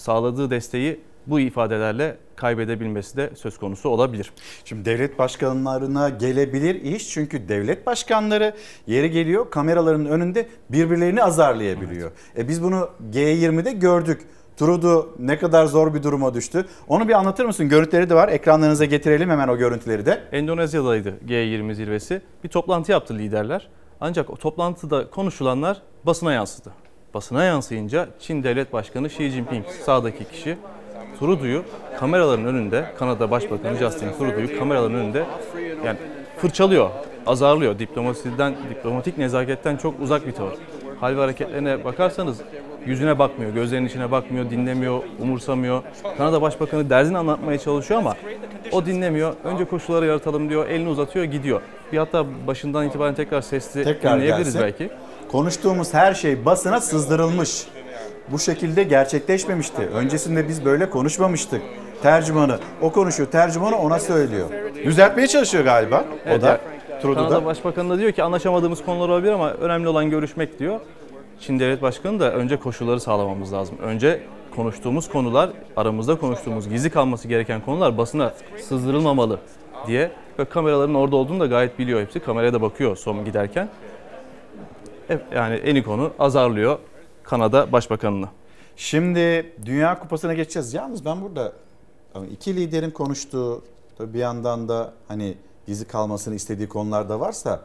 sağladığı 0.00 0.50
desteği 0.50 1.00
bu 1.26 1.40
ifadelerle 1.40 2.16
kaybedebilmesi 2.36 3.16
de 3.16 3.30
söz 3.34 3.58
konusu 3.58 3.88
olabilir. 3.88 4.32
Şimdi 4.64 4.84
devlet 4.84 5.18
başkanlarına 5.18 6.08
gelebilir 6.08 6.74
iş 6.74 7.08
çünkü 7.08 7.48
devlet 7.48 7.86
başkanları 7.86 8.54
yeri 8.86 9.10
geliyor 9.10 9.50
kameraların 9.50 10.06
önünde 10.06 10.48
birbirlerini 10.70 11.22
azarlayabiliyor. 11.22 12.10
Evet. 12.34 12.44
E 12.44 12.48
biz 12.48 12.62
bunu 12.62 12.88
G20'de 13.12 13.72
gördük. 13.72 14.20
Trudeau 14.56 15.08
ne 15.18 15.38
kadar 15.38 15.66
zor 15.66 15.94
bir 15.94 16.02
duruma 16.02 16.34
düştü. 16.34 16.66
Onu 16.88 17.08
bir 17.08 17.12
anlatır 17.12 17.44
mısın? 17.44 17.68
Görüntüleri 17.68 18.10
de 18.10 18.14
var. 18.14 18.28
Ekranlarınıza 18.28 18.84
getirelim 18.84 19.30
hemen 19.30 19.48
o 19.48 19.56
görüntüleri 19.56 20.06
de. 20.06 20.22
Endonezya'daydı 20.32 21.14
G20 21.26 21.74
zirvesi. 21.74 22.22
Bir 22.44 22.48
toplantı 22.48 22.92
yaptı 22.92 23.14
liderler. 23.18 23.68
Ancak 24.00 24.30
o 24.30 24.36
toplantıda 24.36 25.10
konuşulanlar 25.10 25.82
basına 26.06 26.32
yansıdı. 26.32 26.70
Basına 27.14 27.44
yansıyınca 27.44 28.08
Çin 28.20 28.42
Devlet 28.42 28.72
Başkanı 28.72 29.06
Xi 29.06 29.30
Jinping 29.30 29.66
sağdaki 29.84 30.24
kişi 30.24 30.56
Trudeau'yu 31.20 31.64
kameraların 32.00 32.44
önünde 32.46 32.84
Kanada 32.98 33.30
Başbakanı 33.30 33.76
Justin 33.76 34.12
Trudeau'yu 34.18 34.58
kameraların 34.58 34.94
önünde 34.94 35.24
yani 35.84 35.98
fırçalıyor, 36.38 36.90
azarlıyor. 37.26 37.78
Diplomasiden, 37.78 38.54
diplomatik 38.70 39.18
nezaketten 39.18 39.76
çok 39.76 40.00
uzak 40.00 40.26
bir 40.26 40.32
tavır. 40.32 40.54
Hal 41.00 41.16
ve 41.16 41.20
hareketlerine 41.20 41.84
bakarsanız 41.84 42.40
yüzüne 42.86 43.18
bakmıyor, 43.18 43.54
gözlerinin 43.54 43.88
içine 43.88 44.10
bakmıyor, 44.10 44.50
dinlemiyor, 44.50 45.02
umursamıyor. 45.18 45.82
Kanada 46.18 46.42
Başbakanı 46.42 46.90
derdini 46.90 47.18
anlatmaya 47.18 47.58
çalışıyor 47.58 48.00
ama 48.00 48.14
o 48.72 48.86
dinlemiyor. 48.86 49.34
Önce 49.44 49.64
koşulları 49.64 50.06
yaratalım 50.06 50.50
diyor, 50.50 50.68
elini 50.68 50.88
uzatıyor, 50.88 51.24
gidiyor. 51.24 51.60
Bir 51.92 51.98
hatta 51.98 52.24
başından 52.46 52.86
itibaren 52.86 53.14
tekrar 53.14 53.40
sesli 53.40 53.84
tekrar 53.84 54.16
dinleyebiliriz 54.16 54.54
gelsin. 54.54 54.60
belki. 54.60 54.90
Konuştuğumuz 55.32 55.94
her 55.94 56.14
şey 56.14 56.44
basına 56.44 56.80
sızdırılmış. 56.80 57.66
Bu 58.32 58.38
şekilde 58.38 58.82
gerçekleşmemişti. 58.82 59.82
Öncesinde 59.82 60.48
biz 60.48 60.64
böyle 60.64 60.90
konuşmamıştık. 60.90 61.62
Tercümanı 62.02 62.58
o 62.82 62.92
konuşuyor, 62.92 63.30
tercümanı 63.30 63.78
ona 63.78 63.98
söylüyor. 63.98 64.48
Düzeltmeye 64.84 65.28
çalışıyor 65.28 65.64
galiba 65.64 66.04
Evet, 66.26 66.38
o 66.38 66.42
da. 66.42 66.60
Trudeau'da. 67.02 67.28
Kanada 67.28 67.44
Başbakanı 67.44 67.90
da 67.90 67.98
diyor 67.98 68.12
ki 68.12 68.22
anlaşamadığımız 68.22 68.84
konular 68.84 69.08
olabilir 69.08 69.32
ama 69.32 69.50
önemli 69.50 69.88
olan 69.88 70.10
görüşmek 70.10 70.58
diyor. 70.58 70.80
Çin 71.40 71.58
Devlet 71.58 71.82
Başkanı 71.82 72.20
da 72.20 72.32
önce 72.32 72.56
koşulları 72.56 73.00
sağlamamız 73.00 73.52
lazım. 73.52 73.76
Önce 73.82 74.22
konuştuğumuz 74.56 75.08
konular, 75.08 75.50
aramızda 75.76 76.18
konuştuğumuz 76.18 76.68
gizli 76.68 76.90
kalması 76.90 77.28
gereken 77.28 77.60
konular 77.60 77.98
basına 77.98 78.34
sızdırılmamalı 78.60 79.38
diye 79.86 80.10
ve 80.38 80.44
kameraların 80.44 80.94
orada 80.94 81.16
olduğunu 81.16 81.40
da 81.40 81.46
gayet 81.46 81.78
biliyor 81.78 82.00
hepsi. 82.00 82.20
Kameraya 82.20 82.52
da 82.52 82.62
bakıyor 82.62 82.96
son 82.96 83.24
giderken. 83.24 83.68
Yani 85.34 85.54
eni 85.54 85.82
konu 85.82 86.12
azarlıyor 86.18 86.78
Kanada 87.22 87.72
Başbakanını. 87.72 88.28
Şimdi 88.76 89.52
Dünya 89.64 89.98
Kupası'na 89.98 90.34
geçeceğiz. 90.34 90.74
Yalnız 90.74 91.04
ben 91.04 91.22
burada 91.22 91.52
iki 92.30 92.56
liderin 92.56 92.90
konuştuğu 92.90 93.64
tabii 93.98 94.14
bir 94.14 94.18
yandan 94.18 94.68
da 94.68 94.92
hani 95.08 95.34
gizli 95.66 95.84
kalmasını 95.84 96.34
istediği 96.34 96.68
konular 96.68 97.08
da 97.08 97.20
varsa 97.20 97.60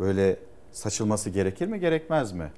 böyle 0.00 0.36
saçılması 0.72 1.30
gerekir 1.30 1.66
mi 1.66 1.80
gerekmez 1.80 2.32
mi? 2.32 2.52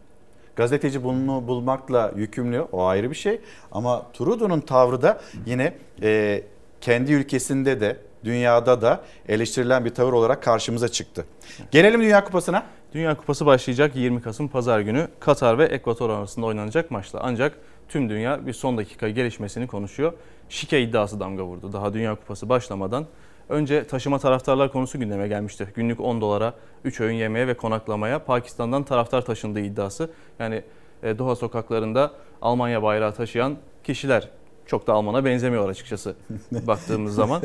Gazeteci 0.56 1.04
bunu 1.04 1.48
bulmakla 1.48 2.12
yükümlü 2.16 2.60
o 2.60 2.84
ayrı 2.84 3.10
bir 3.10 3.16
şey 3.16 3.40
ama 3.72 4.06
Trudeau'nun 4.12 4.60
tavrı 4.60 5.02
da 5.02 5.20
yine 5.46 5.74
e, 6.02 6.42
kendi 6.80 7.12
ülkesinde 7.12 7.80
de 7.80 7.96
dünyada 8.24 8.82
da 8.82 9.00
eleştirilen 9.28 9.84
bir 9.84 9.94
tavır 9.94 10.12
olarak 10.12 10.42
karşımıza 10.42 10.88
çıktı. 10.88 11.24
Gelelim 11.70 12.00
Dünya 12.00 12.24
Kupası'na. 12.24 12.62
Dünya 12.94 13.16
Kupası 13.16 13.46
başlayacak 13.46 13.96
20 13.96 14.22
Kasım 14.22 14.48
Pazar 14.48 14.80
günü 14.80 15.08
Katar 15.20 15.58
ve 15.58 15.64
Ekvator 15.64 16.10
arasında 16.10 16.46
oynanacak 16.46 16.90
maçla. 16.90 17.20
Ancak 17.22 17.58
tüm 17.88 18.10
dünya 18.10 18.46
bir 18.46 18.52
son 18.52 18.78
dakika 18.78 19.08
gelişmesini 19.08 19.66
konuşuyor. 19.66 20.12
Şike 20.48 20.82
iddiası 20.82 21.20
damga 21.20 21.44
vurdu. 21.44 21.72
Daha 21.72 21.94
Dünya 21.94 22.14
Kupası 22.14 22.48
başlamadan 22.48 23.06
önce 23.48 23.84
taşıma 23.84 24.18
taraftarlar 24.18 24.72
konusu 24.72 25.00
gündeme 25.00 25.28
gelmişti. 25.28 25.68
Günlük 25.74 26.00
10 26.00 26.20
dolara 26.20 26.54
3 26.84 27.00
öğün 27.00 27.14
yemeye 27.14 27.46
ve 27.46 27.54
konaklamaya 27.56 28.24
Pakistan'dan 28.24 28.82
taraftar 28.82 29.22
taşındığı 29.24 29.60
iddiası. 29.60 30.10
Yani 30.38 30.62
e, 31.02 31.18
Doha 31.18 31.36
sokaklarında 31.36 32.12
Almanya 32.42 32.82
bayrağı 32.82 33.12
taşıyan 33.14 33.56
kişiler 33.84 34.28
çok 34.66 34.86
da 34.86 34.92
Alman'a 34.92 35.24
benzemiyor 35.24 35.68
açıkçası 35.68 36.16
baktığımız 36.66 37.14
zaman. 37.14 37.42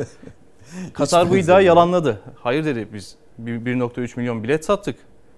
Katar 0.94 1.30
bu 1.30 1.36
iddiayı 1.36 1.66
yalanladı. 1.66 2.20
Hayır 2.42 2.64
dedi 2.64 2.88
biz 2.92 3.16
Bir- 3.38 3.60
1.3 3.60 4.16
milyon 4.20 4.42
bilet 4.42 4.64
sattık. 4.64 4.96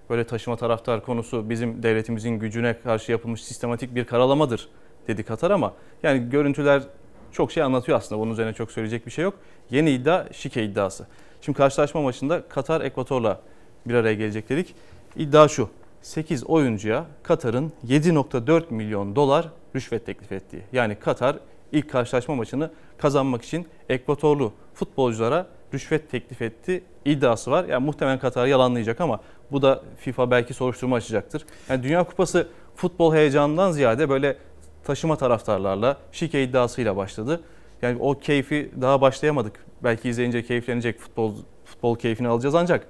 Böyle 0.09 0.23
taşıma 0.23 0.55
taraftar 0.55 1.05
konusu 1.05 1.49
bizim 1.49 1.83
devletimizin 1.83 2.39
gücüne 2.39 2.79
karşı 2.79 3.11
yapılmış 3.11 3.43
sistematik 3.43 3.95
bir 3.95 4.05
karalamadır 4.05 4.69
dedi 5.07 5.23
Katar 5.23 5.51
ama 5.51 5.73
yani 6.03 6.29
görüntüler 6.29 6.83
çok 7.31 7.51
şey 7.51 7.63
anlatıyor 7.63 7.97
aslında. 7.97 8.21
Bunun 8.21 8.31
üzerine 8.31 8.53
çok 8.53 8.71
söyleyecek 8.71 9.05
bir 9.05 9.11
şey 9.11 9.23
yok. 9.23 9.33
Yeni 9.69 9.91
iddia 9.91 10.25
şike 10.33 10.63
iddiası. 10.63 11.07
Şimdi 11.41 11.57
karşılaşma 11.57 12.01
maçında 12.01 12.47
Katar 12.47 12.81
Ekvator'la 12.81 13.41
bir 13.85 13.93
araya 13.93 14.13
gelecek 14.13 14.49
dedik. 14.49 14.75
İddia 15.15 15.47
şu. 15.47 15.69
8 16.01 16.43
oyuncuya 16.43 17.05
Katar'ın 17.23 17.71
7.4 17.87 18.63
milyon 18.73 19.15
dolar 19.15 19.49
rüşvet 19.75 20.05
teklif 20.05 20.31
ettiği. 20.31 20.61
Yani 20.73 20.95
Katar 20.95 21.37
ilk 21.71 21.89
karşılaşma 21.89 22.35
maçını 22.35 22.71
kazanmak 22.97 23.43
için 23.43 23.67
Ekvatorlu 23.89 24.53
futbolculara 24.73 25.47
rüşvet 25.73 26.11
teklif 26.11 26.41
etti 26.41 26.83
iddiası 27.05 27.51
var. 27.51 27.65
Yani 27.65 27.85
muhtemelen 27.85 28.19
Katar 28.19 28.47
yalanlayacak 28.47 29.01
ama 29.01 29.19
bu 29.51 29.61
da 29.61 29.81
FIFA 29.97 30.31
belki 30.31 30.53
soruşturma 30.53 30.95
açacaktır. 30.95 31.45
Yani 31.69 31.83
Dünya 31.83 32.03
Kupası 32.03 32.47
futbol 32.75 33.13
heyecanından 33.13 33.71
ziyade 33.71 34.09
böyle 34.09 34.37
taşıma 34.83 35.15
taraftarlarla 35.15 35.97
şike 36.11 36.43
iddiasıyla 36.43 36.97
başladı. 36.97 37.41
Yani 37.81 37.97
o 37.99 38.19
keyfi 38.19 38.71
daha 38.81 39.01
başlayamadık. 39.01 39.65
Belki 39.83 40.09
izleyince 40.09 40.43
keyiflenecek 40.43 40.99
futbol 40.99 41.33
futbol 41.65 41.95
keyfini 41.95 42.27
alacağız 42.27 42.55
ancak 42.55 42.87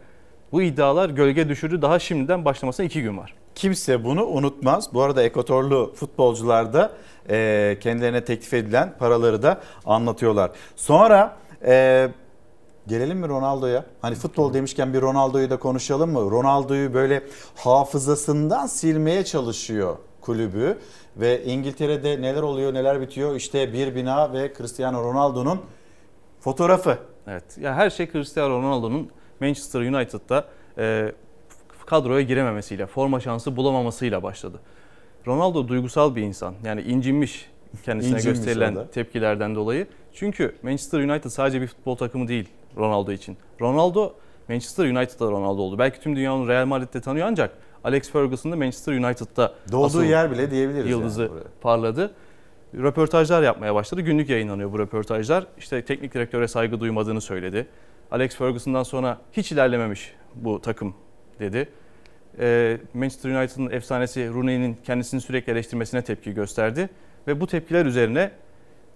bu 0.51 0.61
iddialar 0.61 1.09
gölge 1.09 1.49
düşürdü. 1.49 1.81
Daha 1.81 1.99
şimdiden 1.99 2.45
başlamasına 2.45 2.85
iki 2.85 3.01
gün 3.01 3.17
var. 3.17 3.33
Kimse 3.55 4.03
bunu 4.03 4.25
unutmaz. 4.25 4.93
Bu 4.93 5.01
arada 5.01 5.23
Ekvatorlu 5.23 5.93
futbolcular 5.95 6.73
da 6.73 6.91
e, 7.29 7.77
kendilerine 7.81 8.23
teklif 8.23 8.53
edilen 8.53 8.93
paraları 8.99 9.43
da 9.43 9.61
anlatıyorlar. 9.85 10.51
Sonra 10.75 11.37
e, 11.65 12.07
gelelim 12.87 13.17
mi 13.17 13.27
Ronaldo'ya? 13.27 13.85
Hani 14.01 14.15
futbol 14.15 14.53
demişken 14.53 14.93
bir 14.93 15.01
Ronaldo'yu 15.01 15.49
da 15.49 15.57
konuşalım 15.59 16.11
mı? 16.11 16.31
Ronaldo'yu 16.31 16.93
böyle 16.93 17.23
hafızasından 17.55 18.67
silmeye 18.67 19.25
çalışıyor 19.25 19.97
kulübü. 20.21 20.77
Ve 21.17 21.43
İngiltere'de 21.45 22.21
neler 22.21 22.41
oluyor 22.41 22.73
neler 22.73 23.01
bitiyor 23.01 23.35
işte 23.35 23.73
bir 23.73 23.95
bina 23.95 24.33
ve 24.33 24.53
Cristiano 24.57 25.03
Ronaldo'nun 25.03 25.61
fotoğrafı. 26.39 26.97
Evet. 27.27 27.57
Ya 27.59 27.75
her 27.75 27.89
şey 27.89 28.11
Cristiano 28.11 28.49
Ronaldo'nun 28.49 29.09
Manchester 29.39 29.81
United'da 29.81 30.45
e, 30.77 31.11
kadroya 31.85 32.21
girememesiyle, 32.21 32.85
forma 32.85 33.19
şansı 33.19 33.55
bulamamasıyla 33.55 34.23
başladı. 34.23 34.59
Ronaldo 35.27 35.67
duygusal 35.67 36.15
bir 36.15 36.21
insan. 36.21 36.55
Yani 36.63 36.81
incinmiş 36.81 37.49
kendisine 37.85 38.17
İncinmiş 38.17 38.37
gösterilen 38.37 38.73
o 38.73 38.75
da. 38.75 38.89
tepkilerden 38.91 39.55
dolayı. 39.55 39.87
Çünkü 40.13 40.55
Manchester 40.63 40.99
United 40.99 41.29
sadece 41.29 41.61
bir 41.61 41.67
futbol 41.67 41.95
takımı 41.95 42.27
değil 42.27 42.49
Ronaldo 42.77 43.11
için. 43.11 43.37
Ronaldo 43.61 44.13
Manchester 44.49 44.85
United'da 44.85 45.25
Ronaldo 45.31 45.61
oldu. 45.61 45.77
Belki 45.79 45.99
tüm 45.99 46.15
dünya 46.15 46.35
onu 46.35 46.47
Real 46.47 46.65
Madrid'de 46.65 47.01
tanıyor 47.01 47.27
ancak 47.27 47.51
Alex 47.83 48.11
Ferguson 48.11 48.51
da 48.51 48.55
Manchester 48.55 48.93
United'da 48.93 49.53
Doğduğu 49.71 50.03
yer 50.03 50.31
bile 50.31 50.51
diyebiliriz 50.51 50.89
Yıldızı 50.91 51.21
yani 51.21 51.31
buraya. 51.31 51.43
parladı. 51.61 52.13
Röportajlar 52.73 53.43
yapmaya 53.43 53.75
başladı. 53.75 54.01
Günlük 54.01 54.29
yayınlanıyor 54.29 54.71
bu 54.71 54.79
röportajlar. 54.79 55.47
İşte 55.57 55.85
teknik 55.85 56.13
direktöre 56.13 56.47
saygı 56.47 56.79
duymadığını 56.79 57.21
söyledi. 57.21 57.67
Alex 58.11 58.35
Ferguson'dan 58.35 58.83
sonra 58.83 59.17
hiç 59.31 59.51
ilerlememiş 59.51 60.13
bu 60.35 60.61
takım 60.61 60.95
dedi. 61.39 61.69
Ee, 62.39 62.77
Manchester 62.93 63.29
United'ın 63.29 63.69
efsanesi 63.71 64.29
Rooney'nin 64.33 64.77
kendisini 64.83 65.21
sürekli 65.21 65.51
eleştirmesine 65.51 66.01
tepki 66.01 66.33
gösterdi. 66.33 66.89
Ve 67.27 67.41
bu 67.41 67.47
tepkiler 67.47 67.85
üzerine 67.85 68.31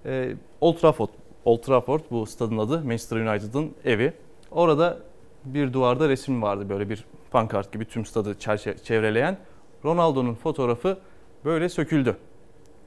e, 0.06 0.34
Old 0.62 0.78
Trafford, 0.78 1.10
Old 1.46 1.62
Trafford 1.62 2.02
bu 2.12 2.26
stadın 2.26 2.58
adı 2.58 2.84
Manchester 2.84 3.18
United'ın 3.18 3.72
evi. 3.86 4.14
Orada 4.52 4.98
bir 5.46 5.74
duvarda 5.74 6.10
resim 6.10 6.42
vardı 6.42 6.70
böyle 6.70 6.90
bir 6.90 7.06
pankart 7.32 7.74
gibi 7.74 7.86
tüm 7.86 8.06
stadı 8.06 8.36
çevreleyen. 8.84 9.38
Ronaldo'nun 9.86 10.36
fotoğrafı 10.36 10.98
böyle 11.46 11.70
söküldü. 11.70 12.18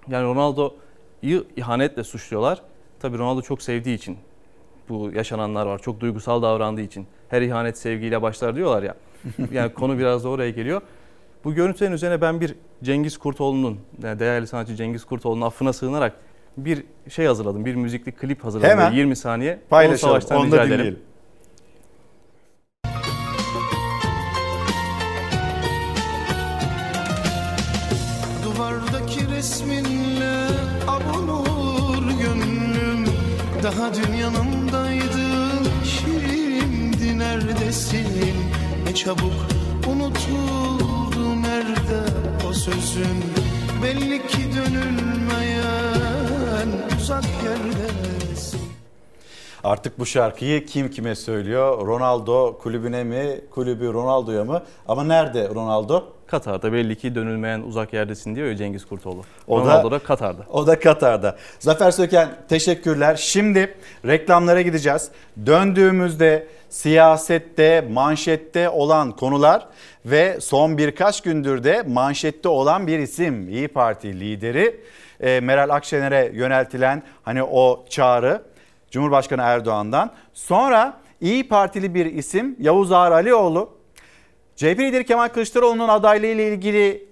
Yani 0.08 0.24
Ronaldo'yu 0.24 1.46
ihanetle 1.56 2.04
suçluyorlar. 2.04 2.62
Tabii 3.00 3.18
Ronaldo 3.18 3.42
çok 3.42 3.62
sevdiği 3.62 3.96
için 3.96 4.18
bu 4.88 5.10
yaşananlar 5.14 5.66
var. 5.66 5.78
Çok 5.78 6.00
duygusal 6.00 6.42
davrandığı 6.42 6.80
için. 6.80 7.06
Her 7.28 7.42
ihanet 7.42 7.78
sevgiyle 7.78 8.22
başlar 8.22 8.56
diyorlar 8.56 8.82
ya. 8.82 8.94
Yani 9.52 9.74
konu 9.74 9.98
biraz 9.98 10.24
da 10.24 10.28
oraya 10.28 10.50
geliyor. 10.50 10.82
Bu 11.44 11.54
görüntülerin 11.54 11.92
üzerine 11.92 12.20
ben 12.20 12.40
bir 12.40 12.54
Cengiz 12.82 13.18
Kurtoğlu'nun, 13.18 13.80
yani 14.02 14.18
değerli 14.18 14.46
sanatçı 14.46 14.74
Cengiz 14.74 15.04
Kurtoğlu'nun 15.04 15.46
affına 15.46 15.72
sığınarak 15.72 16.16
bir 16.56 16.84
şey 17.08 17.26
hazırladım. 17.26 17.64
Bir 17.64 17.74
müzikli 17.74 18.12
klip 18.12 18.44
hazırladım. 18.44 18.70
Hemen 18.70 18.86
Böyle 18.90 18.96
20 19.00 19.16
saniye. 19.16 19.52
Onu 19.52 19.68
Paylaşalım. 19.70 19.98
Savaş'tan 19.98 20.38
Onu 20.38 20.46
rica 20.46 20.56
da 20.56 20.66
dinleyelim. 20.66 20.98
Duvardaki 28.44 29.28
resminle 29.30 30.46
avunur 30.88 32.10
gönlüm 32.20 33.06
Daha 33.62 33.94
dün 33.94 34.12
yanımdaydın 34.12 35.68
şimdi 35.84 37.18
neredesin 37.18 38.06
Ne 38.86 38.94
çabuk 38.94 39.32
unutuldu 39.86 41.42
nerede 41.42 42.00
o 42.50 42.52
sözün 42.52 43.22
Belli 43.82 44.26
ki 44.26 44.38
dönülmeyen 46.62 46.96
uzak 47.00 47.24
yerdesin 47.44 48.60
Artık 49.64 49.98
bu 49.98 50.06
şarkıyı 50.06 50.66
kim 50.66 50.90
kime 50.90 51.14
söylüyor? 51.14 51.86
Ronaldo 51.86 52.58
kulübüne 52.58 53.04
mi, 53.04 53.40
kulübü 53.50 53.92
Ronaldo'ya 53.92 54.44
mı? 54.44 54.62
Ama 54.88 55.04
nerede 55.04 55.48
Ronaldo? 55.48 56.04
Katar'da 56.26 56.72
belli 56.72 56.96
ki 56.96 57.14
dönülmeyen 57.14 57.60
uzak 57.60 57.92
yerdesin 57.92 58.36
diyor 58.36 58.46
ya 58.46 58.56
Cengiz 58.56 58.84
Kurtoğlu. 58.84 59.22
O 59.48 59.58
da- 59.58 59.64
Ronaldo 59.64 59.90
da 59.90 59.98
Katar'da. 59.98 60.42
O 60.52 60.66
da 60.66 60.80
Katar'da. 60.80 61.36
Zafer 61.58 61.90
Söken 61.90 62.28
teşekkürler. 62.48 63.16
Şimdi 63.16 63.74
reklamlara 64.06 64.62
gideceğiz. 64.62 65.08
Döndüğümüzde 65.46 66.46
siyasette, 66.70 67.80
manşette 67.90 68.68
olan 68.68 69.12
konular 69.12 69.66
ve 70.06 70.40
son 70.40 70.78
birkaç 70.78 71.20
gündür 71.20 71.64
de 71.64 71.82
manşette 71.88 72.48
olan 72.48 72.86
bir 72.86 72.98
isim 72.98 73.48
İyi 73.48 73.68
Parti 73.68 74.20
lideri 74.20 74.80
e, 75.22 75.40
Meral 75.40 75.70
Akşener'e 75.70 76.30
yöneltilen 76.34 77.02
hani 77.22 77.42
o 77.42 77.84
çağrı 77.88 78.42
Cumhurbaşkanı 78.90 79.42
Erdoğan'dan. 79.42 80.10
Sonra 80.34 81.02
İyi 81.20 81.48
Partili 81.48 81.94
bir 81.94 82.06
isim 82.06 82.56
Yavuz 82.58 82.92
Ağar 82.92 83.12
Alioğlu 83.12 83.70
CHP 84.56 84.80
lideri 84.80 85.06
Kemal 85.06 85.28
Kılıçdaroğlu'nun 85.28 85.88
adaylığı 85.88 86.26
ile 86.26 86.48
ilgili 86.48 87.06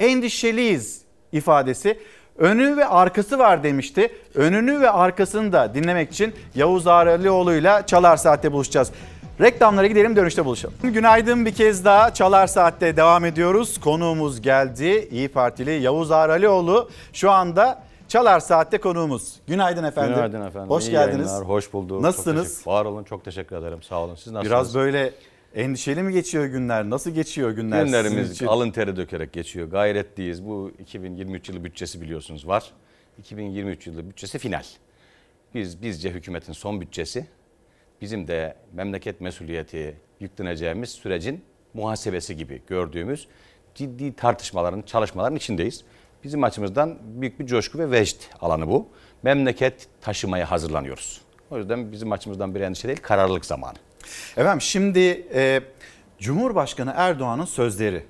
endişeliyiz 0.00 1.02
ifadesi. 1.32 1.98
Önü 2.38 2.76
ve 2.76 2.86
arkası 2.86 3.38
var 3.38 3.62
demişti. 3.62 4.12
Önünü 4.34 4.80
ve 4.80 4.90
arkasını 4.90 5.52
da 5.52 5.74
dinlemek 5.74 6.12
için 6.12 6.34
Yavuz 6.54 6.86
Ağralioğlu 6.86 7.54
ile 7.54 7.82
Çalar 7.86 8.16
Saat'te 8.16 8.52
buluşacağız. 8.52 8.92
Reklamlara 9.40 9.86
gidelim 9.86 10.16
dönüşte 10.16 10.44
buluşalım. 10.44 10.74
Günaydın 10.82 11.46
bir 11.46 11.54
kez 11.54 11.84
daha 11.84 12.14
Çalar 12.14 12.46
Saat'te 12.46 12.96
devam 12.96 13.24
ediyoruz. 13.24 13.80
Konuğumuz 13.80 14.40
geldi. 14.40 15.08
İyi 15.10 15.28
Partili 15.28 15.70
Yavuz 15.70 16.10
Ağralioğlu 16.10 16.90
şu 17.12 17.30
anda 17.30 17.82
Çalar 18.08 18.40
Saat'te 18.40 18.78
konuğumuz. 18.78 19.34
Günaydın 19.46 19.84
efendim. 19.84 20.14
Günaydın 20.14 20.46
efendim. 20.46 20.70
Hoş 20.70 20.84
İyi 20.84 20.90
geldiniz. 20.90 21.26
yayınlar, 21.30 21.48
hoş 21.48 21.72
bulduk. 21.72 21.90
Çok 21.96 22.02
Nasılsınız? 22.02 22.48
teşekkür- 22.48 22.70
var 22.70 22.84
olun, 22.84 23.04
çok 23.04 23.24
teşekkür 23.24 23.56
ederim. 23.56 23.82
Sağ 23.82 24.00
olun. 24.04 24.14
Siz 24.14 24.32
nasılsınız? 24.32 24.44
Biraz 24.46 24.74
böyle 24.74 25.12
endişeli 25.54 26.02
mi 26.02 26.12
geçiyor 26.12 26.44
günler? 26.44 26.90
Nasıl 26.90 27.10
geçiyor 27.10 27.50
günler 27.50 27.86
sizin 27.86 28.02
Günlerimiz 28.02 28.42
alın 28.42 28.70
teri 28.70 28.96
dökerek 28.96 29.32
geçiyor. 29.32 29.68
Gayretliyiz. 29.70 30.44
Bu 30.46 30.70
2023 30.78 31.48
yılı 31.48 31.64
bütçesi 31.64 32.00
biliyorsunuz 32.00 32.48
var. 32.48 32.64
2023 33.18 33.86
yılı 33.86 34.08
bütçesi 34.10 34.38
final. 34.38 34.62
Biz 35.54 35.82
bizce 35.82 36.10
hükümetin 36.10 36.52
son 36.52 36.80
bütçesi. 36.80 37.26
Bizim 38.04 38.28
de 38.28 38.56
memleket 38.72 39.20
mesuliyeti 39.20 39.96
yükleneceğimiz 40.20 40.90
sürecin 40.90 41.44
muhasebesi 41.74 42.36
gibi 42.36 42.62
gördüğümüz 42.66 43.28
ciddi 43.74 44.16
tartışmaların, 44.16 44.82
çalışmaların 44.82 45.36
içindeyiz. 45.36 45.84
Bizim 46.24 46.44
açımızdan 46.44 46.98
büyük 47.02 47.40
bir 47.40 47.46
coşku 47.46 47.78
ve 47.78 47.90
vecd 47.90 48.16
alanı 48.40 48.68
bu. 48.68 48.88
Memleket 49.22 49.88
taşımaya 50.00 50.50
hazırlanıyoruz. 50.50 51.20
O 51.50 51.58
yüzden 51.58 51.92
bizim 51.92 52.12
açımızdan 52.12 52.54
bir 52.54 52.60
endişe 52.60 52.88
değil, 52.88 53.00
kararlılık 53.02 53.44
zamanı. 53.44 53.76
Efendim 54.36 54.60
şimdi 54.60 55.26
e, 55.34 55.60
Cumhurbaşkanı 56.18 56.92
Erdoğan'ın 56.96 57.44
sözleri, 57.44 58.04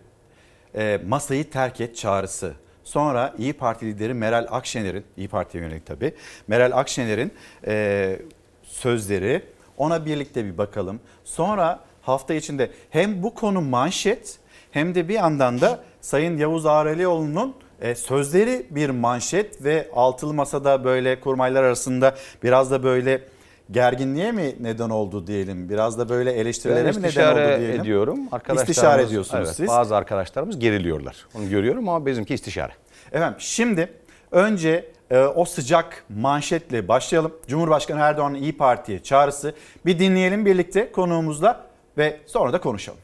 e, 0.76 1.00
masayı 1.06 1.50
terk 1.50 1.80
et 1.80 1.96
çağrısı. 1.96 2.52
Sonra 2.84 3.34
İyi 3.38 3.52
Parti 3.52 3.86
lideri 3.86 4.14
Meral 4.14 4.46
Akşener'in, 4.50 5.04
İyi 5.16 5.28
Parti'ye 5.28 5.64
yönelik 5.64 5.86
tabii, 5.86 6.14
Meral 6.48 6.78
Akşener'in 6.78 7.32
e, 7.66 8.18
sözleri 8.62 9.53
ona 9.78 10.06
birlikte 10.06 10.44
bir 10.44 10.58
bakalım. 10.58 11.00
Sonra 11.24 11.80
hafta 12.02 12.34
içinde 12.34 12.70
hem 12.90 13.22
bu 13.22 13.34
konu 13.34 13.60
manşet 13.60 14.38
hem 14.70 14.94
de 14.94 15.08
bir 15.08 15.14
yandan 15.14 15.60
da 15.60 15.80
Sayın 16.00 16.38
Yavuz 16.38 16.66
Ağralioğlu'nun 16.66 17.54
e, 17.80 17.94
sözleri 17.94 18.66
bir 18.70 18.90
manşet 18.90 19.64
ve 19.64 19.88
altılı 19.94 20.34
masada 20.34 20.84
böyle 20.84 21.20
kurmaylar 21.20 21.62
arasında 21.62 22.14
biraz 22.42 22.70
da 22.70 22.82
böyle 22.82 23.22
gerginliğe 23.70 24.32
mi 24.32 24.54
neden 24.60 24.90
oldu 24.90 25.26
diyelim? 25.26 25.68
Biraz 25.68 25.98
da 25.98 26.08
böyle 26.08 26.32
eleştirilere 26.32 26.88
Ben 26.88 26.96
mi 26.96 27.02
neden 27.02 27.32
oldu 27.32 27.60
diyelim? 27.60 27.80
ediyorum. 27.80 28.18
İstişare 28.54 29.02
ediyorsunuz 29.02 29.44
evet, 29.46 29.56
siz. 29.56 29.68
Bazı 29.68 29.96
arkadaşlarımız 29.96 30.58
geriliyorlar. 30.58 31.26
Onu 31.34 31.48
görüyorum 31.48 31.88
ama 31.88 32.06
bizimki 32.06 32.34
istişare. 32.34 32.72
Efendim 33.12 33.36
şimdi 33.38 33.88
önce 34.30 34.92
o 35.18 35.44
sıcak 35.44 36.04
manşetle 36.08 36.88
başlayalım. 36.88 37.32
Cumhurbaşkanı 37.48 38.00
Erdoğan'ın 38.00 38.34
İyi 38.34 38.56
Parti'ye 38.56 39.02
çağrısı. 39.02 39.54
Bir 39.86 39.98
dinleyelim 39.98 40.46
birlikte 40.46 40.92
konuğumuzla 40.92 41.66
ve 41.98 42.20
sonra 42.26 42.52
da 42.52 42.60
konuşalım. 42.60 43.00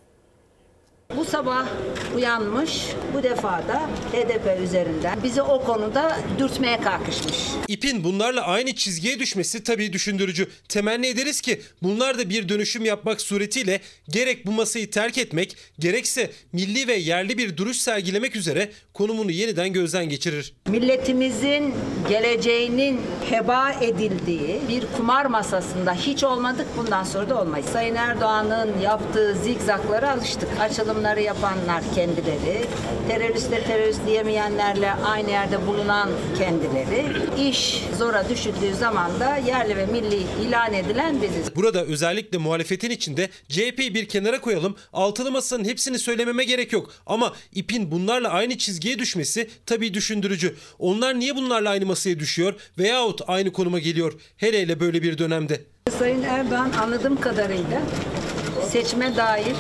Bu 1.17 1.25
sabah 1.25 1.67
uyanmış, 2.17 2.83
bu 3.15 3.23
defa 3.23 3.49
da 3.69 3.81
HDP 4.13 4.63
üzerinden 4.63 5.19
bizi 5.23 5.43
o 5.43 5.65
konuda 5.65 6.17
dürtmeye 6.39 6.81
kalkışmış. 6.81 7.37
İpin 7.69 8.05
bunlarla 8.05 8.43
aynı 8.43 8.75
çizgiye 8.75 9.19
düşmesi 9.19 9.65
tabii 9.65 9.93
düşündürücü. 9.93 10.49
Temenni 10.69 11.07
ederiz 11.07 11.41
ki 11.41 11.61
bunlar 11.83 12.19
da 12.19 12.31
bir 12.31 12.49
dönüşüm 12.49 12.85
yapmak 12.85 13.21
suretiyle 13.21 13.81
gerek 14.09 14.47
bu 14.47 14.53
masayı 14.53 14.91
terk 14.91 15.19
etmek 15.19 15.57
gerekse 15.79 16.31
milli 16.53 16.89
ve 16.89 16.95
yerli 16.95 17.39
bir 17.39 17.57
duruş 17.57 17.77
sergilemek 17.77 18.37
üzere 18.37 18.71
konumunu 18.95 19.31
yeniden 19.31 19.73
gözden 19.73 20.09
geçirir. 20.09 20.55
Milletimizin 20.69 21.75
geleceğinin 22.09 23.01
heba 23.31 23.73
edildiği 23.73 24.61
bir 24.69 24.85
kumar 24.97 25.27
masasında 25.27 25.95
hiç 25.95 26.25
olmadık 26.25 26.67
bundan 26.77 27.05
sonra 27.05 27.31
da 27.31 27.41
olmayız. 27.41 27.67
Sayın 27.73 27.95
Erdoğan'ın 27.95 28.81
yaptığı 28.81 29.35
zigzaklara 29.45 30.11
alıştık. 30.11 30.49
Açılımları 31.01 31.21
yapanlar 31.21 31.83
kendileri, 31.95 32.67
teröriste 33.09 33.65
terörist 33.65 34.07
diyemeyenlerle 34.07 34.93
aynı 34.93 35.31
yerde 35.31 35.67
bulunan 35.67 36.11
kendileri. 36.39 37.07
İş 37.49 37.83
zora 37.99 38.29
düşüldüğü 38.29 38.75
zaman 38.75 39.21
da 39.21 39.37
yerli 39.37 39.77
ve 39.77 39.87
milli 39.87 40.23
ilan 40.43 40.75
edilen 40.75 41.23
biziz. 41.23 41.57
Burada 41.57 41.85
özellikle 41.85 42.39
muhalefetin 42.39 42.91
içinde 42.91 43.29
CHP'yi 43.49 43.95
bir 43.95 44.09
kenara 44.09 44.41
koyalım. 44.41 44.77
Altılı 44.93 45.31
masanın 45.31 45.65
hepsini 45.65 45.99
söylememe 45.99 46.45
gerek 46.45 46.73
yok. 46.73 46.93
Ama 47.07 47.33
ipin 47.55 47.91
bunlarla 47.91 48.29
aynı 48.29 48.59
çizgiye 48.59 48.99
düşmesi 48.99 49.51
tabii 49.67 49.95
düşündürücü. 49.95 50.57
Onlar 50.79 51.19
niye 51.19 51.37
bunlarla 51.37 51.71
aynı 51.71 51.87
masaya 51.87 52.19
düşüyor 52.19 52.55
veyahut 52.79 53.21
aynı 53.27 53.53
konuma 53.53 53.79
geliyor? 53.79 54.13
Hele 54.37 54.61
hele 54.61 54.81
böyle 54.81 55.03
bir 55.03 55.19
dönemde. 55.19 55.61
Sayın 55.99 56.23
Erdoğan 56.23 56.73
anladığım 56.73 57.21
kadarıyla 57.21 57.83
seçime 58.73 59.17
dair 59.17 59.57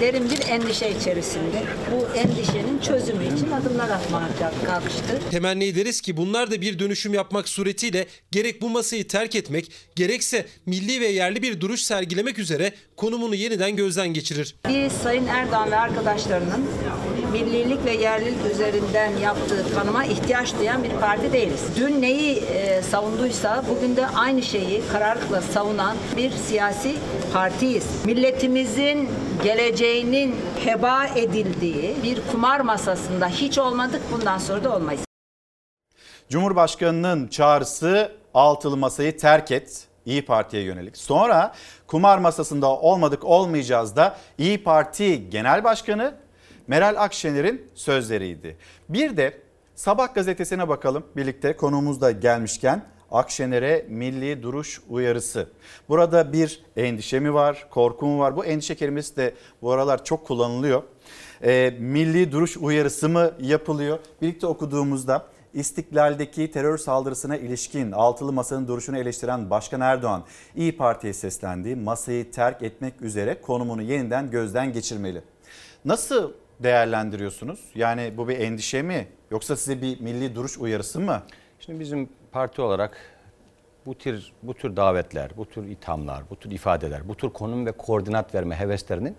derin 0.00 0.30
bir 0.30 0.48
endişe 0.48 0.90
içerisinde. 0.90 1.62
Bu 1.92 2.18
endişenin 2.18 2.78
çözümü 2.78 3.24
için 3.24 3.50
adımlar 3.50 3.88
atmaya 3.88 4.28
kalkıştı. 4.66 5.20
Temenni 5.30 5.64
ederiz 5.64 6.00
ki 6.00 6.16
bunlar 6.16 6.50
da 6.50 6.60
bir 6.60 6.78
dönüşüm 6.78 7.14
yapmak 7.14 7.48
suretiyle 7.48 8.06
gerek 8.30 8.62
bu 8.62 8.68
masayı 8.68 9.08
terk 9.08 9.34
etmek 9.34 9.72
gerekse 9.96 10.46
milli 10.66 11.00
ve 11.00 11.06
yerli 11.06 11.42
bir 11.42 11.60
duruş 11.60 11.80
sergilemek 11.80 12.38
üzere 12.38 12.72
konumunu 12.96 13.34
yeniden 13.34 13.76
gözden 13.76 14.08
geçirir. 14.08 14.56
Biz 14.68 14.92
Sayın 14.92 15.26
Erdoğan 15.26 15.70
ve 15.70 15.76
arkadaşlarının 15.76 16.66
millilik 17.32 17.84
ve 17.84 17.92
yerlilik 17.92 18.52
üzerinden 18.52 19.16
yaptığı 19.16 19.74
tanıma 19.74 20.04
ihtiyaç 20.04 20.58
duyan 20.58 20.84
bir 20.84 20.90
parti 20.90 21.32
değiliz. 21.32 21.62
Dün 21.76 22.02
neyi 22.02 22.36
e, 22.36 22.82
savunduysa 22.82 23.64
bugün 23.70 23.96
de 23.96 24.06
aynı 24.06 24.42
şeyi 24.42 24.82
kararlılıkla 24.92 25.40
savunan 25.40 25.96
bir 26.16 26.30
siyasi 26.30 26.96
partiyiz. 27.32 28.04
Milletimizin 28.04 29.08
geleceğinin 29.42 30.36
heba 30.64 31.06
edildiği 31.06 31.96
bir 32.02 32.18
kumar 32.32 32.60
masasında 32.60 33.28
hiç 33.28 33.58
olmadık 33.58 34.02
bundan 34.12 34.38
sonra 34.38 34.64
da 34.64 34.76
olmayız. 34.76 35.06
Cumhurbaşkanının 36.30 37.28
çağrısı 37.28 38.12
altılı 38.34 38.76
masayı 38.76 39.16
terk 39.18 39.50
et. 39.50 39.84
İyi 40.06 40.24
Parti'ye 40.24 40.62
yönelik. 40.62 40.96
Sonra 40.96 41.54
kumar 41.86 42.18
masasında 42.18 42.66
olmadık 42.66 43.24
olmayacağız 43.24 43.96
da 43.96 44.16
İyi 44.38 44.62
Parti 44.64 45.30
Genel 45.30 45.64
Başkanı 45.64 46.14
Meral 46.68 46.94
Akşener'in 46.98 47.70
sözleriydi. 47.74 48.56
Bir 48.88 49.16
de 49.16 49.46
Sabah 49.74 50.14
gazetesine 50.14 50.68
bakalım 50.68 51.04
birlikte 51.16 51.56
konuğumuz 51.56 52.00
da 52.00 52.10
gelmişken 52.10 52.84
Akşener'e 53.10 53.86
milli 53.88 54.42
duruş 54.42 54.80
uyarısı. 54.88 55.48
Burada 55.88 56.32
bir 56.32 56.62
endişe 56.76 57.20
mi 57.20 57.34
var, 57.34 57.66
korku 57.70 58.06
mu 58.06 58.18
var? 58.18 58.36
Bu 58.36 58.44
endişe 58.44 58.74
kelimesi 58.74 59.16
de 59.16 59.34
bu 59.62 59.72
aralar 59.72 60.04
çok 60.04 60.26
kullanılıyor. 60.26 60.82
E, 61.42 61.74
milli 61.78 62.32
duruş 62.32 62.56
uyarısı 62.56 63.08
mı 63.08 63.30
yapılıyor? 63.40 63.98
Birlikte 64.22 64.46
okuduğumuzda 64.46 65.26
İstiklal'deki 65.54 66.50
terör 66.50 66.78
saldırısına 66.78 67.36
ilişkin 67.36 67.92
altılı 67.92 68.32
masanın 68.32 68.68
duruşunu 68.68 68.98
eleştiren 68.98 69.50
Başkan 69.50 69.80
Erdoğan 69.80 70.24
İyi 70.56 70.76
Parti'ye 70.76 71.12
seslendi. 71.12 71.76
Masayı 71.76 72.30
terk 72.30 72.62
etmek 72.62 73.02
üzere 73.02 73.40
konumunu 73.40 73.82
yeniden 73.82 74.30
gözden 74.30 74.72
geçirmeli. 74.72 75.22
Nasıl 75.84 76.32
değerlendiriyorsunuz? 76.60 77.60
Yani 77.74 78.12
bu 78.16 78.28
bir 78.28 78.38
endişe 78.38 78.82
mi 78.82 79.06
yoksa 79.30 79.56
size 79.56 79.82
bir 79.82 80.00
milli 80.00 80.34
duruş 80.34 80.58
uyarısı 80.58 81.00
mı? 81.00 81.22
Şimdi 81.60 81.80
bizim 81.80 82.08
parti 82.32 82.62
olarak 82.62 82.96
bu 83.86 83.98
tür 83.98 84.32
bu 84.42 84.54
tür 84.54 84.76
davetler, 84.76 85.30
bu 85.36 85.46
tür 85.48 85.64
ithamlar, 85.64 86.22
bu 86.30 86.36
tür 86.36 86.50
ifadeler, 86.50 87.08
bu 87.08 87.14
tür 87.16 87.30
konum 87.30 87.66
ve 87.66 87.72
koordinat 87.72 88.34
verme 88.34 88.54
heveslerinin 88.54 89.16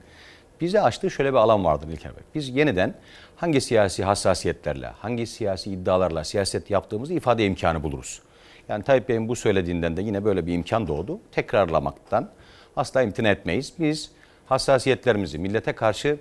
bize 0.62 0.82
açtığı 0.82 1.12
şöyle 1.12 1.34
bir 1.34 1.38
alan 1.38 1.66
vardır 1.66 1.88
İlker 1.88 2.16
Bey. 2.16 2.24
Biz 2.36 2.50
yeniden 2.50 2.94
hangi 3.36 3.62
siyasi 3.62 4.04
hassasiyetlerle, 4.04 4.88
hangi 4.88 5.28
siyasi 5.28 5.72
iddialarla 5.72 6.24
siyaset 6.24 6.70
yaptığımızı 6.70 7.14
ifade 7.14 7.46
imkanı 7.46 7.84
buluruz. 7.84 8.22
Yani 8.70 8.84
Tayyip 8.84 9.10
Bey'in 9.10 9.28
bu 9.28 9.36
söylediğinden 9.36 9.98
de 9.98 10.02
yine 10.02 10.26
böyle 10.26 10.46
bir 10.46 10.54
imkan 10.54 10.88
doğdu. 10.88 11.20
Tekrarlamaktan 11.32 12.30
asla 12.76 13.02
imtina 13.02 13.28
etmeyiz. 13.28 13.74
Biz 13.80 14.12
hassasiyetlerimizi, 14.46 15.40
millete 15.40 15.74
karşı 15.74 16.18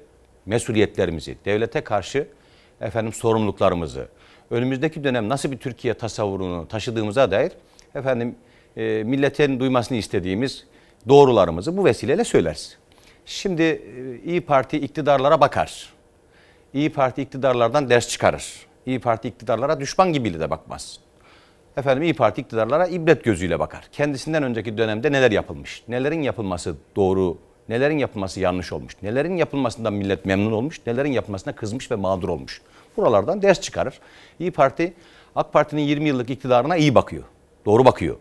mesuliyetlerimizi, 0.46 1.36
devlete 1.44 1.80
karşı 1.80 2.28
efendim 2.80 3.12
sorumluluklarımızı, 3.12 4.08
önümüzdeki 4.50 5.04
dönem 5.04 5.28
nasıl 5.28 5.52
bir 5.52 5.58
Türkiye 5.58 5.94
tasavvurunu 5.94 6.68
taşıdığımıza 6.68 7.30
dair 7.30 7.52
efendim 7.94 8.34
e, 8.76 9.02
milletin 9.04 9.60
duymasını 9.60 9.98
istediğimiz 9.98 10.64
doğrularımızı 11.08 11.76
bu 11.76 11.84
vesileyle 11.84 12.24
söyleriz. 12.24 12.78
Şimdi 13.26 13.62
e, 13.62 13.80
İyi 14.24 14.40
Parti 14.40 14.78
iktidarlara 14.78 15.40
bakar. 15.40 15.92
İyi 16.74 16.92
Parti 16.92 17.22
iktidarlardan 17.22 17.90
ders 17.90 18.08
çıkarır. 18.08 18.66
İyi 18.86 19.00
Parti 19.00 19.28
iktidarlara 19.28 19.80
düşman 19.80 20.12
gibi 20.12 20.40
de 20.40 20.50
bakmaz. 20.50 21.00
Efendim 21.76 22.02
İyi 22.02 22.14
Parti 22.14 22.40
iktidarlara 22.40 22.86
ibret 22.86 23.24
gözüyle 23.24 23.58
bakar. 23.58 23.88
Kendisinden 23.92 24.42
önceki 24.42 24.78
dönemde 24.78 25.12
neler 25.12 25.30
yapılmış, 25.30 25.82
nelerin 25.88 26.22
yapılması 26.22 26.76
doğru, 26.96 27.38
nelerin 27.68 27.98
yapılması 27.98 28.40
yanlış 28.40 28.72
olmuş, 28.72 28.96
nelerin 29.02 29.36
yapılmasından 29.36 29.92
millet 29.92 30.24
memnun 30.24 30.52
olmuş, 30.52 30.80
nelerin 30.86 31.12
yapılmasına 31.12 31.54
kızmış 31.54 31.90
ve 31.90 31.94
mağdur 31.94 32.28
olmuş. 32.28 32.62
Buralardan 32.96 33.42
ders 33.42 33.60
çıkarır. 33.60 34.00
İyi 34.38 34.50
Parti 34.50 34.94
AK 35.36 35.52
Parti'nin 35.52 35.82
20 35.82 36.08
yıllık 36.08 36.30
iktidarına 36.30 36.76
iyi 36.76 36.94
bakıyor. 36.94 37.24
Doğru 37.66 37.84
bakıyor. 37.84 38.16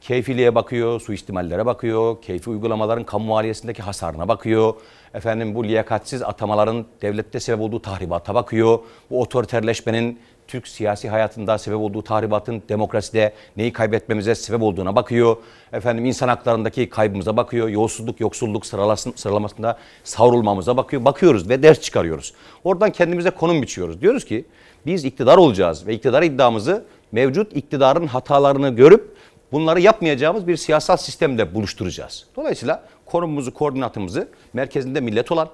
Keyfiliğe 0.00 0.54
bakıyor, 0.54 1.00
suistimallere 1.00 1.66
bakıyor, 1.66 2.22
keyfi 2.22 2.50
uygulamaların 2.50 3.04
kamu 3.04 3.26
maliyesindeki 3.26 3.82
hasarına 3.82 4.28
bakıyor. 4.28 4.74
Efendim 5.14 5.54
bu 5.54 5.64
liyakatsiz 5.64 6.22
atamaların 6.22 6.86
devlette 7.02 7.40
sebep 7.40 7.60
olduğu 7.60 7.82
tahribata 7.82 8.34
bakıyor. 8.34 8.78
Bu 9.10 9.20
otoriterleşmenin 9.20 10.18
Türk 10.48 10.68
siyasi 10.68 11.08
hayatında 11.08 11.58
sebep 11.58 11.78
olduğu 11.78 12.02
tahribatın 12.02 12.62
demokraside 12.68 13.32
neyi 13.56 13.72
kaybetmemize 13.72 14.34
sebep 14.34 14.62
olduğuna 14.62 14.96
bakıyor. 14.96 15.36
Efendim 15.72 16.04
insan 16.04 16.28
haklarındaki 16.28 16.88
kaybımıza 16.88 17.36
bakıyor. 17.36 17.68
Yolsuzluk, 17.68 18.20
yoksulluk 18.20 18.66
sıralamasında 18.66 19.78
savrulmamıza 20.04 20.76
bakıyor. 20.76 21.04
Bakıyoruz 21.04 21.48
ve 21.48 21.62
ders 21.62 21.80
çıkarıyoruz. 21.80 22.32
Oradan 22.64 22.92
kendimize 22.92 23.30
konum 23.30 23.62
biçiyoruz. 23.62 24.00
Diyoruz 24.00 24.24
ki 24.24 24.44
biz 24.86 25.04
iktidar 25.04 25.36
olacağız 25.36 25.86
ve 25.86 25.94
iktidar 25.94 26.22
iddiamızı 26.22 26.84
mevcut 27.12 27.56
iktidarın 27.56 28.06
hatalarını 28.06 28.68
görüp 28.68 29.16
bunları 29.52 29.80
yapmayacağımız 29.80 30.46
bir 30.46 30.56
siyasal 30.56 30.96
sistemde 30.96 31.54
buluşturacağız. 31.54 32.26
Dolayısıyla 32.36 32.84
konumumuzu, 33.06 33.54
koordinatımızı 33.54 34.28
merkezinde 34.52 35.00
millet 35.00 35.32
olan 35.32 35.48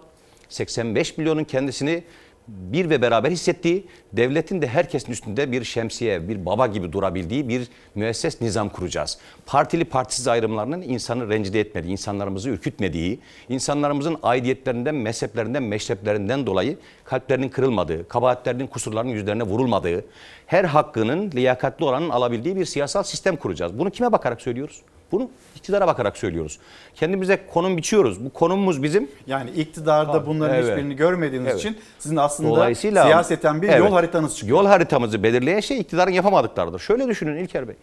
85 0.48 1.18
milyonun 1.18 1.44
kendisini 1.44 2.04
bir 2.48 2.90
ve 2.90 3.02
beraber 3.02 3.30
hissettiği, 3.30 3.86
devletin 4.12 4.62
de 4.62 4.66
herkesin 4.66 5.12
üstünde 5.12 5.52
bir 5.52 5.64
şemsiye, 5.64 6.28
bir 6.28 6.46
baba 6.46 6.66
gibi 6.66 6.92
durabildiği 6.92 7.48
bir 7.48 7.68
müesses 7.94 8.40
nizam 8.40 8.68
kuracağız. 8.68 9.18
Partili 9.46 9.84
partisiz 9.84 10.28
ayrımlarının 10.28 10.82
insanı 10.82 11.28
rencide 11.28 11.60
etmediği, 11.60 11.92
insanlarımızı 11.92 12.50
ürkütmediği, 12.50 13.20
insanlarımızın 13.48 14.16
aidiyetlerinden, 14.22 14.94
mezheplerinden, 14.94 15.62
meşreplerinden 15.62 16.46
dolayı 16.46 16.76
kalplerinin 17.04 17.48
kırılmadığı, 17.48 18.08
kabahatlerinin, 18.08 18.66
kusurlarının 18.66 19.12
yüzlerine 19.12 19.42
vurulmadığı, 19.42 20.04
her 20.46 20.64
hakkının 20.64 21.30
liyakatli 21.30 21.84
olanın 21.84 22.10
alabildiği 22.10 22.56
bir 22.56 22.64
siyasal 22.64 23.02
sistem 23.02 23.36
kuracağız. 23.36 23.78
Bunu 23.78 23.90
kime 23.90 24.12
bakarak 24.12 24.42
söylüyoruz? 24.42 24.82
Bunu 25.12 25.30
iktidara 25.56 25.86
bakarak 25.86 26.16
söylüyoruz. 26.16 26.58
Kendimize 26.94 27.46
konum 27.52 27.76
biçiyoruz. 27.76 28.24
Bu 28.24 28.30
konumumuz 28.30 28.82
bizim. 28.82 29.10
Yani 29.26 29.50
iktidarda 29.50 30.12
Ha, 30.12 30.26
bunların 30.26 30.56
evet. 30.56 30.68
hiçbirini 30.70 30.96
görmediğiniz 30.96 31.48
Evet. 31.48 31.60
için 31.60 31.78
sizin 31.98 32.16
aslında 32.16 32.50
Dolayısıyla 32.50 33.04
siyaseten 33.04 33.62
bir 33.62 33.68
Evet. 33.68 33.78
yol 33.78 33.92
haritanız 33.92 34.36
çıkıyor. 34.36 34.58
Yol 34.58 34.66
haritamızı 34.66 35.22
belirleyen 35.22 35.60
şey 35.60 35.80
iktidarın 35.80 36.10
yapamadıklarıdır. 36.12 36.78
Şöyle 36.78 37.08
düşünün 37.08 37.36
İlker 37.36 37.68
Bey. 37.68 37.74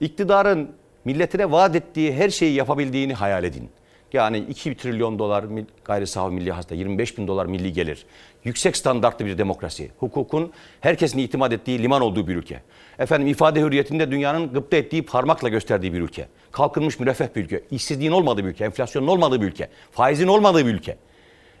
İktidarın 0.00 0.70
milletine 1.04 1.50
vaat 1.50 1.76
ettiği 1.76 2.12
her 2.14 2.30
şeyi 2.30 2.54
yapabildiğini 2.54 3.14
hayal 3.14 3.44
edin. 3.44 3.70
Yani 4.12 4.38
2 4.38 4.76
trilyon 4.76 5.18
dolar 5.18 5.44
gayri 5.84 6.06
safi 6.06 6.34
milli 6.34 6.52
hasta, 6.52 6.74
25 6.74 7.18
bin 7.18 7.26
dolar 7.28 7.46
milli 7.46 7.72
gelir. 7.72 8.06
Yüksek 8.44 8.76
standartlı 8.76 9.26
bir 9.26 9.38
demokrasi. 9.38 9.90
Hukukun 9.98 10.52
herkesin 10.80 11.18
itimat 11.18 11.52
ettiği 11.52 11.82
liman 11.82 12.02
olduğu 12.02 12.28
bir 12.28 12.36
ülke. 12.36 12.62
Efendim 12.98 13.28
ifade 13.28 13.60
hürriyetinde 13.60 14.10
dünyanın 14.10 14.52
gıpta 14.52 14.76
ettiği 14.76 15.02
parmakla 15.02 15.48
gösterdiği 15.48 15.92
bir 15.92 16.00
ülke. 16.00 16.28
Kalkınmış 16.52 17.00
müreffeh 17.00 17.26
bir 17.36 17.44
ülke. 17.44 17.62
İşsizliğin 17.70 18.12
olmadığı 18.12 18.44
bir 18.44 18.48
ülke. 18.50 18.64
Enflasyonun 18.64 19.06
olmadığı 19.06 19.40
bir 19.40 19.46
ülke. 19.46 19.68
Faizin 19.90 20.28
olmadığı 20.28 20.66
bir 20.66 20.74
ülke. 20.74 20.96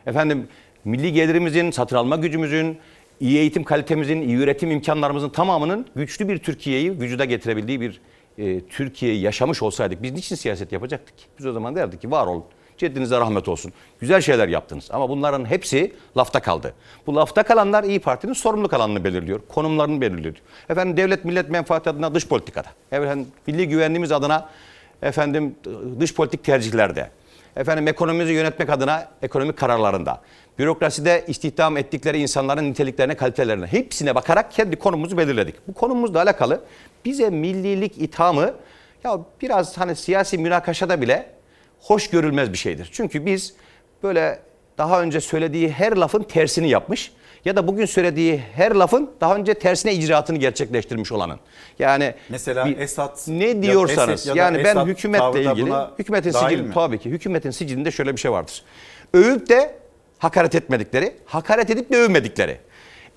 Efendim 0.06 0.48
milli 0.84 1.12
gelirimizin, 1.12 1.70
satın 1.70 1.96
alma 1.96 2.16
gücümüzün, 2.16 2.78
iyi 3.20 3.38
eğitim 3.38 3.64
kalitemizin, 3.64 4.22
iyi 4.22 4.36
üretim 4.36 4.70
imkanlarımızın 4.70 5.28
tamamının 5.28 5.86
güçlü 5.96 6.28
bir 6.28 6.38
Türkiye'yi 6.38 7.00
vücuda 7.00 7.24
getirebildiği 7.24 7.80
bir 7.80 8.00
e, 8.38 8.60
Türkiye'yi 8.60 9.20
yaşamış 9.20 9.62
olsaydık 9.62 10.02
biz 10.02 10.12
niçin 10.12 10.36
siyaset 10.36 10.72
yapacaktık? 10.72 11.14
Biz 11.38 11.46
o 11.46 11.52
zaman 11.52 11.76
derdik 11.76 12.00
ki 12.00 12.10
var 12.10 12.26
olun, 12.26 12.44
ceddinize 12.80 13.20
rahmet 13.20 13.48
olsun. 13.48 13.72
Güzel 14.00 14.20
şeyler 14.20 14.48
yaptınız 14.48 14.88
ama 14.92 15.08
bunların 15.08 15.44
hepsi 15.44 15.92
lafta 16.16 16.40
kaldı. 16.40 16.74
Bu 17.06 17.16
lafta 17.16 17.42
kalanlar 17.42 17.84
İyi 17.84 18.00
Parti'nin 18.00 18.32
sorumluluk 18.32 18.72
alanını 18.74 19.04
belirliyor, 19.04 19.40
konumlarını 19.48 20.00
belirliyor. 20.00 20.34
Efendim 20.68 20.96
devlet 20.96 21.24
millet 21.24 21.50
menfaati 21.50 21.90
adına 21.90 22.14
dış 22.14 22.28
politikada, 22.28 22.68
efendim 22.92 23.26
milli 23.46 23.68
güvenliğimiz 23.68 24.12
adına 24.12 24.48
efendim 25.02 25.54
dış 26.00 26.14
politik 26.14 26.44
tercihlerde, 26.44 27.10
efendim 27.56 27.88
ekonomimizi 27.88 28.32
yönetmek 28.32 28.70
adına 28.70 29.08
ekonomik 29.22 29.56
kararlarında, 29.56 30.20
bürokraside 30.58 31.24
istihdam 31.26 31.76
ettikleri 31.76 32.18
insanların 32.18 32.70
niteliklerine, 32.70 33.14
kalitelerine 33.16 33.66
hepsine 33.66 34.14
bakarak 34.14 34.52
kendi 34.52 34.76
konumumuzu 34.76 35.18
belirledik. 35.18 35.68
Bu 35.68 35.74
konumuzla 35.74 36.22
alakalı 36.22 36.60
bize 37.04 37.30
millilik 37.30 37.98
ithamı 37.98 38.54
ya 39.04 39.18
biraz 39.42 39.78
hani 39.78 39.96
siyasi 39.96 40.38
münakaşada 40.38 41.00
bile 41.00 41.39
hoş 41.80 42.10
görülmez 42.10 42.52
bir 42.52 42.58
şeydir. 42.58 42.88
Çünkü 42.92 43.26
biz 43.26 43.54
böyle 44.02 44.38
daha 44.78 45.02
önce 45.02 45.20
söylediği 45.20 45.70
her 45.70 45.96
lafın 45.96 46.22
tersini 46.22 46.68
yapmış 46.68 47.12
ya 47.44 47.56
da 47.56 47.66
bugün 47.66 47.84
söylediği 47.86 48.38
her 48.54 48.72
lafın 48.74 49.10
daha 49.20 49.36
önce 49.36 49.54
tersine 49.54 49.94
icraatını 49.94 50.38
gerçekleştirmiş 50.38 51.12
olanın. 51.12 51.40
Yani 51.78 52.14
Mesela 52.28 52.66
bir- 52.66 52.78
Esad 52.78 53.18
ne 53.28 53.62
diyorsanız 53.62 54.26
ya 54.26 54.34
yani 54.36 54.58
ben 54.64 54.70
Esad 54.70 54.86
hükümetle 54.86 55.20
tavrı 55.22 55.44
da 55.44 55.52
ilgili 55.52 55.72
hükümetin 55.98 56.32
dahil 56.32 56.48
sicili 56.48 56.68
mi? 56.68 56.74
tabii 56.74 56.98
ki 56.98 57.10
hükümetin 57.10 57.50
sicilinde 57.50 57.90
şöyle 57.90 58.12
bir 58.12 58.20
şey 58.20 58.30
vardır. 58.30 58.62
Övüp 59.14 59.48
de 59.48 59.74
hakaret 60.18 60.54
etmedikleri, 60.54 61.14
hakaret 61.24 61.70
edip 61.70 61.90
de 61.92 61.96
övmedikleri. 61.96 62.58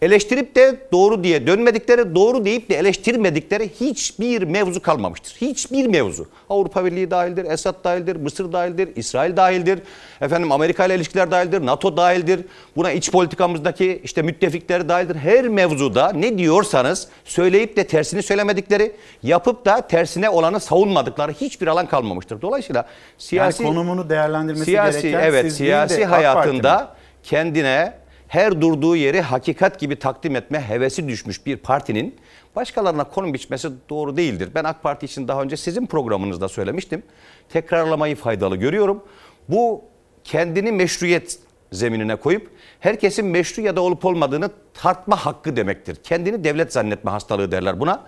Eleştirip 0.03 0.55
de 0.55 0.75
doğru 0.91 1.23
diye 1.23 1.47
dönmedikleri, 1.47 2.15
doğru 2.15 2.45
deyip 2.45 2.69
de 2.69 2.75
eleştirmedikleri 2.75 3.69
hiçbir 3.79 4.41
mevzu 4.41 4.81
kalmamıştır. 4.81 5.35
Hiçbir 5.41 5.87
mevzu. 5.87 6.27
Avrupa 6.49 6.85
Birliği 6.85 7.11
dahildir, 7.11 7.45
Esad 7.45 7.83
dahildir, 7.83 8.15
Mısır 8.15 8.53
dahildir, 8.53 8.89
İsrail 8.95 9.37
dahildir. 9.37 9.79
Efendim 10.21 10.51
Amerika 10.51 10.85
ile 10.85 10.95
ilişkiler 10.95 11.31
dahildir, 11.31 11.65
NATO 11.65 11.97
dahildir. 11.97 12.45
Buna 12.75 12.91
iç 12.91 13.11
politikamızdaki 13.11 14.01
işte 14.03 14.21
müttefikler 14.21 14.89
dahildir. 14.89 15.15
Her 15.15 15.47
mevzuda 15.47 16.11
ne 16.11 16.37
diyorsanız 16.37 17.07
söyleyip 17.25 17.77
de 17.77 17.87
tersini 17.87 18.23
söylemedikleri, 18.23 18.91
yapıp 19.23 19.65
da 19.65 19.81
tersine 19.81 20.29
olanı 20.29 20.59
savunmadıkları 20.59 21.31
hiçbir 21.31 21.67
alan 21.67 21.85
kalmamıştır. 21.85 22.41
Dolayısıyla 22.41 22.85
siyasi 23.17 23.63
yani 23.63 23.73
konumunu 23.73 24.09
değerlendirmesi 24.09 24.65
siyasi 24.65 25.01
gereken 25.01 25.19
evet 25.19 25.45
siz 25.45 25.59
değil 25.59 25.71
de 25.71 25.87
siyasi 25.87 25.95
Parti 25.95 26.07
mi? 26.07 26.15
hayatında 26.15 26.95
kendine 27.23 28.02
her 28.33 28.61
durduğu 28.61 28.95
yeri 28.95 29.21
hakikat 29.21 29.79
gibi 29.79 29.95
takdim 29.95 30.35
etme 30.35 30.61
hevesi 30.69 31.07
düşmüş 31.07 31.45
bir 31.45 31.57
partinin 31.57 32.15
başkalarına 32.55 33.03
konum 33.03 33.33
biçmesi 33.33 33.69
doğru 33.89 34.17
değildir. 34.17 34.49
Ben 34.55 34.63
AK 34.63 34.83
Parti 34.83 35.05
için 35.05 35.27
daha 35.27 35.41
önce 35.41 35.57
sizin 35.57 35.85
programınızda 35.85 36.49
söylemiştim. 36.49 37.03
Tekrarlamayı 37.49 38.15
faydalı 38.15 38.55
görüyorum. 38.55 39.03
Bu 39.49 39.81
kendini 40.23 40.71
meşruiyet 40.71 41.39
zeminine 41.71 42.15
koyup 42.15 42.49
herkesin 42.79 43.25
meşru 43.25 43.61
ya 43.61 43.75
da 43.75 43.81
olup 43.81 44.05
olmadığını 44.05 44.49
tartma 44.73 45.25
hakkı 45.25 45.55
demektir. 45.55 45.95
Kendini 46.03 46.43
devlet 46.43 46.73
zannetme 46.73 47.11
hastalığı 47.11 47.51
derler 47.51 47.79
buna. 47.79 48.03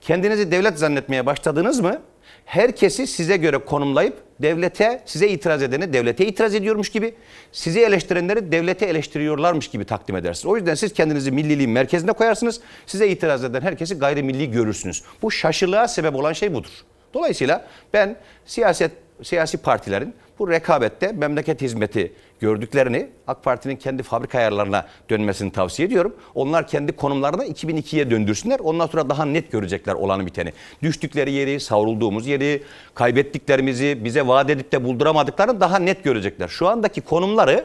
Kendinizi 0.00 0.50
devlet 0.50 0.78
zannetmeye 0.78 1.26
başladınız 1.26 1.80
mı? 1.80 2.00
Herkesi 2.44 3.06
size 3.06 3.36
göre 3.36 3.58
konumlayıp 3.58 4.14
devlete, 4.42 5.02
size 5.06 5.28
itiraz 5.28 5.62
edeni 5.62 5.92
devlete 5.92 6.26
itiraz 6.26 6.54
ediyormuş 6.54 6.88
gibi, 6.88 7.14
sizi 7.52 7.80
eleştirenleri 7.80 8.52
devlete 8.52 8.86
eleştiriyorlarmış 8.86 9.68
gibi 9.68 9.84
takdim 9.84 10.16
edersiniz. 10.16 10.46
O 10.46 10.56
yüzden 10.56 10.74
siz 10.74 10.92
kendinizi 10.92 11.32
milliliğin 11.32 11.70
merkezine 11.70 12.12
koyarsınız. 12.12 12.60
Size 12.86 13.08
itiraz 13.08 13.44
eden 13.44 13.60
herkesi 13.60 13.94
gayrimilli 13.98 14.50
görürsünüz. 14.50 15.02
Bu 15.22 15.30
şaşılığa 15.30 15.88
sebep 15.88 16.14
olan 16.14 16.32
şey 16.32 16.54
budur. 16.54 16.70
Dolayısıyla 17.14 17.66
ben 17.92 18.16
siyaset 18.46 18.92
siyasi 19.22 19.58
partilerin 19.58 20.14
bu 20.38 20.50
rekabette 20.50 21.12
memleket 21.12 21.62
hizmeti 21.62 22.12
gördüklerini 22.40 23.08
AK 23.26 23.44
Parti'nin 23.44 23.76
kendi 23.76 24.02
fabrika 24.02 24.38
ayarlarına 24.38 24.86
dönmesini 25.10 25.52
tavsiye 25.52 25.88
ediyorum. 25.88 26.16
Onlar 26.34 26.68
kendi 26.68 26.92
konumlarını 26.92 27.44
2002'ye 27.44 28.10
döndürsünler. 28.10 28.60
Ondan 28.60 28.86
sonra 28.86 29.08
daha 29.08 29.24
net 29.24 29.52
görecekler 29.52 29.94
olanı 29.94 30.26
biteni. 30.26 30.52
Düştükleri 30.82 31.32
yeri, 31.32 31.60
savrulduğumuz 31.60 32.26
yeri, 32.26 32.62
kaybettiklerimizi, 32.94 34.04
bize 34.04 34.26
vaat 34.26 34.50
edip 34.50 34.72
de 34.72 34.84
bulduramadıklarını 34.84 35.60
daha 35.60 35.78
net 35.78 36.04
görecekler. 36.04 36.48
Şu 36.48 36.68
andaki 36.68 37.00
konumları 37.00 37.64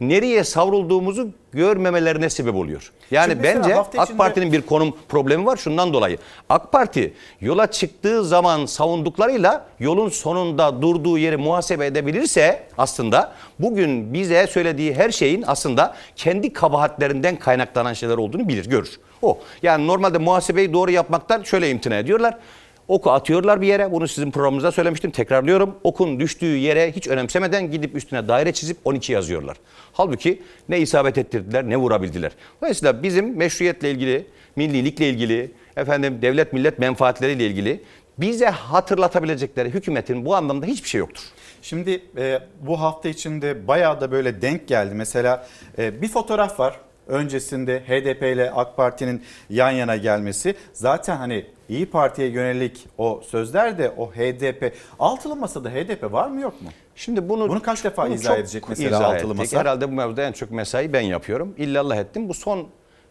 nereye 0.00 0.44
savrulduğumuzu 0.44 1.28
görmemelerine 1.52 2.30
sebep 2.30 2.54
oluyor. 2.54 2.92
Yani 3.10 3.30
Şimdi 3.30 3.42
bence 3.42 3.74
hafta 3.74 3.98
AK 4.00 4.04
içinde- 4.08 4.16
Parti'nin 4.18 4.52
bir 4.52 4.62
konum 4.62 4.94
problemi 5.08 5.46
var 5.46 5.56
şundan 5.56 5.92
dolayı. 5.92 6.18
AK 6.48 6.72
Parti 6.72 7.14
yola 7.40 7.66
çıktığı 7.70 8.24
zaman 8.24 8.66
savunduklarıyla 8.66 9.66
yolun 9.80 10.08
sonunda 10.08 10.82
durduğu 10.82 11.18
yeri 11.18 11.36
muhasebe 11.36 11.86
edebilirse 11.86 12.62
aslında 12.78 13.32
bugün 13.58 14.14
bize 14.14 14.46
söylediği 14.46 14.94
her 14.94 15.10
şeyin 15.10 15.44
aslında 15.46 15.94
kendi 16.16 16.52
kabahatlerinden 16.52 17.36
kaynaklanan 17.36 17.92
şeyler 17.92 18.16
olduğunu 18.16 18.48
bilir, 18.48 18.66
görür. 18.70 18.98
O. 19.22 19.38
Yani 19.62 19.86
normalde 19.86 20.18
muhasebeyi 20.18 20.72
doğru 20.72 20.90
yapmaktan 20.90 21.42
şöyle 21.42 21.70
imtina 21.70 21.94
ediyorlar. 21.96 22.38
Oku 22.88 23.10
atıyorlar 23.10 23.60
bir 23.60 23.66
yere. 23.66 23.92
Bunu 23.92 24.08
sizin 24.08 24.30
programınızda 24.30 24.72
söylemiştim. 24.72 25.10
Tekrarlıyorum. 25.10 25.74
Okun 25.84 26.20
düştüğü 26.20 26.56
yere 26.56 26.92
hiç 26.92 27.08
önemsemeden 27.08 27.70
gidip 27.70 27.96
üstüne 27.96 28.28
daire 28.28 28.52
çizip 28.52 28.76
12 28.84 29.12
yazıyorlar. 29.12 29.56
Halbuki 29.92 30.42
ne 30.68 30.78
isabet 30.78 31.18
ettirdiler 31.18 31.68
ne 31.68 31.76
vurabildiler. 31.76 32.32
Dolayısıyla 32.60 33.02
bizim 33.02 33.36
meşruiyetle 33.36 33.90
ilgili, 33.90 34.26
millilikle 34.56 35.08
ilgili, 35.08 35.50
efendim 35.76 36.18
devlet 36.22 36.52
millet 36.52 36.78
menfaatleriyle 36.78 37.46
ilgili 37.46 37.80
bize 38.18 38.46
hatırlatabilecekleri 38.46 39.70
hükümetin 39.70 40.24
bu 40.24 40.34
anlamda 40.36 40.66
hiçbir 40.66 40.88
şey 40.88 40.98
yoktur. 40.98 41.22
Şimdi 41.62 42.02
e, 42.16 42.40
bu 42.60 42.80
hafta 42.80 43.08
içinde 43.08 43.68
bayağı 43.68 44.00
da 44.00 44.10
böyle 44.10 44.42
denk 44.42 44.68
geldi. 44.68 44.94
Mesela 44.94 45.46
e, 45.78 46.02
bir 46.02 46.08
fotoğraf 46.08 46.60
var. 46.60 46.80
Öncesinde 47.06 47.80
HDP 47.80 48.22
ile 48.22 48.50
AK 48.50 48.76
Parti'nin 48.76 49.22
yan 49.50 49.70
yana 49.70 49.96
gelmesi. 49.96 50.54
Zaten 50.72 51.16
hani 51.16 51.46
İyi 51.68 51.86
Parti'ye 51.86 52.28
yönelik 52.28 52.86
o 52.98 53.20
sözler 53.28 53.78
de 53.78 53.92
o 53.96 54.10
HDP. 54.12 54.72
Altılı 54.98 55.36
masada 55.36 55.70
HDP 55.70 56.12
var 56.12 56.28
mı 56.28 56.40
yok 56.40 56.62
mu? 56.62 56.68
Şimdi 56.96 57.28
bunu 57.28 57.48
Bunu 57.48 57.62
kaç 57.62 57.84
defa 57.84 58.06
Bunu 58.06 58.14
izah 58.14 58.36
edecek 58.38 58.68
mesela 58.68 58.88
izah 58.88 59.04
altılı 59.04 59.28
ettik. 59.32 59.38
masa? 59.38 59.60
Herhalde 59.60 59.88
bu 59.88 59.92
mevzuda 59.92 60.22
en 60.22 60.32
çok 60.32 60.50
mesai 60.50 60.92
ben 60.92 61.00
yapıyorum. 61.00 61.54
İllallah 61.56 61.96
ettim. 61.96 62.28
Bu 62.28 62.34
son 62.34 62.66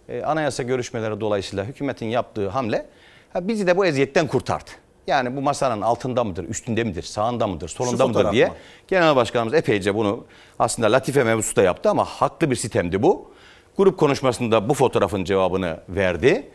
e, 0.09 0.23
anayasa 0.23 0.63
görüşmeleri 0.63 1.21
dolayısıyla 1.21 1.65
hükümetin 1.65 2.05
yaptığı 2.05 2.49
hamle 2.49 2.85
ha, 3.33 3.47
bizi 3.47 3.67
de 3.67 3.77
bu 3.77 3.85
eziyetten 3.85 4.27
kurtardı. 4.27 4.69
Yani 5.07 5.35
bu 5.35 5.41
masanın 5.41 5.81
altında 5.81 6.23
mıdır, 6.23 6.43
üstünde 6.49 6.83
midir, 6.83 7.03
sağında 7.03 7.47
mıdır, 7.47 7.67
solunda 7.69 8.07
mıdır 8.07 8.31
diye. 8.31 8.45
mı? 8.45 8.53
Genel 8.87 9.15
Başkanımız 9.15 9.53
epeyce 9.53 9.95
bunu 9.95 10.25
aslında 10.59 10.91
latife 10.91 11.23
mevzusu 11.23 11.55
da 11.55 11.61
yaptı 11.61 11.89
ama 11.89 12.05
haklı 12.05 12.51
bir 12.51 12.55
sistemdi 12.55 13.03
bu. 13.03 13.31
Grup 13.77 13.97
konuşmasında 13.97 14.69
bu 14.69 14.73
fotoğrafın 14.73 15.23
cevabını 15.23 15.79
verdi. 15.89 16.51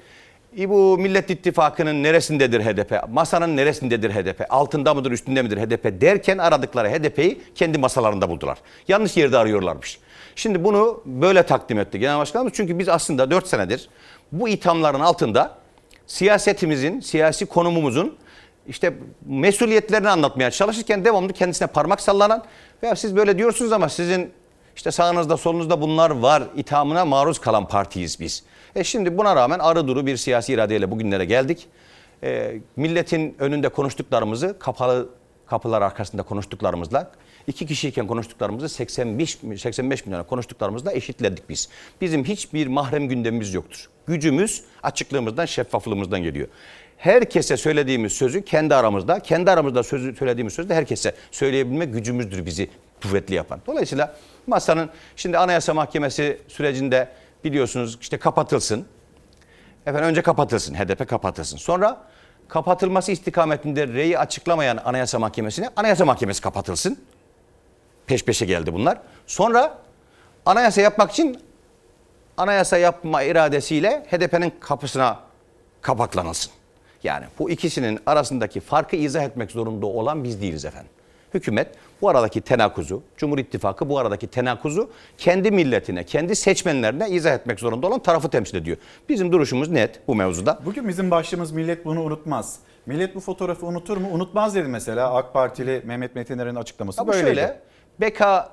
Bu 0.56 0.98
Millet 0.98 1.31
İttifakı'nın 1.31 2.02
neresindedir 2.02 2.60
HDP? 2.60 3.09
Masanın 3.09 3.56
neresindedir 3.56 4.10
HDP? 4.10 4.47
Altında 4.51 4.94
mıdır, 4.94 5.12
üstünde 5.12 5.43
midir 5.43 5.59
HDP 5.59 6.01
derken 6.01 6.39
aradıkları 6.39 6.89
HDP'yi 6.89 7.40
kendi 7.55 7.78
masalarında 7.78 8.28
buldular. 8.28 8.59
Yanlış 8.89 9.16
yerde 9.16 9.39
arıyorlarmış. 9.39 9.98
Şimdi 10.36 10.64
bunu 10.64 11.02
böyle 11.06 11.43
takdim 11.43 11.78
etti 11.78 11.98
Genel 11.98 12.18
Başkanımız. 12.18 12.52
Çünkü 12.56 12.78
biz 12.78 12.89
aslında 12.89 13.31
4 13.31 13.47
senedir 13.47 13.89
bu 14.32 14.48
ithamların 14.48 15.01
altında 15.01 15.59
siyasetimizin, 16.06 17.01
siyasi 17.01 17.47
konumumuzun 17.47 18.16
işte 18.68 18.94
mesuliyetlerini 19.27 20.09
anlatmaya 20.09 20.51
çalışırken 20.51 21.05
devamlı 21.05 21.32
kendisine 21.32 21.68
parmak 21.68 22.01
sallanan 22.01 22.44
veya 22.82 22.97
siz 22.97 23.16
böyle 23.16 23.39
diyorsunuz 23.39 23.72
ama 23.72 23.89
sizin 23.89 24.32
işte 24.77 24.90
sağınızda 24.90 25.36
solunuzda 25.36 25.81
bunlar 25.81 26.10
var 26.10 26.43
ithamına 26.56 27.05
maruz 27.05 27.39
kalan 27.39 27.68
partiyiz 27.68 28.20
biz. 28.20 28.44
E 28.76 28.84
şimdi 28.84 29.18
buna 29.18 29.36
rağmen 29.36 29.59
arı 29.59 29.88
duru 29.88 30.06
bir 30.06 30.16
siyasi 30.16 30.52
iradeyle 30.52 30.90
bugünlere 30.90 31.24
geldik. 31.24 31.66
E, 32.22 32.60
milletin 32.76 33.36
önünde 33.38 33.68
konuştuklarımızı 33.68 34.59
kapalı 34.59 35.09
kapılar 35.47 35.82
arkasında 35.82 36.22
konuştuklarımızla 36.22 37.10
iki 37.47 37.66
kişiyken 37.66 38.06
konuştuklarımızı 38.06 38.68
85 38.68 39.38
85 39.59 40.06
milyona 40.06 40.26
konuştuklarımızla 40.26 40.92
eşitledik 40.92 41.48
biz. 41.48 41.68
Bizim 42.01 42.24
hiçbir 42.24 42.66
mahrem 42.66 43.09
gündemimiz 43.09 43.55
yoktur. 43.55 43.88
Gücümüz 44.06 44.64
açıklığımızdan, 44.82 45.44
şeffaflığımızdan 45.47 46.22
geliyor. 46.22 46.48
herkese 46.97 47.56
söylediğimiz 47.56 48.12
sözü 48.12 48.44
kendi 48.44 48.74
aramızda, 48.74 49.20
kendi 49.20 49.51
aramızda 49.51 49.82
sözü 49.82 50.16
söylediğimiz 50.16 50.55
sözü 50.55 50.68
de 50.68 50.74
herkese 50.74 51.14
söyleyebilme 51.30 51.84
gücümüzdür 51.84 52.47
bizi 52.47 52.68
kuvvetli 53.02 53.34
yapan. 53.34 53.60
Dolayısıyla 53.66 54.16
masanın 54.47 54.90
şimdi 55.16 55.38
Anayasa 55.38 55.74
Mahkemesi 55.74 56.38
sürecinde 56.48 57.09
biliyorsunuz 57.45 57.99
işte 58.01 58.19
kapatılsın. 58.19 58.87
Efendim 59.87 60.09
önce 60.09 60.23
kapatılsın, 60.23 60.75
HDP 60.75 61.09
kapatılsın. 61.09 61.57
Sonra 61.57 62.07
kapatılması 62.49 63.12
istikametinde 63.12 63.89
reyi 63.89 64.19
açıklamayan 64.19 64.77
Anayasa 64.85 65.19
Mahkemesi'ne 65.19 65.71
Anayasa 65.77 66.05
Mahkemesi 66.05 66.43
kapatılsın. 66.43 66.99
Peş 68.07 68.25
peşe 68.25 68.47
geldi 68.47 68.73
bunlar. 68.73 68.99
Sonra 69.27 69.79
anayasa 70.47 70.81
yapmak 70.81 71.11
için 71.11 71.41
anayasa 72.37 72.79
yapma 72.79 73.23
iradesiyle 73.23 74.07
HDP'nin 74.11 74.53
kapısına 74.61 75.19
kapaklanılsın. 75.83 76.53
Yani 77.03 77.25
bu 77.39 77.51
ikisinin 77.51 78.01
arasındaki 78.07 78.61
farkı 78.61 78.97
izah 78.97 79.23
etmek 79.23 79.51
zorunda 79.51 79.87
olan 79.87 80.25
biz 80.25 80.41
değiliz 80.43 80.65
efendim. 80.65 80.91
Hükümet 81.35 81.69
bu 82.02 82.09
aradaki 82.09 82.40
tenakuzu, 82.40 83.02
Cumhur 83.16 83.39
İttifakı 83.39 83.89
bu 83.89 83.98
aradaki 83.98 84.27
tenakuzu 84.27 84.90
kendi 85.18 85.51
milletine, 85.51 86.05
kendi 86.05 86.36
seçmenlerine 86.36 87.10
izah 87.10 87.35
etmek 87.35 87.60
zorunda 87.60 87.86
olan 87.86 87.98
tarafı 88.02 88.28
temsil 88.28 88.56
ediyor. 88.56 88.77
Bizim 89.09 89.32
duruşumuz 89.32 89.68
net 89.68 90.09
bu 90.09 90.14
mevzuda. 90.14 90.59
Bugün 90.64 90.89
bizim 90.89 91.10
başlığımız 91.10 91.52
millet 91.52 91.85
bunu 91.85 92.02
unutmaz. 92.02 92.59
Millet 92.86 93.14
bu 93.14 93.20
fotoğrafı 93.20 93.66
unutur 93.66 93.97
mu? 93.97 94.09
Unutmaz 94.12 94.55
dedi 94.55 94.68
mesela 94.68 95.14
AK 95.14 95.32
Partili 95.32 95.82
Mehmet 95.85 96.14
Metiner'in 96.14 96.55
açıklaması 96.55 97.02
bu 97.02 97.06
böyleydi. 97.06 97.27
şöyle 97.27 97.60
beka 98.01 98.48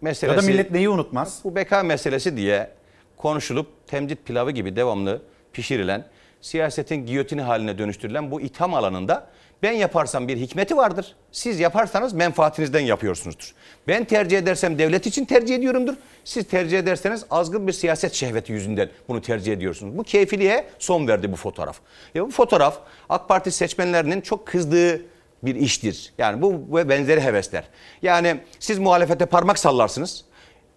meselesi. 0.00 0.36
Ya 0.36 0.42
da 0.42 0.46
millet 0.46 0.70
neyi 0.70 0.88
unutmaz? 0.88 1.40
Bu 1.44 1.54
beka 1.54 1.82
meselesi 1.82 2.36
diye 2.36 2.70
konuşulup 3.16 3.66
temcit 3.86 4.26
pilavı 4.26 4.50
gibi 4.50 4.76
devamlı 4.76 5.22
pişirilen, 5.52 6.04
siyasetin 6.40 7.06
giyotini 7.06 7.42
haline 7.42 7.78
dönüştürülen 7.78 8.30
bu 8.30 8.40
itham 8.40 8.74
alanında 8.74 9.26
ben 9.62 9.72
yaparsam 9.72 10.28
bir 10.28 10.36
hikmeti 10.36 10.76
vardır. 10.76 11.16
Siz 11.32 11.60
yaparsanız 11.60 12.12
menfaatinizden 12.12 12.80
yapıyorsunuzdur. 12.80 13.54
Ben 13.88 14.04
tercih 14.04 14.38
edersem 14.38 14.78
devlet 14.78 15.06
için 15.06 15.24
tercih 15.24 15.54
ediyorumdur. 15.54 15.94
Siz 16.24 16.46
tercih 16.48 16.78
ederseniz 16.78 17.24
azgın 17.30 17.66
bir 17.66 17.72
siyaset 17.72 18.12
şehveti 18.12 18.52
yüzünden 18.52 18.88
bunu 19.08 19.22
tercih 19.22 19.52
ediyorsunuz. 19.52 19.98
Bu 19.98 20.02
keyfiliğe 20.02 20.66
son 20.78 21.08
verdi 21.08 21.32
bu 21.32 21.36
fotoğraf. 21.36 21.80
Ya 22.14 22.26
bu 22.26 22.30
fotoğraf 22.30 22.78
AK 23.08 23.28
Parti 23.28 23.50
seçmenlerinin 23.50 24.20
çok 24.20 24.46
kızdığı 24.46 25.02
bir 25.42 25.54
iştir. 25.54 26.12
Yani 26.18 26.42
bu 26.42 26.76
ve 26.76 26.88
benzeri 26.88 27.20
hevesler. 27.20 27.64
Yani 28.02 28.40
siz 28.58 28.78
muhalefete 28.78 29.26
parmak 29.26 29.58
sallarsınız. 29.58 30.24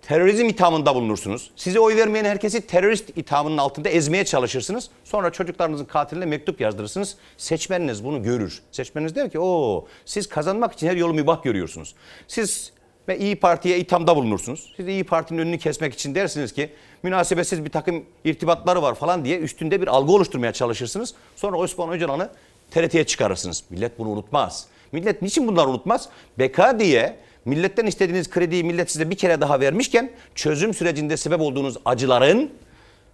Terörizm 0.08 0.46
ithamında 0.46 0.96
bulunursunuz. 0.96 1.52
Size 1.56 1.80
oy 1.80 1.96
vermeyen 1.96 2.26
herkesi 2.26 2.62
terörist 2.68 3.10
ithamının 3.16 3.58
altında 3.58 3.90
ezmeye 3.90 4.26
çalışırsınız. 4.26 4.90
Sonra 5.04 5.32
çocuklarınızın 5.32 5.86
katiline 5.86 6.26
mektup 6.26 6.62
yazdırırsınız. 6.62 7.16
Seçmeniniz 7.38 8.04
bunu 8.04 8.24
görür. 8.24 8.62
Seçmeniniz 8.72 9.16
der 9.16 9.32
ki 9.32 9.40
o 9.40 9.88
siz 10.06 10.30
kazanmak 10.30 10.74
için 10.74 10.88
her 10.88 10.96
yolu 10.96 11.14
mübah 11.14 11.44
görüyorsunuz. 11.44 11.96
Siz 12.28 12.72
ve 13.08 13.20
İyi 13.20 13.36
Parti'ye 13.36 13.80
ithamda 13.80 14.16
bulunursunuz. 14.16 14.74
Siz 14.78 14.88
İyi 14.88 15.04
Parti'nin 15.04 15.40
önünü 15.40 15.58
kesmek 15.58 15.94
için 15.94 16.16
dersiniz 16.16 16.54
ki 16.54 16.70
münasebetsiz 17.04 17.66
bir 17.66 17.70
takım 17.70 18.06
irtibatları 18.24 18.82
var 18.82 18.96
falan 18.96 19.26
diye 19.26 19.40
üstünde 19.40 19.82
bir 19.82 19.88
algı 19.88 20.12
oluşturmaya 20.12 20.54
çalışırsınız. 20.54 21.14
Sonra 21.36 21.58
Osman 21.58 21.90
Öcalan'ı 21.90 22.30
TRT'ye 22.72 23.04
çıkarırsınız. 23.04 23.64
Millet 23.70 24.00
bunu 24.00 24.10
unutmaz. 24.10 24.68
Millet 24.92 25.22
niçin 25.22 25.48
bunları 25.48 25.68
unutmaz? 25.68 26.10
Beka 26.40 26.80
diye 26.80 27.25
milletten 27.46 27.86
istediğiniz 27.86 28.30
krediyi 28.30 28.64
millet 28.64 28.92
size 28.92 29.10
bir 29.10 29.16
kere 29.16 29.42
daha 29.42 29.60
vermişken 29.60 30.12
çözüm 30.36 30.74
sürecinde 30.74 31.18
sebep 31.18 31.42
olduğunuz 31.42 31.78
acıların 31.86 32.50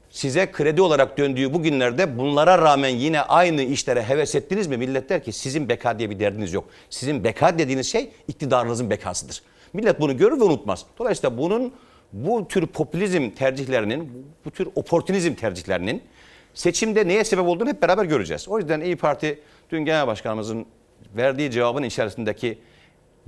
size 0.10 0.52
kredi 0.52 0.82
olarak 0.82 1.18
döndüğü 1.18 1.54
bu 1.54 1.64
günlerde 1.64 2.18
bunlara 2.18 2.58
rağmen 2.58 2.90
yine 2.90 3.22
aynı 3.22 3.62
işlere 3.62 4.04
heves 4.04 4.36
ettiniz 4.36 4.68
mi? 4.68 4.78
Millet 4.78 5.10
der 5.10 5.24
ki 5.24 5.32
sizin 5.32 5.70
beka 5.70 6.00
diye 6.00 6.10
bir 6.10 6.20
derdiniz 6.20 6.54
yok. 6.54 6.66
Sizin 6.90 7.24
beka 7.24 7.60
dediğiniz 7.60 7.92
şey 7.92 8.12
iktidarınızın 8.28 8.90
bekasıdır. 8.90 9.42
Millet 9.74 10.00
bunu 10.00 10.18
görür 10.18 10.40
ve 10.40 10.44
unutmaz. 10.44 10.86
Dolayısıyla 11.00 11.38
bunun 11.38 11.74
bu 12.14 12.48
tür 12.48 12.68
popülizm 12.68 13.30
tercihlerinin, 13.30 14.26
bu 14.46 14.52
tür 14.52 14.68
oportunizm 14.76 15.34
tercihlerinin 15.34 16.02
seçimde 16.54 17.08
neye 17.08 17.24
sebep 17.24 17.46
olduğunu 17.46 17.70
hep 17.70 17.82
beraber 17.82 18.06
göreceğiz. 18.06 18.48
O 18.48 18.60
yüzden 18.60 18.82
İyi 18.82 18.96
Parti 18.96 19.40
dün 19.72 19.86
Genel 19.86 20.08
Başkanımızın 20.08 20.66
verdiği 21.16 21.52
cevabın 21.52 21.84
içerisindeki 21.84 22.58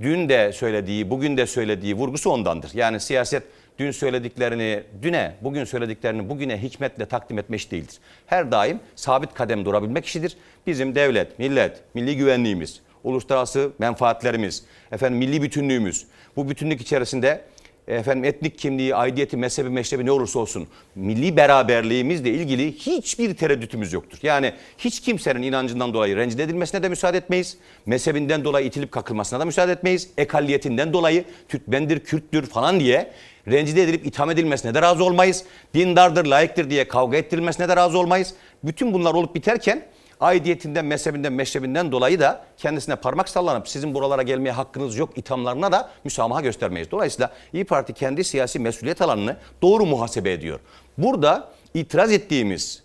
dün 0.00 0.28
de 0.28 0.52
söylediği, 0.52 1.10
bugün 1.10 1.36
de 1.36 1.46
söylediği 1.46 1.94
vurgusu 1.94 2.30
ondandır. 2.30 2.70
Yani 2.74 3.00
siyaset 3.00 3.42
dün 3.78 3.90
söylediklerini 3.90 4.82
düne, 5.02 5.34
bugün 5.40 5.64
söylediklerini 5.64 6.28
bugüne 6.28 6.62
hikmetle 6.62 7.06
takdim 7.06 7.38
etme 7.38 7.56
iş 7.56 7.70
değildir. 7.70 7.98
Her 8.26 8.50
daim 8.50 8.80
sabit 8.96 9.34
kadem 9.34 9.64
durabilmek 9.64 10.06
işidir. 10.06 10.36
Bizim 10.66 10.94
devlet, 10.94 11.38
millet, 11.38 11.80
milli 11.94 12.16
güvenliğimiz, 12.16 12.80
uluslararası 13.04 13.72
menfaatlerimiz, 13.78 14.64
efendim 14.92 15.18
milli 15.18 15.42
bütünlüğümüz, 15.42 16.06
bu 16.36 16.48
bütünlük 16.48 16.80
içerisinde 16.80 17.44
efendim 17.88 18.24
etnik 18.24 18.58
kimliği, 18.58 18.94
aidiyeti, 18.94 19.36
mezhebi, 19.36 19.68
meşrebi 19.68 20.06
ne 20.06 20.10
olursa 20.10 20.38
olsun 20.38 20.68
milli 20.94 21.36
beraberliğimizle 21.36 22.30
ilgili 22.30 22.72
hiçbir 22.72 23.34
tereddütümüz 23.34 23.92
yoktur. 23.92 24.18
Yani 24.22 24.52
hiç 24.78 25.00
kimsenin 25.00 25.42
inancından 25.42 25.94
dolayı 25.94 26.16
rencide 26.16 26.42
edilmesine 26.42 26.82
de 26.82 26.88
müsaade 26.88 27.18
etmeyiz. 27.18 27.56
Mezhebinden 27.86 28.44
dolayı 28.44 28.66
itilip 28.66 28.92
kakılmasına 28.92 29.40
da 29.40 29.44
müsaade 29.44 29.72
etmeyiz. 29.72 30.10
Ekalliyetinden 30.18 30.92
dolayı 30.92 31.24
Türkmendir, 31.48 32.00
Kürttür 32.00 32.46
falan 32.46 32.80
diye 32.80 33.10
rencide 33.48 33.82
edilip 33.82 34.06
itham 34.06 34.30
edilmesine 34.30 34.74
de 34.74 34.82
razı 34.82 35.04
olmayız. 35.04 35.44
Dindardır, 35.74 36.26
layıktır 36.26 36.70
diye 36.70 36.88
kavga 36.88 37.16
ettirilmesine 37.16 37.68
de 37.68 37.76
razı 37.76 37.98
olmayız. 37.98 38.34
Bütün 38.64 38.92
bunlar 38.92 39.14
olup 39.14 39.34
biterken 39.34 39.82
aidiyetinden, 40.24 40.84
mezhebinden, 40.84 41.32
meşrebinden 41.32 41.92
dolayı 41.92 42.20
da 42.20 42.44
kendisine 42.56 42.96
parmak 42.96 43.28
sallanıp 43.28 43.68
sizin 43.68 43.94
buralara 43.94 44.22
gelmeye 44.22 44.50
hakkınız 44.50 44.96
yok 44.96 45.18
ithamlarına 45.18 45.72
da 45.72 45.90
müsamaha 46.04 46.40
göstermeyiz. 46.40 46.90
Dolayısıyla 46.90 47.32
İyi 47.52 47.64
Parti 47.64 47.92
kendi 47.92 48.24
siyasi 48.24 48.58
mesuliyet 48.58 49.02
alanını 49.02 49.36
doğru 49.62 49.86
muhasebe 49.86 50.32
ediyor. 50.32 50.60
Burada 50.98 51.48
itiraz 51.74 52.12
ettiğimiz, 52.12 52.82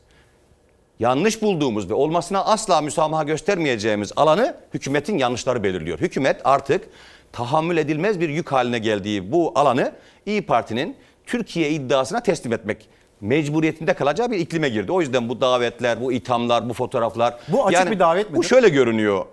yanlış 1.00 1.42
bulduğumuz 1.42 1.90
ve 1.90 1.94
olmasına 1.94 2.46
asla 2.46 2.82
müsamaha 2.82 3.24
göstermeyeceğimiz 3.24 4.12
alanı 4.16 4.56
hükümetin 4.74 5.18
yanlışları 5.18 5.64
belirliyor. 5.64 6.00
Hükümet 6.00 6.42
artık 6.44 6.90
tahammül 7.32 7.78
edilmez 7.78 8.20
bir 8.20 8.30
yük 8.30 8.52
haline 8.52 8.80
geldiği 8.80 9.32
bu 9.32 9.52
alanı 9.56 9.92
İyi 10.26 10.42
Parti'nin 10.42 10.96
Türkiye 11.26 11.70
iddiasına 11.70 12.24
teslim 12.24 12.54
etmek 12.54 12.90
mecburiyetinde 13.22 13.94
kalacağı 13.94 14.32
bir 14.32 14.38
iklime 14.38 14.70
girdi. 14.70 14.92
O 14.92 15.02
yüzden 15.02 15.30
bu 15.30 15.42
davetler, 15.42 16.02
bu 16.02 16.12
ithamlar, 16.12 16.70
bu 16.70 16.74
fotoğraflar. 16.74 17.40
Bu 17.48 17.66
açık 17.66 17.92
bir 17.92 18.00
davet 18.00 18.30
midir? 18.30 18.38
Bu 18.38 18.44
şöyle 18.44 18.70
görünüyor. 18.70 19.26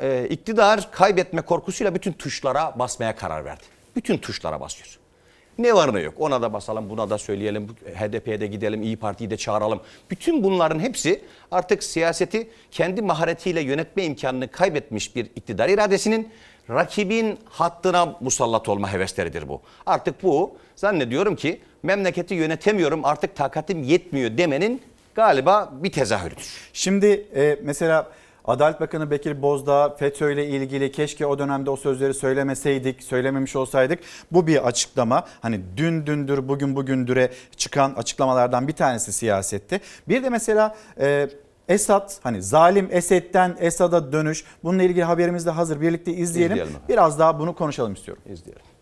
E, 0.00 0.26
iktidar 0.30 0.90
kaybetme 0.90 1.40
korkusuyla 1.42 1.94
bütün 1.94 2.12
tuşlara 2.12 2.78
basmaya 2.78 3.16
karar 3.16 3.44
verdi. 3.44 3.62
Bütün 3.96 4.18
tuşlara 4.18 4.60
basıyor. 4.60 4.98
Ne 5.58 5.74
var 5.74 5.94
ne 5.94 6.00
yok 6.00 6.14
ona 6.18 6.42
da 6.42 6.52
basalım 6.52 6.90
buna 6.90 7.10
da 7.10 7.18
söyleyelim 7.18 7.68
HDP'ye 7.94 8.40
de 8.40 8.46
gidelim 8.46 8.82
İyi 8.82 8.96
Parti'yi 8.96 9.30
de 9.30 9.36
çağıralım. 9.36 9.80
Bütün 10.10 10.42
bunların 10.42 10.80
hepsi 10.80 11.24
artık 11.50 11.84
siyaseti 11.84 12.50
kendi 12.70 13.02
maharetiyle 13.02 13.60
yönetme 13.60 14.04
imkanını 14.04 14.50
kaybetmiş 14.50 15.16
bir 15.16 15.24
iktidar 15.36 15.68
iradesinin 15.68 16.28
rakibin 16.70 17.38
hattına 17.44 18.16
musallat 18.20 18.68
olma 18.68 18.92
hevesleridir 18.92 19.48
bu. 19.48 19.60
Artık 19.86 20.22
bu 20.22 20.56
zannediyorum 20.78 21.36
ki 21.36 21.60
memleketi 21.82 22.34
yönetemiyorum 22.34 23.04
artık 23.04 23.36
takatim 23.36 23.82
yetmiyor 23.82 24.38
demenin 24.38 24.82
galiba 25.14 25.72
bir 25.72 25.92
tezahürüdür. 25.92 26.44
Şimdi 26.72 27.26
e, 27.36 27.58
mesela 27.62 28.06
Adalet 28.44 28.80
Bakanı 28.80 29.10
Bekir 29.10 29.42
Bozdağ 29.42 29.96
FETÖ 29.98 30.32
ile 30.32 30.46
ilgili 30.46 30.92
keşke 30.92 31.26
o 31.26 31.38
dönemde 31.38 31.70
o 31.70 31.76
sözleri 31.76 32.14
söylemeseydik, 32.14 33.02
söylememiş 33.02 33.56
olsaydık. 33.56 33.98
Bu 34.32 34.46
bir 34.46 34.66
açıklama. 34.66 35.24
Hani 35.40 35.60
dün 35.76 36.06
dündür, 36.06 36.48
bugün 36.48 36.76
bugündüre 36.76 37.30
çıkan 37.56 37.94
açıklamalardan 37.96 38.68
bir 38.68 38.72
tanesi 38.72 39.12
siyasette. 39.12 39.80
Bir 40.08 40.22
de 40.22 40.30
mesela 40.30 40.76
e, 41.00 41.28
Esad 41.68 42.12
hani 42.22 42.42
zalim 42.42 42.88
Esed'den 42.90 43.56
Esad'a 43.60 44.12
dönüş. 44.12 44.44
Bununla 44.64 44.82
ilgili 44.82 45.04
haberimiz 45.04 45.46
de 45.46 45.50
hazır. 45.50 45.80
Birlikte 45.80 46.12
izleyelim. 46.12 46.56
İzleyelim. 46.56 46.80
Biraz 46.88 47.18
daha 47.18 47.38
bunu 47.38 47.54
konuşalım 47.54 47.92
istiyorum. 47.92 48.22
İzleyelim. 48.26 48.77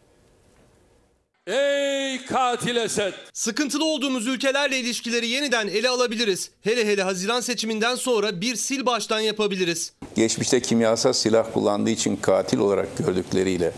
Ey 1.47 2.25
katil 2.25 2.77
Esed! 2.77 3.13
Sıkıntılı 3.33 3.85
olduğumuz 3.85 4.27
ülkelerle 4.27 4.79
ilişkileri 4.79 5.29
yeniden 5.29 5.69
ele 5.69 5.89
alabiliriz. 5.89 6.51
Hele 6.63 6.87
hele 6.87 7.03
Haziran 7.03 7.41
seçiminden 7.41 7.95
sonra 7.95 8.41
bir 8.41 8.57
sil 8.67 8.83
baştan 8.87 9.21
yapabiliriz. 9.21 9.93
geçmişte 10.15 10.61
kimyasal 10.63 11.13
silah 11.13 11.53
kullandığı 11.53 11.91
için 11.91 12.17
katil 12.17 12.59
olarak 12.59 12.99
gördükleriyle 12.99 13.73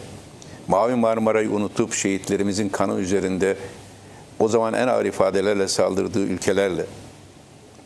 Mavi 0.68 0.94
Marmara'yı 0.94 1.50
unutup 1.50 1.92
şehitlerimizin 1.94 2.68
kanı 2.68 3.00
üzerinde 3.00 3.56
o 4.38 4.48
zaman 4.48 4.74
en 4.74 4.88
ağır 4.88 5.04
ifadelerle 5.04 5.68
saldırdığı 5.68 6.22
ülkelerle 6.22 6.86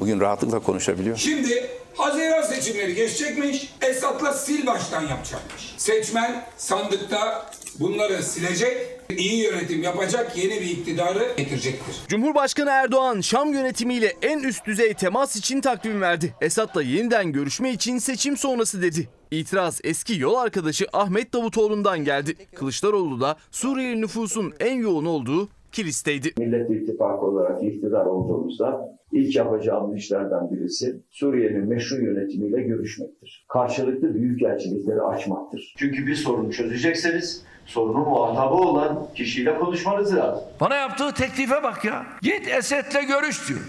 bugün 0.00 0.20
rahatlıkla 0.20 0.58
konuşabiliyor. 0.58 1.16
Şimdi 1.16 1.70
Haziran 1.96 2.42
seçimleri 2.42 2.94
geçecekmiş, 2.94 3.72
Esad'la 3.82 4.32
sil 4.44 4.62
baştan 4.66 5.02
yapacakmış. 5.02 5.74
Seçmen 5.76 6.44
sandıkta 6.56 7.50
bunları 7.80 8.22
silecek 8.22 8.76
iyi 9.10 9.42
yönetim 9.42 9.82
yapacak 9.82 10.36
yeni 10.36 10.60
bir 10.60 10.70
iktidarı 10.70 11.34
getirecektir. 11.36 11.96
Cumhurbaşkanı 12.08 12.70
Erdoğan 12.70 13.20
Şam 13.20 13.52
yönetimiyle 13.52 14.16
en 14.22 14.38
üst 14.38 14.66
düzey 14.66 14.94
temas 14.94 15.36
için 15.36 15.60
takvim 15.60 16.00
verdi. 16.00 16.34
Esad'la 16.40 16.82
yeniden 16.82 17.32
görüşme 17.32 17.72
için 17.72 17.98
seçim 17.98 18.36
sonrası 18.36 18.82
dedi. 18.82 19.08
İtiraz 19.30 19.80
eski 19.84 20.20
yol 20.20 20.34
arkadaşı 20.34 20.86
Ahmet 20.92 21.32
Davutoğlu'ndan 21.32 22.04
geldi. 22.04 22.36
Kılıçdaroğlu 22.54 23.20
da 23.20 23.36
Suriyeli 23.50 24.00
nüfusun 24.00 24.54
en 24.60 24.74
yoğun 24.74 25.04
olduğu 25.04 25.48
Kilis'teydi. 25.72 26.32
Millet 26.38 26.70
İttifakı 26.70 27.26
olarak 27.26 27.62
iktidar 27.64 28.06
olduğumuzda 28.06 28.98
ilk 29.12 29.36
yapacağımız 29.36 29.96
işlerden 29.96 30.50
birisi 30.50 31.00
Suriye'nin 31.10 31.68
meşru 31.68 32.04
yönetimiyle 32.04 32.62
görüşmektir. 32.62 33.44
Karşılıklı 33.48 34.14
büyükelçilikleri 34.14 35.02
açmaktır. 35.02 35.74
Çünkü 35.78 36.06
bir 36.06 36.14
sorunu 36.14 36.52
çözecekseniz 36.52 37.44
sorunun 37.66 38.08
muhatabı 38.08 38.54
olan 38.54 39.06
kişiyle 39.14 39.58
konuşmanız 39.58 40.16
lazım. 40.16 40.44
Bana 40.60 40.76
yaptığı 40.76 41.12
teklife 41.14 41.62
bak 41.62 41.84
ya. 41.84 42.06
Git 42.22 42.48
Esed'le 42.48 43.06
görüş 43.08 43.48
diyor. 43.48 43.60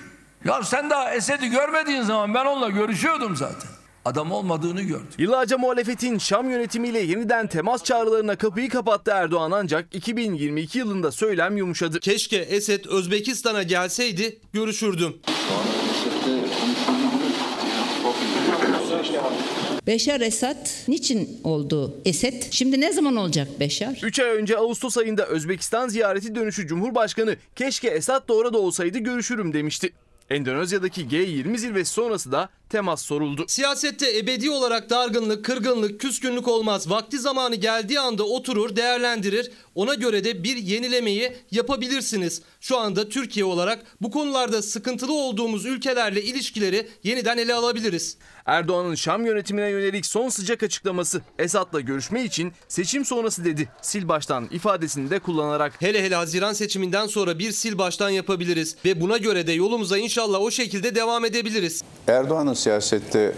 Ya 0.46 0.64
sen 0.64 0.90
daha 0.90 1.14
Esed'i 1.16 1.50
görmediğin 1.50 2.02
zaman 2.02 2.34
ben 2.34 2.46
onunla 2.46 2.70
görüşüyordum 2.70 3.36
zaten. 3.36 3.73
Adam 4.06 4.32
olmadığını 4.32 4.82
gördüm. 4.82 5.08
Yıllarca 5.18 5.58
muhalefetin 5.58 6.18
Şam 6.18 6.50
yönetimiyle 6.50 7.00
yeniden 7.00 7.48
temas 7.48 7.84
çağrılarına 7.84 8.36
kapıyı 8.36 8.70
kapattı 8.70 9.12
Erdoğan 9.12 9.52
ancak 9.52 9.96
2022 9.96 10.80
yılında 10.80 11.12
söylem 11.12 11.58
yumuşadı. 11.58 12.00
Keşke 12.00 12.38
Esed 12.38 12.86
Özbekistan'a 12.86 13.64
gelseydi 13.64 14.40
görüşürdüm. 14.54 15.14
Beşar 19.88 20.22
Esad 20.22 20.68
niçin 20.88 21.40
oldu 21.44 21.96
Esed? 22.06 22.44
Şimdi 22.52 22.82
ne 22.82 22.94
zaman 22.94 23.16
olacak 23.16 23.48
Beşar? 23.60 24.00
3 24.04 24.20
ay 24.20 24.30
önce 24.30 24.58
Ağustos 24.58 24.98
ayında 24.98 25.26
Özbekistan 25.26 25.88
ziyareti 25.88 26.36
dönüşü 26.36 26.68
Cumhurbaşkanı 26.68 27.36
keşke 27.56 27.88
Esad 27.88 28.30
da 28.30 28.34
orada 28.34 28.58
olsaydı 28.58 28.98
görüşürüm 28.98 29.54
demişti. 29.54 29.94
Endonezya'daki 30.30 31.02
G20 31.06 31.58
zirvesi 31.58 31.94
sonrası 31.94 32.32
da 32.32 32.50
temas 32.70 33.02
soruldu. 33.02 33.46
Siyasette 33.48 34.18
ebedi 34.18 34.50
olarak 34.50 34.90
dargınlık, 34.90 35.46
kırgınlık, 35.46 36.00
küskünlük 36.00 36.48
olmaz. 36.48 36.90
Vakti 36.90 37.20
zamanı 37.20 37.56
geldiği 37.56 38.00
anda 38.00 38.24
oturur, 38.24 38.76
değerlendirir. 38.76 39.52
Ona 39.76 39.94
göre 39.94 40.24
de 40.24 40.44
bir 40.44 40.58
yenilemeyi 40.58 41.34
yapabilirsiniz. 41.52 42.42
Şu 42.62 42.78
anda 42.78 43.10
Türkiye 43.10 43.46
olarak 43.46 43.86
bu 44.02 44.12
konularda 44.12 44.62
sıkıntılı 44.62 45.14
olduğumuz 45.14 45.66
ülkelerle 45.66 46.24
ilişkileri 46.24 46.88
yeniden 47.04 47.38
ele 47.38 47.54
alabiliriz. 47.54 48.18
Erdoğan'ın 48.46 48.96
Şam 48.96 49.26
yönetimine 49.26 49.70
yönelik 49.70 50.06
son 50.06 50.30
sıcak 50.30 50.64
açıklaması 50.64 51.22
Esad'la 51.40 51.80
görüşme 51.80 52.24
için 52.24 52.52
seçim 52.68 53.06
sonrası 53.06 53.46
dedi. 53.46 53.70
Sil 53.90 54.04
baştan 54.08 54.48
ifadesini 54.52 55.10
de 55.10 55.20
kullanarak. 55.20 55.82
Hele 55.82 56.04
hele 56.04 56.16
Haziran 56.16 56.54
seçiminden 56.54 57.08
sonra 57.08 57.40
bir 57.40 57.52
sil 57.60 57.76
baştan 57.78 58.10
yapabiliriz. 58.10 58.76
Ve 58.86 59.02
buna 59.02 59.18
göre 59.18 59.48
de 59.48 59.52
yolumuza 59.52 59.98
inşallah 59.98 60.42
o 60.42 60.52
şekilde 60.52 60.96
devam 60.96 61.26
edebiliriz. 61.26 61.84
Erdoğan'ın 62.08 62.53
siyasette 62.54 63.34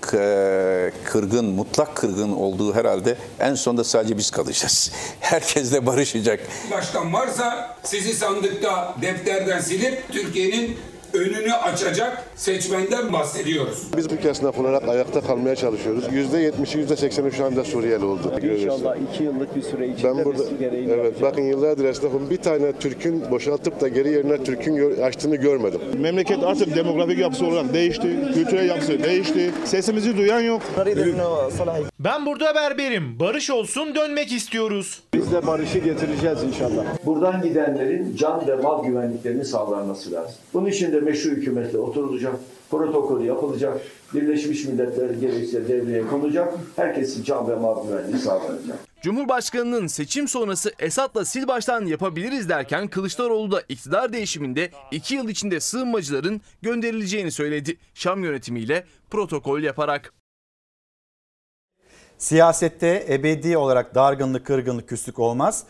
k- 0.00 0.92
kırgın, 1.04 1.44
mutlak 1.44 1.96
kırgın 1.96 2.32
olduğu 2.32 2.74
herhalde 2.74 3.16
en 3.40 3.54
sonunda 3.54 3.84
sadece 3.84 4.16
biz 4.18 4.30
kalacağız. 4.30 4.90
Herkesle 5.20 5.86
barışacak. 5.86 6.40
Başkan 6.70 7.12
varsa 7.12 7.76
sizi 7.82 8.14
sandıkta 8.14 8.94
defterden 9.02 9.60
silip 9.60 10.12
Türkiye'nin 10.12 10.76
önünü 11.14 11.52
açacak 11.52 12.24
seçmenden 12.36 13.12
bahsediyoruz. 13.12 13.82
Biz 13.96 14.08
Türk 14.08 14.24
esnaf 14.24 14.58
olarak 14.58 14.88
ayakta 14.88 15.20
kalmaya 15.20 15.56
çalışıyoruz. 15.56 16.04
%70'i 16.04 16.84
%80'i 16.86 17.32
şu 17.32 17.44
anda 17.44 17.64
Suriyeli 17.64 18.04
oldu. 18.04 18.32
İnşallah 18.42 18.96
iki 19.12 19.24
yıllık 19.24 19.56
bir 19.56 19.62
süre 19.62 19.88
içinde 19.88 20.16
Ben 20.18 20.24
burada, 20.24 20.42
evet 20.60 20.88
yapacağız. 20.88 21.14
bakın 21.22 21.42
yıllardır 21.42 21.84
esnafım 21.84 22.30
bir 22.30 22.36
tane 22.36 22.72
Türk'ün 22.72 23.30
boşaltıp 23.30 23.80
da 23.80 23.88
geri 23.88 24.10
yerine 24.12 24.44
Türk'ün 24.44 25.00
açtığını 25.02 25.36
görmedim. 25.36 25.80
Memleket 25.98 26.44
artık 26.44 26.76
demografik 26.76 27.18
yapısı 27.18 27.46
olarak 27.46 27.74
değişti, 27.74 28.16
kültürel 28.34 28.68
yapısı 28.68 29.02
değişti. 29.04 29.50
Sesimizi 29.64 30.16
duyan 30.16 30.40
yok. 30.40 30.62
Ben 32.00 32.26
burada 32.26 32.54
berberim. 32.54 33.20
Barış 33.20 33.50
olsun 33.50 33.94
dönmek 33.94 34.32
istiyoruz. 34.32 35.02
Biz 35.14 35.32
de 35.32 35.46
barışı 35.46 35.78
getireceğiz 35.78 36.42
inşallah. 36.42 36.84
Buradan 37.06 37.42
gidenlerin 37.42 38.16
can 38.16 38.46
ve 38.46 38.56
mal 38.56 38.84
güvenliklerini 38.84 39.44
sağlanması 39.44 40.12
lazım. 40.12 40.34
Bunun 40.54 40.66
için 40.66 40.92
de 40.92 40.97
meşru 41.00 41.30
hükümetle 41.30 41.78
oturulacak, 41.78 42.34
protokol 42.70 43.24
yapılacak, 43.24 43.80
Birleşmiş 44.14 44.64
Milletler 44.64 45.10
gerekse 45.10 45.68
devreye 45.68 46.06
konulacak, 46.06 46.54
herkesin 46.76 47.24
can 47.24 47.48
ve 47.48 47.56
mal 47.56 47.86
güvenliği 47.86 48.18
sağlanacak. 48.18 48.78
Cumhurbaşkanının 49.02 49.86
seçim 49.86 50.28
sonrası 50.28 50.72
Esad'la 50.78 51.24
sil 51.30 51.44
baştan 51.48 51.86
yapabiliriz 51.86 52.48
derken 52.48 52.88
Kılıçdaroğlu 52.88 53.52
da 53.52 53.62
iktidar 53.68 54.12
değişiminde 54.12 54.70
2 54.90 55.14
yıl 55.14 55.28
içinde 55.28 55.60
sığınmacıların 55.60 56.40
gönderileceğini 56.62 57.30
söyledi. 57.30 57.76
Şam 57.94 58.24
yönetimiyle 58.24 58.84
protokol 59.10 59.60
yaparak. 59.60 60.17
Siyasette 62.18 63.06
ebedi 63.08 63.56
olarak 63.56 63.94
dargınlık, 63.94 64.46
kırgınlık, 64.46 64.88
küslük 64.88 65.18
olmaz. 65.18 65.64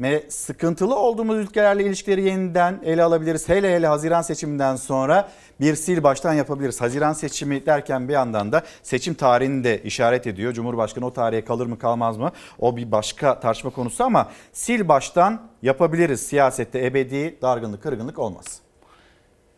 Ve 0.00 0.24
sıkıntılı 0.28 0.96
olduğumuz 0.96 1.36
ülkelerle 1.36 1.84
ilişkileri 1.84 2.22
yeniden 2.22 2.80
ele 2.84 3.02
alabiliriz. 3.02 3.48
Hele 3.48 3.74
hele 3.74 3.86
Haziran 3.86 4.22
seçiminden 4.22 4.76
sonra 4.76 5.28
bir 5.60 5.74
sil 5.84 5.98
baştan 6.02 6.34
yapabiliriz. 6.34 6.80
Haziran 6.80 7.12
seçimi 7.12 7.66
derken 7.66 8.08
bir 8.08 8.12
yandan 8.12 8.52
da 8.52 8.62
seçim 8.82 9.14
tarihini 9.14 9.64
de 9.64 9.82
işaret 9.82 10.26
ediyor. 10.26 10.52
Cumhurbaşkanı 10.52 11.06
o 11.06 11.12
tarihe 11.12 11.44
kalır 11.44 11.66
mı 11.66 11.78
kalmaz 11.78 12.16
mı? 12.16 12.32
O 12.58 12.76
bir 12.76 12.92
başka 12.92 13.40
tartışma 13.40 13.70
konusu 13.70 14.04
ama 14.04 14.30
sil 14.62 14.82
baştan 14.88 15.42
yapabiliriz. 15.62 16.26
Siyasette 16.26 16.86
ebedi 16.86 17.38
dargınlık, 17.42 17.82
kırgınlık 17.82 18.18
olmaz. 18.18 18.60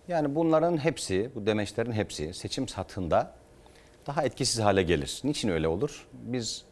Yani 0.08 0.34
bunların 0.34 0.76
hepsi, 0.76 1.30
bu 1.34 1.46
demeçlerin 1.46 1.92
hepsi 1.92 2.34
seçim 2.34 2.68
satında 2.68 3.32
daha 4.06 4.22
etkisiz 4.24 4.60
hale 4.60 4.82
gelir. 4.82 5.20
Niçin 5.24 5.48
öyle 5.48 5.68
olur? 5.68 6.06
Biz 6.12 6.64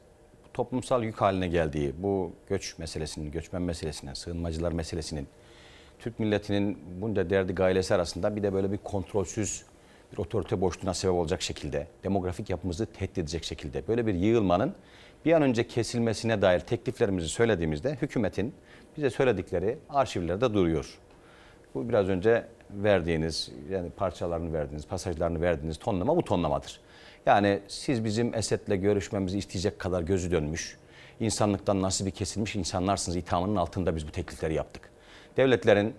toplumsal 0.55 1.03
yük 1.03 1.21
haline 1.21 1.49
geldiği 1.49 1.95
bu 1.99 2.33
göç 2.49 2.79
meselesinin, 2.79 3.31
göçmen 3.31 3.63
meselesinin, 3.63 4.15
sığınmacılar 4.15 4.73
meselesinin, 4.73 5.29
Türk 5.99 6.19
milletinin 6.19 6.79
bunca 7.01 7.31
derdi 7.31 7.55
gailesi 7.55 7.95
arasında 7.95 8.37
bir 8.37 8.43
de 8.43 8.53
böyle 8.53 8.73
bir 8.73 8.79
kontrolsüz 8.79 9.65
bir 10.13 10.19
otorite 10.19 10.61
boşluğuna 10.61 10.95
sebep 10.95 11.15
olacak 11.15 11.43
şekilde, 11.43 11.87
demografik 12.05 12.51
yapımızı 12.51 12.87
tehdit 12.87 13.19
edecek 13.19 13.45
şekilde 13.45 13.89
böyle 13.89 14.07
bir 14.07 14.15
yığılmanın 14.15 14.75
bir 15.25 15.33
an 15.33 15.43
önce 15.43 15.67
kesilmesine 15.67 16.43
dair 16.43 16.61
tekliflerimizi 16.61 17.29
söylediğimizde 17.29 17.95
hükümetin 18.03 18.55
bize 18.97 19.11
söyledikleri 19.11 19.79
arşivlerde 19.89 20.55
duruyor. 20.55 20.99
Bu 21.75 21.89
biraz 21.89 22.09
önce 22.09 22.47
verdiğiniz, 22.71 23.51
yani 23.71 23.91
parçalarını 23.91 24.53
verdiğiniz, 24.53 24.87
pasajlarını 24.87 25.41
verdiğiniz 25.41 25.79
tonlama 25.79 26.17
bu 26.17 26.25
tonlamadır. 26.25 26.81
Yani 27.27 27.61
siz 27.69 28.05
bizim 28.05 28.35
Esed'le 28.35 28.81
görüşmemizi 28.81 29.39
isteyecek 29.39 29.79
kadar 29.79 30.03
gözü 30.03 30.31
dönmüş, 30.31 30.77
insanlıktan 31.21 31.83
nasibi 31.83 32.11
kesilmiş 32.11 32.57
insanlarsınız 32.57 33.17
ithamının 33.17 33.57
altında 33.57 33.97
biz 33.97 34.07
bu 34.07 34.11
teklifleri 34.11 34.55
yaptık. 34.55 34.91
Devletlerin 35.37 35.95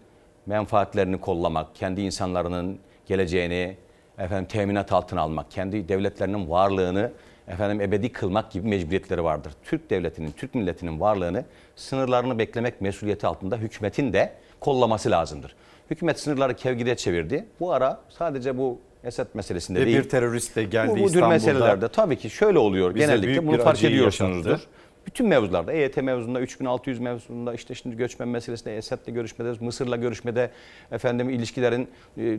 menfaatlerini 0.45 1.21
kollamak, 1.21 1.75
kendi 1.75 2.01
insanlarının 2.01 2.79
geleceğini 3.05 3.77
efendim 4.17 4.45
teminat 4.45 4.91
altına 4.91 5.21
almak, 5.21 5.51
kendi 5.51 5.89
devletlerinin 5.89 6.49
varlığını 6.49 7.11
efendim 7.47 7.81
ebedi 7.81 8.11
kılmak 8.11 8.51
gibi 8.51 8.67
mecburiyetleri 8.67 9.23
vardır. 9.23 9.53
Türk 9.63 9.89
devletinin, 9.89 10.31
Türk 10.31 10.55
milletinin 10.55 10.99
varlığını, 10.99 11.45
sınırlarını 11.75 12.39
beklemek 12.39 12.81
mesuliyeti 12.81 13.27
altında 13.27 13.57
hükümetin 13.57 14.13
de 14.13 14.33
kollaması 14.59 15.11
lazımdır. 15.11 15.55
Hükümet 15.89 16.19
sınırları 16.19 16.53
kevgide 16.55 16.95
çevirdi. 16.95 17.45
Bu 17.59 17.73
ara 17.73 17.99
sadece 18.09 18.57
bu 18.57 18.79
Esed 19.03 19.27
meselesinde 19.33 19.79
Ve 19.81 19.85
değil. 19.85 19.97
bir 19.97 20.09
terörist 20.09 20.55
de 20.55 20.63
geldi 20.63 20.89
bu, 20.91 20.93
bu 20.95 20.99
İstanbul'da. 20.99 21.27
meselelerde 21.29 21.87
tabii 21.87 22.17
ki 22.17 22.29
şöyle 22.29 22.59
oluyor. 22.59 22.95
Bize 22.95 23.05
Genellikle 23.05 23.47
bunu 23.47 23.57
fark 23.57 23.83
ediyorsunuzdur. 23.83 24.49
yaşattı. 24.49 24.69
Bütün 25.07 25.27
mevzularda, 25.27 25.73
EYT 25.73 25.97
mevzunda, 25.97 26.41
3600 26.41 26.99
mevzunda, 26.99 27.53
işte 27.53 27.75
şimdi 27.75 27.97
göçmen 27.97 28.27
meselesinde, 28.27 28.77
Esed'le 28.77 29.05
görüşmede, 29.13 29.53
Mısır'la 29.59 29.95
görüşmede, 29.95 30.51
efendim 30.91 31.29
ilişkilerin 31.29 31.87
e, 32.17 32.37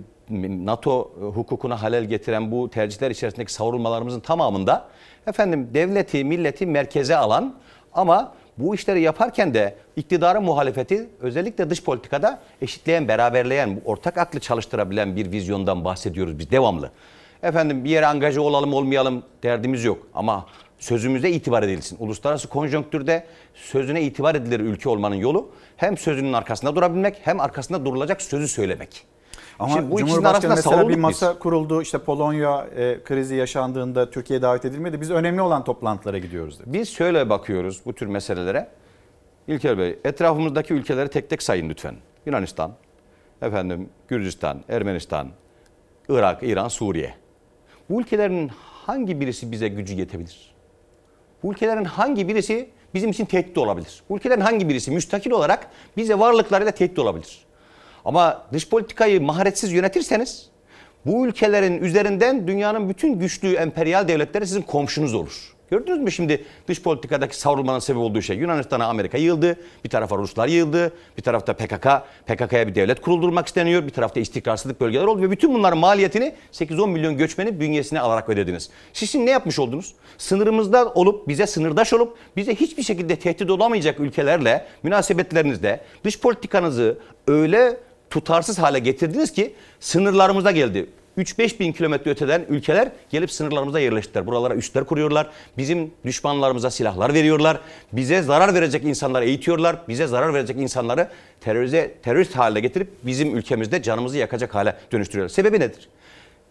NATO 0.64 1.10
hukukuna 1.34 1.82
halel 1.82 2.04
getiren 2.04 2.50
bu 2.52 2.70
tercihler 2.70 3.10
içerisindeki 3.10 3.52
savrulmalarımızın 3.52 4.20
tamamında 4.20 4.88
efendim 5.26 5.70
devleti, 5.74 6.24
milleti 6.24 6.66
merkeze 6.66 7.16
alan 7.16 7.54
ama 7.92 8.32
bu 8.58 8.74
işleri 8.74 9.00
yaparken 9.00 9.54
de 9.54 9.74
iktidarın 9.96 10.42
muhalefeti 10.42 11.08
özellikle 11.20 11.70
dış 11.70 11.82
politikada 11.82 12.40
eşitleyen, 12.62 13.08
beraberleyen, 13.08 13.80
ortak 13.84 14.18
aklı 14.18 14.40
çalıştırabilen 14.40 15.16
bir 15.16 15.32
vizyondan 15.32 15.84
bahsediyoruz 15.84 16.38
biz 16.38 16.50
devamlı. 16.50 16.90
Efendim 17.42 17.84
bir 17.84 17.90
yere 17.90 18.06
angaja 18.06 18.40
olalım 18.40 18.74
olmayalım 18.74 19.22
derdimiz 19.42 19.84
yok 19.84 20.06
ama 20.14 20.46
sözümüze 20.78 21.30
itibar 21.30 21.62
edilsin. 21.62 21.96
Uluslararası 22.00 22.48
konjonktürde 22.48 23.26
sözüne 23.54 24.02
itibar 24.02 24.34
edilir 24.34 24.60
ülke 24.60 24.88
olmanın 24.88 25.14
yolu 25.14 25.50
hem 25.76 25.98
sözünün 25.98 26.32
arkasında 26.32 26.76
durabilmek 26.76 27.16
hem 27.22 27.40
arkasında 27.40 27.84
durulacak 27.84 28.22
sözü 28.22 28.48
söylemek. 28.48 29.15
Ama 29.58 29.74
Şimdi 29.74 29.90
bu 29.90 30.00
ikisinin 30.00 30.24
arasında 30.24 30.54
mesela 30.54 30.88
bir 30.88 30.96
masa 30.96 31.32
biz. 31.32 31.38
kuruldu. 31.38 31.82
İşte 31.82 31.98
Polonya 31.98 32.66
e, 32.76 33.02
krizi 33.04 33.34
yaşandığında 33.34 34.10
Türkiye 34.10 34.42
davet 34.42 34.64
edilmedi. 34.64 35.00
Biz 35.00 35.10
önemli 35.10 35.40
olan 35.42 35.64
toplantılara 35.64 36.18
gidiyoruz 36.18 36.60
dedi. 36.60 36.72
Biz 36.72 36.88
şöyle 36.88 37.30
bakıyoruz 37.30 37.80
bu 37.86 37.92
tür 37.94 38.06
meselelere. 38.06 38.68
İlker 39.48 39.78
Bey, 39.78 39.98
etrafımızdaki 40.04 40.74
ülkeleri 40.74 41.08
tek 41.08 41.30
tek 41.30 41.42
sayın 41.42 41.68
lütfen. 41.70 41.94
Yunanistan, 42.26 42.72
efendim 43.42 43.88
Gürcistan, 44.08 44.60
Ermenistan, 44.68 45.28
Irak, 46.08 46.42
İran, 46.42 46.68
Suriye. 46.68 47.14
Bu 47.90 48.00
ülkelerin 48.00 48.50
hangi 48.86 49.20
birisi 49.20 49.52
bize 49.52 49.68
gücü 49.68 49.94
yetebilir? 49.94 50.54
Bu 51.42 51.52
ülkelerin 51.52 51.84
hangi 51.84 52.28
birisi 52.28 52.70
bizim 52.94 53.10
için 53.10 53.24
tehdit 53.24 53.58
olabilir? 53.58 54.02
Bu 54.08 54.16
ülkelerin 54.16 54.40
hangi 54.40 54.68
birisi 54.68 54.90
müstakil 54.90 55.30
olarak 55.30 55.68
bize 55.96 56.18
varlıklarıyla 56.18 56.72
tehdit 56.72 56.98
olabilir? 56.98 57.45
Ama 58.06 58.42
dış 58.52 58.68
politikayı 58.68 59.20
maharetsiz 59.20 59.72
yönetirseniz 59.72 60.46
bu 61.06 61.26
ülkelerin 61.26 61.78
üzerinden 61.82 62.48
dünyanın 62.48 62.88
bütün 62.88 63.18
güçlü 63.18 63.54
emperyal 63.54 64.08
devletleri 64.08 64.46
sizin 64.46 64.62
komşunuz 64.62 65.14
olur. 65.14 65.56
Gördünüz 65.70 65.98
mü 65.98 66.12
şimdi 66.12 66.44
dış 66.68 66.82
politikadaki 66.82 67.38
savrulmanın 67.38 67.78
sebep 67.78 68.02
olduğu 68.02 68.22
şey? 68.22 68.36
Yunanistan'a 68.36 68.86
Amerika 68.86 69.18
yığıldı, 69.18 69.56
bir 69.84 69.90
tarafa 69.90 70.16
Ruslar 70.16 70.48
yığıldı, 70.48 70.92
bir 71.16 71.22
tarafta 71.22 71.52
PKK, 71.52 71.86
PKK'ya 72.26 72.68
bir 72.68 72.74
devlet 72.74 73.00
kuruldurmak 73.00 73.46
isteniyor, 73.46 73.84
bir 73.84 73.90
tarafta 73.90 74.20
istikrarsızlık 74.20 74.80
bölgeler 74.80 75.04
oldu 75.04 75.22
ve 75.22 75.30
bütün 75.30 75.54
bunların 75.54 75.78
maliyetini 75.78 76.34
8-10 76.52 76.90
milyon 76.90 77.16
göçmeni 77.16 77.60
bünyesine 77.60 78.00
alarak 78.00 78.28
ödediniz. 78.28 78.70
Siz 78.92 79.10
şimdi 79.10 79.26
ne 79.26 79.30
yapmış 79.30 79.58
oldunuz? 79.58 79.94
Sınırımızda 80.18 80.88
olup, 80.88 81.28
bize 81.28 81.46
sınırdaş 81.46 81.92
olup, 81.92 82.16
bize 82.36 82.54
hiçbir 82.54 82.82
şekilde 82.82 83.16
tehdit 83.16 83.50
olamayacak 83.50 84.00
ülkelerle 84.00 84.66
münasebetlerinizde 84.82 85.80
dış 86.04 86.20
politikanızı 86.20 86.98
öyle 87.26 87.85
tutarsız 88.10 88.58
hale 88.58 88.78
getirdiniz 88.78 89.32
ki 89.32 89.54
sınırlarımıza 89.80 90.50
geldi. 90.50 90.86
3-5 91.18 91.58
bin 91.58 91.72
kilometre 91.72 92.10
öteden 92.10 92.44
ülkeler 92.48 92.92
gelip 93.10 93.32
sınırlarımıza 93.32 93.80
yerleştiler. 93.80 94.26
Buralara 94.26 94.54
üstler 94.54 94.84
kuruyorlar. 94.84 95.30
Bizim 95.58 95.90
düşmanlarımıza 96.04 96.70
silahlar 96.70 97.14
veriyorlar. 97.14 97.60
Bize 97.92 98.22
zarar 98.22 98.54
verecek 98.54 98.84
insanları 98.84 99.24
eğitiyorlar. 99.24 99.76
Bize 99.88 100.06
zarar 100.06 100.34
verecek 100.34 100.56
insanları 100.56 101.08
terörize, 101.40 101.94
terörist 102.02 102.36
haline 102.36 102.60
getirip 102.60 102.88
bizim 103.02 103.36
ülkemizde 103.36 103.82
canımızı 103.82 104.18
yakacak 104.18 104.54
hale 104.54 104.76
dönüştürüyorlar. 104.92 105.34
Sebebi 105.34 105.60
nedir? 105.60 105.88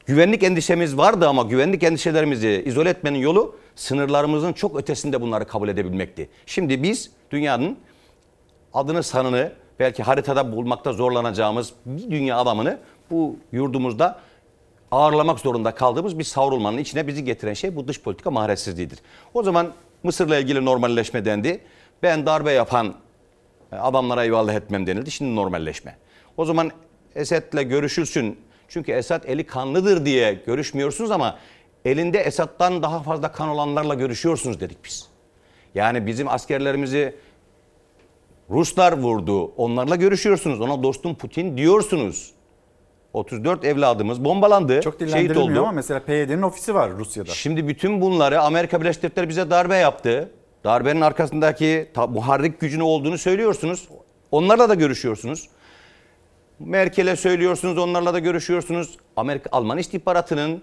Güvenlik 0.06 0.44
endişemiz 0.44 0.98
vardı 0.98 1.28
ama 1.28 1.44
güvenlik 1.44 1.84
endişelerimizi 1.84 2.64
izole 2.66 2.90
etmenin 2.90 3.20
yolu 3.20 3.56
sınırlarımızın 3.76 4.54
çok 4.54 4.80
ötesinde 4.80 5.22
bunları 5.22 5.48
kabul 5.48 5.70
edebilmekti. 5.70 6.30
Şimdi 6.46 6.84
biz 6.84 7.12
dünyanın 7.32 7.78
adını 8.74 9.04
sanını 9.04 9.52
belki 9.80 10.04
haritada 10.04 10.52
bulmakta 10.52 10.94
zorlanacağımız 10.94 11.74
bir 11.86 12.12
dünya 12.12 12.38
adamını 12.38 12.80
bu 13.12 13.36
yurdumuzda 13.52 14.20
ağırlamak 14.92 15.40
zorunda 15.40 15.76
kaldığımız 15.76 16.20
bir 16.20 16.24
savrulmanın 16.24 16.78
içine 16.78 17.08
bizi 17.08 17.24
getiren 17.24 17.54
şey 17.54 17.76
bu 17.76 17.88
dış 17.88 18.02
politika 18.02 18.32
maharetsizliğidir. 18.32 19.00
O 19.34 19.44
zaman 19.44 19.74
Mısır'la 20.04 20.38
ilgili 20.38 20.66
normalleşme 20.66 21.26
dendi. 21.26 21.62
Ben 22.04 22.26
darbe 22.26 22.52
yapan 22.52 22.94
adamlara 23.72 24.24
eyvallah 24.24 24.54
etmem 24.54 24.88
denildi. 24.88 25.12
Şimdi 25.12 25.36
normalleşme. 25.36 25.98
O 26.38 26.46
zaman 26.46 26.72
Esed'le 27.16 27.70
görüşülsün. 27.70 28.40
Çünkü 28.68 28.92
Esed 28.92 29.24
eli 29.24 29.44
kanlıdır 29.44 30.06
diye 30.06 30.34
görüşmüyorsunuz 30.34 31.12
ama 31.12 31.38
elinde 31.86 32.20
Esad'dan 32.20 32.84
daha 32.84 33.00
fazla 33.04 33.32
kan 33.32 33.50
olanlarla 33.50 33.94
görüşüyorsunuz 33.94 34.60
dedik 34.60 34.86
biz. 34.86 35.08
Yani 35.76 36.06
bizim 36.06 36.28
askerlerimizi 36.28 37.16
Ruslar 38.50 38.94
vurdu. 38.98 39.46
Onlarla 39.46 39.96
görüşüyorsunuz. 39.96 40.62
Ona 40.62 40.84
dostum 40.84 41.16
Putin 41.16 41.58
diyorsunuz. 41.58 42.32
34 43.14 43.66
evladımız 43.66 44.26
bombalandı. 44.26 44.82
Çok 44.82 45.00
şehit 45.00 45.38
oldu. 45.38 45.60
ama 45.60 45.72
mesela 45.72 46.00
PYD'nin 46.00 46.42
ofisi 46.42 46.76
var 46.76 46.92
Rusya'da. 46.98 47.32
Şimdi 47.32 47.68
bütün 47.68 48.02
bunları 48.02 48.42
Amerika 48.42 48.82
Birleşik 48.82 49.04
Devletleri 49.04 49.30
bize 49.30 49.50
darbe 49.50 49.76
yaptı. 49.76 50.32
Darbenin 50.64 51.02
arkasındaki 51.02 51.92
muharrik 52.10 52.60
gücünü 52.60 52.84
olduğunu 52.84 53.18
söylüyorsunuz. 53.18 53.88
Onlarla 54.32 54.70
da 54.70 54.74
görüşüyorsunuz. 54.74 55.50
Merkel'e 56.60 57.16
söylüyorsunuz, 57.16 57.78
onlarla 57.78 58.14
da 58.14 58.20
görüşüyorsunuz. 58.20 58.98
Amerika 59.16 59.50
Alman 59.52 59.78
istihbaratının 59.78 60.62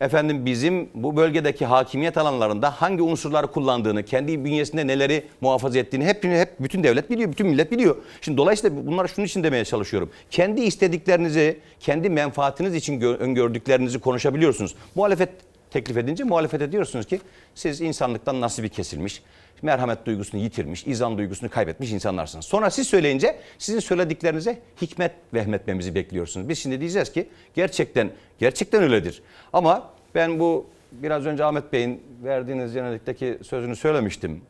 efendim 0.00 0.46
bizim 0.46 0.88
bu 0.94 1.16
bölgedeki 1.16 1.66
hakimiyet 1.66 2.18
alanlarında 2.18 2.70
hangi 2.70 3.02
unsurları 3.02 3.46
kullandığını, 3.46 4.02
kendi 4.02 4.44
bünyesinde 4.44 4.86
neleri 4.86 5.24
muhafaza 5.40 5.78
ettiğini 5.78 6.04
hep 6.04 6.24
hep 6.24 6.60
bütün 6.60 6.82
devlet 6.82 7.10
biliyor, 7.10 7.32
bütün 7.32 7.46
millet 7.46 7.70
biliyor. 7.70 7.96
Şimdi 8.20 8.38
dolayısıyla 8.38 8.86
bunları 8.86 9.08
şunun 9.08 9.26
için 9.26 9.44
demeye 9.44 9.64
çalışıyorum. 9.64 10.10
Kendi 10.30 10.60
istediklerinizi, 10.60 11.58
kendi 11.80 12.10
menfaatiniz 12.10 12.74
için 12.74 13.00
gö- 13.00 13.16
öngördüklerinizi 13.16 13.98
konuşabiliyorsunuz. 13.98 14.74
Muhalefet 14.94 15.28
teklif 15.70 15.96
edince 15.96 16.24
muhalefet 16.24 16.62
ediyorsunuz 16.62 17.06
ki 17.06 17.20
siz 17.54 17.80
insanlıktan 17.80 18.40
nasibi 18.40 18.68
kesilmiş, 18.68 19.22
merhamet 19.62 20.06
duygusunu 20.06 20.40
yitirmiş, 20.40 20.86
izan 20.86 21.18
duygusunu 21.18 21.50
kaybetmiş 21.50 21.92
insanlarsınız. 21.92 22.44
Sonra 22.44 22.70
siz 22.70 22.88
söyleyince 22.88 23.38
sizin 23.58 23.80
söylediklerinize 23.80 24.58
hikmet 24.82 25.12
vehmetmemizi 25.34 25.94
bekliyorsunuz. 25.94 26.48
Biz 26.48 26.58
şimdi 26.58 26.80
diyeceğiz 26.80 27.12
ki 27.12 27.28
gerçekten 27.54 28.10
gerçekten 28.38 28.82
öyledir. 28.82 29.22
Ama 29.52 29.90
ben 30.14 30.38
bu 30.38 30.66
biraz 30.92 31.26
önce 31.26 31.44
Ahmet 31.44 31.72
Bey'in 31.72 32.02
verdiğiniz 32.24 32.72
jenerikteki 32.72 33.38
sözünü 33.42 33.76
söylemiştim. 33.76 34.42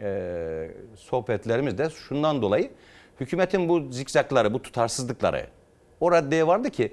Ee, 0.00 0.70
sohbetlerimizde 0.96 1.90
şundan 1.90 2.42
dolayı 2.42 2.70
hükümetin 3.20 3.68
bu 3.68 3.92
zikzakları, 3.92 4.54
bu 4.54 4.62
tutarsızlıkları 4.62 5.46
o 6.00 6.12
raddeye 6.12 6.46
vardı 6.46 6.70
ki 6.70 6.92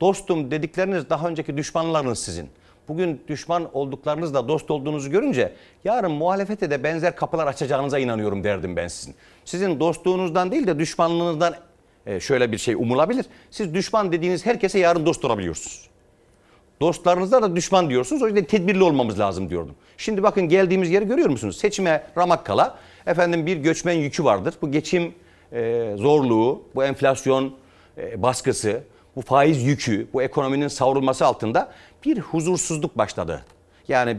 dostum 0.00 0.50
dedikleriniz 0.50 1.10
daha 1.10 1.28
önceki 1.28 1.56
düşmanlarınız 1.56 2.18
sizin. 2.18 2.48
Bugün 2.88 3.20
düşman 3.28 3.68
olduklarınızla 3.72 4.48
dost 4.48 4.70
olduğunuzu 4.70 5.10
görünce 5.10 5.52
yarın 5.84 6.12
muhalefete 6.12 6.70
de 6.70 6.82
benzer 6.82 7.16
kapılar 7.16 7.46
açacağınıza 7.46 7.98
inanıyorum 7.98 8.44
derdim 8.44 8.76
ben 8.76 8.88
sizin. 8.88 9.14
Sizin 9.44 9.80
dostluğunuzdan 9.80 10.52
değil 10.52 10.66
de 10.66 10.78
düşmanlığınızdan 10.78 11.54
e, 12.06 12.20
şöyle 12.20 12.52
bir 12.52 12.58
şey 12.58 12.74
umulabilir. 12.74 13.26
Siz 13.50 13.74
düşman 13.74 14.12
dediğiniz 14.12 14.46
herkese 14.46 14.78
yarın 14.78 15.06
dost 15.06 15.24
olabiliyorsunuz. 15.24 15.88
Dostlarınızda 16.80 17.42
da 17.42 17.56
düşman 17.56 17.90
diyorsunuz. 17.90 18.22
O 18.22 18.26
yüzden 18.26 18.44
tedbirli 18.44 18.82
olmamız 18.82 19.20
lazım 19.20 19.50
diyordum. 19.50 19.74
Şimdi 19.96 20.22
bakın 20.22 20.48
geldiğimiz 20.48 20.90
yeri 20.90 21.06
görüyor 21.06 21.28
musunuz? 21.28 21.56
Seçime 21.56 22.06
ramak 22.16 22.46
kala 22.46 22.78
efendim 23.06 23.46
bir 23.46 23.56
göçmen 23.56 23.92
yükü 23.92 24.24
vardır. 24.24 24.54
Bu 24.62 24.72
geçim 24.72 25.14
e, 25.52 25.92
zorluğu, 25.96 26.62
bu 26.74 26.84
enflasyon 26.84 27.54
e, 27.98 28.22
baskısı, 28.22 28.82
bu 29.16 29.22
faiz 29.22 29.62
yükü, 29.62 30.06
bu 30.12 30.22
ekonominin 30.22 30.68
savrulması 30.68 31.26
altında 31.26 31.72
bir 32.06 32.18
huzursuzluk 32.18 32.98
başladı. 32.98 33.44
Yani 33.88 34.16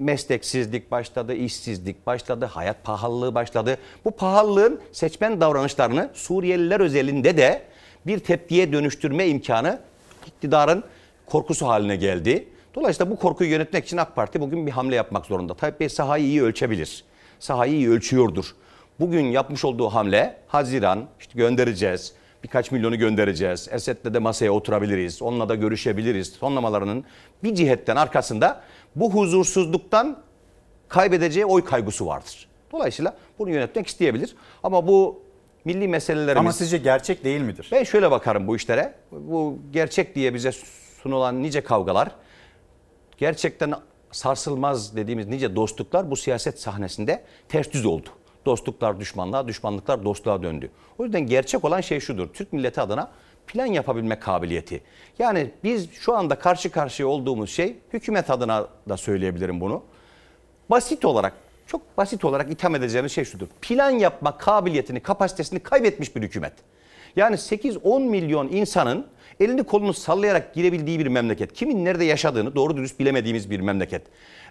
mesleksizlik 0.00 0.90
başladı, 0.90 1.34
işsizlik 1.34 2.06
başladı, 2.06 2.44
hayat 2.44 2.84
pahalılığı 2.84 3.34
başladı. 3.34 3.78
Bu 4.04 4.10
pahalılığın 4.10 4.80
seçmen 4.92 5.40
davranışlarını 5.40 6.10
Suriyeliler 6.14 6.80
özelinde 6.80 7.36
de 7.36 7.62
bir 8.06 8.18
tepkiye 8.18 8.72
dönüştürme 8.72 9.26
imkanı 9.26 9.80
iktidarın 10.26 10.84
korkusu 11.26 11.66
haline 11.66 11.96
geldi. 11.96 12.48
Dolayısıyla 12.74 13.12
bu 13.12 13.16
korkuyu 13.16 13.50
yönetmek 13.50 13.84
için 13.84 13.96
AK 13.96 14.16
Parti 14.16 14.40
bugün 14.40 14.66
bir 14.66 14.72
hamle 14.72 14.96
yapmak 14.96 15.26
zorunda. 15.26 15.54
Tayyip 15.54 15.80
Bey 15.80 15.88
sahayı 15.88 16.24
iyi 16.24 16.42
ölçebilir. 16.42 17.04
Sahayı 17.38 17.72
iyi 17.72 17.90
ölçüyordur. 17.90 18.54
Bugün 19.00 19.24
yapmış 19.24 19.64
olduğu 19.64 19.88
hamle 19.88 20.36
Haziran 20.48 21.06
işte 21.20 21.32
göndereceğiz. 21.34 22.12
Birkaç 22.42 22.70
milyonu 22.70 22.98
göndereceğiz. 22.98 23.68
Esed'le 23.70 24.14
de 24.14 24.18
masaya 24.18 24.50
oturabiliriz. 24.50 25.22
Onunla 25.22 25.48
da 25.48 25.54
görüşebiliriz. 25.54 26.32
Sonlamalarının 26.32 27.04
bir 27.42 27.54
cihetten 27.54 27.96
arkasında 27.96 28.62
bu 28.96 29.14
huzursuzluktan 29.14 30.22
kaybedeceği 30.88 31.46
oy 31.46 31.64
kaygısı 31.64 32.06
vardır. 32.06 32.48
Dolayısıyla 32.72 33.16
bunu 33.38 33.50
yönetmek 33.50 33.86
isteyebilir. 33.86 34.36
Ama 34.62 34.86
bu 34.86 35.22
milli 35.64 35.88
meselelerimiz... 35.88 36.40
Ama 36.40 36.52
sizce 36.52 36.78
gerçek 36.78 37.24
değil 37.24 37.40
midir? 37.40 37.68
Ben 37.72 37.84
şöyle 37.84 38.10
bakarım 38.10 38.46
bu 38.46 38.56
işlere. 38.56 38.94
Bu 39.12 39.58
gerçek 39.72 40.14
diye 40.14 40.34
bize 40.34 40.52
sunulan 41.02 41.42
nice 41.42 41.60
kavgalar, 41.60 42.10
gerçekten 43.18 43.74
sarsılmaz 44.12 44.96
dediğimiz 44.96 45.26
nice 45.26 45.56
dostluklar 45.56 46.10
bu 46.10 46.16
siyaset 46.16 46.60
sahnesinde 46.60 47.24
ters 47.48 47.72
düz 47.72 47.86
oldu. 47.86 48.08
Dostluklar 48.46 49.00
düşmanlığa, 49.00 49.48
düşmanlıklar 49.48 50.04
dostluğa 50.04 50.42
döndü. 50.42 50.70
O 50.98 51.04
yüzden 51.04 51.26
gerçek 51.26 51.64
olan 51.64 51.80
şey 51.80 52.00
şudur. 52.00 52.28
Türk 52.28 52.52
milleti 52.52 52.80
adına 52.80 53.10
plan 53.46 53.66
yapabilme 53.66 54.18
kabiliyeti. 54.18 54.82
Yani 55.18 55.50
biz 55.64 55.92
şu 55.92 56.16
anda 56.16 56.38
karşı 56.38 56.70
karşıya 56.70 57.08
olduğumuz 57.08 57.50
şey, 57.50 57.76
hükümet 57.92 58.30
adına 58.30 58.66
da 58.88 58.96
söyleyebilirim 58.96 59.60
bunu. 59.60 59.82
Basit 60.70 61.04
olarak, 61.04 61.32
çok 61.66 61.96
basit 61.98 62.24
olarak 62.24 62.52
itham 62.52 62.74
edeceğimiz 62.74 63.12
şey 63.12 63.24
şudur. 63.24 63.46
Plan 63.62 63.90
yapma 63.90 64.38
kabiliyetini, 64.38 65.00
kapasitesini 65.00 65.60
kaybetmiş 65.60 66.16
bir 66.16 66.22
hükümet. 66.22 66.52
Yani 67.16 67.36
8-10 67.36 68.02
milyon 68.02 68.48
insanın 68.48 69.06
elini 69.40 69.62
kolunu 69.62 69.94
sallayarak 69.94 70.54
girebildiği 70.54 70.98
bir 70.98 71.06
memleket. 71.06 71.52
Kimin 71.52 71.84
nerede 71.84 72.04
yaşadığını 72.04 72.54
doğru 72.54 72.76
dürüst 72.76 73.00
bilemediğimiz 73.00 73.50
bir 73.50 73.60
memleket. 73.60 74.02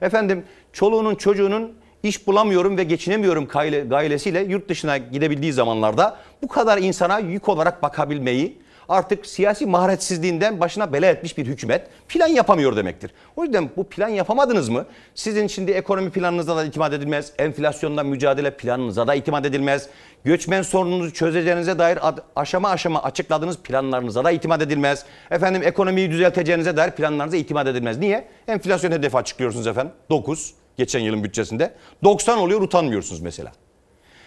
Efendim 0.02 0.44
çoluğunun 0.74 1.16
çocuğunun 1.16 1.74
iş 2.04 2.28
bulamıyorum 2.28 2.78
ve 2.78 2.84
geçinemiyorum 2.84 3.48
gailesiyle 3.90 4.40
yurt 4.40 4.70
dışına 4.70 4.98
gidebildiği 4.98 5.54
zamanlarda 5.54 6.18
bu 6.42 6.48
kadar 6.48 6.78
insana 6.78 7.20
yük 7.20 7.50
olarak 7.50 7.84
bakabilmeyi 7.84 8.58
artık 8.90 9.26
siyasi 9.26 9.66
maharetsizliğinden 9.66 10.60
başına 10.60 10.94
bela 10.94 11.06
etmiş 11.06 11.38
bir 11.38 11.46
hükümet 11.46 11.88
plan 12.08 12.28
yapamıyor 12.28 12.76
demektir. 12.76 13.12
O 13.36 13.44
yüzden 13.44 13.70
bu 13.78 13.84
plan 13.84 14.10
yapamadınız 14.10 14.70
mı? 14.70 14.86
Sizin 15.16 15.48
şimdi 15.48 15.72
ekonomi 15.72 16.10
planınıza 16.10 16.58
da 16.58 16.66
itimat 16.66 16.94
edilmez, 16.94 17.32
enflasyonla 17.38 18.04
mücadele 18.04 18.58
planınıza 18.58 19.08
da 19.08 19.16
itimat 19.16 19.46
edilmez, 19.46 19.90
göçmen 20.24 20.62
sorununuzu 20.62 21.14
çözeceğinize 21.14 21.80
dair 21.80 22.00
aşama 22.36 22.70
aşama 22.70 23.04
açıkladığınız 23.04 23.58
planlarınıza 23.58 24.24
da 24.24 24.32
itimat 24.32 24.62
edilmez. 24.62 25.06
Efendim 25.32 25.62
ekonomiyi 25.66 26.12
düzelteceğinize 26.12 26.78
dair 26.78 26.92
planlarınıza 26.92 27.38
itimat 27.38 27.68
edilmez. 27.68 27.98
Niye? 27.98 28.28
Enflasyon 28.48 28.92
hedefi 28.92 29.18
açıklıyorsunuz 29.18 29.68
efendim. 29.68 29.92
9 30.10 30.54
geçen 30.80 30.99
yılın 30.99 31.23
bütçesinde. 31.23 31.73
90 32.03 32.38
oluyor 32.38 32.61
utanmıyorsunuz 32.61 33.22
mesela. 33.22 33.51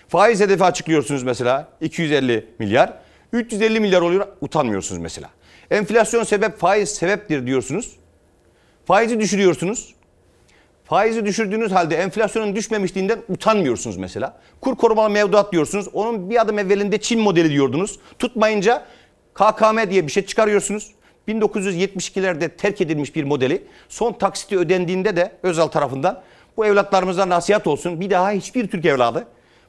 Faiz 0.09 0.41
hedefi 0.41 0.65
açıklıyorsunuz 0.65 1.23
mesela 1.23 1.69
250 1.81 2.47
milyar. 2.59 2.93
350 3.33 3.81
milyar 3.81 4.01
oluyor 4.01 4.27
utanmıyorsunuz 4.41 5.01
mesela. 5.01 5.31
Enflasyon 5.71 6.25
sebep 6.25 6.59
faiz 6.59 6.89
sebeptir 6.89 7.47
diyorsunuz. 7.47 7.97
Faizi 8.87 9.21
düşürüyorsunuz. 9.21 9.95
Faizi 10.85 11.27
düşürdüğünüz 11.27 11.73
halde 11.73 11.97
enflasyonun 11.97 12.57
düşmemişliğinden 12.57 13.19
utanmıyorsunuz 13.29 13.97
mesela. 13.97 14.41
Kur 14.61 14.77
korumalı 14.77 15.11
mevduat 15.11 15.53
diyorsunuz. 15.53 15.89
Onun 15.93 16.31
bir 16.31 16.41
adım 16.41 16.59
evvelinde 16.59 17.01
Çin 17.01 17.21
modeli 17.21 17.51
diyordunuz. 17.51 17.99
Tutmayınca 18.19 18.87
KKM 19.35 19.91
diye 19.91 20.07
bir 20.07 20.13
şey 20.13 20.27
çıkarıyorsunuz. 20.27 20.93
1972'lerde 21.29 22.57
terk 22.57 22.81
edilmiş 22.81 23.17
bir 23.17 23.25
modeli 23.25 23.63
son 23.89 24.13
taksiti 24.13 24.59
ödendiğinde 24.59 25.17
de 25.17 25.33
Özal 25.43 25.67
tarafından 25.67 26.23
bu 26.57 26.67
evlatlarımıza 26.67 27.29
nasihat 27.29 27.67
olsun. 27.67 28.01
Bir 28.01 28.11
daha 28.11 28.31
hiçbir 28.31 28.69
Türk 28.69 28.87
evladı 28.87 29.27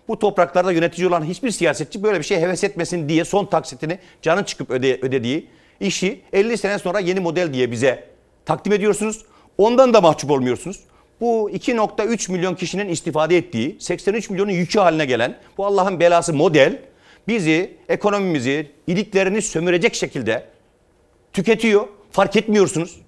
bu 0.08 0.20
topraklarda 0.20 0.72
yönetici 0.72 1.08
olan 1.08 1.24
hiçbir 1.24 1.52
siyasetçi 1.52 2.04
böyle 2.04 2.20
bir 2.20 2.24
şey 2.24 2.42
heves 2.42 2.64
etmesin 2.64 3.10
diye 3.10 3.26
son 3.26 3.46
taksitini 3.46 4.00
canı 4.22 4.46
çıkıp 4.46 4.72
öde, 4.72 5.00
ödediği 5.02 5.48
işi 5.80 6.22
50 6.34 6.58
sene 6.58 6.80
sonra 6.80 7.00
yeni 7.00 7.20
model 7.20 7.54
diye 7.54 7.72
bize 7.72 8.08
takdim 8.46 8.74
ediyorsunuz. 8.74 9.26
Ondan 9.58 9.94
da 9.94 10.02
mahcup 10.02 10.32
olmuyorsunuz. 10.32 10.80
Bu 11.22 11.52
2.3 11.52 12.32
milyon 12.32 12.56
kişinin 12.56 12.88
istifade 12.88 13.38
ettiği 13.38 13.78
83 13.80 14.30
milyonun 14.30 14.52
yükü 14.52 14.80
haline 14.80 15.06
gelen 15.06 15.40
bu 15.58 15.66
Allah'ın 15.66 16.00
belası 16.00 16.34
model 16.34 16.80
bizi, 17.28 17.78
ekonomimizi, 17.90 18.72
iliklerini 18.88 19.42
sömürecek 19.42 19.96
şekilde 19.96 20.46
tüketiyor. 21.34 21.88
Fark 22.12 22.36
etmiyorsunuz. 22.36 23.03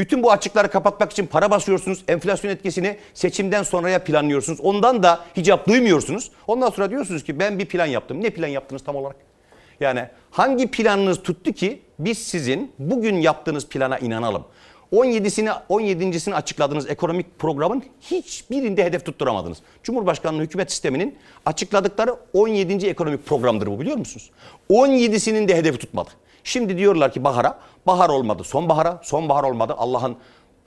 Bütün 0.00 0.22
bu 0.22 0.32
açıkları 0.32 0.70
kapatmak 0.70 1.12
için 1.12 1.26
para 1.26 1.50
basıyorsunuz. 1.50 2.04
Enflasyon 2.08 2.50
etkisini 2.50 2.96
seçimden 3.14 3.62
sonraya 3.62 4.04
planlıyorsunuz. 4.04 4.60
Ondan 4.60 5.02
da 5.02 5.20
hicap 5.36 5.68
duymuyorsunuz. 5.68 6.30
Ondan 6.46 6.70
sonra 6.70 6.90
diyorsunuz 6.90 7.24
ki 7.24 7.38
ben 7.38 7.58
bir 7.58 7.66
plan 7.66 7.86
yaptım. 7.86 8.22
Ne 8.22 8.30
plan 8.30 8.48
yaptınız 8.48 8.84
tam 8.84 8.96
olarak? 8.96 9.16
Yani 9.80 10.08
hangi 10.30 10.70
planınız 10.70 11.22
tuttu 11.22 11.52
ki 11.52 11.82
biz 11.98 12.18
sizin 12.18 12.72
bugün 12.78 13.16
yaptığınız 13.16 13.68
plana 13.68 13.98
inanalım? 13.98 14.44
17'sini 14.92 15.50
17.sini 15.70 16.34
açıkladığınız 16.34 16.90
ekonomik 16.90 17.38
programın 17.38 17.82
hiçbirinde 18.00 18.84
hedef 18.84 19.04
tutturamadınız. 19.04 19.58
Cumhurbaşkanlığı 19.82 20.42
hükümet 20.42 20.70
sisteminin 20.70 21.18
açıkladıkları 21.46 22.16
17. 22.32 22.86
ekonomik 22.86 23.26
programdır 23.26 23.66
bu 23.66 23.80
biliyor 23.80 23.96
musunuz? 23.96 24.30
17'sinin 24.70 25.48
de 25.48 25.56
hedefi 25.56 25.78
tutmadı. 25.78 26.10
Şimdi 26.44 26.78
diyorlar 26.78 27.12
ki 27.12 27.24
bahara, 27.24 27.58
bahar 27.86 28.08
olmadı. 28.08 28.44
Sonbahara, 28.44 29.00
sonbahar 29.02 29.44
olmadı. 29.44 29.74
Allah'ın 29.78 30.16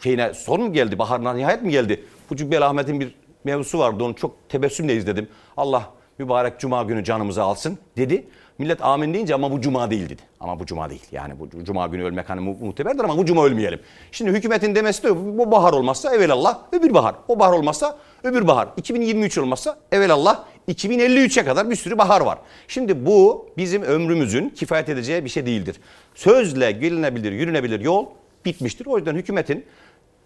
şeyine 0.04 0.34
son 0.34 0.62
mu 0.62 0.74
geldi? 0.74 1.00
Baharına 1.00 1.34
nihayet 1.34 1.62
mi 1.62 1.72
geldi? 1.72 2.06
Bu 2.30 2.36
Cübbeli 2.36 2.66
Ahmet'in 2.66 3.00
bir 3.00 3.16
mevzusu 3.44 3.80
vardı. 3.80 4.04
Onu 4.04 4.16
çok 4.16 4.50
tebessümle 4.50 4.96
izledim. 4.96 5.30
Allah 5.58 5.84
mübarek 6.18 6.60
cuma 6.60 6.84
günü 6.84 7.04
canımızı 7.04 7.44
alsın 7.44 7.78
dedi. 7.98 8.28
Millet 8.58 8.84
amin 8.84 9.14
deyince 9.14 9.36
ama 9.36 9.52
bu 9.52 9.62
cuma 9.62 9.90
değil 9.92 10.06
dedi. 10.10 10.22
Ama 10.40 10.60
bu 10.60 10.66
cuma 10.66 10.90
değil. 10.90 11.04
Yani 11.12 11.34
bu 11.40 11.64
cuma 11.64 11.88
günü 11.88 12.04
ölmek 12.04 12.30
hani 12.30 12.42
mu- 12.42 12.58
muteberdir 12.62 13.04
ama 13.04 13.18
bu 13.18 13.26
cuma 13.26 13.44
ölmeyelim. 13.46 13.80
Şimdi 14.12 14.32
hükümetin 14.32 14.76
demesi 14.76 15.04
de 15.04 15.38
bu 15.38 15.52
bahar 15.52 15.74
olmazsa 15.74 16.16
evelallah 16.16 16.60
öbür 16.72 16.94
bahar. 16.94 17.16
O 17.28 17.40
bahar 17.40 17.54
olmazsa 17.54 17.98
öbür 18.24 18.48
bahar. 18.48 18.68
2023 18.78 19.38
olmazsa 19.38 19.78
evelallah 19.92 20.44
2053'e 20.68 21.46
kadar 21.46 21.70
bir 21.70 21.76
sürü 21.76 21.98
bahar 21.98 22.22
var. 22.22 22.38
Şimdi 22.68 23.06
bu 23.06 23.50
bizim 23.58 23.82
ömrümüzün 23.82 24.50
kifayet 24.50 24.90
edeceği 24.90 25.26
bir 25.26 25.30
şey 25.30 25.46
değildir. 25.46 25.76
Sözle 26.16 26.72
gelinebilir, 26.72 27.32
yürünebilir 27.32 27.80
yol 27.80 28.06
bitmiştir. 28.46 28.86
O 28.86 28.98
yüzden 28.98 29.16
hükümetin 29.16 29.66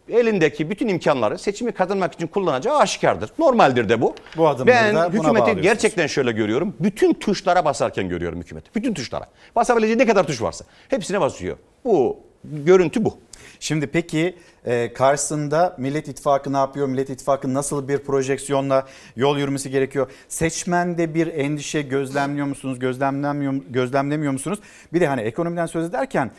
elindeki 0.10 0.70
bütün 0.70 0.88
imkanları 0.88 1.38
seçimi 1.38 1.72
kazanmak 1.72 2.14
için 2.14 2.28
kullanacağı 2.28 2.78
aşikardır. 2.78 3.30
Normaldir 3.40 3.90
de 3.90 4.02
bu. 4.02 4.16
Bu 4.38 4.48
adımları 4.48 4.76
ben 4.96 5.10
hükümeti 5.10 5.62
gerçekten 5.62 6.08
şöyle 6.08 6.32
görüyorum. 6.32 6.76
Bütün 6.80 7.14
tuşlara 7.14 7.66
basarken 7.66 8.10
görüyorum 8.10 8.40
hükümeti. 8.40 8.70
Bütün 8.76 8.94
tuşlara. 8.94 9.26
Basabileceği 9.56 9.98
ne 9.98 10.06
kadar 10.06 10.28
tuş 10.28 10.42
varsa. 10.42 10.66
Hepsine 10.88 11.22
basıyor. 11.22 11.58
Bu 11.86 12.18
görüntü 12.44 13.06
bu. 13.06 13.18
Şimdi 13.60 13.88
peki 13.88 14.36
e, 14.66 14.94
karşısında 14.94 15.76
Millet 15.78 16.08
İttifakı 16.08 16.54
ne 16.54 16.58
yapıyor? 16.58 16.88
Millet 16.88 17.10
İttifakı 17.10 17.54
nasıl 17.54 17.88
bir 17.88 17.98
projeksiyonla 17.98 18.88
yol 19.16 19.38
yürümesi 19.38 19.70
gerekiyor? 19.70 20.12
Seçmende 20.28 21.14
bir 21.14 21.28
endişe 21.28 21.82
gözlemliyor 21.82 22.48
musunuz? 22.48 22.80
Gözlemlemiyor, 22.80 23.54
gözlemlemiyor 23.54 24.34
musunuz? 24.34 24.60
Bir 24.94 25.02
de 25.02 25.08
hani 25.08 25.22
ekonomiden 25.22 25.66
söz 25.66 25.86
ederken 25.86 26.32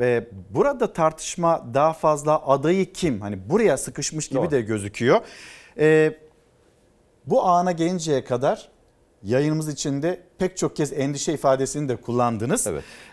e, 0.00 0.26
burada 0.50 0.92
tartışma 0.92 1.66
daha 1.74 1.92
fazla 1.92 2.46
adayı 2.46 2.92
kim? 2.92 3.20
Hani 3.20 3.50
buraya 3.50 3.76
sıkışmış 3.76 4.28
gibi 4.28 4.38
Doğru. 4.38 4.50
de 4.50 4.60
gözüküyor. 4.60 5.20
E, 5.78 6.14
bu 7.26 7.44
ana 7.44 7.72
gelinceye 7.72 8.24
kadar 8.24 8.68
yayınımız 9.22 9.68
içinde 9.68 10.20
pek 10.42 10.56
çok 10.56 10.76
kez 10.76 10.92
endişe 10.92 11.32
ifadesini 11.32 11.88
de 11.88 11.96
kullandınız. 11.96 12.66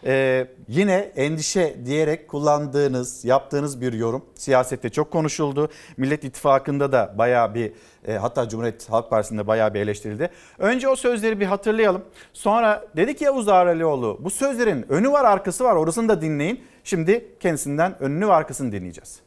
Ee, 0.05 0.47
yine 0.67 0.95
endişe 0.95 1.75
diyerek 1.85 2.27
kullandığınız, 2.27 3.25
yaptığınız 3.25 3.81
bir 3.81 3.93
yorum 3.93 4.25
siyasette 4.35 4.89
çok 4.89 5.11
konuşuldu. 5.11 5.69
Millet 5.97 6.23
İttifakı'nda 6.23 6.91
da 6.91 7.15
bayağı 7.17 7.55
bir 7.55 7.73
e, 8.07 8.13
hatta 8.13 8.49
Cumhuriyet 8.49 8.89
Halk 8.89 9.09
Partisi'nde 9.09 9.47
bayağı 9.47 9.73
bir 9.73 9.79
eleştirildi. 9.79 10.29
Önce 10.59 10.89
o 10.89 10.95
sözleri 10.95 11.39
bir 11.39 11.45
hatırlayalım. 11.45 12.01
Sonra 12.33 12.85
dedi 12.95 13.15
ki 13.15 13.23
Yavuz 13.23 13.47
Ağralioğlu 13.47 14.17
bu 14.21 14.29
sözlerin 14.29 14.85
önü 14.91 15.11
var 15.11 15.25
arkası 15.25 15.63
var 15.63 15.75
orasını 15.75 16.09
da 16.09 16.21
dinleyin. 16.21 16.63
Şimdi 16.83 17.35
kendisinden 17.39 18.03
önünü 18.03 18.27
ve 18.27 18.33
arkasını 18.33 18.71
dinleyeceğiz. 18.71 19.19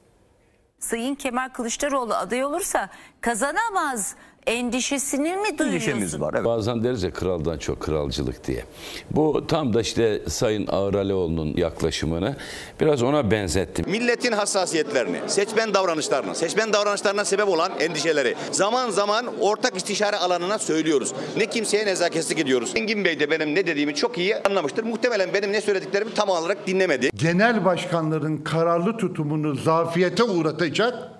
Sayın 0.78 1.14
Kemal 1.14 1.48
Kılıçdaroğlu 1.48 2.14
aday 2.14 2.44
olursa 2.44 2.88
kazanamaz 3.20 4.16
endişesini 4.46 5.36
mi 5.36 5.58
duyuyorsun? 5.58 6.20
Bazen 6.44 6.84
deriz 6.84 7.02
ya 7.02 7.12
kraldan 7.12 7.58
çok 7.58 7.80
kralcılık 7.80 8.46
diye. 8.46 8.64
Bu 9.10 9.46
tam 9.46 9.74
da 9.74 9.80
işte 9.80 10.22
Sayın 10.28 10.66
Ağralioğlu'nun 10.66 11.56
yaklaşımını 11.56 12.36
biraz 12.80 13.02
ona 13.02 13.30
benzettim. 13.30 13.84
Milletin 13.88 14.32
hassasiyetlerini, 14.32 15.20
seçmen 15.26 15.74
davranışlarını, 15.74 16.34
seçmen 16.34 16.72
davranışlarına 16.72 17.24
sebep 17.24 17.48
olan 17.48 17.72
endişeleri 17.80 18.34
zaman 18.50 18.90
zaman 18.90 19.26
ortak 19.40 19.76
istişare 19.76 20.16
alanına 20.16 20.58
söylüyoruz. 20.58 21.12
Ne 21.36 21.46
kimseye 21.46 21.86
nezaketsizlik 21.86 22.38
ediyoruz. 22.38 22.72
Engin 22.76 23.04
Bey 23.04 23.20
de 23.20 23.30
benim 23.30 23.54
ne 23.54 23.66
dediğimi 23.66 23.94
çok 23.94 24.18
iyi 24.18 24.36
anlamıştır. 24.36 24.84
Muhtemelen 24.84 25.34
benim 25.34 25.52
ne 25.52 25.60
söylediklerimi 25.60 26.14
tam 26.14 26.28
olarak 26.28 26.66
dinlemedi. 26.66 27.10
genel 27.16 27.64
başkanların 27.64 28.36
kararlı 28.36 28.96
tutumunu 28.96 29.54
zafiyete 29.54 30.22
uğratacak 30.22 31.11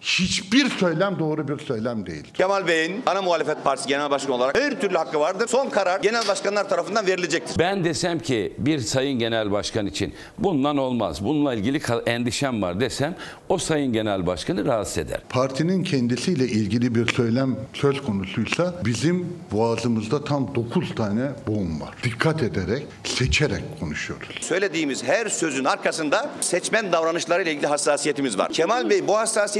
hiçbir 0.00 0.70
söylem 0.70 1.18
doğru 1.18 1.48
bir 1.48 1.58
söylem 1.58 2.06
değil. 2.06 2.24
Kemal 2.34 2.66
Bey'in 2.66 3.02
ana 3.06 3.22
muhalefet 3.22 3.64
partisi 3.64 3.88
genel 3.88 4.10
başkanı 4.10 4.34
olarak 4.34 4.58
her 4.58 4.80
türlü 4.80 4.96
hakkı 4.96 5.20
vardır. 5.20 5.48
Son 5.48 5.70
karar 5.70 6.00
genel 6.00 6.28
başkanlar 6.28 6.68
tarafından 6.68 7.06
verilecektir. 7.06 7.58
Ben 7.58 7.84
desem 7.84 8.18
ki 8.18 8.52
bir 8.58 8.78
sayın 8.78 9.18
genel 9.18 9.52
başkan 9.52 9.86
için 9.86 10.14
bundan 10.38 10.76
olmaz, 10.76 11.24
bununla 11.24 11.54
ilgili 11.54 11.80
endişem 12.06 12.62
var 12.62 12.80
desem 12.80 13.16
o 13.48 13.58
sayın 13.58 13.92
genel 13.92 14.26
başkanı 14.26 14.64
rahatsız 14.64 14.98
eder. 14.98 15.20
Partinin 15.28 15.82
kendisiyle 15.82 16.44
ilgili 16.44 16.94
bir 16.94 17.12
söylem 17.12 17.56
söz 17.72 18.02
konusuysa 18.02 18.74
bizim 18.84 19.36
boğazımızda 19.52 20.24
tam 20.24 20.54
9 20.54 20.94
tane 20.94 21.30
boğum 21.46 21.80
var. 21.80 21.94
Dikkat 22.02 22.42
ederek, 22.42 22.86
seçerek 23.04 23.62
konuşuyoruz. 23.80 24.28
Söylediğimiz 24.40 25.04
her 25.04 25.28
sözün 25.28 25.64
arkasında 25.64 26.30
seçmen 26.40 26.92
davranışlarıyla 26.92 27.52
ilgili 27.52 27.66
hassasiyetimiz 27.66 28.38
var. 28.38 28.52
Kemal 28.52 28.90
Bey 28.90 29.08
bu 29.08 29.16